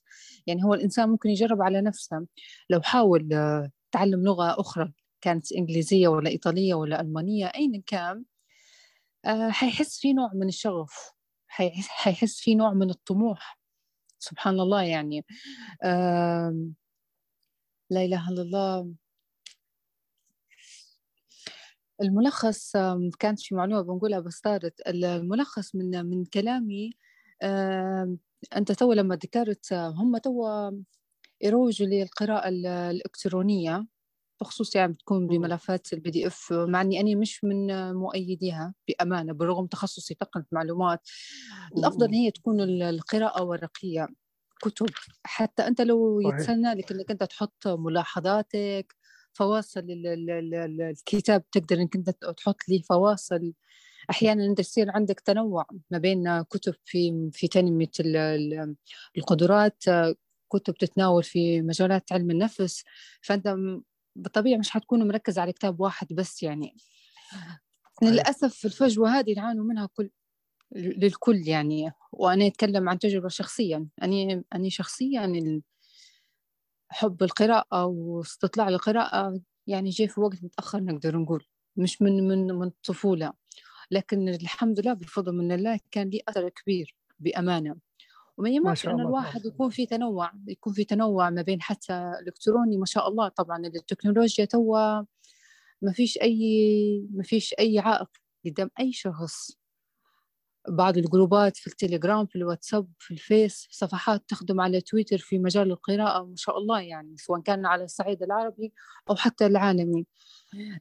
يعني 0.47 0.65
هو 0.65 0.75
الإنسان 0.75 1.09
ممكن 1.09 1.29
يجرب 1.31 1.63
على 1.63 1.81
نفسه. 1.81 2.27
لو 2.71 2.83
حاول 2.83 3.33
آه، 3.33 3.71
تعلم 3.93 4.25
لغة 4.25 4.61
أخرى 4.61 4.93
كانت 5.21 5.53
إنجليزية 5.53 6.09
ولا 6.09 6.31
إيطالية 6.31 6.75
ولا 6.75 7.01
ألمانية 7.01 7.47
أيا 7.47 7.83
كان 7.87 8.25
آه، 9.25 9.51
حيحس 9.51 10.01
في 10.01 10.13
نوع 10.13 10.31
من 10.35 10.49
الشغف. 10.49 11.11
حيحس 11.89 12.41
في 12.41 12.55
نوع 12.55 12.73
من 12.73 12.91
الطموح. 12.91 13.59
سبحان 14.19 14.61
الله 14.61 14.83
يعني. 14.83 15.25
لا 17.91 18.05
إله 18.05 18.29
إلا 18.31 18.43
الله. 18.43 18.95
الملخص 22.03 22.73
كانت 23.19 23.41
في 23.41 23.55
معلومة 23.55 23.83
بنقولها 23.83 24.21
بس 24.21 24.41
طارت 24.41 24.81
الملخص 24.89 25.75
من 25.75 26.07
من 26.07 26.25
كلامي 26.25 26.91
أنت 28.57 28.73
تو 28.73 28.93
لما 28.93 29.17
ذكرت 29.17 29.73
هم 29.73 30.19
تو 30.19 30.49
يروجوا 31.43 31.87
للقراءة 31.87 32.49
ال- 32.49 32.67
الإلكترونية 32.67 33.87
بخصوص 34.41 34.77
يعني 34.77 34.93
بتكون. 34.93 35.27
بملفات 35.27 35.93
ال 35.93 36.11
PDF 36.11 36.53
مع 36.53 36.81
إني 36.81 37.01
أنا 37.01 37.15
مش 37.21 37.45
من 37.45 37.93
مؤيديها 37.95 38.75
بأمانة 38.89 39.33
بالرغم 39.33 39.67
تخصصي 39.67 40.15
تقنيه 40.15 40.47
معلومات 40.53 41.09
الأفضل. 41.79 42.15
هي 42.15 42.31
تكون 42.31 42.61
ال- 42.61 42.83
القراءة 42.83 43.43
ورقية 43.45 44.09
كتب 44.63 44.87
حتى 45.25 45.67
أنت 45.67 45.81
لو 45.81 46.21
يتسنى 46.21 46.75
لك 46.75 46.93
إنك 46.93 47.11
أنت 47.11 47.23
تحط 47.25 47.69
ملاحظاتك 47.69 48.97
فواصل 49.37 49.81
ال- 49.81 50.07
ال- 50.07 50.31
ال- 50.31 50.55
ال- 50.55 50.81
الكتاب 50.83 51.51
تقدر 51.51 51.77
إنك 51.81 51.97
أنت 51.97 52.11
تحط 52.11 52.69
لي 52.69 52.83
فواصل. 52.83 53.53
أحيانا 54.11 54.47
انت 54.47 54.61
يصير 54.61 54.91
عندك 54.91 55.21
تنوع 55.21 55.67
ما 55.91 55.99
بين 55.99 56.43
كتب 56.43 56.75
في 56.85 57.31
في 57.33 57.49
تنمية 57.49 57.91
ال- 58.01 58.17
ال- 58.17 58.77
القدرات 59.17 59.85
كتب 60.53 60.75
تتناول 60.75 61.23
في 61.23 61.63
مجالات 61.63 62.13
علم 62.13 62.31
النفس. 62.31 62.85
فأنت 63.21 63.55
بالطبيعه 64.17 64.59
مش 64.59 64.71
حتكون 64.71 65.09
مركز 65.09 65.39
على 65.39 65.53
كتاب 65.53 65.81
واحد 65.81 66.07
بس 66.13 66.43
يعني. 66.43 66.77
صحيح 67.33 68.13
للأسف 68.13 68.67
الفجوة 68.67 69.19
هذه 69.19 69.35
يعانوا 69.37 69.65
منها 69.65 69.87
كل 69.87 70.11
للكل 70.77 71.49
يعني. 71.49 71.93
وأنا 72.13 72.47
أتكلم 72.47 72.89
عن 72.89 72.99
تجربة 72.99 73.29
شخصيا. 73.29 73.87
اني 74.03 74.45
أني 74.55 74.71
شخصيا 74.71 75.27
حب 76.89 77.23
القراءة 77.23 77.85
واستطلاع 77.85 78.69
القراءة 78.69 79.41
يعني 79.67 79.91
جاي 79.91 80.09
في 80.09 80.21
وقت 80.21 80.45
متأخر 80.45 80.81
نقدر 80.81 81.17
نقول 81.19 81.45
مش 81.77 82.03
من 82.03 82.29
من 82.29 82.47
من 82.47 82.67
الطفوله 82.67 83.33
لكن 83.91 84.29
الحمد 84.29 84.81
لله 84.81 84.93
بفضل 84.93 85.33
من 85.33 85.53
الله 85.53 85.81
كان 85.91 86.09
لي 86.09 86.23
أثر 86.29 86.49
كبير 86.49 86.97
بأمانة. 87.19 87.77
وما 88.37 88.49
ما 88.49 88.51
يمنعش 88.51 88.87
ان 88.87 89.01
الواحد 89.01 89.47
يكون 89.47 89.71
في 89.71 89.87
تنوع 89.87 90.33
يكون 90.49 90.73
في 90.73 90.85
تنوع 90.85 91.31
ما 91.31 91.43
بين 91.43 91.63
حتى 91.63 92.13
الكتروني 92.27 92.77
ما 92.77 92.87
شاء 92.87 93.09
الله 93.09 93.29
طبعا 93.29 93.67
التكنولوجيا 93.67 94.45
توا 94.45 95.03
ما 95.83 95.93
فيش 95.93 96.19
أي 96.19 97.07
ما 97.11 97.23
فيش 97.23 97.55
أي 97.59 97.79
عائق 97.79 98.09
قدام 98.47 98.71
أي 98.81 98.93
شخص. 98.93 99.59
بعض 100.69 100.97
الجروبات 100.99 101.57
في 101.57 101.67
التليجرام 101.67 102.27
في 102.27 102.37
الواتساب 102.37 102.89
في 102.99 103.11
الفيس 103.15 103.69
صفحات 103.71 104.25
تخدم 104.29 104.61
على 104.61 104.81
تويتر 104.81 105.19
في 105.19 105.39
مجال 105.39 105.71
القراءة 105.71 106.25
ما 106.25 106.37
شاء 106.37 106.59
الله 106.59 106.81
يعني 106.81 107.17
سواء 107.17 107.41
كان 107.41 107.67
على 107.67 107.85
الصعيد 107.85 108.23
العربي 108.23 108.73
أو 109.11 109.17
حتى 109.17 109.47
العالمي. 109.47 110.07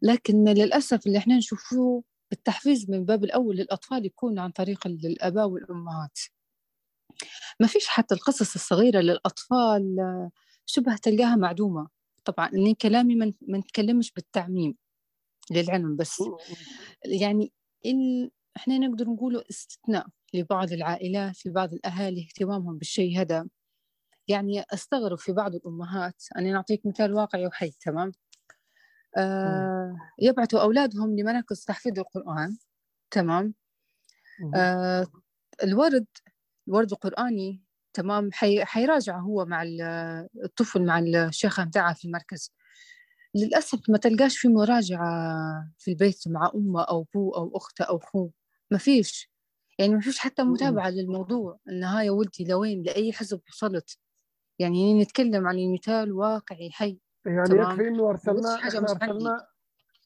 لكن 0.02 0.44
للأسف 0.46 1.08
اللي 1.08 1.18
إحنا 1.18 1.38
نشوفه 1.38 2.04
التحفيز 2.32 2.90
من 2.92 3.06
باب 3.06 3.24
الأول 3.24 3.56
للأطفال 3.56 4.06
يكون 4.06 4.40
عن 4.40 4.52
طريق 4.52 4.88
الآباء 4.88 5.48
والأمهات. 5.48 6.20
ما 7.60 7.68
فيش 7.68 7.88
حتى 7.88 8.16
القصص 8.16 8.56
الصغيرة 8.56 9.00
للأطفال 9.00 9.96
شبه 10.66 10.96
تلقاها 10.98 11.36
معدومة. 11.36 11.88
طبعا 12.26 12.50
إني 12.50 12.74
كلامي 12.74 13.16
ما 13.16 13.58
نتكلمش 13.58 14.12
بالتعميم 14.12 14.76
للعلم 15.52 15.96
بس. 15.96 16.22
يعني. 17.06 17.52
إحنا 18.58 18.78
نقدر 18.78 19.06
نقوله 19.06 19.44
استثناء 19.50 20.08
لبعض 20.34 20.72
العائلات 20.72 21.46
لبعض 21.46 21.74
الأهالي 21.74 22.22
اهتمامهم 22.22 22.78
بالشيء 22.78 23.20
هذا. 23.22 23.48
يعني 24.28 24.64
أستغرب 24.74 25.18
في 25.18 25.32
بعض 25.32 25.56
الأمهات. 25.56 26.24
أنا 26.38 26.52
نعطيك 26.52 26.86
مثال 26.86 27.14
واقعي 27.14 27.48
وحي 27.48 27.72
تمام؟ 27.82 28.12
آه 29.18 29.96
يبعثوا 30.22 30.62
أولادهم 30.62 31.20
لمراكز 31.20 31.64
تحفيظ 31.66 32.00
القرآن 32.00 32.58
تمام. 33.12 33.54
آه 34.56 35.08
الورد 35.64 36.06
الورد 36.68 36.92
القرآني 36.92 37.62
تمام؟ 37.94 38.30
حي... 38.34 38.66
حيراجع 38.66 39.20
هو 39.20 39.46
مع 39.46 39.64
ال- 39.64 40.28
الطفل 40.44 40.86
مع 40.86 41.00
الشيخة 41.00 41.66
متاعها 41.66 41.94
في 41.94 42.06
المركز. 42.06 42.52
للأسف 43.36 43.80
ما 43.90 43.98
تلقاش 43.98 44.38
في 44.38 44.48
مراجعة 44.48 45.14
في 45.78 45.92
البيت 45.92 46.28
مع 46.28 46.52
أمه 46.56 46.84
أو 46.84 47.06
أبوه 47.12 47.38
أو 47.38 47.58
أخته 47.58 47.84
أو 47.86 47.98
أخوه. 47.98 48.32
ما 48.72 48.78
فيش. 48.78 49.32
يعني 49.80 49.94
ما 49.94 50.02
فيش 50.02 50.20
حتى. 50.20 50.44
متابعة 50.44 50.90
للموضوع 50.90 51.60
إن 51.70 51.84
ها 51.84 52.02
يا 52.02 52.12
ولدي 52.12 52.46
لوين 52.46 52.84
لأي 52.84 53.14
حزب 53.14 53.42
وصلت. 53.50 53.98
يعني 54.60 55.02
نتكلم 55.02 55.48
عن 55.48 55.58
المثال 55.60 56.12
واقعي 56.12 56.72
حي. 56.72 57.00
يعني 57.26 57.44
تمام. 57.50 57.72
يكفي 57.72 57.88
إنه 57.88 58.10
أرسلنا 58.10 58.58
حاجة 58.58 58.78
إحنا 58.78 58.92
أرسلنا 58.92 59.48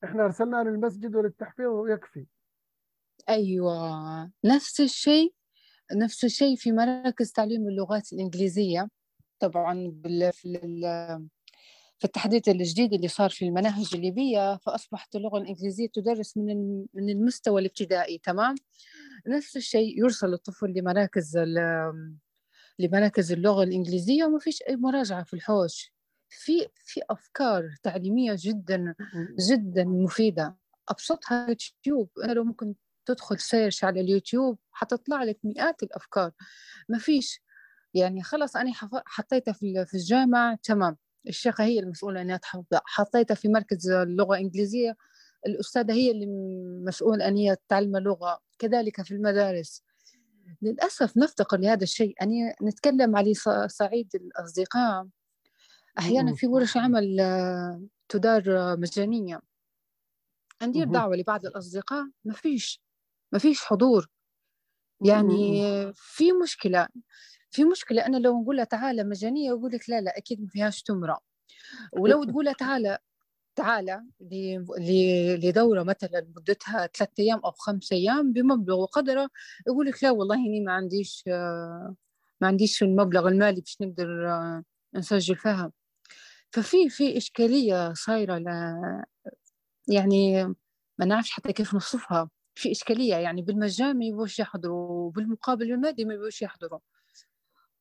إحنا 0.04 0.26
أرسلنا 0.26 0.64
للمسجد 0.64 1.16
وللتحفيظ 1.16 1.68
ويكفي. 1.68 2.26
أيوة. 3.30 4.32
نفس 4.46 4.82
الشيء 4.82 5.34
نفس 5.96 6.26
الشيء 6.26 6.56
في 6.56 6.72
مراكز 6.72 7.32
تعليم 7.32 7.68
اللغات 7.68 8.14
الإنجليزية. 8.14 8.90
طبعا 9.40 9.88
بال... 9.94 10.34
في 10.34 10.46
في 12.00 12.06
التحديث 12.06 12.50
الجديد 12.50 12.94
اللي 12.94 13.08
صار 13.08 13.30
في 13.30 13.46
المناهج 13.46 13.90
الليبية 13.96 14.58
فأصبحت 14.58 15.16
اللغة 15.16 15.38
الإنجليزية 15.38 15.88
تدرس 15.94 16.38
من 16.38 16.86
من 16.94 17.10
المستوى 17.10 17.62
الابتدائي 17.62 18.18
تمام؟ 18.18 18.56
نفس 19.28 19.58
الشيء 19.58 20.00
يرسل 20.00 20.34
الطفل 20.34 20.74
لمراكز 20.74 21.38
لمراكز 22.80 23.32
اللغة 23.32 23.64
الإنجليزية 23.64 24.26
وما 24.26 24.40
فيش 24.40 24.62
أي 24.62 24.76
مراجعة 24.76 25.24
في 25.24 25.34
الحوش. 25.34 25.94
في 26.30 26.68
في 26.76 27.02
أفكار 27.10 27.76
تعليمية 27.84 28.36
جدا. 28.40 28.96
جدا 29.50 29.84
مفيدة. 29.84 30.58
أبسطها 30.90 31.44
اليوتيوب 31.46 32.10
أنا 32.24 32.32
لو 32.32 32.44
ممكن 32.44 32.76
تدخل 33.06 33.40
سيرش 33.40 33.84
على 33.84 34.02
اليوتيوب 34.02 34.60
حتطلع 34.72 35.24
لك 35.24 35.40
مئات 35.44 35.84
الأفكار. 35.84 36.32
ما 36.90 36.98
فيش. 36.98 37.42
يعني 37.94 38.24
خلص 38.24 38.56
أنا 38.56 38.72
حطيتها 39.06 39.52
في 39.52 39.86
في 39.86 39.94
الجامعة 39.94 40.60
تمام. 40.64 40.98
الشيخة 41.28 41.64
هي 41.64 41.80
المسؤولة 41.80 42.22
أنها 42.22 42.38
تحفظها 42.38 42.82
حطيتها 42.86 43.36
في 43.36 43.48
مركز 43.48 43.90
اللغة 43.90 44.36
الإنجليزية. 44.36 44.98
الأستاذة 45.48 45.94
هي 45.94 46.12
اللي 46.12 46.26
مسؤولة 46.86 47.28
أن 47.28 47.38
هي 47.38 47.58
تعلم 47.68 47.96
اللغة 47.96 48.40
كذلك 48.60 49.02
في 49.02 49.12
المدارس. 49.12 49.84
للأسف 50.62 51.18
نفتقر 51.18 51.58
لهذا 51.58 51.84
الشيء. 51.84 52.16
أن 52.22 52.54
نتكلم 52.64 53.16
على 53.16 53.34
صعيد 53.68 54.16
الأصدقاء. 54.16 55.08
أحيانا 56.00 56.36
في 56.36 56.48
ورش 56.48 56.78
عمل 56.78 57.18
تدار 58.10 58.78
مجانية. 58.78 59.42
ندير. 60.64 60.86
دعوة 60.88 61.16
لبعض 61.16 61.46
الأصدقاء. 61.46 62.06
ما 62.26 62.34
فيش 62.34 62.82
ما 63.32 63.40
فيش 63.40 63.62
حضور. 63.62 64.08
يعني 65.06 65.64
في 65.94 66.32
مشكلة. 66.32 66.88
في 67.52 67.64
مشكلة 67.64 68.06
أنا 68.06 68.18
لو 68.18 68.42
نقول 68.42 68.66
تعالى 68.66 69.04
مجانية 69.04 69.48
يقول 69.48 69.72
لك 69.72 69.90
لا 69.90 70.02
لا 70.02 70.18
أكيد 70.18 70.42
ما 70.42 70.48
فيهاش 70.48 70.84
تمرة. 70.84 71.20
ولو 71.94 72.24
تقول 72.30 72.54
تعالى 72.54 72.98
تعالى 73.56 74.04
لدورة 75.44 75.84
مثلا 75.84 76.28
مدتها 76.36 76.88
ثلاثة 76.88 77.14
أيام 77.24 77.40
أو 77.40 77.52
خمسة 77.52 77.96
أيام 77.96 78.34
بمبلغ 78.34 78.80
وقدره 78.80 79.30
يقول 79.68 79.88
لك 79.88 80.04
لا 80.04 80.12
والله 80.12 80.36
إني 80.36 80.62
ما 80.62 80.72
عنديش 80.74 81.24
ما 82.42 82.48
عنديش 82.48 82.84
المبلغ 82.84 83.28
المالي 83.28 83.62
باش 83.62 83.78
نقدر 83.82 84.30
آه، 84.30 84.64
نسجل 84.94 85.36
فيها. 85.36 85.72
ففي 86.52 86.90
في 86.90 87.18
إشكالية 87.18 87.94
صايرة 87.94 88.38
ل... 88.38 88.46
يعني 89.88 90.44
ما 91.00 91.06
نعرفش 91.06 91.32
حتى 91.32 91.54
كيف 91.54 91.74
نوصفها. 91.74 92.30
في 92.56 92.72
إشكالية 92.72 93.16
يعني 93.16 93.42
بالمجان 93.42 93.98
ما 93.98 94.06
يبوش 94.06 94.40
يحضروا 94.40 94.90
وبالمقابل 95.08 95.72
المادي 95.72 96.06
ما 96.06 96.14
يبوش 96.14 96.42
يحضروا. 96.42 96.80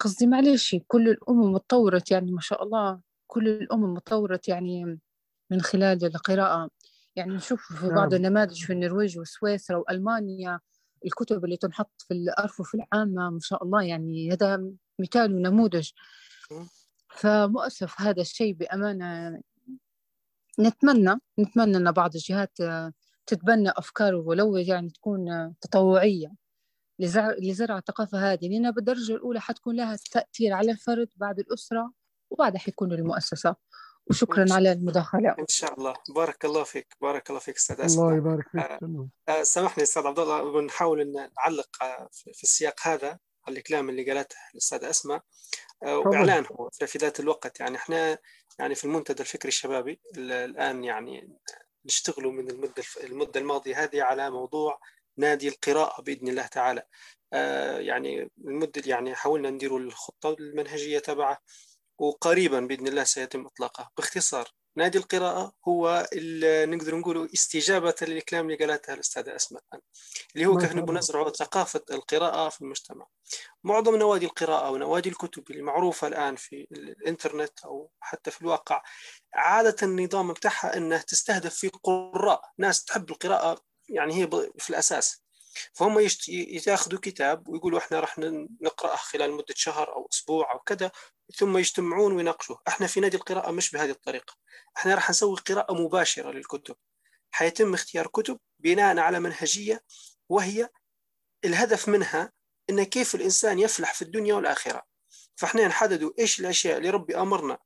قصدي 0.00 0.26
معلش 0.26 0.76
كل 0.86 1.08
الأمم 1.08 1.56
اتطورت 1.56 2.10
يعني 2.10 2.32
ما 2.32 2.40
شاء 2.40 2.62
الله 2.62 3.00
كل 3.26 3.48
الأمم 3.48 3.96
اتطورت 3.96 4.48
يعني 4.48 4.98
من 5.50 5.60
خلال 5.60 6.04
القراءة. 6.04 6.70
يعني 7.16 7.34
نشوف 7.34 7.72
في 7.72 7.88
بعض 7.88 8.14
نعم 8.14 8.24
النماذج 8.24 8.64
في 8.64 8.72
النرويج 8.72 9.18
وسويسرا 9.18 9.76
وألمانيا 9.76 10.60
الكتب 11.06 11.44
اللي 11.44 11.56
تنحط 11.56 11.92
في 11.98 12.14
الأرفف 12.14 12.74
العامة 12.74 13.30
ما 13.30 13.38
شاء 13.42 13.64
الله 13.64 13.82
يعني 13.82 14.32
هذا 14.32 14.70
مثال 14.98 15.34
ونموذج. 15.34 15.90
فمؤسف 17.08 18.00
هذا 18.00 18.20
الشيء 18.20 18.52
بأمانة. 18.54 19.40
نتمنى 20.60 21.14
نتمنى 21.38 21.76
أن 21.76 21.92
بعض 21.92 22.14
الجهات 22.14 22.58
تتبنى 23.26 23.70
أفكار 23.70 24.14
ولو 24.14 24.56
يعني 24.56 24.90
تكون 24.90 25.54
تطوعية. 25.60 26.32
لزرع, 26.98 27.36
لزرع 27.42 27.78
الثقافة 27.78 28.32
هذه 28.32 28.48
لأنها 28.48 28.70
بالدرجة 28.70 29.12
الأولى 29.12 29.40
حتكون 29.40 29.76
لها 29.76 29.98
تأثير 30.12 30.52
على 30.52 30.72
الفرد 30.72 31.08
بعد 31.16 31.38
الأسرة 31.38 31.92
وبعدها 32.30 32.58
حيكون 32.58 32.92
المؤسسة. 32.92 33.56
وشكرا 34.10 34.46
على 34.50 34.72
المداخلة. 34.72 35.36
إن 35.38 35.46
شاء 35.48 35.74
الله. 35.78 35.94
بارك 36.14 36.44
الله 36.44 36.64
فيك 36.64 36.96
بارك 37.00 37.30
الله 37.30 37.40
فيك 37.40 37.56
أستاذ 37.56 37.80
الله 37.80 38.16
يبارك 38.16 38.48
فيك 38.48 38.60
آه،. 38.60 39.08
آه، 39.28 39.42
سامحني 39.42 39.82
أستاذ 39.82 40.06
عبد 40.06 40.18
الله 40.18 40.52
بنحاول 40.52 41.00
أن 41.00 41.12
نعلق 41.12 41.82
آه، 41.82 42.08
في 42.12 42.32
في 42.32 42.42
السياق 42.42 42.74
هذا 42.82 43.18
على 43.46 43.58
الكلام 43.58 43.88
اللي 43.88 44.12
قالته 44.12 44.36
الأستاذ 44.52 44.84
أسماء. 44.84 45.22
آه، 45.82 45.98
وإعلان 45.98 46.44
هو 46.52 46.70
في 46.70 46.98
ذات 46.98 47.20
الوقت. 47.20 47.60
يعني 47.60 47.76
إحنا 47.76 48.18
يعني 48.58 48.74
في 48.74 48.84
المنتدى 48.84 49.22
الفكري 49.22 49.48
الشبابي 49.48 50.00
ال- 50.16 50.32
الآن 50.32 50.84
يعني 50.84 51.38
نشتغلوا 51.84 52.32
من 52.32 52.50
المدة 52.50 52.82
المدة 53.04 53.40
الماضية 53.40 53.84
هذه 53.84 54.02
على 54.02 54.30
موضوع 54.30 54.80
نادي 55.18 55.48
القراءة 55.48 56.02
بإذن 56.02 56.28
الله 56.28 56.46
تعالى. 56.46 56.82
آه، 57.32 57.78
يعني 57.78 58.30
المدة 58.38 58.82
يعني 58.86 59.14
حاولنا 59.14 59.50
نديروا 59.50 59.78
الخطة 59.78 60.36
المنهجية 60.40 60.98
تبعه 60.98 61.38
وقريبا 61.98 62.60
بإذن 62.60 62.86
الله 62.88 63.04
سيتم 63.04 63.46
إطلاقه. 63.46 63.90
باختصار 63.96 64.48
نادي 64.78 64.98
القراءة 64.98 65.52
هو 65.68 66.08
نقدر 66.44 66.98
نقول 66.98 67.30
استجابة 67.34 67.94
للكلام 68.02 68.50
اللي 68.50 68.66
قالتها 68.66 68.94
الأستاذة 68.94 69.36
أسماء 69.36 69.62
اللي 70.34 70.46
هو 70.46 70.58
كيف 70.58 70.74
نبغى 70.74 70.96
نزرع 70.96 71.30
ثقافة 71.30 71.82
القراءة 71.90 72.48
في 72.48 72.60
المجتمع. 72.60 73.06
معظم 73.64 73.96
نوادي 73.96 74.26
القراءة 74.26 74.70
ونوادي 74.70 75.08
الكتب 75.08 75.50
اللي 75.50 75.62
معروفة 75.62 76.06
الآن 76.06 76.36
في 76.36 76.66
الإنترنت 76.72 77.60
أو 77.64 77.90
حتى 78.00 78.30
في 78.30 78.42
الواقع 78.42 78.82
عادة 79.34 79.76
النظام 79.82 80.32
بتاعها 80.32 80.76
أنها 80.76 80.98
تستهدف 80.98 81.54
في 81.54 81.68
قراء. 81.68 82.42
ناس 82.58 82.84
تحب 82.84 83.10
القراءة 83.10 83.60
يعني 83.88 84.14
هي 84.22 84.28
في 84.58 84.70
الأساس. 84.70 85.22
فهم. 85.72 86.08
ياخذوا 86.66 86.98
كتاب 87.02 87.48
ويقولوا 87.48 87.78
إحنا 87.78 88.00
راح 88.00 88.18
ن- 88.18 88.48
نقرأه 88.60 88.96
خلال 88.96 89.32
مدة 89.32 89.54
شهر 89.56 89.92
أو 89.92 90.08
أسبوع 90.12 90.52
أو 90.52 90.58
كذا 90.58 90.90
ثم 91.36 91.58
يجتمعون 91.58 92.12
ويناقشوه. 92.12 92.62
إحنا 92.68 92.86
في 92.86 93.00
نادي 93.00 93.16
القراءة 93.16 93.50
مش 93.50 93.70
بهذه 93.70 93.90
الطريقة. 93.90 94.34
إحنا 94.76 94.94
راح 94.94 95.10
نسوي 95.10 95.36
قراءة 95.36 95.74
مباشرة 95.74 96.30
للكتب. 96.32 96.76
حيتم 97.30 97.74
اختيار 97.74 98.06
كتب 98.06 98.38
بناء 98.58 98.98
على 98.98 99.20
منهجية 99.20 99.84
وهي 100.28 100.68
الهدف 101.44 101.88
منها 101.88 102.32
إن 102.70 102.82
كيف 102.82 103.14
الإنسان 103.14 103.58
يفلح 103.58 103.94
في 103.94 104.02
الدنيا 104.02 104.34
والآخرة. 104.34 104.82
فإحنا 105.36 105.66
نحددوا 105.66 106.12
إيش 106.18 106.40
الأشياء 106.40 106.78
اللي 106.78 106.90
ربي 106.90 107.16
أمرنا 107.16 107.58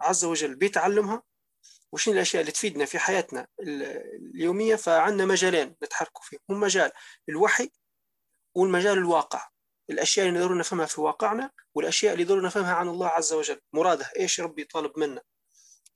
عز 0.00 0.24
وجل 0.24 0.54
بتعلمها 0.54 1.22
وشنو 1.92 2.14
الأشياء 2.14 2.40
اللي 2.40 2.52
تفيدنا 2.52 2.84
في 2.84 2.98
حياتنا 2.98 3.46
ال- 3.60 3.82
اليومية؟ 4.34 4.76
فعندنا 4.76 5.26
مجالين 5.26 5.76
نتحركوا 5.84 6.22
فيهم. 6.24 6.40
هم 6.50 6.60
مجال 6.60 6.92
الوحي 7.28 7.70
والمجال 8.54 8.98
الواقع. 8.98 9.48
الأشياء 9.90 10.28
اللي 10.28 10.38
نقدر 10.40 10.58
نفهمها 10.58 10.86
في 10.86 11.00
واقعنا 11.00 11.50
والأشياء 11.74 12.12
اللي 12.12 12.24
نقدر 12.24 12.42
نفهمها 12.42 12.74
عن 12.74 12.88
الله 12.88 13.06
عز 13.08 13.32
وجل. 13.32 13.60
مراده 13.72 14.10
إيش 14.18 14.40
ربي 14.40 14.64
طالب 14.64 14.98
منا؟ 14.98 15.22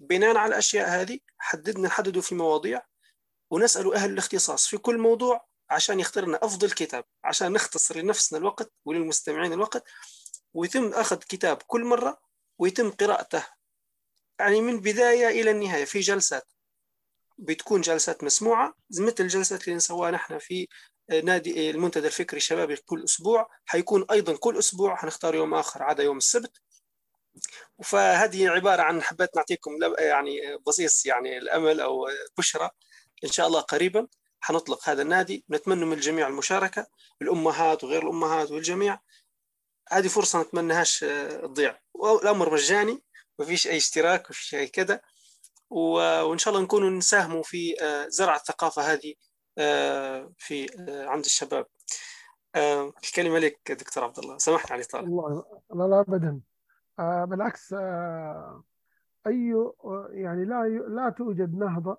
بناء 0.00 0.36
على 0.36 0.48
الأشياء 0.48 0.88
هذه 0.88 1.18
حددنا 1.38 1.88
نحددوا 1.88 2.22
في 2.22 2.34
مواضيع 2.34 2.82
ونسأل 3.50 3.94
أهل 3.94 4.10
الاختصاص 4.12 4.66
في 4.66 4.78
كل 4.78 4.98
موضوع 4.98 5.46
عشان 5.70 6.00
يختار 6.00 6.24
لنا 6.26 6.38
أفضل 6.42 6.70
كتاب 6.70 7.04
عشان 7.24 7.52
نختصر 7.52 7.96
لنفسنا 7.98 8.38
الوقت 8.38 8.72
وللمستمعين 8.84 9.52
الوقت 9.52 9.84
ويتم 10.54 10.92
أخذ 10.92 11.16
كتاب 11.16 11.56
كل 11.66 11.84
مرة 11.84 12.20
ويتم 12.58 12.90
قراءته 12.90 13.46
يعني 14.40 14.60
من 14.60 14.80
بداية 14.80 15.28
إلى 15.28 15.50
النهاية 15.50 15.84
في 15.84 16.00
جلسات 16.00 16.52
بتكون 17.38 17.80
جلسات 17.80 18.24
مسموعة 18.24 18.74
مثل 19.00 19.14
الجلسات 19.20 19.64
اللي 19.64 19.76
نسويها 19.76 20.10
نحن 20.10 20.38
في 20.38 20.68
نادي 21.24 21.70
المنتدى 21.70 22.06
الفكري 22.06 22.36
الشبابي 22.36 22.76
كل 22.76 23.04
أسبوع 23.04 23.48
حيكون 23.64 24.06
أيضا 24.10 24.36
كل 24.36 24.58
أسبوع 24.58 24.96
حنختار 24.96 25.34
يوم 25.34 25.54
آخر 25.54 25.82
عدا 25.82 26.02
يوم 26.02 26.16
السبت. 26.16 26.60
فهذه 27.84 28.48
عبارة 28.50 28.82
عن 28.82 29.02
حبيت 29.02 29.36
نعطيكم 29.36 29.70
لب- 29.80 29.98
يعني 29.98 30.40
بصيص 30.66 31.06
يعني 31.06 31.38
الأمل 31.38 31.80
أو 31.80 32.06
بشرى 32.38 32.70
إن 33.24 33.30
شاء 33.30 33.46
الله 33.46 33.60
قريبا 33.60 34.06
حنطلق 34.40 34.88
هذا 34.88 35.02
النادي. 35.02 35.44
نتمنى 35.50 35.84
من 35.84 35.92
الجميع 35.92 36.28
المشاركة 36.28 36.86
الأمهات 37.22 37.84
وغير 37.84 38.02
الأمهات 38.02 38.50
والجميع. 38.50 38.98
هذه 39.92 40.08
فرصة 40.08 40.42
نتمناهاش 40.42 41.04
آه، 41.04 41.40
تضيع. 41.46 41.78
والأمر 41.94 42.52
مجاني. 42.52 43.02
ما 43.38 43.44
فيش 43.44 43.66
أي 43.66 43.76
اشتراك 43.76 44.20
ما 44.20 44.32
فيش 44.34 44.54
أي 44.54 44.66
كذا. 44.66 45.00
و- 45.70 46.22
وإن 46.22 46.38
شاء 46.38 46.54
الله 46.54 46.64
نكونوا 46.64 46.90
نساهموا 46.90 47.42
في 47.42 47.82
آه، 47.82 48.08
زرع 48.08 48.36
الثقافة 48.36 48.82
هذه 48.82 49.14
آه، 49.58 50.32
في 50.38 50.66
آه، 50.88 51.06
عند 51.06 51.24
الشباب. 51.24 51.66
الكلمة 53.04 53.38
لك 53.38 53.72
دكتور 53.72 54.04
عبد 54.04 54.18
الله. 54.18 54.38
سامحني 54.38 54.72
على 54.72 54.80
الإطالة 54.82 55.04
الله 55.06 55.44
لا 55.74 55.84
لا 55.84 56.00
أبدا. 56.00 56.40
آه 56.98 57.24
بالعكس 57.24 57.72
أي 59.26 59.54
يعني 60.10 60.44
لا 60.44 60.68
لا 60.88 61.14
توجد 61.18 61.54
نهضة 61.54 61.98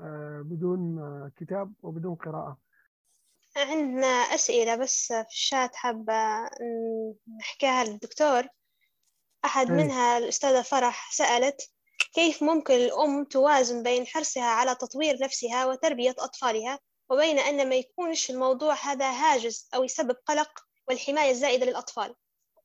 آه 0.00 0.42
بدون 0.44 0.98
كتاب 1.36 1.72
وبدون 1.82 2.14
قراءة. 2.14 2.58
عندنا 3.56 4.06
أسئلة 4.06 4.76
بس 4.76 5.06
في 5.12 5.24
الشات 5.30 5.76
حابة 5.76 6.14
ن- 6.44 7.14
نحكيها 7.38 7.84
للدكتور. 7.84 8.48
أحد. 9.44 9.70
منها 9.70 10.18
الأستاذة 10.18 10.62
فرح 10.62 11.12
سألت 11.12 11.70
كيف 12.14 12.42
ممكن 12.42 12.74
الأم 12.74 13.24
توازن 13.24 13.82
بين 13.82 14.06
حرصها 14.06 14.44
على 14.44 14.74
تطوير 14.74 15.18
نفسها 15.20 15.66
وتربية 15.66 16.14
أطفالها 16.18 16.78
وبين 17.10 17.38
أن 17.38 17.68
ما 17.68 17.74
يكونش 17.74 18.30
الموضوع 18.30 18.74
هذا 18.74 19.10
هاجس 19.10 19.68
أو 19.74 19.84
يسبب 19.84 20.16
قلق 20.26 20.50
والحماية 20.88 21.30
الزائدة 21.30 21.66
للأطفال. 21.66 22.14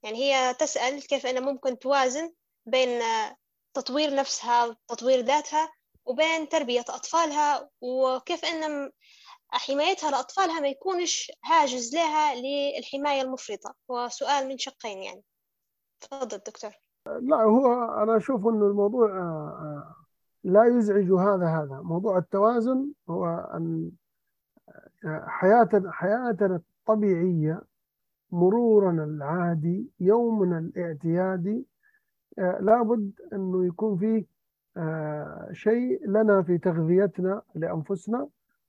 يعني 0.03 0.17
هي 0.17 0.53
تسأل 0.53 1.07
كيف 1.07 1.25
أن 1.25 1.43
ممكن 1.43 1.79
توازن 1.79 2.33
بين 2.65 3.01
تطوير 3.73 4.15
نفسها 4.15 4.65
وتطوير 4.65 5.19
ذاتها 5.19 5.71
وبين 6.05 6.49
تربية 6.49 6.85
أطفالها 6.89 7.69
وكيف 7.81 8.45
أن 8.45 8.91
حمايتها 9.49 10.11
لأطفالها 10.11 10.59
ما 10.59 10.67
يكونش 10.67 11.31
هاجس 11.45 11.93
لها 11.93 12.35
للحماية 12.35 13.21
المفرطة. 13.21 13.75
هو 13.91 14.09
سؤال 14.09 14.47
من 14.47 14.57
شقين 14.57 15.03
يعني. 15.03 15.23
تفضل 16.03 16.37
دكتور. 16.37 16.71
لا 17.21 17.35
هو 17.35 17.83
أنا 18.03 18.17
أشوف 18.17 18.47
إنه 18.47 18.67
الموضوع 18.67 19.09
آه 19.09 19.49
آه 19.49 19.95
لا 20.43 20.65
يزعج 20.65 21.11
هذا 21.11 21.47
هذا 21.47 21.81
موضوع 21.83 22.17
التوازن 22.17 22.91
هو 23.09 23.25
أن 23.53 23.91
آه، 25.05 25.25
حياتنا 25.27 25.91
حياتنا 25.91 26.55
الطبيعية 26.55 27.61
مرورنا 28.31 29.03
العادي 29.03 29.91
يومنا 29.99 30.57
الاعتيادي 30.57 31.65
لابد 32.37 33.11
أنه 33.33 33.65
يكون 33.65 33.97
فيه 33.97 34.25
شيء 35.51 36.07
لنا 36.07 36.41
في 36.41 36.57
تغذيتنا 36.57 37.41
لأنفسنا 37.55 38.27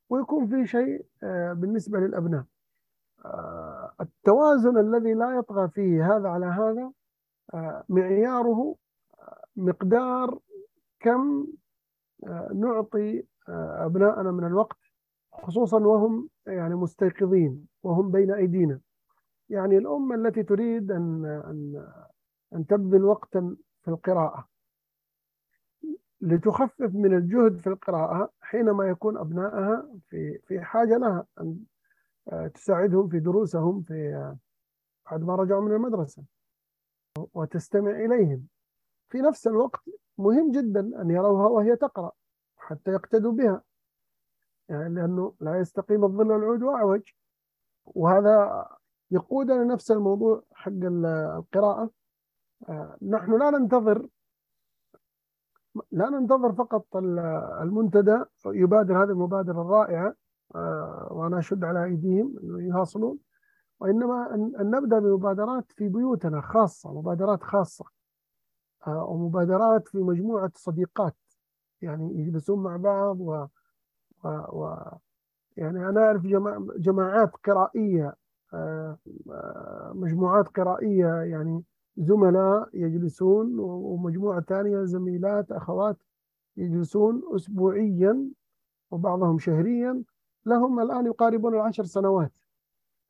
ويكون 0.08 0.46
فيه 0.46 0.64
شيء 0.64 1.06
بالنسبة 1.52 1.98
للأبناء. 1.98 2.44
آه، 3.24 3.92
التوازن 4.00 4.78
الذي 4.78 5.14
لا 5.14 5.38
يطغى 5.38 5.68
فيه 5.68 6.16
هذا 6.16 6.28
على 6.28 6.46
هذا 6.46 6.92
معياره 7.88 8.76
مقدار 9.56 10.38
كم 11.00 11.46
آه، 12.26 12.50
نعطي 12.54 13.24
آه، 13.48 13.86
أبنائنا 13.86 14.30
من 14.30 14.44
الوقت 14.46 14.78
خصوصا 15.32 15.78
وهم 15.78 16.28
يعني 16.46 16.74
مستيقظين 16.74 17.66
وهم 17.82 18.10
بين 18.10 18.30
أيدينا. 18.30 18.80
يعني 19.48 19.78
الأم 19.78 20.12
التي 20.12 20.42
تريد 20.42 20.90
أن 20.90 21.24
أن 21.24 21.86
أن 22.54 22.66
تبذل 22.66 23.04
وقتا 23.04 23.56
في 23.82 23.88
القراءة. 23.88 24.48
لتخفف 26.20 26.94
من 26.94 27.14
الجهد 27.14 27.56
في 27.56 27.66
القراءة 27.66 28.30
حينما 28.40 28.84
يكون 28.84 29.16
أبنائها 29.16 29.88
في 30.08 30.38
في 30.38 30.60
حاجة 30.60 30.96
لها 30.96 31.26
أن 31.40 31.58
آه، 32.32 32.46
تساعدهم 32.46 33.08
في 33.08 33.20
دروسهم 33.20 33.82
في 33.82 34.34
بعد 35.10 35.22
ما 35.22 35.34
رجعوا 35.36 35.62
من 35.62 35.72
المدرسة. 35.72 36.24
وتستمع 37.34 37.90
إليهم. 37.90 38.46
في 39.08 39.18
نفس 39.18 39.46
الوقت 39.46 39.80
مهم 40.18 40.50
جدا 40.50 40.80
أن 40.80 41.10
يروها 41.10 41.46
وهي 41.46 41.76
تقرأ 41.76 42.12
حتى 42.56 42.90
يقتدوا 42.90 43.32
بها 43.32 43.62
يعني 44.68 44.94
لأنه 44.94 45.34
لا 45.40 45.60
يستقيم 45.60 46.04
الظل 46.04 46.32
والعود 46.32 46.62
وأعوج. 46.62 47.02
وهذا 47.84 48.66
يقودنا 49.10 49.64
نفس 49.64 49.90
الموضوع 49.90 50.42
حق 50.52 50.72
القراءة. 50.82 51.90
آه، 52.68 52.96
نحن 53.02 53.38
لا 53.38 53.50
ننتظر 53.50 54.08
لا 55.92 56.10
ننتظر 56.10 56.52
فقط 56.52 56.96
المنتدى 57.62 58.24
يبادر 58.46 59.04
هذه 59.04 59.10
المبادرة 59.10 59.62
الرائعة 59.62 60.14
آه، 60.54 61.08
وأنا 61.10 61.38
أشد 61.38 61.64
على 61.64 61.84
أيديهم 61.84 62.38
أنه 62.42 62.62
يواصلون. 62.62 63.18
وإنما 63.84 64.34
أن 64.34 64.70
نبدأ 64.70 64.98
بمبادرات 64.98 65.72
في 65.72 65.88
بيوتنا 65.88 66.40
خاصة 66.40 66.92
مبادرات 66.92 67.42
خاصة 67.42 67.84
آه، 68.86 69.04
ومبادرات 69.04 69.88
في 69.88 69.98
مجموعة 69.98 70.52
صديقات. 70.54 71.16
يعني 71.82 72.20
يجلسون 72.20 72.62
مع 72.62 72.76
بعض 72.76 73.20
و, 73.20 73.46
و... 74.24 74.28
و... 74.28 74.76
يعني 75.56 75.88
أنا 75.88 76.00
أعرف 76.00 76.22
جماع... 76.22 76.66
جماعات 76.76 77.36
قرائية 77.36 78.14
مجموعات 79.94 80.48
قرائية 80.48 81.06
يعني 81.06 81.62
زملاء 81.96 82.68
يجلسون 82.74 83.58
ومجموعة 83.58 84.40
ثانية 84.40 84.84
زميلات 84.84 85.52
أخوات 85.52 85.96
يجلسون 86.56 87.22
أسبوعيا 87.34 88.30
وبعضهم 88.90 89.38
شهريا. 89.38 90.02
لهم 90.46 90.80
الآن 90.80 91.06
يقاربون 91.06 91.54
العشر 91.54 91.84
سنوات. 91.84 92.32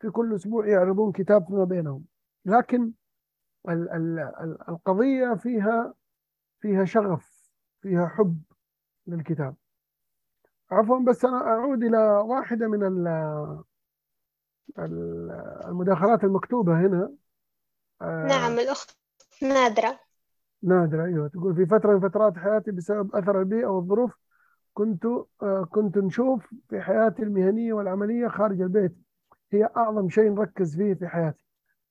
في 0.04 0.10
كل 0.10 0.34
أسبوع 0.34 0.68
يعرضون 0.68 1.12
كتاب 1.12 1.46
فيما 1.46 1.64
بينهم. 1.64 2.04
لكن 2.44 2.92
ال 3.68 3.90
ال 3.90 4.18
ال 4.18 4.58
القضية 4.68 5.34
فيها 5.34 5.94
فيها 6.60 6.84
شغف 6.84 7.50
فيها 7.82 8.06
حب 8.06 8.42
للكتاب. 9.06 9.54
عفوا 10.70 10.98
بس 10.98 11.24
أنا 11.24 11.36
أعود 11.36 11.84
إلى 11.84 11.98
واحدة 11.98 12.68
من 12.68 12.82
المداخلات 15.68 16.24
المكتوبة 16.24 16.80
هنا. 16.80 17.12
آه، 18.02 18.26
نعم 18.26 18.58
الأخت 18.58 18.98
نادرة. 19.42 20.00
نادرة 20.62 21.04
أيوة. 21.04 21.28
تقول 21.28 21.54
في 21.54 21.66
فترة 21.66 21.94
من 21.94 22.08
فترات 22.08 22.38
حياتي 22.38 22.70
بسبب 22.70 23.16
أثر 23.16 23.40
البيئة 23.40 23.66
والظروف 23.66 24.14
كنت 24.74 25.04
آه، 25.42 25.68
كنت 25.70 25.98
نشوف 25.98 26.54
في 26.68 26.80
حياتي 26.80 27.22
المهنية 27.22 27.72
والعملية 27.72 28.28
خارج 28.28 28.60
البيت. 28.60 29.04
هي 29.54 29.70
أعظم 29.76 30.08
شيء 30.08 30.30
نركز 30.30 30.76
فيه 30.76 30.94
في 30.94 31.08
حياتي. 31.08 31.44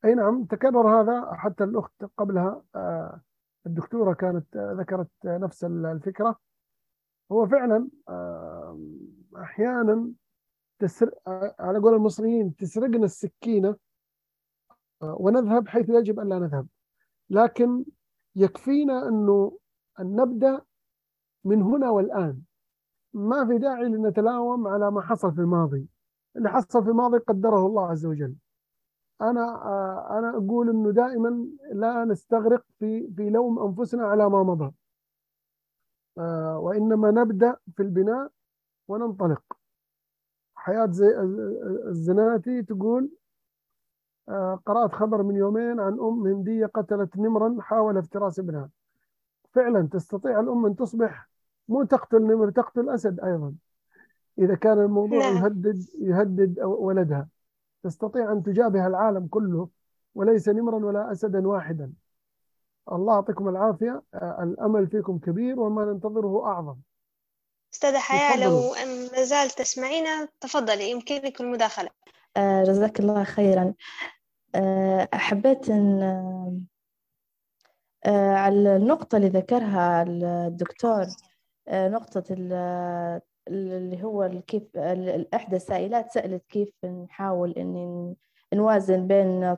أي 0.06 0.15
نعم 0.15 0.45
تكرر 0.45 1.02
هذا 1.02 1.34
حتى 1.34 1.64
الأخت 1.64 2.06
قبلها 2.18 2.64
آه، 2.76 3.22
الدكتورة 3.65 4.14
كانت 4.14 4.57
ذكرت 4.57 5.10
نفس 5.26 5.64
الفكرة. 5.64 6.40
هو 7.31 7.48
فعلا 7.48 7.90
أحيانا 9.38 10.11
تسر... 10.80 11.11
على 11.60 11.80
قول 11.80 11.94
المصريين 11.94 12.56
تسرقنا 12.56 13.06
السكينة 13.06 13.76
ونذهب 15.02 15.68
حيث 15.68 15.90
يجب 15.90 16.19
أن 16.19 16.30
لا 16.30 16.40
نذهب. 16.40 16.68
لكن 17.30 17.85
يكفينا 18.35 19.07
أنه 19.07 19.60
أن 19.99 20.15
نبدأ 20.15 20.61
من 21.45 21.61
هنا 21.61 21.90
والآن. 21.90 22.41
ما 23.14 23.48
في 23.48 23.57
داعي 23.57 23.84
لنتلاوم 23.84 24.68
على 24.68 24.91
ما 24.91 25.02
حصل 25.02 25.35
في 25.35 25.41
الماضي. 25.41 25.88
اللي 26.38 26.49
حصل 26.49 26.84
في 26.84 26.89
الماضي 26.89 27.18
قدره 27.18 27.65
الله 27.68 27.88
عز 27.88 28.05
وجل. 28.05 28.35
أنا 29.22 29.41
أنا 30.19 30.30
أقول 30.38 30.69
أنه 30.69 30.91
دائما 30.91 31.47
لا 31.73 32.05
نستغرق 32.05 32.64
في 32.80 33.14
في 33.15 33.30
لوم 33.30 33.60
أنفسنا 33.60 34.05
على 34.07 34.30
ما 34.30 34.43
مضى. 34.43 34.73
وإنما 36.57 37.11
نبدأ 37.11 37.57
في 37.76 37.84
البناء 37.84 38.31
وننطلق. 38.88 39.43
حياة 40.55 40.88
زي 40.91 41.19
الزناتي 41.88 42.64
تقول 42.64 43.10
آه، 44.30 44.60
قرأت 44.65 44.91
خبر 44.93 45.23
من 45.23 45.35
يومين 45.35 45.80
عن 45.80 45.93
أم 45.99 46.27
هندية 46.27 46.65
قتلت 46.65 47.18
نمرا 47.18 47.57
حاول 47.61 47.97
افتراس 47.97 48.39
ابنها. 48.39 48.69
فعلا 49.53 49.88
تستطيع 49.91 50.39
الأم 50.39 50.65
أن 50.65 50.76
تصبح 50.76 51.30
مو 51.68 51.84
تقتل 51.84 52.22
نمر 52.22 52.49
تقتل 52.51 52.89
أسد 52.89 53.19
أيضا. 53.19 53.53
إذا 54.39 54.55
كان 54.55 54.80
الموضوع 54.80 55.19
نعم. 55.19 55.38
يهدد 55.38 55.85
يهدد 56.01 56.60
ولدها. 56.60 57.27
تستطيع 57.84 58.31
أن 58.31 58.43
تجابه 58.43 58.88
العالم 58.88 59.27
كله 59.27 59.69
وليس 60.15 60.49
نمرا 60.49 60.85
ولا 60.85 61.11
أسدا 61.11 61.47
واحدا. 61.47 61.93
الله 62.91 63.14
يعطيكم 63.14 63.49
العافية. 63.49 64.01
الأمل 64.15 64.88
فيكم 64.88 65.18
كبير 65.18 65.60
وما 65.60 65.85
ننتظره 65.85 66.45
أعظم. 66.45 66.76
أستاذة 67.73 67.99
حياة 67.99 68.47
لو 68.47 68.60
ما 69.14 69.23
زال 69.23 69.49
تسمعينا 69.49 70.27
تفضلي 70.41 70.91
يمكنك 70.91 71.41
المداخلة. 71.41 71.89
آه 72.38 72.64
جزاك 72.64 72.99
الله 72.99 73.23
خيرا. 73.23 73.73
آه 74.55 75.10
حبيت 75.14 75.69
أن 75.69 76.01
آه 78.05 78.34
على 78.35 78.76
النقطة 78.76 79.15
اللي 79.15 79.30
ذكرها 79.30 80.03
الدكتور 80.47 81.05
نقطة 81.69 82.23
اللي 83.48 84.03
هو 84.03 84.30
كيف 84.48 84.78
إحدى 85.34 85.56
السائلات 85.56 86.11
سألت 86.11 86.44
كيف 86.49 86.86
نحاول 86.86 87.52
إني 87.52 88.15
نوازن 88.53 89.07
بين 89.07 89.57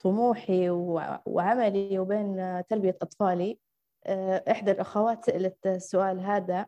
طموحي 0.00 0.70
وعملي 1.26 1.98
وبين 1.98 2.62
تربية 2.68 2.96
أطفالي. 3.02 3.58
آه، 4.06 4.44
إحدى 4.50 4.70
الأخوات 4.70 5.24
سألت 5.24 5.66
السؤال 5.66 6.20
هذا. 6.20 6.66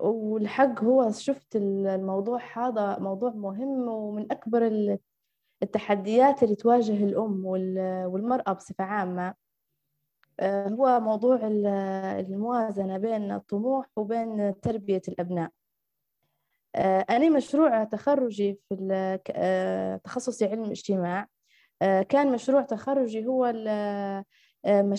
والحق 0.00 0.84
هو 0.84 1.10
شفت 1.10 1.56
الموضوع 1.56 2.40
هذا 2.54 2.98
موضوع 2.98 3.30
مهم 3.30 3.88
ومن 3.88 4.32
أكبر 4.32 4.96
التحديات 5.62 6.42
اللي 6.42 6.54
تواجه 6.56 7.04
الأم 7.04 7.44
والمرأة 7.46 8.52
بصفة 8.52 8.84
عامة. 8.84 9.28
آه، 9.28 9.34
هو 10.42 11.00
موضوع 11.00 11.40
الموازنة 12.20 12.98
بين 12.98 13.32
الطموح 13.32 13.86
وبين 13.96 14.60
تربية 14.60 15.02
الأبناء. 15.08 15.50
آه، 16.76 17.06
أنا 17.10 17.30
مشروع 17.30 17.84
تخرجي 17.84 18.60
في 18.68 19.20
آه، 19.30 19.96
تخصصي 19.96 20.44
علم 20.46 20.64
الاجتماع 20.64 21.26
كان 22.08 22.32
مشروع 22.32 22.62
تخرجي 22.62 23.26
هو 23.26 23.46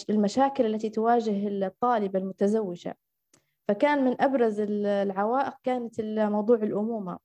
المشاكل 0.10 0.66
التي 0.66 0.90
تواجه 0.90 1.48
الطالبة 1.48 2.20
المتزوجة. 2.20 2.98
فكان 3.68 4.06
من 4.06 4.22
أبرز 4.22 4.60
العوائق 4.60 5.54
كانت 5.64 6.02
موضوع 6.02 6.58
الأمومة. 6.58 7.20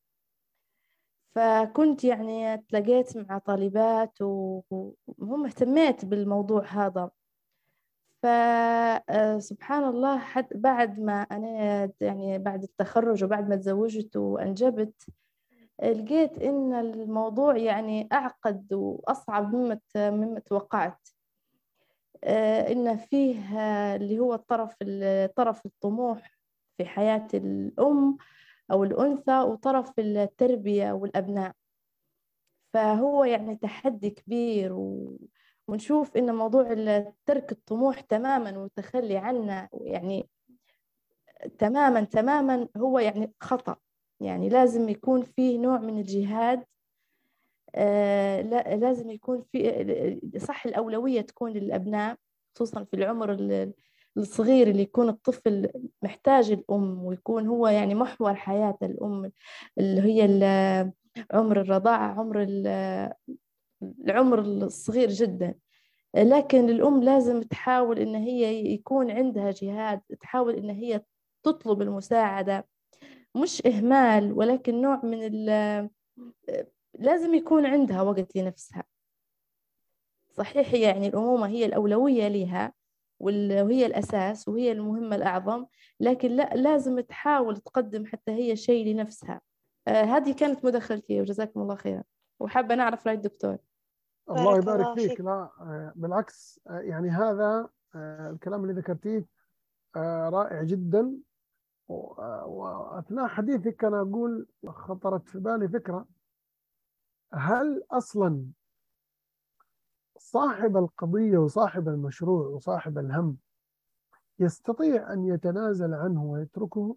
فكنت 1.35 2.05
يعني 2.05 2.59
تلاقيت 2.59 3.17
مع 3.17 3.39
طالبات 3.39 4.19
وهم 4.21 5.47
اهتميت 5.47 6.05
بالموضوع 6.05 6.65
هذا. 6.65 7.11
فسبحان 8.25 9.85
الله 9.85 10.19
حد 10.19 10.49
بعد 10.55 11.01
ما 11.01 11.23
أنا 11.23 11.93
يعني 12.01 12.39
بعد 12.39 12.63
التخرج 12.63 13.25
وبعد 13.25 13.49
ما 13.49 13.57
تزوجت 13.57 14.17
وأنجبت 14.17 15.07
لقيت 15.83 16.39
إن 16.43 16.75
الموضوع 16.75 17.57
يعني 17.57 18.09
أعقد 18.13 18.73
وأصعب 18.73 19.55
مما 19.55 19.81
مما 19.97 20.41
توقعت. 20.41 21.09
آه، 22.25 22.73
إن 22.73 22.97
فيه 22.97 23.59
اللي 23.97 24.19
هو 24.19 24.35
الطرف 24.35 24.77
طرف 25.37 25.67
الطموح 25.67 26.39
في 26.77 26.85
حياة 26.85 27.29
الأم 27.35 28.17
أو 28.71 28.85
الأنثى 28.85 29.41
وطرف 29.41 29.99
التربية 29.99 30.93
والأبناء. 30.93 31.53
فهو 32.73 33.25
يعني 33.25 33.57
تحدي 33.57 34.11
كبير 34.11 34.73
و... 34.73 35.17
ونشوف 35.69 36.17
إن 36.17 36.35
موضوع 36.35 36.75
ترك 37.27 37.53
الطموح 37.53 38.01
تماما 38.01 38.59
والتخلي 38.59 39.17
عنه 39.17 39.69
يعني 39.73 40.29
تماما 41.59 42.01
تماما 42.01 42.69
هو 42.77 42.99
يعني 42.99 43.33
خطأ. 43.41 43.77
يعني 44.21 44.49
لازم 44.49 44.89
يكون 44.89 45.23
فيه 45.23 45.59
نوع 45.59 45.79
من 45.79 45.99
الجهاد 45.99 46.65
آه 47.75 48.43
لازم 48.77 49.11
يكون 49.11 49.43
في 49.53 50.21
صح 50.39 50.67
الأولوية 50.67 51.21
تكون 51.21 51.53
للأبناء 51.53 52.17
خصوصا 52.55 52.85
في 52.85 52.97
العمر 52.97 53.33
الصغير 54.17 54.69
اللي 54.69 54.83
يكون 54.83 55.09
الطفل 55.09 55.71
محتاج 56.03 56.51
الأم 56.51 57.05
ويكون 57.05 57.47
هو 57.47 57.69
يعني 57.69 57.95
محور 57.95 58.35
حياة 58.35 58.79
الأم 58.83 59.33
اللي 59.79 60.03
هي 60.03 60.25
عمر 61.33 61.61
الرضاعة 61.61 62.21
عمر 62.21 62.47
العمر 64.05 64.39
الصغير 64.41 65.09
جدا. 65.09 65.55
لكن 66.15 66.69
الأم 66.69 67.03
لازم 67.03 67.43
تحاول 67.43 67.99
إن 67.99 68.15
هي 68.15 68.73
يكون 68.75 69.11
عندها 69.11 69.51
جهاد 69.51 70.01
تحاول 70.21 70.55
إن 70.55 70.71
هي 70.71 71.03
تطلب 71.43 71.83
المساعدة. 71.83 72.67
مش 73.35 73.67
إهمال 73.67 74.33
ولكن 74.33 74.83
نوع 74.83 75.01
من 75.05 75.21
لازم 76.99 77.35
يكون 77.35 77.67
عندها 77.67 78.03
وقت 78.03 78.37
لنفسها. 78.37 78.85
صحيح 80.33 80.75
يعني 80.75 81.09
الأمومة 81.09 81.47
هي 81.47 81.65
الأولوية 81.67 82.29
لها 82.29 82.73
وهي 83.21 83.87
الأساس 83.87 84.49
وهي 84.49 84.73
المهمة 84.73 85.17
الأعظم 85.17 85.67
لكن 86.01 86.31
لا 86.31 86.55
لازم 86.55 87.01
تحاول 87.01 87.57
تقدم 87.57 88.07
حتى 88.07 88.33
هي 88.33 88.57
شيء 88.57 88.87
لنفسها. 88.87 89.41
آه 89.89 90.03
هذه 90.03 90.33
كانت 90.33 90.65
مداخلتي 90.65 91.21
وجزاكم 91.21 91.61
الله 91.61 91.75
خيرا. 91.75 92.03
وحابة 92.41 92.75
نعرف 92.75 93.07
رأي 93.07 93.15
الدكتور. 93.15 93.59
الله 94.31 94.57
يبارك 94.59 94.99
فيك. 94.99 95.21
لا 95.21 95.51
آه 95.61 95.93
بالعكس 95.97 96.61
آه 96.67 96.79
يعني 96.79 97.11
هذا 97.11 97.69
آه 97.95 98.31
الكلام 98.31 98.63
اللي 98.63 98.81
ذكرتيه 98.81 99.27
رائع 99.97 100.63
جدا. 100.63 101.17
وأثناء 101.89 103.27
حديثك 103.27 103.85
أنا 103.85 104.01
أقول 104.01 104.47
خطرت 104.67 105.29
في 105.29 105.39
بالي 105.39 105.69
فكرة. 105.69 106.07
هل 107.33 107.85
أصلا 107.91 108.47
صاحب 110.19 110.77
القضية 110.77 111.39
وصاحب 111.39 111.89
المشروع 111.89 112.47
وصاحب 112.47 112.99
الهم 112.99 113.37
يستطيع 114.39 115.13
أن 115.13 115.25
يتنازل 115.25 115.95
عنه 115.95 116.25
ويتركه؟ 116.25 116.97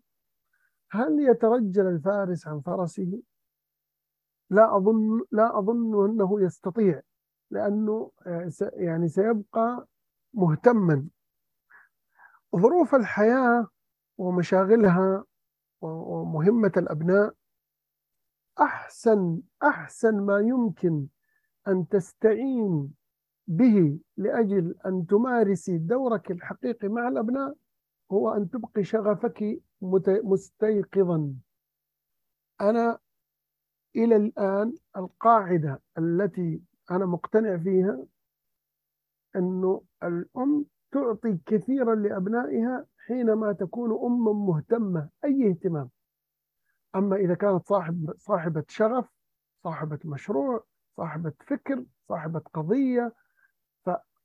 هل 0.91 1.19
يترجل 1.19 1.87
الفارس 1.87 2.47
عن 2.47 2.61
فرسه؟ 2.61 3.21
لا 4.49 4.77
أظن 4.77 5.21
لا 5.31 5.59
أظن 5.59 6.05
أنه 6.09 6.41
يستطيع. 6.41 7.01
لأنه 7.51 8.11
آه، 8.25 8.51
يعني 8.73 9.07
سيبقى 9.07 9.87
مهتما. 10.33 11.07
ظروف 12.55 12.95
الحياة 12.95 13.67
ومشاغلها 14.17 15.23
ومهمة 15.81 16.71
الأبناء 16.77 17.33
أحسن 18.61 19.41
أحسن 19.63 20.25
ما 20.25 20.39
يمكن 20.39 21.07
أن 21.67 21.87
تستعين 21.87 22.93
به 23.47 23.99
لأجل 24.17 24.75
أن 24.85 25.05
تمارسي 25.05 25.77
دورك 25.77 26.31
الحقيقي 26.31 26.87
مع 26.87 27.07
الأبناء 27.07 27.55
هو 28.11 28.29
أن 28.33 28.49
تبقي 28.49 28.83
شغفك 28.83 29.61
مستيقظا. 30.23 31.33
أنا 32.61 32.99
إلى 33.95 34.15
الآن 34.15 34.73
القاعدة 34.97 35.81
التي 35.97 36.61
أنا 36.91 37.05
مقتنع 37.05 37.57
فيها 37.57 38.05
أنه 39.35 39.81
الأم 40.03 40.65
تعطي 40.91 41.37
كثيرا 41.45 41.95
لأبنائها 41.95 42.85
حينما 43.07 43.53
تكون 43.53 43.91
أما 44.05 44.33
مهتمة 44.33 45.09
أي 45.25 45.49
اهتمام. 45.49 45.89
أما 46.95 47.15
إذا 47.15 47.33
كانت 47.33 47.67
صاحب 47.67 48.13
صاحبة 48.17 48.63
شغف 48.67 49.05
صاحبة 49.63 49.99
مشروع 50.05 50.63
صاحبة 50.97 51.33
فكر 51.47 51.85
صاحبة 52.09 52.41
قضية 52.53 53.13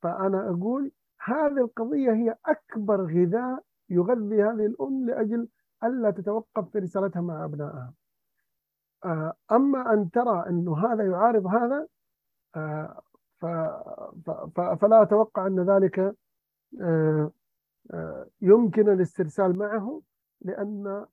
فأنا 0.02 0.50
أقول 0.50 0.92
هذه 1.20 1.58
القضية 1.58 2.12
هي 2.12 2.36
أكبر 2.46 3.00
غذاء 3.04 3.64
يغذي 3.90 4.42
هذه 4.42 4.66
الأم 4.66 5.06
لأجل 5.06 5.48
ألا 5.84 6.10
تتوقف 6.10 6.70
في 6.72 6.78
رسالتها 6.78 7.20
مع 7.20 7.44
أبنائها. 7.44 7.94
آه، 9.04 9.32
أما 9.52 9.92
أن 9.92 10.10
ترى 10.10 10.44
أنه 10.48 10.86
هذا 10.86 11.04
يعارض 11.04 11.46
هذا 11.46 11.86
فلا 14.80 15.02
أتوقع 15.02 15.46
أن 15.46 15.70
ذلك 15.70 16.16
آه، 16.80 17.32
يمكن 18.40 18.88
الاسترسال 18.88 19.58
معه 19.58 20.02
لأن 20.40 21.06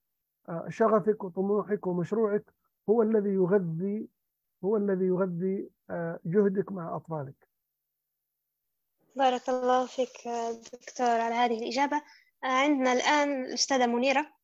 شغفك 0.68 1.24
وطموحك 1.24 1.88
ومشروعك 1.88 2.54
هو 2.90 3.02
الذي 3.02 3.30
يغذي 3.30 4.08
هو 4.64 4.78
الذي 4.78 5.06
يغذي 5.06 5.70
جهدك 6.26 6.72
مع 6.72 6.96
أطفالك. 6.96 7.48
بارك 9.16 9.50
الله 9.50 9.86
فيك 9.86 10.28
دكتور 10.74 11.08
على 11.08 11.36
هذه 11.36 11.60
الإجابة. 11.60 12.02
عندنا 12.44 12.94
الآن 12.94 13.46
الأستاذة 13.46 13.86
منيرة. 13.86 14.39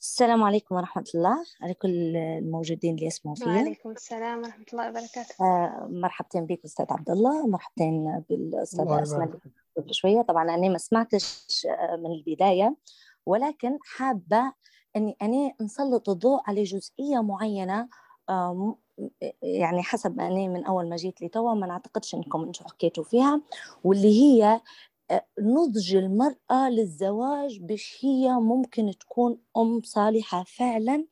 السلام 0.00 0.42
عليكم 0.42 0.74
ورحمة 0.74 1.04
الله 1.14 1.36
على 1.62 1.74
كل 1.74 2.16
الموجودين 2.16 2.94
اللي 2.94 3.06
يسمعوا 3.06 3.36
فيا. 3.36 3.46
وعليكم 3.46 3.90
السلام 3.90 4.38
ورحمة 4.38 4.64
الله 4.72 4.88
وبركاته. 4.88 5.34
آه 5.40 5.88
مرحبتين 5.90 6.46
بك 6.46 6.64
أستاذ 6.64 6.86
عبد 6.90 7.10
الله 7.10 7.46
مرحبتين 7.46 8.24
بالأستاذ 8.30 8.86
أسماء 8.88 9.28
قبل 9.76 9.94
شوية. 9.94 10.22
طبعا 10.22 10.54
أنا 10.54 10.68
ما 10.68 10.78
سمعتش 10.78 11.66
آه، 11.66 11.96
من 11.96 12.12
البداية 12.12 12.76
ولكن 13.26 13.78
حابة 13.82 14.52
أني 14.96 15.16
أنا 15.22 15.52
نسلط 15.60 16.08
الضوء 16.08 16.40
على 16.46 16.62
جزئية 16.62 17.22
معينة 17.22 17.88
يعني 19.42 19.82
حسب 19.82 20.16
ما 20.16 20.26
أنا 20.26 20.48
من 20.48 20.64
أول 20.64 20.88
ما 20.88 20.96
جيت 20.96 21.22
لتوا 21.22 21.54
ما 21.54 21.66
نعتقدش 21.66 22.14
أنكم 22.14 22.42
أنتم 22.42 22.64
حكيتوا 22.64 23.04
فيها 23.04 23.40
واللي 23.84 24.20
هي 24.22 24.44
آه، 24.44 24.60
نضج 25.40 25.94
المرأة 25.94 26.70
للزواج 26.70 27.58
باش 27.60 27.98
هي 28.02 28.32
ممكن 28.32 28.90
تكون 29.00 29.38
أم 29.56 29.80
صالحة 29.84 30.44
فعلا 30.44 31.06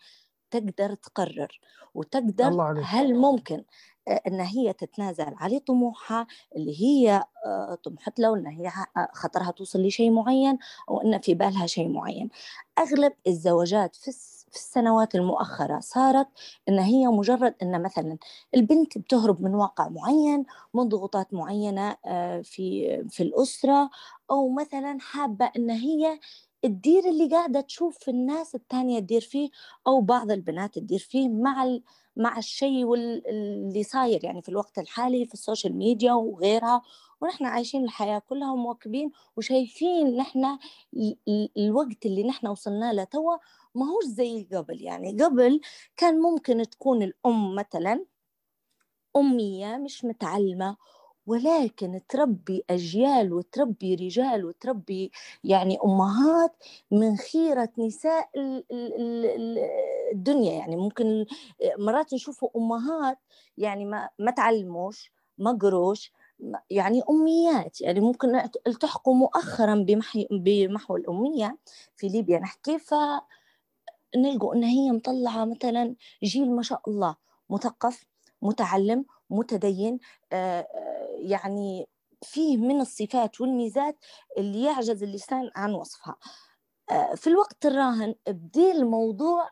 تقدر 0.50 0.94
تقرر. 0.94 1.60
وتقدر 1.94 2.50
هل 2.82 3.14
ممكن 3.14 3.64
آه، 4.08 4.20
إن 4.26 4.40
هي 4.40 4.72
تتنازل 4.72 5.34
على 5.36 5.58
طموحها 5.58 6.26
اللي 6.56 6.82
هي 6.82 7.24
آه، 7.46 7.74
طمحت 7.84 8.20
له 8.20 8.36
إن 8.36 8.46
هي 8.46 8.70
خطرها 9.14 9.50
توصل 9.50 9.82
لشيء 9.82 10.10
معين 10.10 10.58
أو 10.90 11.00
إن 11.02 11.20
في 11.20 11.34
بالها 11.34 11.66
شيء 11.66 11.88
معين. 11.88 12.30
أغلب 12.78 13.12
الزواجات 13.26 13.96
في 13.96 14.08
في 14.50 14.56
السنوات 14.56 15.14
المؤخرة 15.14 15.80
صارت 15.80 16.28
إن 16.68 16.78
هي 16.78 17.06
مجرد 17.06 17.54
إن 17.62 17.82
مثلا 17.82 18.18
البنت 18.54 18.98
بتهرب 18.98 19.42
من 19.42 19.54
واقع 19.54 19.88
معين 19.88 20.44
من 20.74 20.88
ضغوطات 20.88 21.34
معينة 21.34 21.96
آه، 22.06 22.40
في 22.40 22.96
في 23.10 23.22
الأسرة 23.22 23.90
أو 24.30 24.48
مثلا 24.48 24.98
حابة 25.00 25.50
إن 25.56 25.70
هي 25.70 26.20
تدير 26.62 27.08
اللي 27.08 27.28
قاعدة 27.28 27.60
تشوف 27.60 28.08
الناس 28.08 28.54
التانية 28.54 29.00
تدير 29.00 29.20
فيه 29.20 29.50
أو 29.86 30.00
بعض 30.00 30.30
البنات 30.30 30.74
تدير 30.74 30.98
فيه 30.98 31.28
مع 31.28 31.78
مع 32.16 32.38
الشيء 32.38 32.94
اللي 32.94 33.82
صاير 33.82 34.24
يعني 34.24 34.42
في 34.42 34.48
الوقت 34.48 34.78
الحالي 34.78 35.26
في 35.26 35.34
ال 35.34 35.40
social 35.40 35.76
media 35.76 36.12
وغيرها. 36.12 36.82
ونحن 37.20 37.44
عايشين 37.44 37.84
الحياة 37.84 38.18
كلها 38.18 38.54
مواكبين 38.54 39.10
وشايفين 39.36 40.16
نحن 40.16 40.58
الوقت 41.58 42.06
اللي 42.06 42.22
نحن 42.24 42.46
وصلنا 42.46 42.92
له 42.92 43.04
توا 43.04 43.36
ما 43.76 43.86
هوش 43.86 44.04
زي 44.04 44.48
قبل. 44.52 44.82
يعني 44.82 45.12
قبل 45.24 45.60
كان 45.96 46.20
ممكن 46.20 46.62
تكون 46.70 47.02
الأم 47.02 47.54
مثلا 47.54 48.06
أمية 49.16 49.76
مش 49.76 50.04
متعلمة 50.04 50.76
ولكن 51.26 52.00
تربي 52.08 52.64
أجيال 52.70 53.32
وتربي 53.32 53.94
رجال 53.94 54.44
وتربي 54.44 55.10
يعني 55.44 55.78
أمهات 55.84 56.56
من 56.90 57.16
خيرة 57.16 57.68
نساء 57.78 58.30
الدنيا. 60.12 60.52
يعني 60.52 60.76
ممكن 60.76 61.26
مرات 61.78 62.14
نشوفوا 62.14 62.48
أمهات 62.56 63.18
يعني 63.58 63.84
ما, 63.84 64.08
ما 64.18 64.30
تعلموش 64.30 65.12
ما 65.38 65.52
قروش 65.52 66.12
يعني 66.70 67.02
أميات. 67.10 67.80
يعني 67.80 68.00
ممكن 68.00 68.36
التحقوا 68.66 69.14
مؤخرا 69.14 69.86
بمحو 70.30 70.96
الأمية 70.96 71.58
في 71.96 72.08
ليبيا. 72.08 72.38
نحكي 72.38 72.78
ف 72.78 72.94
نلقوا 74.16 74.54
إن 74.54 74.64
هي 74.64 74.90
مطلعة 74.90 75.44
مثلا 75.44 75.94
جيل 76.24 76.50
ما 76.56 76.62
شاء 76.62 76.80
الله 76.88 77.16
مثقف 77.50 78.04
متعلم 78.42 79.04
متدين 79.30 79.98
يعني 81.18 81.88
فيه 82.22 82.56
من 82.56 82.80
الصفات 82.80 83.40
والميزات 83.40 83.96
اللي 84.38 84.64
يعجز 84.64 85.02
اللسان 85.02 85.50
عن 85.56 85.74
وصفها. 85.74 86.16
في 87.14 87.26
الوقت 87.26 87.66
الراهن 87.66 88.14
بدي 88.28 88.70
الموضوع 88.70 89.50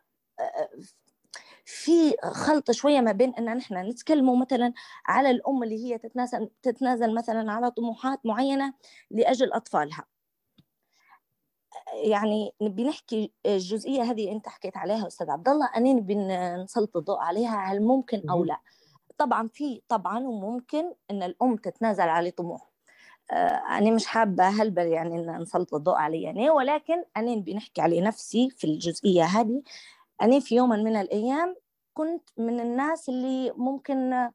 في 1.65 2.15
خلط 2.23 2.71
شوية 2.71 3.01
ما 3.01 3.13
بين 3.13 3.35
إن 3.35 3.57
نحن 3.57 3.77
نتكلموا 3.77 4.37
مثلا 4.37 4.73
على 5.07 5.31
الأم 5.31 5.63
اللي 5.63 5.85
هي 5.85 5.99
تتنازل 5.99 6.51
تتنازل 6.63 7.15
مثلا 7.15 7.53
على 7.53 7.71
طموحات 7.71 8.27
معينة 8.27 8.75
لأجل 9.11 9.53
أطفالها. 9.53 10.05
يعني 12.03 12.53
نبي 12.61 12.85
نحكي 12.85 13.33
الجزئية 13.47 14.03
هذه 14.03 14.33
أنت 14.33 14.49
حكيت 14.49 14.77
عليها 14.77 15.07
أستاذ 15.07 15.31
عبد 15.31 15.49
الله 15.49 15.71
أنا 15.77 15.93
نبي 15.93 16.15
نسلط 16.65 16.97
الضوء 16.97 17.19
عليها 17.19 17.73
هل 17.73 17.83
ممكن 17.83 18.31
أو 18.31 18.45
لا؟ 18.45 18.61
طبعا 19.19 19.49
في 19.49 19.83
طبعا 19.89 20.19
وممكن 20.19 20.93
إن 21.11 21.23
الأم 21.23 21.57
تتنازل 21.57 22.09
على 22.09 22.31
طموح. 22.31 22.71
أنا 23.71 23.91
مش 23.91 24.07
حابة 24.07 24.49
هلبل 24.49 24.87
يعني 24.87 25.15
إن 25.15 25.41
نسلط 25.41 25.75
الضوء 25.75 25.95
علي 25.95 26.23
يعني 26.23 26.51
ولكن 26.51 27.05
أنا 27.17 27.35
بنحكي 27.37 27.81
على 27.81 28.01
نفسي 28.01 28.51
في 28.51 28.65
الجزئية 28.65 29.25
هذه. 29.25 29.63
أنا 30.23 30.41
في 30.41 30.57
يوم 30.57 30.71
من 30.71 30.97
الأيام 30.97 31.57
كنت 31.95 32.29
من 32.37 32.61
الناس 32.61 33.09
اللي 33.09 33.53
ممكن 33.57 34.29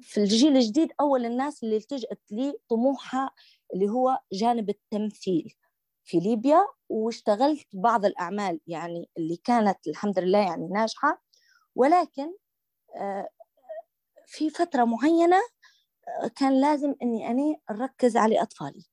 في 0.00 0.18
الجيل 0.18 0.56
الجديد 0.56 0.92
أول 1.00 1.26
الناس 1.26 1.62
اللي 1.62 1.76
التجأت 1.76 2.20
لي 2.30 2.58
طموحها 2.68 3.30
اللي 3.74 3.88
هو 3.88 4.18
جانب 4.32 4.70
التمثيل. 4.70 5.54
في 6.10 6.18
ليبيا 6.18 6.66
واشتغلت 6.88 7.66
بعض 7.72 8.04
الأعمال 8.04 8.60
يعني 8.66 9.08
اللي 9.18 9.36
كانت 9.36 9.88
الحمد 9.88 10.18
لله 10.18 10.38
يعني 10.38 10.68
ناجحة. 10.68 11.22
ولكن 11.76 12.36
في 14.26 14.50
فترة 14.50 14.84
معينة 14.84 15.36
كان 16.36 16.60
لازم 16.60 16.94
إني 17.02 17.30
أنا 17.30 17.56
أركز 17.70 18.16
على 18.16 18.42
أطفالي. 18.42 18.84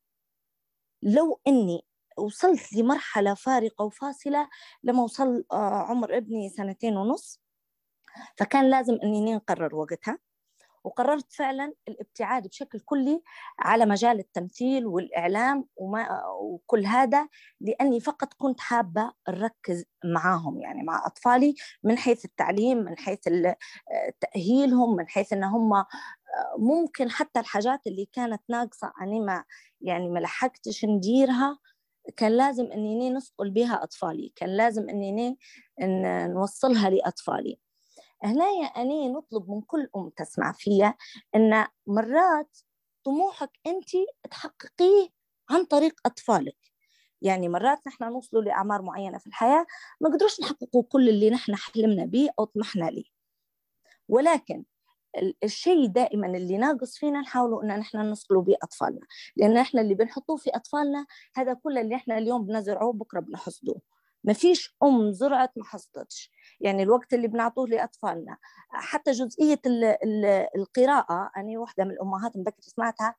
لو 1.02 1.39
إني 1.48 1.81
وصلت 2.18 2.73
لمرحلة 2.73 3.34
فارقة 3.34 3.85
وفاصلة 3.85 4.49
لما 4.84 5.03
وصل 5.03 5.45
عمر 5.52 6.18
ابني 6.18 6.49
سنتين 6.49 6.98
ونص 6.98 7.41
فكان 8.38 8.69
لازم 8.69 8.98
إني 9.03 9.35
نقرر 9.35 9.76
وقتها. 9.76 10.19
وقررت 10.84 11.34
فعلا 11.34 11.74
الابتعاد 11.88 12.48
بشكل 12.48 12.80
كلي 12.80 13.22
على 13.60 13.86
مجال 13.86 14.20
التمثيل 14.20 14.86
والإعلام 14.86 15.66
وما 15.76 16.22
وكل 16.41 16.86
هذا 16.86 17.28
لأني 17.62 17.99
فقط 17.99 18.34
كنت 18.34 18.60
حابة 18.60 19.12
أركز 19.30 19.86
معاهم 20.06 20.62
يعني 20.62 20.84
مع 20.84 21.06
أطفالي 21.06 21.56
من 21.84 21.98
حيث 21.98 22.26
التعليم 22.26 22.78
من 22.78 22.98
حيث 22.98 23.20
تأهيلهم 24.22 24.95
من 24.95 25.08
حيث 25.08 25.34
أن 25.34 25.44
هم 25.44 25.86
ممكن 26.58 27.12
حتى 27.12 27.40
الحاجات 27.40 27.88
اللي 27.88 28.06
كانت 28.14 28.41
ناقصة 28.49 28.94
أنا 29.02 29.20
ما 29.20 29.44
يعني 29.82 30.10
ما 30.10 30.20
لحقتش 30.20 30.86
نديرها 30.86 31.60
كان 32.18 32.32
لازم 32.32 32.66
إني 32.72 33.10
نسقل 33.10 33.52
بها 33.52 33.84
أطفالي 33.84 34.34
كان 34.36 34.49
لازم 34.49 34.90
إني 34.90 35.38
نوصلها 36.28 36.90
لأطفالي. 36.90 37.60
هنا 38.23 38.44
أني 38.45 39.10
نطلب 39.10 39.49
من 39.52 39.61
كل 39.61 39.89
أم 39.95 40.10
تسمع 40.10 40.52
فيها 40.52 40.95
أن 41.35 41.65
مرات 41.88 42.57
طموحك 43.03 43.52
أنت 43.68 43.89
تحققيه 44.31 45.10
عن 45.49 45.65
طريق 45.65 45.94
أطفالك. 46.06 46.57
يعني 47.22 47.49
مرات 47.49 47.88
نحن 47.88 48.03
نوصلوا 48.03 48.41
لأعمار 48.44 48.81
معينة 48.81 49.18
في 49.18 49.27
الحياة 49.27 49.65
ما 50.02 50.10
قدروش 50.10 50.41
نحققوا 50.41 50.84
كل 50.84 51.10
اللي 51.10 51.30
نحن 51.30 51.56
حلمنا 51.56 52.06
به 52.06 52.30
أو 52.39 52.45
طمحنا 52.45 52.85
ليه. 52.89 53.06
ولكن 54.10 54.64
الشيء 55.44 55.85
دائما 55.88 56.27
اللي 56.27 56.57
ناقص 56.57 56.98
فينا 56.98 57.22
نحاولوا 57.22 57.64
إن 57.64 57.80
نحن 57.80 57.98
نصلوا 57.98 58.41
به 58.41 58.56
أطفالنا. 58.64 59.02
لأن 59.35 59.57
إحنا 59.57 59.81
اللي 59.81 59.95
بنحطوه 59.95 60.38
في 60.38 60.49
أطفالنا 60.49 61.06
هذا 61.35 61.53
كل 61.53 61.77
اللي 61.77 61.95
إحنا 61.95 62.18
اليوم 62.18 62.45
بنزرعوه 62.45 62.94
بكرة 62.94 63.19
بنحصدوه. 63.19 63.81
ما 64.28 64.34
فيش 64.34 64.76
أم 64.84 65.12
زرعت 65.12 65.52
ما 65.58 65.64
حصدتش. 65.66 66.32
يعني 66.60 66.84
الوقت 66.84 67.14
اللي 67.14 67.28
بنعطوه 67.28 67.68
لأطفالنا. 67.68 68.38
حتى 68.70 69.12
جزئية 69.12 69.60
ال 69.66 69.84
ال 69.84 70.26
القراءة 70.56 71.32
أنا 71.38 71.60
واحدة 71.60 71.84
من 71.84 71.91
الأمهات 71.91 72.38
بكري 72.38 72.62
سمعتها 72.62 73.16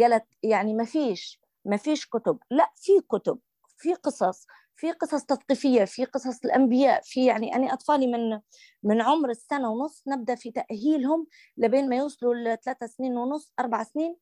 قالت 0.00 0.24
يعني 0.42 0.74
ما 0.74 0.84
فيش 0.84 1.40
ما 1.64 1.76
فيش 1.76 2.06
كتب. 2.06 2.38
لا 2.50 2.72
في 2.76 2.92
كتب 3.10 3.38
في 3.76 3.94
قصص 3.94 4.46
في 4.76 4.92
قصص 4.92 5.24
تثقيفية 5.24 5.84
في 5.84 6.04
قصص 6.04 6.44
الأنبياء 6.44 7.00
في 7.04 7.26
يعني 7.26 7.56
أنا 7.56 7.72
أطفالي 7.72 8.06
من 8.06 8.40
من 8.82 9.00
عمر 9.02 9.30
السنة 9.30 9.70
ونص 9.70 10.02
نبدأ 10.08 10.34
في 10.34 10.50
تأهيلهم 10.50 11.26
لبين 11.56 11.88
ما 11.88 11.96
يوصلوا 11.96 12.34
لثلاثة 12.34 12.86
سنين 12.86 13.16
ونص 13.16 13.52
أربع 13.60 13.82
سنين 13.84 14.16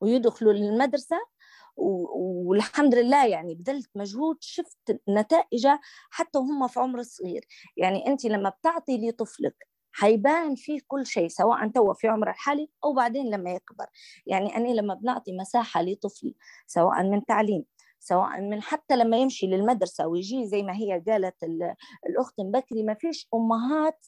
ويدخلوا 0.00 0.52
للمدرسة 0.52 1.16
والحمد 1.78 2.94
لله 2.94 3.26
يعني 3.26 3.54
بذلت 3.54 3.90
مجهود 3.94 4.36
شفت 4.40 5.00
نتائجه 5.08 5.80
حتى 6.10 6.38
وهم 6.38 6.68
في 6.68 6.80
عمر 6.80 7.02
صغير. 7.02 7.46
يعني 7.76 8.06
أنت 8.06 8.24
لما 8.24 8.48
بتعطي 8.50 9.08
لطفلك 9.08 9.68
حيبان 9.92 10.54
فيه 10.54 10.80
كل 10.86 11.06
شيء 11.06 11.28
سواء 11.28 11.68
تو 11.68 11.94
في 11.94 12.08
عمر 12.08 12.30
الحالي 12.30 12.70
أو 12.84 12.94
بعدين 12.94 13.30
لما 13.34 13.50
يكبر. 13.52 13.86
يعني 14.26 14.56
أنا 14.56 14.68
لما 14.68 14.94
بنعطي 14.94 15.32
مساحة 15.32 15.82
لطفلي 15.82 16.34
سواء 16.66 17.02
من 17.02 17.24
تعليم 17.24 17.64
سواء 18.00 18.40
من 18.40 18.62
حتى 18.62 18.96
لما 18.96 19.16
يمشي 19.16 19.46
للمدرسة 19.46 20.06
ويجي 20.06 20.46
زي 20.46 20.62
ما 20.62 20.76
هي 20.76 21.02
قالت 21.08 21.44
الأخت 22.08 22.34
بكري 22.40 22.82
ما 22.82 22.94
فيش 22.94 23.28
أمهات 23.34 24.06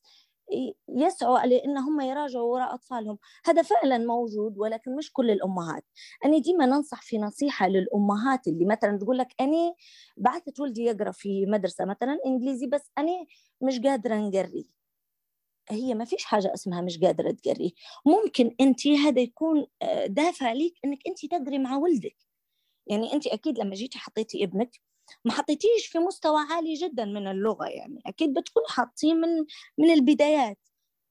يسعوا 0.88 1.38
على 1.38 1.64
ان 1.64 1.78
هم 1.78 2.00
يراجعوا 2.00 2.52
وراء 2.52 2.74
أطفالهم. 2.74 3.18
هذا 3.44 3.62
فعلا 3.62 3.98
موجود 3.98 4.58
ولكن 4.58 4.96
مش 4.96 5.12
كل 5.12 5.30
الأمهات. 5.30 5.84
أنا 6.24 6.38
ديما 6.38 6.66
ننصح 6.66 7.02
في 7.02 7.18
نصيحة 7.18 7.68
للأمهات 7.68 8.46
اللي 8.48 8.64
مثلا 8.64 8.98
تقول 8.98 9.18
لك 9.18 9.28
أنا 9.40 9.74
بعثت 10.16 10.60
ولدي 10.60 10.82
يقرأ 10.82 11.10
في 11.10 11.46
مدرسة 11.46 11.84
مثلا 11.84 12.18
إنجليزي 12.26 12.66
بس 12.66 12.90
أنا 12.98 13.26
مش 13.62 13.80
قادرة 13.80 14.14
نقري 14.14 14.80
هي 15.70 15.94
ما 15.94 16.04
فيش 16.04 16.24
حاجة 16.24 16.54
اسمها 16.54 16.80
مش 16.80 16.98
قادرة 16.98 17.30
تقري. 17.30 17.74
ممكن 18.06 18.54
أنت 18.60 18.86
هذا 18.86 19.20
يكون 19.20 19.66
آه، 19.82 20.06
دافع 20.06 20.52
ليك 20.52 20.74
أنك 20.84 20.98
أنت 21.08 21.26
تقري 21.26 21.58
مع 21.58 21.76
ولدك. 21.76 22.16
يعني 22.86 23.12
أنت 23.12 23.26
أكيد 23.26 23.58
لما 23.58 23.74
جيتي 23.74 23.98
حطيتي 23.98 24.44
ابنك 24.44 24.80
ما 25.24 25.32
حطيتيش 25.32 25.86
في 25.86 25.98
مستوى 25.98 26.40
عالي 26.50 26.74
جدا 26.74 27.04
من 27.04 27.26
اللغة 27.26 27.66
يعني 27.66 28.02
أكيد 28.06 28.34
بتكون 28.38 28.62
حاطين 28.68 29.16
من 29.16 29.44
من 29.78 29.90
البدايات. 29.90 30.58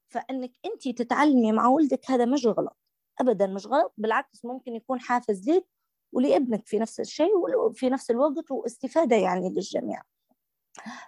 فإنك 0.09 0.51
أنت 0.65 0.88
تتعلمي 0.88 1.51
مع 1.51 1.67
ولدك 1.67 2.11
هذا 2.11 2.26
مش 2.26 2.45
غلط 2.45 2.77
أبدا 3.19 3.47
مش 3.47 3.67
غلط 3.67 3.93
بالعكس 3.97 4.45
ممكن 4.45 4.76
يكون 4.76 4.99
حافز 4.99 5.49
ليك 5.49 5.65
ولابنك 6.11 6.67
في 6.67 6.80
نفس 6.80 6.99
الشيء 6.99 7.38
وفي 7.38 7.89
نفس 7.89 8.11
الوقت 8.11 8.51
واستفادة 8.51 9.15
يعني 9.15 9.49
للجميع. 9.49 10.01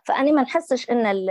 فأنا 0.06 0.32
ما 0.32 0.42
نحسش 0.42 0.90
إن 0.90 1.30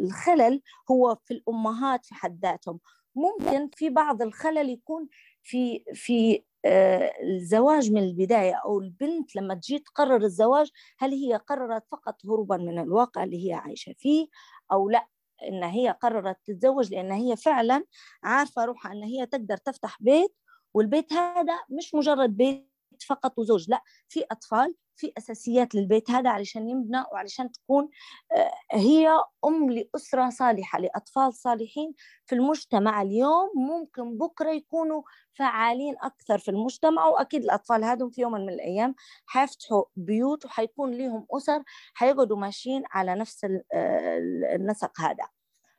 الخلل 0.00 0.62
هو 0.90 1.16
في 1.24 1.34
الأمهات 1.34 2.06
في 2.06 2.14
حد 2.14 2.38
ذاتهم. 2.42 2.80
ممكن 3.14 3.70
في 3.74 3.90
بعض 3.90 4.22
الخلل 4.22 4.70
يكون 4.70 5.08
في 5.42 5.84
في 5.94 6.44
الزواج 6.66 7.92
من 7.92 8.02
البداية 8.02 8.54
أو 8.64 8.80
البنت 8.80 9.36
لما 9.36 9.54
تجي 9.54 9.78
تقرر 9.78 10.24
الزواج 10.24 10.70
هل 10.98 11.10
هي 11.12 11.36
قررت 11.36 11.82
فقط 11.92 12.26
هروبا 12.26 12.56
من 12.56 12.78
الواقع 12.78 13.24
اللي 13.24 13.48
هي 13.48 13.52
عايشة 13.54 13.94
فيه 13.98 14.26
أو 14.72 14.90
لا؟ 14.90 15.06
إن 15.48 15.64
هي 15.64 15.90
قررت 16.02 16.36
تتزوج 16.46 16.94
لأن 16.94 17.12
هي 17.12 17.36
فعلا 17.36 17.84
عارفة 18.22 18.64
روحها 18.64 18.92
إن 18.92 19.02
هي 19.04 19.26
تقدر 19.26 19.56
تفتح 19.56 19.96
بيت 20.02 20.34
والبيت 20.74 21.12
هذا 21.12 21.54
مش 21.70 21.94
مجرد 21.94 22.36
بيت 22.36 22.73
فقط 23.02 23.38
وزوج 23.38 23.70
لا 23.70 23.82
في 24.08 24.24
أطفال 24.30 24.74
في 24.96 25.12
أساسيات 25.18 25.74
للبيت 25.74 26.10
هذا 26.10 26.30
علشان 26.30 26.68
يبنى 26.68 27.04
وعلشان 27.12 27.52
تكون 27.52 27.88
آه، 28.32 28.52
هي 28.72 29.08
أم 29.44 29.70
لأسرة 29.70 30.30
صالحة 30.30 30.78
لأطفال 30.78 31.34
صالحين 31.34 31.94
في 32.26 32.34
المجتمع 32.34 33.02
اليوم. 33.02 33.50
ممكن 33.56 34.18
بكرة 34.18 34.50
يكونوا 34.50 35.02
فعالين 35.32 35.94
أكثر 36.02 36.38
في 36.38 36.50
المجتمع 36.50 37.06
وأكيد 37.06 37.44
الأطفال 37.44 37.84
هذول 37.84 38.12
في 38.12 38.20
يوم 38.20 38.32
من 38.32 38.48
الأيام 38.48 38.94
حيفتحوا 39.26 39.84
بيوت 39.96 40.44
وحيكون 40.44 40.94
لهم 40.94 41.26
أسر 41.30 41.62
حيقعدوا 41.94 42.36
ماشيين 42.36 42.82
على 42.90 43.14
نفس 43.14 43.44
آه، 43.72 44.18
النسق 44.54 45.00
هذا. 45.00 45.28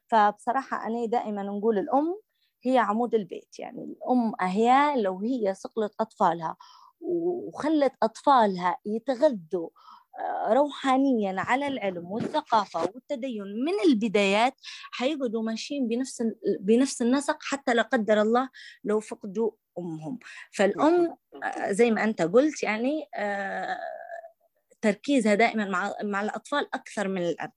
فبصراحة 0.08 0.88
أنا 0.88 1.06
دائما 1.06 1.44
نقول 1.44 1.78
الأم 1.78 2.20
هي 2.64 2.78
عمود 2.78 3.16
البيت 3.16 3.60
يعني 3.60 3.84
الأم 3.84 4.34
هي 4.42 4.94
لو 5.02 5.20
هي 5.20 5.54
صقلت 5.54 5.94
أطفالها. 6.00 6.56
وخلت 7.02 7.94
أطفالها 8.04 8.78
يتغذوا 8.86 9.70
آه، 10.20 10.54
روحانيا 10.54 11.36
على 11.38 11.68
العلم 11.68 12.12
والثقافة 12.12 12.82
والتدين. 12.82 13.44
من 13.44 13.90
البدايات 13.90 14.54
حيقعدوا 14.92 15.44
ماشيين 15.44 15.88
بنفس 15.88 16.24
بنفس 16.60 17.02
النسق 17.02 17.38
حتى 17.42 17.74
لا 17.74 17.82
قدر 17.82 18.22
الله 18.22 18.50
لو 18.84 19.00
فقدوا 19.00 19.52
أمهم. 19.78 20.20
فالأم 20.52 21.18
آه، 21.44 21.72
زي 21.72 21.92
ما 21.92 22.04
أنت 22.04 22.22
قلت 22.22 22.64
يعني 22.64 23.10
آه، 23.16 23.78
تركيزها 24.82 25.36
دائما 25.36 25.66
مع 25.66 25.94
مع 26.04 26.22
الأطفال 26.22 26.76
أكثر 26.76 27.08
من 27.08 27.22
الأب. 27.22 27.52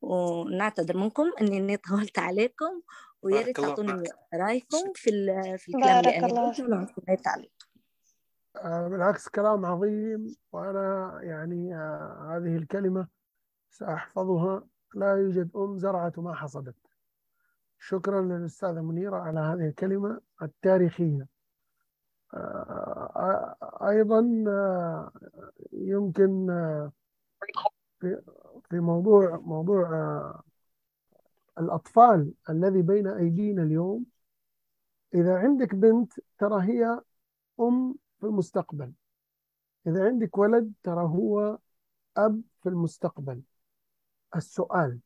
ونعتذر 0.00 0.96
منكم 0.96 1.32
إني 1.40 1.76
طولت 1.76 2.18
عليكم 2.18 2.82
ويا 3.22 3.42
ريت 3.42 3.56
تعطوني 3.56 4.02
رأيكم 4.34 4.92
في 4.94 5.10
في 5.58 5.68
الكلام 5.68 5.98
اللي 5.98 6.18
أنا 6.18 6.48
قلته 6.48 6.64
ولو 6.64 6.86
عليكم 7.26 7.52
آه، 7.52 7.57
بالعكس 8.64 9.28
كلام 9.28 9.66
عظيم 9.66 10.36
وأنا 10.52 11.18
يعني 11.22 11.74
آه، 11.76 12.36
هذه 12.36 12.56
الكلمة 12.56 13.08
سأحفظها. 13.70 14.66
لا 14.94 15.16
يوجد 15.16 15.50
أم 15.56 15.78
زرعت 15.78 16.18
ما 16.18 16.34
حصدت. 16.34 16.76
شكرا 17.78 18.22
للأستاذة 18.22 18.80
منيرة 18.80 19.16
على 19.16 19.40
هذه 19.40 19.68
الكلمة 19.68 20.20
التاريخية. 20.42 21.26
آه، 22.34 23.54
أيضا 23.88 24.20
يمكن 25.72 26.46
في 28.70 28.80
موضوع 28.80 29.36
موضوع 29.36 29.88
الأطفال 31.58 32.32
الذي 32.50 32.82
بين 32.82 33.06
أيدينا 33.06 33.62
اليوم. 33.62 34.06
إذا 35.14 35.38
عندك 35.38 35.74
بنت 35.74 36.12
ترى 36.38 36.62
هي 36.62 37.00
أم 37.60 37.94
في 38.20 38.26
المستقبل. 38.26 38.92
إذا 39.86 40.04
عندك 40.06 40.38
ولد 40.38 40.72
ترى 40.82 41.02
هو 41.02 41.58
أب 42.16 42.42
في 42.62 42.68
المستقبل. 42.68 43.42
السؤال 44.36 44.98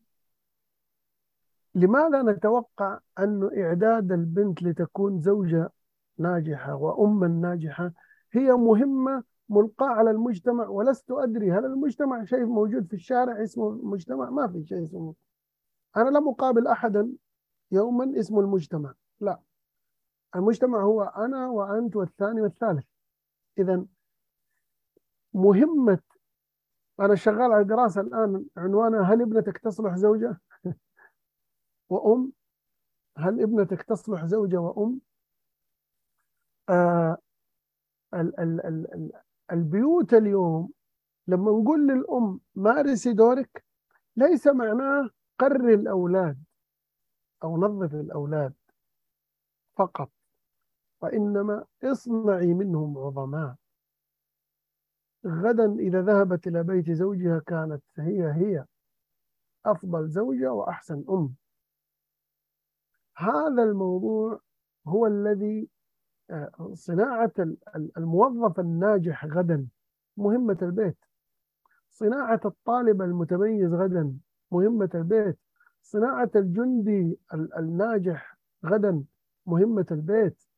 لماذا 1.75 2.23
نتوقع 2.23 2.99
أن 3.19 3.51
إعداد 3.59 4.13
البنت 4.13 4.63
لتكون 4.63 5.21
زوجة 5.21 5.71
ناجحة 6.19 6.75
وأما 6.75 7.29
ناجحة 7.29 7.93
هي 8.33 8.53
مهمة 8.53 9.25
ملقاة 9.49 9.89
على 9.89 10.11
المجتمع؟ 10.11 10.69
ولست 10.69 11.11
أدري 11.11 11.53
هل 11.53 11.65
المجتمع 11.65 12.25
شيء 12.25 12.45
موجود 12.45 12.87
في 12.87 12.95
الشارع 12.95 13.43
اسمه 13.43 13.69
المجتمع؟ 13.69 14.31
ما 14.31 14.49
في 14.49 14.65
شيء 14.65 14.83
اسمه. 14.83 15.15
أنا 15.97 16.11
لم 16.11 16.29
أقابل 16.29 16.67
أحدا 16.67 17.13
يوما 17.71 18.19
اسمه 18.19 18.41
المجتمع 18.41 18.95
لا. 19.21 19.41
المجتمع 20.37 20.83
هو 20.83 21.03
أنا 21.03 21.49
وأنت 21.49 21.97
والثاني 21.97 22.41
والثالث. 22.41 22.85
إذا 23.59 23.85
مهمة. 25.35 25.99
أنا 27.01 27.15
شغال 27.15 27.53
على 27.53 27.65
دراسة 27.65 28.01
الآن. 28.01 28.45
عنوانها 28.57 29.03
هل 29.03 29.23
ابنتك 29.23 29.59
تصلح 29.59 29.95
زوجة؟ 29.97 30.41
وأم 31.91 32.33
هل 33.19 33.43
ابنتك 33.43 33.83
تصلح 33.83 34.25
زوجة 34.25 34.57
وأم؟ 34.57 35.01
آه 36.69 37.17
ال 38.15 38.41
ال 38.41 38.67
ال 38.67 38.95
ال 38.95 39.13
البيوت 39.53 40.15
اليوم 40.15 40.73
لما 41.27 41.51
نقول 41.51 41.87
للأم 41.89 42.41
مارسي 42.55 43.13
دورك 43.13 43.65
ليس 44.17 44.47
معناه 44.47 45.11
قري 45.39 45.75
الأولاد 45.75 46.45
أو 47.45 47.57
نظف 47.57 47.95
الأولاد 47.95 48.55
فقط. 49.77 50.11
وإنما 51.03 51.65
اصنعي 51.85 52.55
منهم 52.55 52.99
عظماء. 52.99 53.55
غدا 55.27 55.73
إذا 55.73 56.03
ذهبت 56.03 56.47
إلى 56.47 56.63
بيت 56.63 56.91
زوجها 56.91 57.39
كانت 57.39 57.83
هي 57.99 58.33
هي 58.33 58.65
أفضل 59.67 60.09
زوجة 60.09 60.53
وأحسن 60.53 61.05
أم. 61.11 61.35
هذا 63.17 63.63
الموضوع 63.63 64.41
هو 64.87 65.07
الذي 65.07 65.69
آه، 66.31 66.71
صناعة 66.73 67.33
الموظف 67.97 68.61
الناجح 68.61 69.27
غدا 69.27 69.69
مهمة 70.17 70.59
البيت. 70.63 70.99
صناعة 71.91 72.41
الطالب 72.45 73.03
المتميز 73.03 73.73
غدا 73.73 74.19
مهمة 74.51 74.91
البيت. 74.95 75.39
صناعة 75.83 76.31
الجندي 76.37 77.19
الناجح 77.35 78.39
غدا 78.65 79.05
مهمة 79.47 79.87
البيت. 79.91 80.52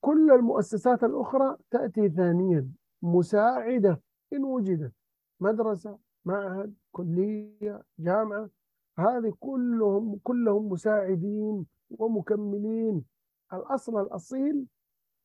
كل 0.00 0.30
المؤسسات 0.30 1.04
الأخرى 1.04 1.56
تأتي 1.70 2.08
ثانيا 2.08 2.68
مساعدة 3.02 4.00
إن 4.32 4.44
وجدت. 4.44 4.92
مدرسة 5.40 5.98
معهد 6.24 6.74
كلية 6.92 7.82
جامعة 7.98 8.50
هذه 8.98 9.34
كلهم 9.40 10.20
كلهم 10.24 10.68
مساعدين 10.68 11.66
ومكملين. 11.90 13.04
الأصل 13.52 14.00
الأصيل 14.00 14.66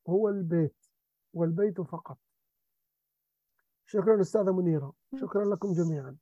هو 0.09 0.29
البيت 0.29 0.75
والبيت 1.33 1.81
فقط. 1.81 2.17
شكرا 3.85 4.21
أستاذة 4.21 4.51
منيرة. 4.51 4.93
شكرا 5.21 5.45
لكم 5.45 5.73
جميعا. 5.73 6.15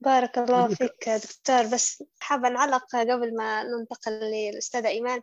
بارك 0.00 0.38
الله 0.38 0.68
فيك 0.68 1.08
دكتور. 1.08 1.74
بس 1.74 2.04
حابة 2.20 2.48
نعلق 2.48 2.96
قبل 2.96 3.36
ما 3.36 3.62
ننتقل 3.62 4.12
للأستاذة 4.12 4.88
إيمان. 4.88 5.22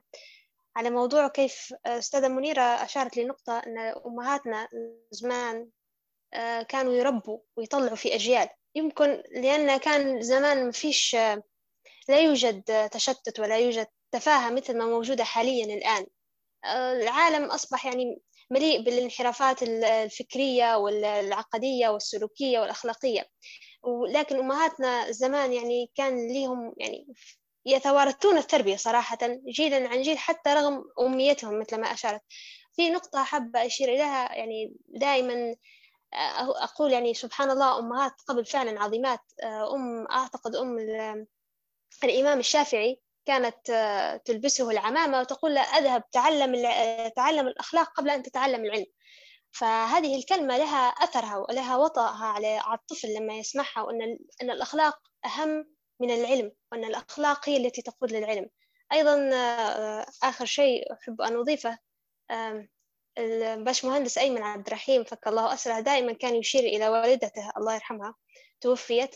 على 0.77 0.89
موضوع 0.89 1.27
كيف 1.27 1.73
أستاذة 1.85 2.27
منيرة 2.27 2.61
أشارت 2.61 3.17
لنقطة 3.17 3.59
أن 3.59 3.77
أمهاتنا 4.05 4.67
زمان 5.11 5.69
آه، 6.33 6.61
كانوا 6.61 6.93
يربوا 6.93 7.39
ويطلعوا 7.57 7.95
في 7.95 8.15
أجيال. 8.15 8.49
يمكن 8.75 9.23
لأن 9.31 9.77
كان 9.77 10.21
زمان 10.21 10.65
ما 10.65 10.71
فيش 10.71 11.15
لا 12.09 12.19
يوجد 12.19 12.89
تشتت 12.89 13.39
ولا 13.39 13.57
يوجد 13.57 13.87
تفاهة 14.11 14.49
مثل 14.51 14.77
ما 14.77 14.85
موجودة 14.85 15.23
حاليا 15.23 15.65
الآن. 15.65 16.07
آه، 16.65 16.93
العالم 16.93 17.45
أصبح 17.45 17.85
يعني 17.85 18.21
مليء 18.51 18.81
بالانحرافات 18.81 19.63
الفكرية 19.63 20.75
والعقدية 20.77 21.89
والسلوكية 21.89 22.59
والأخلاقية. 22.59 23.29
ولكن 23.83 24.35
أمهاتنا 24.39 25.11
زمان 25.11 25.53
يعني 25.53 25.91
كان 25.95 26.27
ليهم 26.27 26.73
يعني 26.77 27.07
يتوارثون 27.67 28.37
التربية 28.37 28.75
صراحة 28.75 29.17
جيلا 29.47 29.89
عن 29.89 30.01
جيل 30.01 30.17
حتى 30.17 30.49
رغم 30.53 30.83
أميتهم 30.99 31.59
مثل 31.59 31.77
ما 31.81 31.93
أشارت. 31.93 32.21
في 32.75 32.89
نقطة 32.89 33.23
حابة 33.23 33.65
أشير 33.65 33.89
إليها 33.89 34.35
يعني 34.35 34.75
دائما 34.87 35.55
أقول 36.63 36.91
يعني 36.91 37.13
سبحان 37.13 37.51
الله 37.51 37.79
أمهات 37.79 38.13
قبل 38.27 38.45
فعلا 38.45 38.83
عظيمات. 38.83 39.19
أم 39.73 40.07
أعتقد 40.11 40.55
أم 40.55 40.77
الإمام 42.03 42.39
الشافعي 42.39 42.99
كانت 43.25 43.57
تلبسه 44.25 44.69
العمامة 44.69 45.19
وتقول 45.19 45.55
له 45.55 45.61
أذهب 45.61 46.09
تعلم 46.09 46.71
تعلم 47.15 47.47
الأخلاق 47.47 47.89
قبل 47.89 48.09
أن 48.09 48.23
تتعلم 48.23 48.65
العلم. 48.65 48.85
فهذه 49.51 50.15
الكلمة 50.15 50.57
لها 50.57 50.87
أثرها 50.87 51.37
ولها 51.37 51.77
وطأها 51.77 52.25
على 52.25 52.61
الطفل 52.73 53.13
لما 53.13 53.33
يسمعها 53.33 53.81
وأن 53.81 54.01
أن 54.41 54.51
الأخلاق 54.51 54.99
أهم 55.25 55.76
من 55.99 56.11
العلم 56.11 56.51
وأن 56.71 56.85
الأخلاق 56.85 57.49
هي 57.49 57.57
التي 57.57 57.81
تقود 57.81 58.11
للعلم. 58.11 58.49
أيضا 58.93 59.29
آخر 60.23 60.45
شيء 60.45 60.93
أحب 60.93 61.21
أن 61.21 61.35
أضيفه 61.35 61.77
الباشمهندس 63.17 64.17
أيمن 64.17 64.43
عبد 64.43 64.67
الرحيم 64.67 65.03
فك 65.03 65.27
الله 65.27 65.53
أسره 65.53 65.79
دائما 65.79 66.13
كان 66.13 66.35
يشير 66.35 66.63
إلى 66.63 66.89
والدته 66.89 67.51
الله 67.57 67.73
يرحمها 67.73 68.15
توفيت. 68.61 69.15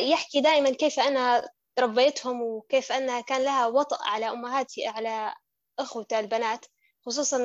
يحكي 0.00 0.40
دائما 0.40 0.70
كيف 0.70 1.00
أنا 1.00 1.48
ربيتهم 1.78 2.42
وكيف 2.42 2.92
أنها 2.92 3.20
كان 3.20 3.42
لها 3.42 3.66
وطأ 3.66 3.98
على 4.00 4.30
أمهاتي 4.30 4.86
على 4.86 5.34
أخوته 5.78 6.20
البنات. 6.20 6.66
خصوصا 7.06 7.38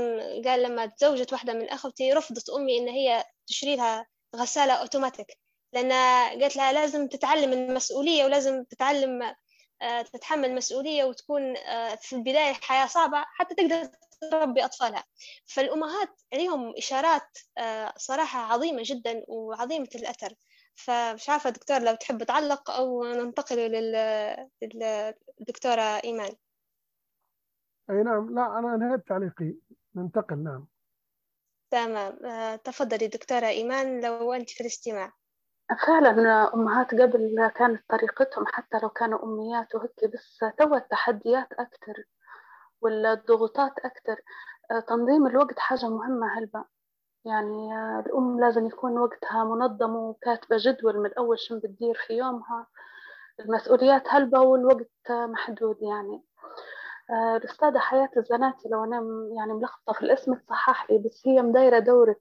قال 0.45 0.63
لما 0.63 0.85
تزوجت 0.85 1.33
واحدة 1.33 1.53
من 1.53 1.69
أخوتي 1.69 2.13
رفضت 2.13 2.49
أمي 2.49 2.77
إن 2.77 2.87
هي 2.89 3.23
تشتري 3.47 3.75
لها 3.75 4.07
غسالة 4.35 4.73
أوتوماتيك. 4.73 5.37
لأن 5.73 5.91
قالت 6.41 6.55
لها 6.55 6.73
لازم 6.73 7.07
تتعلم 7.07 7.53
المسؤولية 7.53 8.25
ولازم 8.25 8.63
تتعلم 8.63 9.35
آه، 9.81 10.01
تتحمل 10.01 10.55
مسؤولية 10.55 11.03
وتكون 11.03 11.57
آه، 11.57 11.95
في 11.95 12.15
البداية 12.15 12.53
حياة 12.53 12.85
صعبة 12.87 13.25
حتى 13.27 13.55
تقدر 13.55 13.85
تربي 14.31 14.65
أطفالها. 14.65 15.03
فالأمهات 15.45 16.21
لهم 16.33 16.73
إشارات 16.77 17.37
آه، 17.57 17.93
صراحة 17.97 18.39
عظيمة 18.53 18.81
جدا 18.85 19.23
وعظيمة 19.27 19.89
الأثر. 19.95 20.33
فمش 20.75 21.29
عارفة 21.29 21.49
دكتور 21.49 21.79
لو 21.79 21.95
تحب 21.95 22.23
تعلق 22.23 22.71
أو 22.71 23.03
ننتقل 23.03 23.57
للدكتورة 24.61 25.81
إيمان. 26.03 26.31
أي 27.89 28.03
نعم 28.03 28.35
لا 28.35 28.59
أنا 28.59 28.75
أنهيت 28.75 29.07
تعليقي. 29.07 29.55
ننتقل 29.95 30.43
نعم. 30.43 30.67
تمام 31.71 32.17
تفضلي 32.55 33.07
دكتورة 33.07 33.47
إيمان 33.47 34.05
لو 34.05 34.33
أنت 34.33 34.49
في 34.49 34.61
الاستماع. 34.61 35.20
فعلا 35.87 36.53
أمهات 36.53 36.91
قبل 36.95 37.51
كانت 37.55 37.83
طريقتهم 37.89 38.45
حتى 38.47 38.79
لو 38.83 38.89
كانوا 38.89 39.23
أميات 39.23 39.75
وهيك 39.75 40.11
بس 40.13 40.39
تو 40.57 40.75
التحديات 40.75 41.53
أكثر 41.53 42.03
والضغوطات 42.81 43.79
أكثر 43.79 44.21
آه، 44.71 44.79
تنظيم 44.79 45.27
الوقت 45.27 45.59
حاجة 45.59 45.89
مهمة 45.89 46.27
هلبا. 46.37 46.65
يعني 47.25 47.73
الأم 47.99 48.39
لازم 48.39 48.65
يكون 48.67 48.97
وقتها 48.99 49.43
منظم 49.43 49.95
وكاتبة 49.95 50.57
جدول 50.59 50.99
من 50.99 51.13
أول 51.13 51.39
شو 51.39 51.59
بتدير 51.59 51.95
في 52.07 52.13
يومها. 52.13 52.67
المسؤوليات 53.39 54.03
هلبة 54.07 54.39
والوقت 54.39 54.91
محدود 55.11 55.77
يعني. 55.81 56.23
الأستاذة 57.37 57.77
حياة 57.79 58.09
الزناتي 58.17 58.69
لو 58.69 58.83
أنا 58.83 59.01
يعني 59.37 59.53
ملخبطة 59.53 59.93
في 59.93 60.01
الاسم 60.01 60.33
تصحح 60.33 60.91
لي 60.91 60.97
بس 60.97 61.21
هي 61.27 61.41
مدايرة 61.41 61.79
دورة 61.79 62.15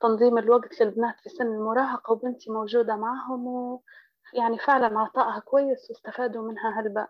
تنظيم 0.00 0.38
الوقت 0.38 0.80
للبنات 0.80 1.20
في 1.20 1.28
سن 1.28 1.46
المراهقة 1.46 2.12
وبنتي 2.12 2.50
موجودة 2.50 2.96
معهم 2.96 3.46
ويعني 3.46 4.58
فعلا 4.58 5.00
عطائها 5.00 5.40
كويس 5.40 5.90
واستفادوا 5.90 6.48
منها 6.48 6.80
هلبا. 6.80 7.08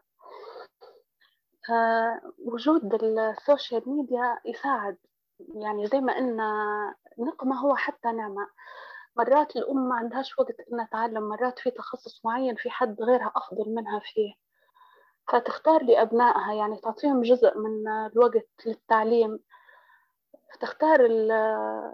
وجود 2.39 2.95
ال 2.95 3.07
social 3.07 3.83
media 3.87 4.39
يساعد. 4.45 4.97
يعني 5.55 5.87
زي 5.87 6.01
ما 6.01 6.17
قلنا 6.17 6.55
نقمة 7.19 7.57
هو 7.57 7.77
حتى 7.77 8.13
نعمة. 8.13 8.49
مرات 9.17 9.57
الأم 9.57 9.89
ما 9.89 9.95
عندهاش 9.95 10.39
وقت 10.39 10.57
إنها 10.73 10.89
تعلم 10.93 11.29
مرات 11.29 11.59
في 11.59 11.71
تخصص 11.71 12.25
معين 12.25 12.55
في 12.55 12.71
حد 12.71 13.03
غيرها 13.03 13.33
أفضل 13.37 13.75
منها 13.75 14.01
فيه. 14.05 14.35
فتختار 15.29 15.83
لأبنائها 15.83 16.53
يعني 16.53 16.81
تعطيهم 16.81 17.23
جزء 17.23 17.59
من 17.59 17.89
الوقت 17.89 18.49
للتعليم. 18.67 19.39
تختار 20.61 21.01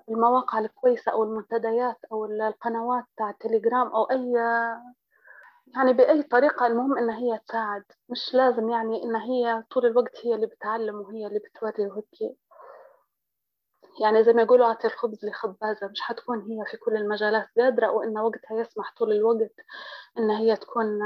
المواقع 0.09 0.59
الكويسة 0.59 1.13
أو 1.13 1.25
المنتديات 1.25 1.99
أو 2.13 2.25
القنوات 2.25 3.05
تاع 3.17 3.31
التليجرام 3.31 3.87
أو 3.89 4.05
أي 4.05 4.33
يعني 5.75 5.93
بأي 5.93 6.23
طريقة 6.23 6.67
المهم 6.67 6.99
إن 6.99 7.11
هي 7.11 7.39
تساعد. 7.49 7.85
مش 8.09 8.35
لازم 8.35 8.71
يعني 8.71 9.03
إن 9.05 9.17
هي 9.17 9.65
طول 9.71 9.87
الوقت 9.87 10.27
هي 10.27 10.35
اللي 10.35 10.47
بتعلم 10.47 10.95
وهي 10.95 11.27
اللي 11.27 11.39
بتوري 11.39 11.87
وهيك. 11.87 12.37
يعني 14.01 14.25
زي 14.25 14.33
ما 14.33 14.43
يقولوا 14.43 14.67
أعطي 14.67 14.87
الخبز 14.87 15.25
لخبازة 15.25 15.89
مش 15.89 16.01
حتكون 16.01 16.41
هي 16.41 16.65
في 16.71 16.77
كل 16.77 16.97
المجالات 16.97 17.49
قادرة 17.59 17.91
وإن 17.91 18.19
وقتها 18.19 18.61
يسمح 18.61 18.95
طول 18.99 19.13
الوقت 19.13 19.55
إن 20.19 20.31
هي 20.31 20.57
تكون 20.57 21.01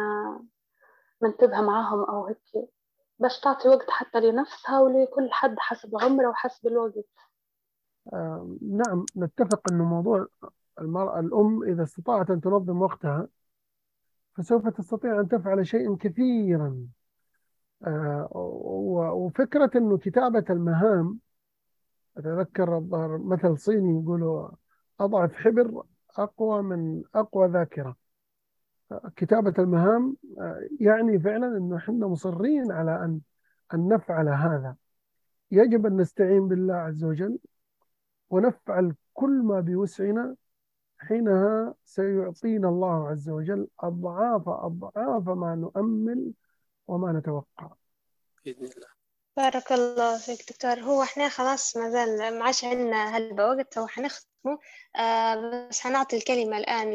منتبهة 1.22 1.60
معاهم 1.60 2.04
أو 2.04 2.26
هيك. 2.26 2.68
بس 3.18 3.40
تعطي 3.40 3.68
وقت 3.68 3.90
حتى 3.90 4.20
لنفسها 4.20 4.80
ولكل 4.80 5.32
حد 5.32 5.58
حسب 5.58 5.90
عمره 6.02 6.28
وحسب 6.28 6.66
الوقت. 6.66 6.94
نعم 8.62 9.04
نتفق 9.16 9.72
أنه 9.72 9.84
موضوع 9.84 10.26
المرأة 10.80 11.20
الأم 11.20 11.62
إذا 11.62 11.82
استطاعت 11.82 12.30
أن 12.30 12.40
تنظم 12.40 12.82
وقتها 12.82 13.28
فسوف 14.36 14.68
تستطيع 14.68 15.20
أن 15.20 15.28
تفعل 15.28 15.66
شيئا 15.66 15.96
كثيرا. 16.00 16.86
آه 17.86 18.28
وفكرة 19.14 19.70
أنه 19.76 19.98
كتابة 19.98 20.44
المهام 20.50 21.18
أتذكر 22.16 22.80
مثل 23.24 23.58
صيني 23.58 24.02
يقولوا 24.02 24.48
أضعف 25.00 25.32
حبر 25.32 25.82
أقوى 26.18 26.62
من 26.62 27.02
أقوى 27.14 27.48
ذاكرة. 27.48 27.96
كتابة 29.16 29.54
المهام 29.58 30.16
آه، 30.38 30.68
يعني 30.80 31.18
فعلا 31.18 31.56
أنه 31.56 31.76
إحنا 31.76 32.06
مصرين 32.06 32.72
على 32.72 33.04
أن 33.04 33.20
أن 33.74 33.88
نفعل 33.88 34.28
هذا. 34.28 34.76
يجب 35.50 35.86
أن 35.86 35.96
نستعين 35.96 36.48
بالله 36.48 36.74
عز 36.74 37.04
وجل. 37.04 37.38
ونفعل 38.30 38.94
كل 39.14 39.30
ما 39.30 39.60
بوسعنا 39.60 40.36
حينها 40.98 41.74
سيعطينا 41.84 42.68
الله 42.68 43.08
عز 43.08 43.30
وجل 43.30 43.68
أضعاف 43.80 44.48
أضعاف 44.48 45.28
ما 45.28 45.54
نؤمل 45.54 46.32
وما 46.88 47.12
نتوقع. 47.12 47.70
بإذن 48.44 48.64
الله. 48.64 48.88
بارك 49.36 49.72
الله 49.72 50.18
فيك 50.18 50.52
دكتور. 50.52 50.80
هو 50.80 51.02
إحنا 51.02 51.28
خلاص 51.28 51.76
ما 51.76 51.90
زال 51.90 52.38
ما 52.38 52.44
عادش 52.44 52.64
عندنا 52.64 53.16
هلبة 53.16 53.46
وقت 53.46 53.78
هو 53.78 53.86
حنختمه. 53.86 54.58
آه 54.96 55.68
بس 55.68 55.80
حنعطي 55.80 56.16
الكلمة 56.16 56.58
الآن 56.58 56.90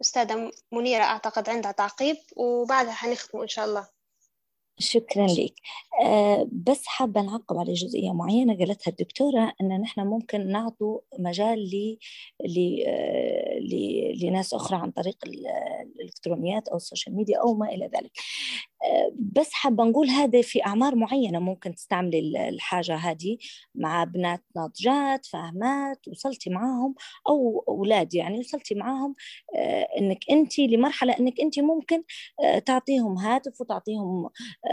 لأستاذة 0.00 0.50
منيرة 0.72 1.02
أعتقد 1.02 1.48
عندها 1.48 1.72
تعقيب 1.72 2.16
وبعدها 2.36 2.92
حنختمه 2.92 3.42
إن 3.42 3.48
شاء 3.48 3.64
الله. 3.64 3.88
شكرا 4.82 5.26
لك. 5.26 5.54
أه 6.04 6.48
بس 6.52 6.86
حابة 6.86 7.22
نعقب 7.22 7.56
على 7.58 7.72
جزئية 7.72 8.12
معينة 8.12 8.58
قالتها 8.58 8.90
الدكتورة 8.90 9.52
أن 9.60 9.80
نحن 9.80 10.00
ممكن 10.00 10.48
نعطوا 10.48 11.00
مجال 11.18 11.58
ل 11.58 11.98
ل 12.44 14.26
لناس 14.26 14.54
أخرى 14.54 14.78
عن 14.78 14.90
طريق 14.90 15.16
الإلكترونيات 15.26 16.68
أو 16.68 16.76
السوشيال 16.76 17.16
ميديا 17.16 17.38
أو 17.40 17.54
ما 17.54 17.68
إلى 17.68 17.90
ذلك. 17.94 18.12
بس 19.18 19.52
حابة 19.52 19.84
نقول 19.84 20.08
هذا 20.08 20.42
في 20.42 20.66
أعمار 20.66 20.94
معينة 20.94 21.38
ممكن 21.38 21.74
تستعملي 21.74 22.48
الحاجة 22.48 22.94
هذه 22.96 23.36
مع 23.74 24.04
بنات 24.04 24.44
ناضجات 24.56 25.26
فاهمات 25.26 26.08
وصلتي 26.08 26.50
معاهم 26.50 26.94
أو 27.28 27.64
أولاد 27.68 28.14
يعني 28.14 28.38
وصلتي 28.38 28.74
معاهم 28.74 29.14
آه، 29.56 29.88
إنك 29.98 30.18
أنت 30.30 30.58
لمرحلة 30.58 31.12
إنك 31.20 31.40
أنت 31.40 31.58
ممكن 31.60 32.02
آه، 32.44 32.58
تعطيهم 32.58 33.18
هاتف 33.18 33.60
وتعطيهم 33.60 34.24
آه، 34.70 34.71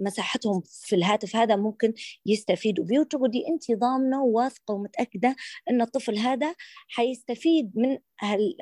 مساحتهم 0.00 0.62
في 0.66 0.96
الهاتف 0.96 1.36
هذا 1.36 1.56
ممكن 1.56 1.94
يستفيدوا 2.26 2.84
بيه 2.84 2.98
وتقعدي 2.98 3.48
أنت 3.48 3.72
ضامنة 3.72 4.22
وواثقة 4.22 4.74
ومتأكدة 4.74 5.36
أن 5.70 5.82
الطفل 5.82 6.18
هذا 6.18 6.54
حيستفيد 6.88 7.72
من 7.74 7.98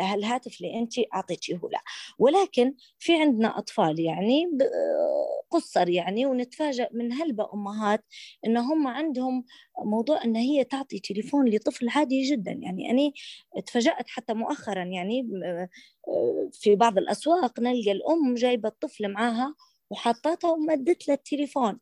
هالهاتف 0.00 0.56
اللي 0.60 0.78
أنت 0.78 0.92
أعطيتيه 1.14 1.54
له. 1.54 1.80
ولكن 2.18 2.74
في 2.98 3.20
عندنا 3.20 3.58
أطفال 3.58 4.00
يعني 4.00 4.44
قصر 5.50 5.88
يعني 5.88 6.26
ونتفاجأ 6.26 6.88
من 6.92 7.12
هلبة 7.12 7.48
أمهات 7.54 8.04
إن 8.46 8.56
هم 8.56 8.88
عندهم 8.88 9.44
موضوع 9.84 10.24
إن 10.24 10.36
هي 10.36 10.64
تعطي 10.64 10.98
تليفون 10.98 11.48
لطفل 11.48 11.88
عادي 11.88 12.22
جدا. 12.22 12.52
يعني 12.52 12.90
أنا 12.90 13.12
تفاجأت 13.66 14.08
حتى 14.08 14.34
مؤخرا 14.34 14.84
يعني 14.84 15.28
في 16.52 16.76
بعض 16.76 16.98
الأسواق 16.98 17.60
نلقى 17.60 17.92
الأم 17.92 18.34
جايبة 18.34 18.68
الطفل 18.68 19.08
معاها 19.08 19.54
وحطتها 19.92 20.50
ومدت 20.50 21.08
له 21.08 21.14
التليفون 21.14 21.78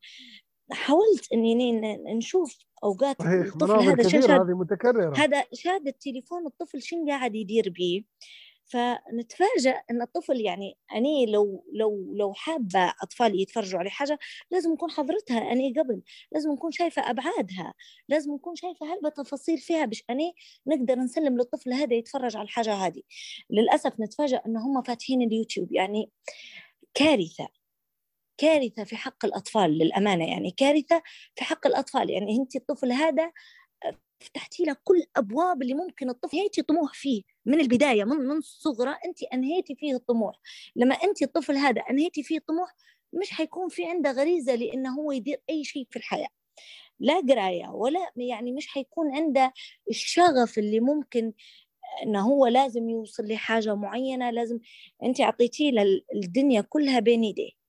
حاولت 0.73 1.32
اني 1.32 1.81
نشوف 2.16 2.59
أوقات 2.85 3.23
صحيح 3.23 3.47
الطفل 3.47 3.73
هذا 3.73 4.09
شاشة 4.09 4.37
هذه 4.37 4.59
متكررة. 4.59 5.16
هذا 5.16 5.45
شاد 5.55 5.87
التليفون 5.87 6.47
الطفل 6.47 6.82
شنو 6.82 7.07
قاعد 7.09 7.35
يدير 7.35 7.74
به 7.78 8.05
فنتفاجأ 8.70 9.82
إن 9.91 10.03
الطفل 10.03 10.41
يعني 10.41 10.78
أني 10.95 11.27
لو 11.27 11.65
لو 11.73 12.12
لو 12.16 12.32
حابة 12.32 12.93
اطفالي 13.03 13.43
يتفرجوا 13.43 13.78
على 13.78 13.91
حاجة 13.91 14.19
لازم 14.51 14.73
نكون 14.73 14.91
حضرتها 14.91 15.53
أني 15.53 15.74
قبل 15.78 16.03
لازم 16.32 16.53
نكون 16.53 16.70
شايفة 16.70 17.11
أبعادها 17.11 17.74
لازم 18.09 18.35
نكون 18.35 18.55
شايفة 18.55 18.95
هلبة 18.95 19.09
تفاصيل 19.09 19.59
فيها 19.59 19.85
باش 19.85 20.05
أني 20.11 20.35
نقدر 20.66 20.95
نسلم 20.95 21.37
للطفل 21.37 21.73
هذا 21.73 21.95
يتفرج 21.95 22.37
على 22.37 22.45
الحاجة 22.45 22.74
هذه. 22.74 23.03
للأسف 23.51 24.01
نتفاجأ 24.01 24.43
إن 24.47 24.57
هم 24.57 24.82
فاتحين 24.82 25.23
اليوتيوب 25.23 25.73
يعني 25.73 26.11
كارثة. 26.95 27.60
كارثة 28.41 28.85
في 28.85 28.97
حق 28.97 29.25
الأطفال 29.25 29.71
للأمانة 29.79 30.31
يعني 30.31 30.51
كارثة 30.51 31.03
في 31.35 31.45
حق 31.45 31.67
الأطفال 31.67 32.11
يعني 32.11 32.37
أنت 32.37 32.57
الطفل 32.57 32.93
هذا 32.93 33.33
فتحتي 34.21 34.65
له 34.65 34.77
كل 34.85 35.03
أبواب 35.17 35.62
اللي 35.62 35.75
ممكن 35.75 36.11
الطفل 36.11 36.37
انهيتي 36.37 36.62
طموح 36.62 36.95
فيه 36.95 37.23
من 37.47 37.61
البداية 37.61 38.05
من 38.05 38.17
من 38.17 38.41
صغره 38.41 38.99
انت 39.07 39.23
أنهيتي 39.23 39.75
فيه 39.75 39.95
الطموح. 39.95 40.37
لما 40.77 40.95
انت 40.95 41.23
الطفل 41.23 41.57
هذا 41.57 41.81
أنهيتي 41.91 42.23
فيه 42.23 42.39
الطموح 42.39 42.75
مش 43.12 43.31
حيكون 43.31 43.69
في 43.69 43.87
عنده 43.87 44.12
غريزة 44.12 44.55
لأنه 44.55 44.95
هو 45.01 45.12
يدير 45.12 45.41
أي 45.51 45.65
شيء 45.65 45.87
في 45.91 45.97
الحياة. 45.97 46.29
لا 47.01 47.21
قراية 47.31 47.69
ولا 47.69 48.01
يعني 48.17 48.53
مش 48.53 48.69
حيكون 48.69 49.17
عنده 49.17 49.53
الشغف 49.91 50.59
اللي 50.59 50.81
ممكن 50.81 51.33
إنه 52.03 52.21
هو 52.21 52.47
لازم 52.47 52.91
يوصل 52.91 53.25
لحاجة 53.29 53.75
معينة 53.75 54.31
لازم 54.31 54.59
انت 55.03 55.21
أعطيتيه 55.21 55.73
الدنيا 56.15 56.61
كلها 56.61 57.01
بين 57.01 57.25
يديه. 57.25 57.60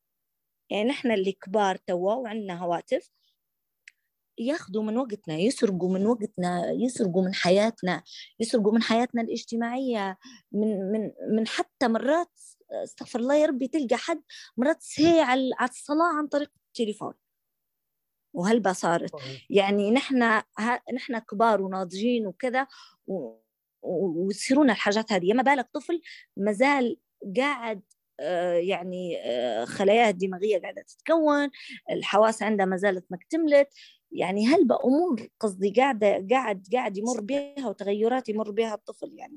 يعني 0.72 0.84
نحن 0.89 1.11
اللي 1.11 1.31
كبار 1.31 1.76
توا 1.76 2.14
وعندنا 2.14 2.60
هواتف 2.60 3.11
ياخذوا 4.39 4.84
من 4.84 4.98
وقتنا 4.98 5.35
يسرقوا 5.38 5.93
من 5.93 6.06
وقتنا 6.06 6.72
يسرقوا 6.72 7.26
من 7.26 7.34
حياتنا 7.34 8.03
يسرقوا 8.39 8.73
من 8.73 8.84
حياتنا 8.84 9.22
الاجتماعية. 9.22 10.18
من 10.52 10.91
من 10.91 11.11
من 11.35 11.48
حتى 11.48 11.88
مرات 11.88 12.39
استغفر 12.84 13.19
الله 13.19 13.35
يا 13.35 13.45
ربي 13.45 13.68
تلقى 13.68 13.98
حد 13.98 14.22
مرات 14.57 14.81
سهي 14.81 15.22
على 15.22 15.52
الصلاة 15.69 16.18
عن 16.18 16.27
طريق 16.27 16.52
التليفون. 16.68 17.14
وهلبا 18.34 18.73
صارت. 18.73 19.11
يعني 19.49 19.91
نحن 19.91 20.41
نحن 20.93 21.19
كبار 21.19 21.61
وناضجين 21.61 22.27
وكذا 22.27 22.68
ويصيرون 23.84 24.69
الحاجات 24.69 25.11
هذه. 25.14 25.34
ما 25.34 25.43
بالك 25.43 25.69
طفل 25.73 26.02
مازال 26.38 26.98
قاعد 27.38 27.81
يعني 28.60 29.18
آه، 29.22 29.65
خلاياه 29.65 30.10
الدماغية 30.10 30.61
قاعدة 30.61 30.81
تتكون 30.81 31.49
الحواس 31.91 32.43
عندها 32.43 32.65
ما 32.65 32.77
زالت 32.77 33.06
ما 33.10 33.18
اكتملت. 33.18 33.68
يعني 34.11 34.48
هل 34.48 34.68
بأمور 34.68 35.27
قصدي 35.39 35.73
قاعدة 35.77 36.27
قاعد 36.31 36.68
قاعد 36.73 36.98
يمر 36.98 37.22
بها 37.22 37.68
وتغيرات 37.68 38.30
يمر 38.30 38.52
بها 38.52 38.73
الطفل؟ 38.73 39.14
يعني 39.18 39.35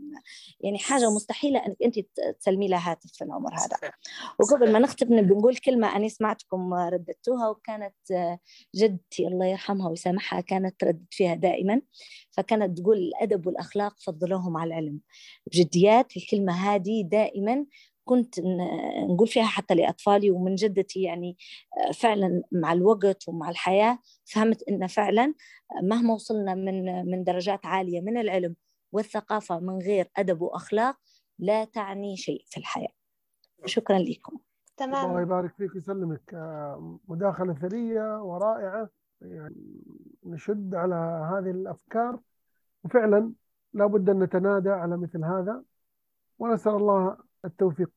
يعني 0.61 0.79
حاجة 0.79 1.11
مستحيلة 1.11 1.67
أنك 1.67 1.77
أنت 1.85 1.99
تسلمي 2.41 2.69
لها 2.69 2.91
هاتف 2.91 3.13
في 3.13 3.25
العمر 3.25 3.55
هذا. 3.55 3.93
وقبل 4.41 4.73
ما 4.73 4.79
نختم 4.79 5.23
بنقول 5.23 5.57
كلمة 5.57 5.97
أنا 5.97 6.09
سمعتكم 6.09 6.75
رددتوها 6.75 7.49
وكانت 7.49 7.95
جدتي 8.75 9.27
الله 9.27 9.47
يرحمها 9.47 9.89
ويسامحها 9.89 10.41
كانت 10.41 10.81
تردد 10.81 11.07
فيها 11.11 11.35
دائما. 11.35 11.81
فكانت 12.31 12.79
تقول 12.79 12.99
الأدب 12.99 13.47
والأخلاق 13.47 14.01
فضلوهم 14.01 14.57
على 14.57 14.69
العلم. 14.69 15.01
بجديات 15.47 16.17
الكلمة 16.17 16.53
هذه 16.53 17.03
دائما 17.03 17.67
كنت 18.05 18.41
نقول 19.09 19.29
فيها 19.29 19.45
حتى 19.45 19.75
لأطفالي 19.75 20.31
ومن 20.31 20.55
جدتي 20.55 21.03
يعني 21.03 21.37
آه، 21.79 21.93
فعلا 21.93 22.43
مع 22.53 22.73
الوقت 22.73 23.29
ومع 23.29 23.51
الحياة 23.51 23.99
فهمت 24.25 24.63
أن 24.63 24.87
فعلا 24.87 25.35
مهما 25.83 26.15
وصلنا 26.15 26.55
من 26.55 27.07
من 27.11 27.25
درجات 27.25 27.67
عالية 27.67 28.01
من 28.01 28.19
العلم 28.19 28.57
والثقافة 28.93 29.61
من 29.61 29.79
غير 29.79 30.11
أدب 30.17 30.43
وأخلاق 30.43 30.97
لا 31.39 31.65
تعني 31.65 32.17
شيء 32.17 32.45
في 32.47 32.57
الحياة. 32.57 32.93
شكرا 33.67 33.99
لكم. 33.99 34.39
تمام. 34.77 35.11
الله 35.11 35.23
يبارك 35.23 35.55
فيك 35.55 35.75
ويسلمك. 35.75 36.35
آه، 36.35 36.99
مداخلة 37.09 37.55
ثرية 37.55 38.23
ورائعة. 38.23 38.89
يعني 39.21 39.83
نشد 40.25 40.75
على 40.75 40.95
هذه 41.33 41.51
الأفكار. 41.51 42.21
وفعلا 42.85 43.33
لابد 43.73 44.11
أن 44.11 44.23
نتنادى 44.23 44.71
على 44.71 44.97
مثل 44.97 45.25
هذا. 45.25 45.63
ونسأل 46.39 46.73
الله 46.73 47.17
التوفيق. 47.45 47.91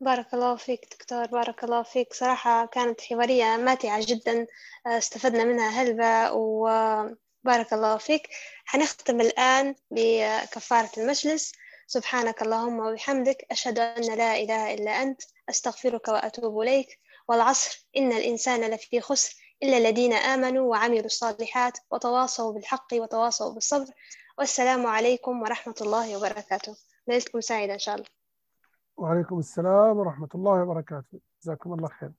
بارك 0.00 0.34
الله 0.34 0.56
فيك 0.56 0.94
دكتور 0.94 1.26
بارك 1.26 1.64
الله 1.64 1.82
فيك. 1.82 2.14
صراحة 2.14 2.66
كانت 2.66 3.00
حوارية 3.00 3.56
ماتعة 3.56 4.00
جدا 4.06 4.46
استفدنا 4.86 5.44
منها 5.44 5.68
هلبة 5.68 6.32
وبارك 6.32 7.72
الله 7.72 7.96
فيك. 7.96 8.28
حنختم 8.64 9.20
الآن 9.20 9.74
بكفارة 9.90 10.90
المجلس. 10.98 11.52
سبحانك 11.86 12.42
اللهم 12.42 12.78
وبحمدك 12.78 13.46
أشهد 13.50 13.78
أن 13.78 14.02
لا 14.16 14.36
إله 14.36 14.74
إلا 14.74 14.90
أنت 15.02 15.22
أستغفرك 15.50 16.08
وأتوب 16.08 16.60
إليك. 16.60 17.00
والعصر 17.28 17.86
إن 17.96 18.12
الإنسان 18.12 18.60
لفي 18.60 19.00
خسر 19.00 19.36
إلا 19.62 19.76
الذين 19.78 20.12
آمنوا 20.12 20.70
وعملوا 20.70 21.04
الصالحات 21.04 21.78
وتواصوا 21.90 22.52
بالحق 22.52 22.88
وتواصوا 22.92 23.52
بالصبر. 23.52 23.86
والسلام 24.38 24.86
عليكم 24.86 25.42
ورحمة 25.42 25.74
الله 25.80 26.16
وبركاته. 26.16 26.76
ليلتكم 27.08 27.40
سعيدة 27.40 27.74
إن 27.74 27.78
شاء 27.78 27.94
الله. 27.94 28.06
وعليكم 28.96 29.38
السلام 29.38 29.96
ورحمة 29.96 30.28
الله 30.34 30.62
وبركاته. 30.62 31.20
جزاكم 31.42 31.72
الله 31.72 31.88
خير. 31.88 32.16